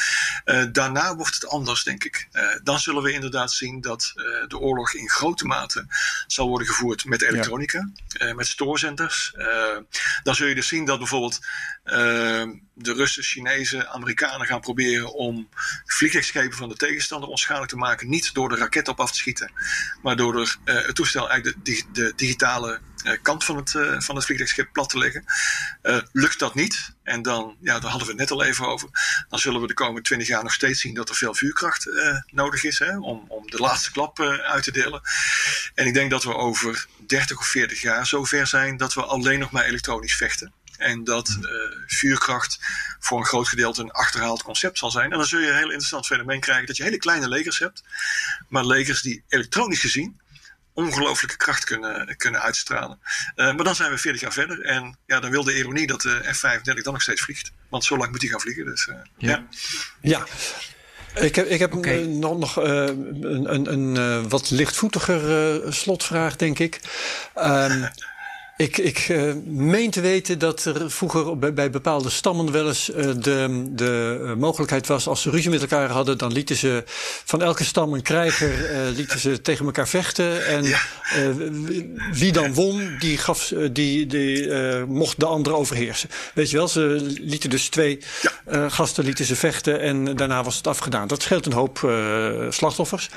Uh, 0.45 0.63
daarna 0.71 1.15
wordt 1.15 1.33
het 1.33 1.47
anders, 1.47 1.83
denk 1.83 2.03
ik. 2.03 2.27
dan 2.63 2.79
zullen 2.79 3.03
we 3.03 3.11
inderdaad 3.11 3.51
zien 3.51 3.81
dat 3.81 4.13
de 4.47 4.57
oorlog 4.57 4.93
in 4.93 5.09
grote 5.09 5.45
mate 5.45 5.85
zal 6.27 6.47
worden 6.47 6.67
gevoerd 6.67 7.05
met 7.05 7.21
elektronica, 7.21 7.89
ja. 8.07 8.33
met 8.33 8.47
stoorzenders. 8.47 9.33
dan 10.23 10.35
zul 10.35 10.47
je 10.47 10.55
dus 10.55 10.67
zien 10.67 10.85
dat 10.85 10.97
bijvoorbeeld 10.97 11.39
de 12.73 12.93
Russen, 12.93 13.23
Chinezen, 13.23 13.89
Amerikanen 13.89 14.47
gaan 14.47 14.59
proberen 14.59 15.13
om 15.13 15.49
vliegtuigschepen 15.85 16.57
van 16.57 16.69
de 16.69 16.75
tegenstander 16.75 17.29
onschadelijk 17.29 17.71
te 17.71 17.77
maken. 17.77 18.09
Niet 18.09 18.33
door 18.33 18.49
de 18.49 18.55
raket 18.55 18.87
op 18.87 18.99
af 18.99 19.11
te 19.11 19.17
schieten, 19.17 19.51
maar 20.01 20.15
door 20.15 20.39
er, 20.39 20.57
het 20.63 20.95
toestel 20.95 21.29
eigenlijk 21.29 21.65
de, 21.65 21.83
de 21.91 22.13
digitale 22.15 22.76
kant 23.21 23.43
van 23.43 23.55
het, 23.55 23.73
uh, 23.73 23.99
van 23.99 24.15
het 24.15 24.25
vliegtuigschip 24.25 24.73
plat 24.73 24.89
te 24.89 24.97
leggen. 24.97 25.23
Lukt 26.11 26.39
dat 26.39 26.55
niet, 26.55 26.93
en 27.03 27.21
dan, 27.21 27.57
ja, 27.61 27.79
daar 27.79 27.89
hadden 27.89 28.07
we 28.07 28.13
het 28.13 28.21
net 28.21 28.31
al 28.31 28.43
even 28.43 28.67
over, 28.67 28.89
dan 29.29 29.39
zullen 29.39 29.61
we 29.61 29.67
de 29.67 29.73
komende 29.73 30.01
twintig 30.01 30.27
jaar 30.27 30.43
nog 30.43 30.53
steeds 30.53 30.81
zien 30.81 30.93
dat 30.93 31.09
er 31.09 31.15
veel 31.15 31.33
vuurkracht 31.33 31.89
nodig 32.31 32.63
is 32.63 32.79
hè, 32.79 32.97
om, 32.97 33.25
om 33.27 33.49
de 33.49 33.57
laatste 33.57 33.91
klap 33.91 34.19
uit 34.21 34.63
te 34.63 34.71
delen. 34.71 35.01
En 35.75 35.85
ik 35.85 35.93
denk 35.93 36.11
dat 36.11 36.23
we 36.23 36.35
over 36.35 36.87
30 37.07 37.39
of 37.39 37.47
40 37.47 37.81
jaar 37.81 38.07
zover 38.07 38.47
zijn 38.47 38.77
dat 38.77 38.93
we 38.93 39.03
alleen 39.03 39.39
nog 39.39 39.51
maar 39.51 39.63
elektronisch 39.63 40.15
vechten. 40.15 40.53
En 40.77 41.03
dat 41.03 41.37
uh, 41.41 41.49
vuurkracht 41.87 42.59
voor 42.99 43.19
een 43.19 43.25
groot 43.25 43.47
gedeelte 43.47 43.81
een 43.81 43.91
achterhaald 43.91 44.43
concept 44.43 44.77
zal 44.77 44.91
zijn. 44.91 45.11
En 45.11 45.17
dan 45.17 45.27
zul 45.27 45.39
je 45.39 45.47
een 45.47 45.55
heel 45.55 45.63
interessant 45.63 46.05
fenomeen 46.05 46.39
krijgen 46.39 46.65
dat 46.65 46.77
je 46.77 46.83
hele 46.83 46.97
kleine 46.97 47.29
legers 47.29 47.59
hebt, 47.59 47.83
maar 48.49 48.65
legers 48.65 49.01
die 49.01 49.23
elektronisch 49.27 49.79
gezien 49.79 50.19
ongelooflijke 50.77 51.37
kracht 51.37 51.63
kunnen, 51.63 52.17
kunnen 52.17 52.41
uitstralen. 52.41 52.99
Uh, 53.35 53.55
maar 53.55 53.63
dan 53.63 53.75
zijn 53.75 53.91
we 53.91 53.97
40 53.97 54.21
jaar 54.21 54.33
verder. 54.33 54.61
En 54.61 54.97
ja, 55.05 55.19
dan 55.19 55.31
wil 55.31 55.43
de 55.43 55.57
ironie 55.57 55.87
dat 55.87 56.01
de 56.01 56.21
F-35 56.33 56.81
dan 56.81 56.93
nog 56.93 57.01
steeds 57.01 57.21
vliegt. 57.21 57.51
Want 57.69 57.83
zo 57.83 57.97
lang 57.97 58.11
moet 58.11 58.21
hij 58.21 58.29
gaan 58.29 58.39
vliegen. 58.39 58.65
Dus, 58.65 58.87
uh, 58.87 58.95
ja. 59.17 59.45
ja. 60.01 60.25
ja. 61.13 61.21
Ik 61.21 61.35
heb, 61.35 61.47
ik 61.47 61.59
heb 61.59 61.73
okay. 61.73 62.03
nog, 62.03 62.37
nog 62.37 62.59
uh, 62.59 62.65
een, 62.65 63.53
een, 63.53 63.71
een 63.73 64.29
wat 64.29 64.49
lichtvoetiger 64.49 65.73
slotvraag, 65.73 66.35
denk 66.35 66.59
ik. 66.59 66.79
Um, 67.35 67.89
Ik, 68.57 68.77
ik 68.77 69.07
uh, 69.09 69.33
meen 69.45 69.91
te 69.91 70.01
weten 70.01 70.39
dat 70.39 70.65
er 70.65 70.91
vroeger 70.91 71.37
bij, 71.37 71.53
bij 71.53 71.69
bepaalde 71.69 72.09
stammen 72.09 72.51
wel 72.51 72.67
eens 72.67 72.89
uh, 72.89 72.95
de, 72.95 73.65
de 73.69 74.19
uh, 74.21 74.33
mogelijkheid 74.33 74.87
was, 74.87 75.07
als 75.07 75.21
ze 75.21 75.29
ruzie 75.29 75.49
met 75.49 75.61
elkaar 75.61 75.89
hadden, 75.89 76.17
dan 76.17 76.31
lieten 76.31 76.55
ze 76.55 76.83
van 77.25 77.41
elke 77.41 77.63
stam 77.63 77.93
een 77.93 78.01
krijger 78.01 78.51
lieten 78.95 79.19
ze 79.19 79.41
tegen 79.41 79.65
elkaar 79.65 79.87
vechten. 79.87 80.45
En 80.45 80.63
ja. 80.63 80.79
wie 82.11 82.31
dan 82.31 82.53
won, 82.53 82.95
die, 82.99 83.17
gaf, 83.17 83.53
die, 83.71 84.05
die 84.05 84.49
mocht 84.85 85.19
de 85.19 85.25
andere 85.25 85.55
overheersen. 85.55 86.09
Weet 86.33 86.49
je 86.49 86.57
wel, 86.57 86.67
ze 86.67 87.15
lieten 87.21 87.49
dus 87.49 87.69
twee 87.69 87.99
ja. 88.21 88.69
gasten 88.69 89.03
lieten 89.03 89.25
ze 89.25 89.35
vechten 89.35 89.79
en 89.79 90.15
daarna 90.15 90.43
was 90.43 90.57
het 90.57 90.67
afgedaan. 90.67 91.07
Dat 91.07 91.21
scheelt 91.21 91.45
een 91.45 91.53
hoop 91.53 91.91
slachtoffers. 92.49 93.09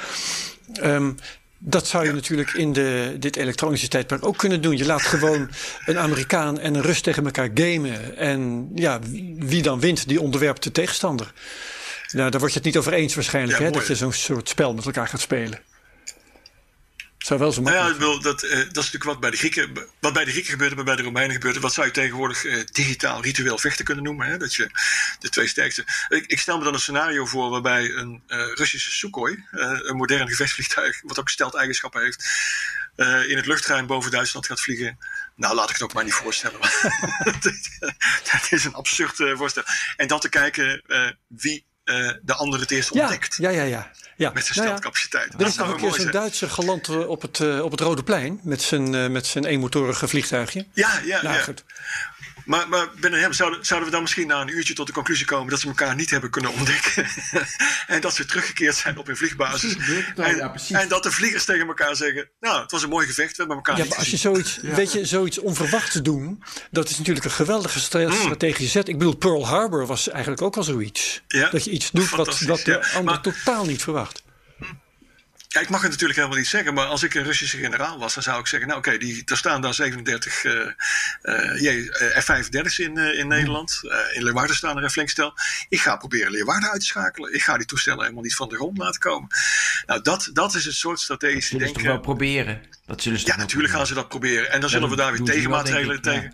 Um, 0.82 1.16
dat 1.62 1.86
zou 1.86 2.04
je 2.04 2.12
natuurlijk 2.12 2.52
in 2.52 2.72
de, 2.72 3.16
dit 3.18 3.36
elektronische 3.36 3.88
tijdperk 3.88 4.26
ook 4.26 4.36
kunnen 4.36 4.62
doen. 4.62 4.76
Je 4.76 4.86
laat 4.86 5.02
gewoon 5.02 5.50
een 5.84 5.98
Amerikaan 5.98 6.58
en 6.58 6.74
een 6.74 6.82
Rus 6.82 7.00
tegen 7.00 7.24
elkaar 7.24 7.50
gamen. 7.54 8.16
En 8.16 8.70
ja, 8.74 8.98
wie 9.38 9.62
dan 9.62 9.80
wint, 9.80 10.08
die 10.08 10.20
onderwerpt 10.20 10.62
de 10.62 10.72
tegenstander. 10.72 11.32
Nou, 12.12 12.30
daar 12.30 12.40
word 12.40 12.52
je 12.52 12.58
het 12.58 12.66
niet 12.66 12.76
over 12.76 12.92
eens 12.92 13.14
waarschijnlijk, 13.14 13.58
ja, 13.58 13.64
hè, 13.64 13.70
dat 13.70 13.86
je 13.86 13.94
zo'n 13.94 14.12
soort 14.12 14.48
spel 14.48 14.74
met 14.74 14.86
elkaar 14.86 15.08
gaat 15.08 15.20
spelen. 15.20 15.61
Zou 17.20 17.40
wel 17.40 17.52
zo 17.52 17.60
nou 17.60 17.76
ja, 17.76 18.18
dat, 18.18 18.42
uh, 18.42 18.50
dat 18.50 18.60
is 18.60 18.74
natuurlijk 18.74 19.04
wat 19.04 19.20
bij 19.20 19.30
de 19.30 19.36
Grieken, 19.36 19.72
wat 20.00 20.12
bij 20.12 20.24
de 20.24 20.30
Grieken 20.30 20.50
gebeurde, 20.50 20.74
maar 20.74 20.84
bij 20.84 20.96
de 20.96 21.02
Romeinen 21.02 21.34
gebeurde. 21.34 21.60
Wat 21.60 21.72
zou 21.72 21.86
je 21.86 21.92
tegenwoordig 21.92 22.44
uh, 22.44 22.64
digitaal 22.72 23.22
ritueel 23.22 23.58
vechten 23.58 23.84
kunnen 23.84 24.04
noemen? 24.04 24.26
Hè? 24.26 24.36
Dat 24.36 24.54
je 24.54 24.70
de 25.18 25.28
twee 25.28 25.46
sterkste. 25.46 25.84
Ik, 26.08 26.26
ik, 26.26 26.38
stel 26.38 26.58
me 26.58 26.64
dan 26.64 26.74
een 26.74 26.80
scenario 26.80 27.26
voor 27.26 27.50
waarbij 27.50 27.94
een 27.94 28.22
uh, 28.28 28.54
Russische 28.54 28.90
Sukhoi, 28.90 29.44
een 29.50 29.96
modern 29.96 30.28
gevechtsvliegtuig, 30.28 31.00
wat 31.02 31.18
ook 31.18 31.28
stelt 31.28 31.54
eigenschappen 31.54 32.02
heeft, 32.02 32.24
in 33.28 33.36
het 33.36 33.46
luchtruim 33.46 33.86
boven 33.86 34.10
Duitsland 34.10 34.46
gaat 34.46 34.60
vliegen. 34.60 34.98
Nou, 35.36 35.54
laat 35.54 35.68
ik 35.68 35.74
het 35.74 35.82
ook 35.82 35.92
maar 35.92 36.04
niet 36.04 36.12
voorstellen. 36.12 36.60
dat 38.32 38.46
is 38.50 38.64
een 38.64 38.74
absurd 38.74 39.16
voorstel. 39.16 39.62
En 39.96 40.06
dan 40.06 40.20
te 40.20 40.28
kijken 40.28 40.82
wie 41.26 41.64
de 42.22 42.34
andere 42.34 42.62
het 42.62 42.70
eerst 42.70 42.90
ontdekt. 42.90 43.36
Ja, 43.36 43.50
ja, 43.50 43.62
ja. 43.62 43.68
ja. 43.68 43.92
Met 44.28 44.44
zijn 44.44 44.66
nou 44.66 44.68
stelcapaciteit. 44.68 45.34
Er 45.38 45.46
is 45.46 45.56
nog 45.56 45.68
een 45.68 45.76
keer 45.76 45.92
zo'n 45.92 46.10
Duitser 46.10 46.50
geland 46.50 46.88
op 47.06 47.22
het, 47.22 47.38
uh, 47.38 47.64
op 47.64 47.70
het 47.70 47.80
Rode 47.80 48.02
Plein 48.02 48.40
met 48.42 48.62
zijn, 48.62 48.94
uh, 48.94 49.08
met 49.08 49.26
zijn 49.26 49.44
eenmotorige 49.44 50.08
vliegtuigje. 50.08 50.66
Ja, 50.72 51.00
ja, 51.04 51.22
nou, 51.22 51.34
ja. 51.34 51.42
Goed. 51.42 51.64
Maar, 52.45 52.68
maar 52.68 52.88
binnen 53.01 53.20
hem 53.20 53.32
zouden, 53.32 53.64
zouden 53.66 53.88
we 53.88 53.95
dan 53.95 54.03
misschien 54.03 54.26
na 54.26 54.41
een 54.41 54.57
uurtje 54.57 54.74
tot 54.74 54.86
de 54.86 54.93
conclusie 54.93 55.26
komen 55.26 55.51
dat 55.51 55.61
ze 55.61 55.66
elkaar 55.66 55.95
niet 55.95 56.11
hebben 56.11 56.30
kunnen 56.30 56.53
ontdekken. 56.53 57.07
en 57.86 58.01
dat 58.01 58.14
ze 58.14 58.24
teruggekeerd 58.24 58.76
zijn 58.76 58.99
op 58.99 59.07
hun 59.07 59.16
vliegbasis. 59.16 59.76
En, 60.16 60.36
ja, 60.36 60.49
precies. 60.49 60.76
en 60.76 60.88
dat 60.88 61.03
de 61.03 61.11
vliegers 61.11 61.45
tegen 61.45 61.66
elkaar 61.66 61.97
zeggen: 61.97 62.28
Nou, 62.41 62.62
het 62.62 62.70
was 62.70 62.82
een 62.82 62.88
mooi 62.88 63.07
gevecht, 63.07 63.30
we 63.30 63.36
hebben 63.36 63.57
elkaar 63.57 63.76
Ja, 63.76 63.80
niet 63.80 63.91
maar 63.91 63.99
als 63.99 64.11
je 64.11 64.16
zoiets, 64.16 64.59
weet 64.62 64.93
je, 64.93 65.05
zoiets 65.07 65.38
onverwachts 65.38 65.95
doen, 65.95 66.43
dat 66.70 66.88
is 66.91 66.99
natuurlijk 66.99 67.24
een 67.24 67.30
geweldige 67.30 67.78
Mm. 67.99 68.12
strategische 68.14 68.68
zet. 68.70 68.88
Ik 68.88 68.99
bedoel, 68.99 69.16
Pearl 69.16 69.47
Harbor 69.47 69.86
was 69.86 70.09
eigenlijk 70.09 70.43
ook 70.43 70.57
al 70.57 70.62
zoiets. 70.62 71.22
Ja, 71.28 71.51
Dat 71.51 71.64
je 71.64 71.70
iets 71.70 71.91
doet 71.91 72.11
wat, 72.11 72.38
de 72.47 72.61
ja. 72.64 72.76
ander 72.76 73.05
Maar- 73.05 73.20
totaal 73.20 73.64
niet 73.64 73.82
verwacht. 73.82 74.22
Ja, 75.53 75.61
ik 75.61 75.68
mag 75.68 75.80
het 75.82 75.90
natuurlijk 75.90 76.18
helemaal 76.18 76.38
niet 76.38 76.48
zeggen, 76.48 76.74
maar 76.74 76.86
als 76.86 77.03
ik 77.03 77.14
een 77.14 77.24
Russische 77.24 77.57
generaal 77.59 77.98
was, 77.98 78.14
dan 78.14 78.22
zou 78.22 78.40
ik 78.40 78.46
zeggen: 78.46 78.68
Nou, 78.68 78.80
oké, 78.80 78.98
die 78.98 79.22
er 79.24 79.36
staan 79.36 79.61
daar 79.61 79.74
37 79.74 80.44
eh, 80.44 80.53
eh, 81.22 81.61
J- 81.61 81.88
eh, 81.88 82.18
F-35's 82.22 82.78
in, 82.78 82.98
eh, 82.98 83.18
in 83.18 83.28
Nederland. 83.28 83.80
Eh, 83.82 84.16
in 84.16 84.22
Leeuwarden 84.24 84.57
staan 84.57 84.76
er 84.76 84.82
een 84.84 84.90
flink 84.90 85.09
stel. 85.11 85.34
Ik 85.68 85.80
ga 85.80 85.96
proberen 85.96 86.30
Leeuwarden 86.30 86.70
uit 86.70 86.80
te 86.80 86.86
schakelen. 86.86 87.34
Ik 87.34 87.42
ga 87.42 87.57
die 87.57 87.66
toestellen 87.66 88.01
helemaal 88.01 88.22
niet 88.22 88.34
van 88.34 88.48
de 88.48 88.55
grond 88.55 88.78
laten 88.78 89.01
komen. 89.01 89.28
Nou, 89.86 90.03
dat, 90.03 90.30
dat 90.32 90.55
is 90.55 90.64
het 90.64 90.74
soort 90.74 91.01
strategische 91.01 91.51
Zullen 91.51 91.66
ze 91.66 91.72
toch 91.72 91.82
denken. 91.82 92.03
wel 92.03 92.14
proberen? 92.14 92.62
Dat 92.86 93.03
zullen 93.03 93.18
ze 93.18 93.26
Ja, 93.26 93.36
natuurlijk 93.36 93.72
gaan 93.72 93.86
ze 93.86 93.94
dat 93.94 94.09
proberen. 94.09 94.51
En 94.51 94.61
dan 94.61 94.70
zullen 94.70 94.88
we 94.88 94.96
daar 94.96 95.12
weer 95.12 95.22
tegenmaatregelen 95.22 95.96
ik, 95.96 96.03
tegen. 96.03 96.32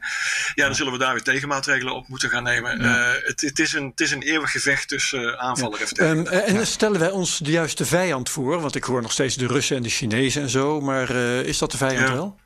Ja, 0.55 0.67
dan 0.67 0.75
zullen 0.75 0.93
we 0.93 0.99
daar 0.99 1.13
weer 1.13 1.23
tegenmaatregelen 1.23 1.95
op 1.95 2.09
moeten 2.09 2.31
gaan 2.31 2.43
nemen. 2.43 2.81
Eh, 2.81 3.13
het, 3.27 3.41
het, 3.41 3.59
is 3.59 3.73
een, 3.73 3.87
het 3.91 4.01
is 4.01 4.11
een 4.11 4.23
eeuwig 4.23 4.51
gevecht 4.51 4.89
tussen 4.89 5.39
aanvaller 5.39 5.81
en 5.81 5.87
verdediger. 5.87 6.33
Ehm, 6.33 6.57
en 6.57 6.67
stellen 6.67 7.01
wij 7.01 7.11
ons 7.11 7.39
de 7.39 7.51
juiste 7.51 7.87
vijand 7.87 8.31
voor? 8.31 8.61
Want 8.61 8.75
ik 8.75 8.85
hoor 8.85 9.03
nog 9.07 9.15
steeds 9.15 9.37
de 9.37 9.47
Russen 9.47 9.77
en 9.77 9.83
de 9.83 9.89
Chinezen 9.89 10.43
en 10.43 10.49
zo. 10.49 10.81
Maar 10.81 11.11
eh, 11.11 11.41
is 11.43 11.59
dat 11.59 11.71
de 11.71 11.77
vijand 11.77 12.09
Ja. 12.09 12.13
wel? 12.15 12.39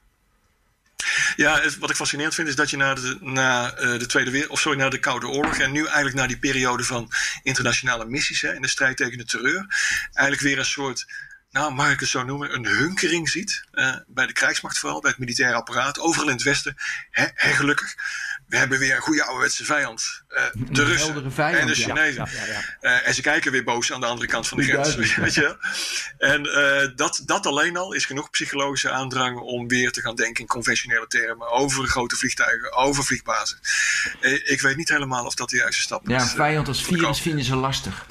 Ja, 1.37 1.61
het- 1.61 1.79
wat 1.79 1.91
ik 1.91 1.97
fascinerend 1.97 2.35
vind 2.35 2.49
is 2.49 2.55
dat 2.55 2.71
je 2.71 2.77
na 2.77 2.95
de, 2.95 3.19
na, 3.21 3.73
eh, 3.75 3.99
de 3.99 4.07
Tweede 4.07 4.31
Wereld, 4.31 4.51
of 4.51 4.61
sorry, 4.61 4.79
na 4.79 4.89
de 4.89 4.99
Koude 4.99 5.27
Oorlog 5.27 5.59
en 5.59 5.73
nu 5.73 5.85
eigenlijk 5.85 6.17
na 6.17 6.27
die 6.27 6.39
periode 6.39 6.85
van 6.85 7.13
internationale 7.43 8.05
missies 8.07 8.41
hè, 8.41 8.55
in 8.55 8.63
de 8.63 8.69
strijd 8.69 8.97
tegen 8.97 9.19
de 9.19 9.25
terreur, 9.25 9.67
eigenlijk 10.13 10.41
weer 10.43 10.59
een 10.59 10.65
soort, 10.65 11.07
nou 11.51 11.73
mag 11.75 11.91
ik 11.93 12.01
het 12.01 12.09
zo 12.09 12.23
noemen, 12.25 12.55
een 12.55 12.67
hunkering 12.67 13.29
ziet. 13.29 13.65
eh, 13.71 13.95
bij 14.07 14.27
de 14.27 14.33
krijgsmacht 14.33 14.79
vooral, 14.79 15.01
bij 15.01 15.11
het 15.11 15.19
militaire 15.19 15.57
apparaat, 15.57 15.99
overal 15.99 16.27
in 16.29 16.35
het 16.35 16.43
Westen. 16.43 16.77
Hè, 17.11 17.27
hè, 17.35 17.53
gelukkig. 17.55 17.95
We 18.51 18.57
hebben 18.59 18.79
weer 18.79 18.95
een 18.95 19.01
goede 19.01 19.23
ouderwetse 19.25 19.65
vijand. 19.65 20.23
eh, 20.29 20.43
de 20.55 20.85
Russen 20.85 21.33
vijand, 21.33 21.59
en 21.59 21.67
de 21.67 21.79
ja. 21.79 21.85
Chinezen. 21.87 22.29
Eh, 22.81 23.07
en 23.09 23.15
ze 23.15 23.21
kijken 23.23 23.53
weer 23.53 23.65
boos 23.65 23.93
aan 23.93 24.01
de 24.01 24.07
andere 24.07 24.29
kant 24.29 24.49
van 24.49 24.59
de 24.59 24.65
grens. 24.65 24.95
Ja. 24.95 25.21
Weet 25.23 25.35
je? 25.35 25.57
En 26.19 26.47
eh, 26.47 26.89
dat, 26.97 27.23
dat 27.27 27.47
alleen 27.47 27.77
al 27.77 27.93
is 27.93 28.05
genoeg 28.05 28.31
psychologische 28.31 28.91
aandrang 28.91 29.39
om 29.39 29.69
weer 29.69 29.91
te 29.93 30.01
gaan 30.01 30.15
denken 30.15 30.41
in 30.41 30.47
conventionele 30.47 31.07
termen 31.07 31.51
over 31.51 31.87
grote 31.87 32.17
vliegtuigen, 32.17 32.73
over 32.73 33.05
vliegbazen. 33.05 33.59
Ik 34.45 34.61
weet 34.61 34.77
niet 34.77 34.89
helemaal 34.89 35.25
of 35.27 35.35
dat 35.35 35.51
de 35.51 35.57
juiste 35.57 35.83
stap 35.83 36.09
Ja, 36.09 36.17
is. 36.17 36.23
een 36.23 36.29
eh, 36.29 36.35
vijand 36.35 36.69
als 36.69 36.83
virus 36.85 37.21
vinden 37.21 37.45
ze 37.45 37.55
lastig. 37.57 38.07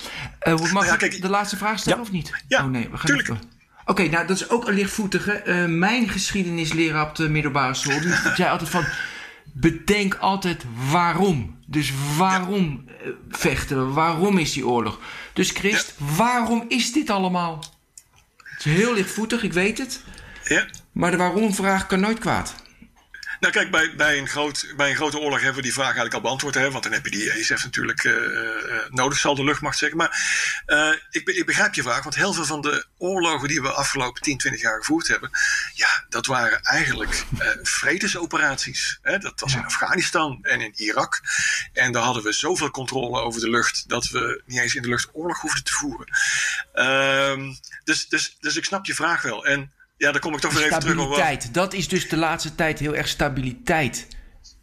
Mag 0.73 0.85
ja, 0.85 0.93
ik 0.93 0.99
kijk, 0.99 1.21
de 1.21 1.29
laatste 1.29 1.57
vraag 1.57 1.79
stellen 1.79 1.97
Ja. 1.97 2.03
of 2.03 2.11
niet? 2.11 2.31
Ja, 2.47 2.63
oh 2.63 2.69
nee, 2.69 2.89
we 2.91 2.97
gaan 2.97 3.05
tuurlijk. 3.05 3.27
even- 3.29 3.57
Oké, 3.85 4.03
nou 4.07 4.27
dat 4.27 4.35
is 4.41 4.49
ook 4.49 4.67
een 4.67 4.73
lichtvoetige. 4.73 5.43
Mijn 5.67 6.09
geschiedenisleraar 6.09 7.07
op 7.09 7.15
de 7.15 7.29
middelbare 7.29 7.73
school 7.73 7.99
die 7.99 8.13
zei 8.35 8.49
altijd 8.49 8.69
van... 8.69 8.85
Bedenk 9.53 10.15
altijd 10.15 10.65
waarom. 10.91 11.57
Dus 11.65 11.93
waarom 12.17 12.85
eh, 12.87 13.09
vechten 13.29 13.87
we? 13.87 13.93
Waarom 13.93 14.37
is 14.37 14.53
die 14.53 14.67
oorlog? 14.67 14.99
Dus 15.33 15.51
Christ, 15.51 15.93
waarom 15.97 16.65
is 16.67 16.93
dit 16.93 17.09
allemaal? 17.09 17.63
Het 18.37 18.65
is 18.65 18.73
heel 18.73 18.93
lichtvoetig, 18.93 19.43
ik 19.43 19.53
weet 19.53 19.77
het. 19.77 20.03
Ja? 20.43 20.65
Maar 20.91 21.11
de 21.11 21.17
waarom-vraag 21.17 21.87
kan 21.87 21.99
nooit 21.99 22.19
kwaad. 22.19 22.55
Nou 23.39 23.53
kijk, 23.53 23.71
bij, 23.71 23.95
bij, 23.95 24.17
een 24.17 24.27
groot, 24.27 24.73
bij 24.77 24.89
een 24.89 24.95
grote 24.95 25.19
oorlog 25.19 25.39
hebben 25.39 25.55
we 25.55 25.61
die 25.61 25.73
vraag 25.73 25.85
eigenlijk 25.85 26.15
al 26.15 26.21
beantwoord. 26.21 26.55
Hè, 26.55 26.71
want 26.71 26.83
dan 26.83 26.93
heb 26.93 27.05
je 27.05 27.11
die 27.11 27.31
ESF 27.31 27.63
natuurlijk 27.63 28.03
eh, 28.03 28.13
eh, 28.13 28.89
nodig, 28.89 29.17
zal 29.17 29.35
de 29.35 29.43
luchtmacht 29.43 29.77
zeggen. 29.77 29.97
Maar 29.97 30.17
eh, 30.65 30.91
ik, 31.09 31.27
ik 31.27 31.45
begrijp 31.45 31.73
je 31.73 31.81
vraag, 31.81 32.03
want 32.03 32.15
heel 32.15 32.33
veel 32.33 32.45
van 32.45 32.61
de 32.61 32.85
oorlogen 32.97 33.47
die 33.47 33.61
we 33.61 33.71
afgelopen 33.71 34.21
10, 34.21 34.37
20 34.37 34.61
jaar 34.61 34.77
gevoerd 34.79 35.07
hebben... 35.07 35.29
ja, 35.73 36.05
dat 36.09 36.25
waren 36.25 36.61
eigenlijk 36.61 37.23
eh, 37.37 37.47
vredesoperaties. 37.61 38.99
Hè, 39.01 39.17
dat 39.17 39.39
was 39.39 39.55
in 39.55 39.65
Afghanistan 39.65 40.39
en 40.41 40.61
in 40.61 40.73
Irak. 40.75 41.21
En 41.73 41.91
daar 41.91 42.03
hadden 42.03 42.23
we 42.23 42.33
zoveel 42.33 42.71
controle 42.71 43.21
over 43.21 43.41
de 43.41 43.49
lucht... 43.49 43.89
dat 43.89 44.09
we 44.09 44.41
niet 44.45 44.59
eens 44.59 44.75
in 44.75 44.81
de 44.81 44.89
lucht 44.89 45.09
oorlog 45.13 45.41
hoefden 45.41 45.63
te 45.63 45.73
voeren. 45.73 46.07
Ehm, 46.73 47.53
dus, 47.83 48.07
dus, 48.07 48.37
dus 48.39 48.55
ik 48.55 48.65
snap 48.65 48.85
je 48.85 48.93
vraag 48.93 49.21
wel. 49.21 49.45
En 49.45 49.71
ja, 49.99 50.11
dan 50.11 50.21
kom 50.21 50.33
ik 50.33 50.39
toch 50.39 50.53
weer 50.53 50.63
even 50.63 50.79
terug 50.79 50.97
op... 50.97 51.13
Stabiliteit. 51.13 51.53
Dat 51.53 51.73
is 51.73 51.87
dus 51.87 52.09
de 52.09 52.17
laatste 52.17 52.55
tijd 52.55 52.79
heel 52.79 52.95
erg 52.95 53.07
stabiliteit. 53.07 54.07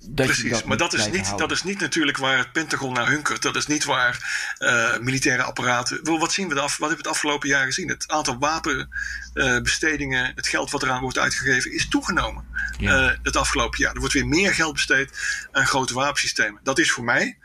Dat 0.08 0.26
Precies, 0.26 0.50
dat 0.50 0.64
maar 0.64 0.76
dat 0.76 0.92
is, 0.92 1.10
niet, 1.10 1.38
dat 1.38 1.50
is 1.50 1.62
niet 1.62 1.80
natuurlijk 1.80 2.16
waar 2.16 2.38
het 2.38 2.52
Pentagon 2.52 2.92
naar 2.92 3.08
hunkert. 3.08 3.42
Dat 3.42 3.56
is 3.56 3.66
niet 3.66 3.84
waar 3.84 4.44
eh, 4.58 4.98
militaire 4.98 5.42
apparaten. 5.42 6.04
Wel, 6.04 6.18
Wat 6.18 6.32
zien 6.32 6.48
we 6.48 6.54
de 6.54 6.60
af, 6.60 6.76
wat 6.76 6.88
hebben 6.88 6.96
we 6.96 7.08
het 7.08 7.12
afgelopen 7.18 7.48
jaar 7.48 7.64
gezien? 7.64 7.88
Het 7.88 8.08
aantal 8.08 8.38
wapenbestedingen, 8.38 10.32
het 10.34 10.48
geld 10.48 10.70
wat 10.70 10.82
eraan 10.82 11.00
wordt 11.00 11.18
uitgegeven, 11.18 11.72
is 11.72 11.88
toegenomen 11.88 12.44
Ja. 12.78 13.10
eh, 13.10 13.16
het 13.22 13.36
afgelopen 13.36 13.78
jaar. 13.78 13.92
Er 13.94 13.98
wordt 13.98 14.14
weer 14.14 14.26
meer 14.26 14.54
geld 14.54 14.72
besteed 14.72 15.10
aan 15.52 15.66
grote 15.66 15.94
wapensystemen. 15.94 16.60
Dat 16.62 16.78
is 16.78 16.90
voor 16.90 17.04
mij, 17.04 17.38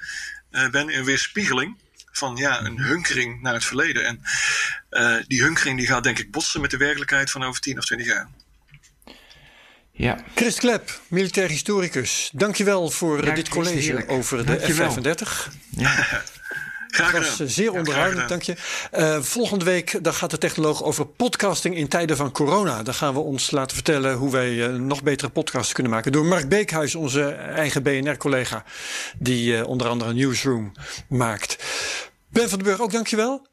eh, 0.52 0.70
Ben, 0.70 0.98
een 0.98 1.06
weerspiegeling 1.06 1.78
van 2.12 2.36
ja, 2.36 2.62
een 2.66 2.78
hunkering 2.80 3.42
naar 3.42 3.54
het 3.54 3.66
verleden. 3.66 4.06
En 4.06 4.22
eh, 4.90 5.16
die 5.28 5.42
hunkering 5.44 5.78
die 5.78 5.88
gaat 5.88 6.04
denk 6.04 6.20
ik 6.20 6.32
botsen 6.32 6.62
met 6.62 6.72
de 6.72 6.78
werkelijkheid 6.78 7.32
van 7.32 7.44
over 7.44 7.62
10 7.62 7.78
of 7.78 7.86
20 7.86 8.08
jaar. 8.08 8.28
Ja. 9.92 10.18
Chris 10.36 10.56
Klep, 10.56 11.00
militair 11.08 11.50
historicus. 11.50 12.30
Dankjewel 12.34 12.90
voor 12.90 13.26
Ja, 13.26 13.34
dit 13.34 13.50
college 13.50 13.78
heerlijk. 13.78 14.12
over 14.12 14.38
de 14.38 14.44
Dankjewel. 14.44 14.92
F-35. 14.92 15.52
Graag 16.92 17.12
Dat 17.12 17.22
was 17.22 17.40
eh, 17.40 17.48
zeer 17.48 17.72
onderhoudend, 17.74 18.30
dank 18.30 18.42
je. 18.42 18.56
Eh, 18.92 19.22
volgende 19.22 19.66
week 19.66 20.04
dan 20.04 20.14
gaat 20.14 20.30
de 20.30 20.38
technoloog 20.38 20.84
over 20.84 21.06
podcasting 21.06 21.76
in 21.76 21.88
tijden 21.88 22.18
van 22.18 22.32
corona. 22.32 22.84
Dan 22.84 22.94
gaan 22.94 23.14
we 23.14 23.20
ons 23.20 23.52
laten 23.52 23.76
vertellen 23.76 24.16
hoe 24.16 24.32
wij 24.32 24.66
eh, 24.66 24.74
nog 24.74 25.04
betere 25.04 25.30
podcasts 25.30 25.74
kunnen 25.74 25.92
maken. 25.92 26.12
Door 26.12 26.26
Mark 26.26 26.50
Beekhuis, 26.50 26.96
onze 26.96 27.30
eigen 27.32 27.84
BNR-collega, 27.84 28.64
die 29.18 29.66
onder 29.66 29.88
andere 29.88 30.14
Newsroom 30.14 30.72
maakt. 31.10 31.64
Ben 32.30 32.50
van 32.50 32.58
den 32.58 32.68
Burg, 32.68 32.82
ook 32.82 32.92
dankjewel. 32.92 33.50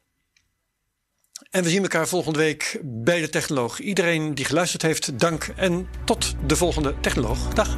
En 1.49 1.63
we 1.63 1.69
zien 1.69 1.81
elkaar 1.81 2.07
volgende 2.07 2.39
week 2.39 2.79
bij 2.83 3.21
de 3.21 3.29
technoloog. 3.29 3.79
Iedereen 3.79 4.35
die 4.35 4.45
geluisterd 4.45 4.81
heeft, 4.81 5.19
dank. 5.19 5.49
En 5.55 5.87
tot 6.05 6.35
de 6.45 6.55
volgende 6.55 6.95
technoloog. 6.99 7.53
Dag. 7.53 7.77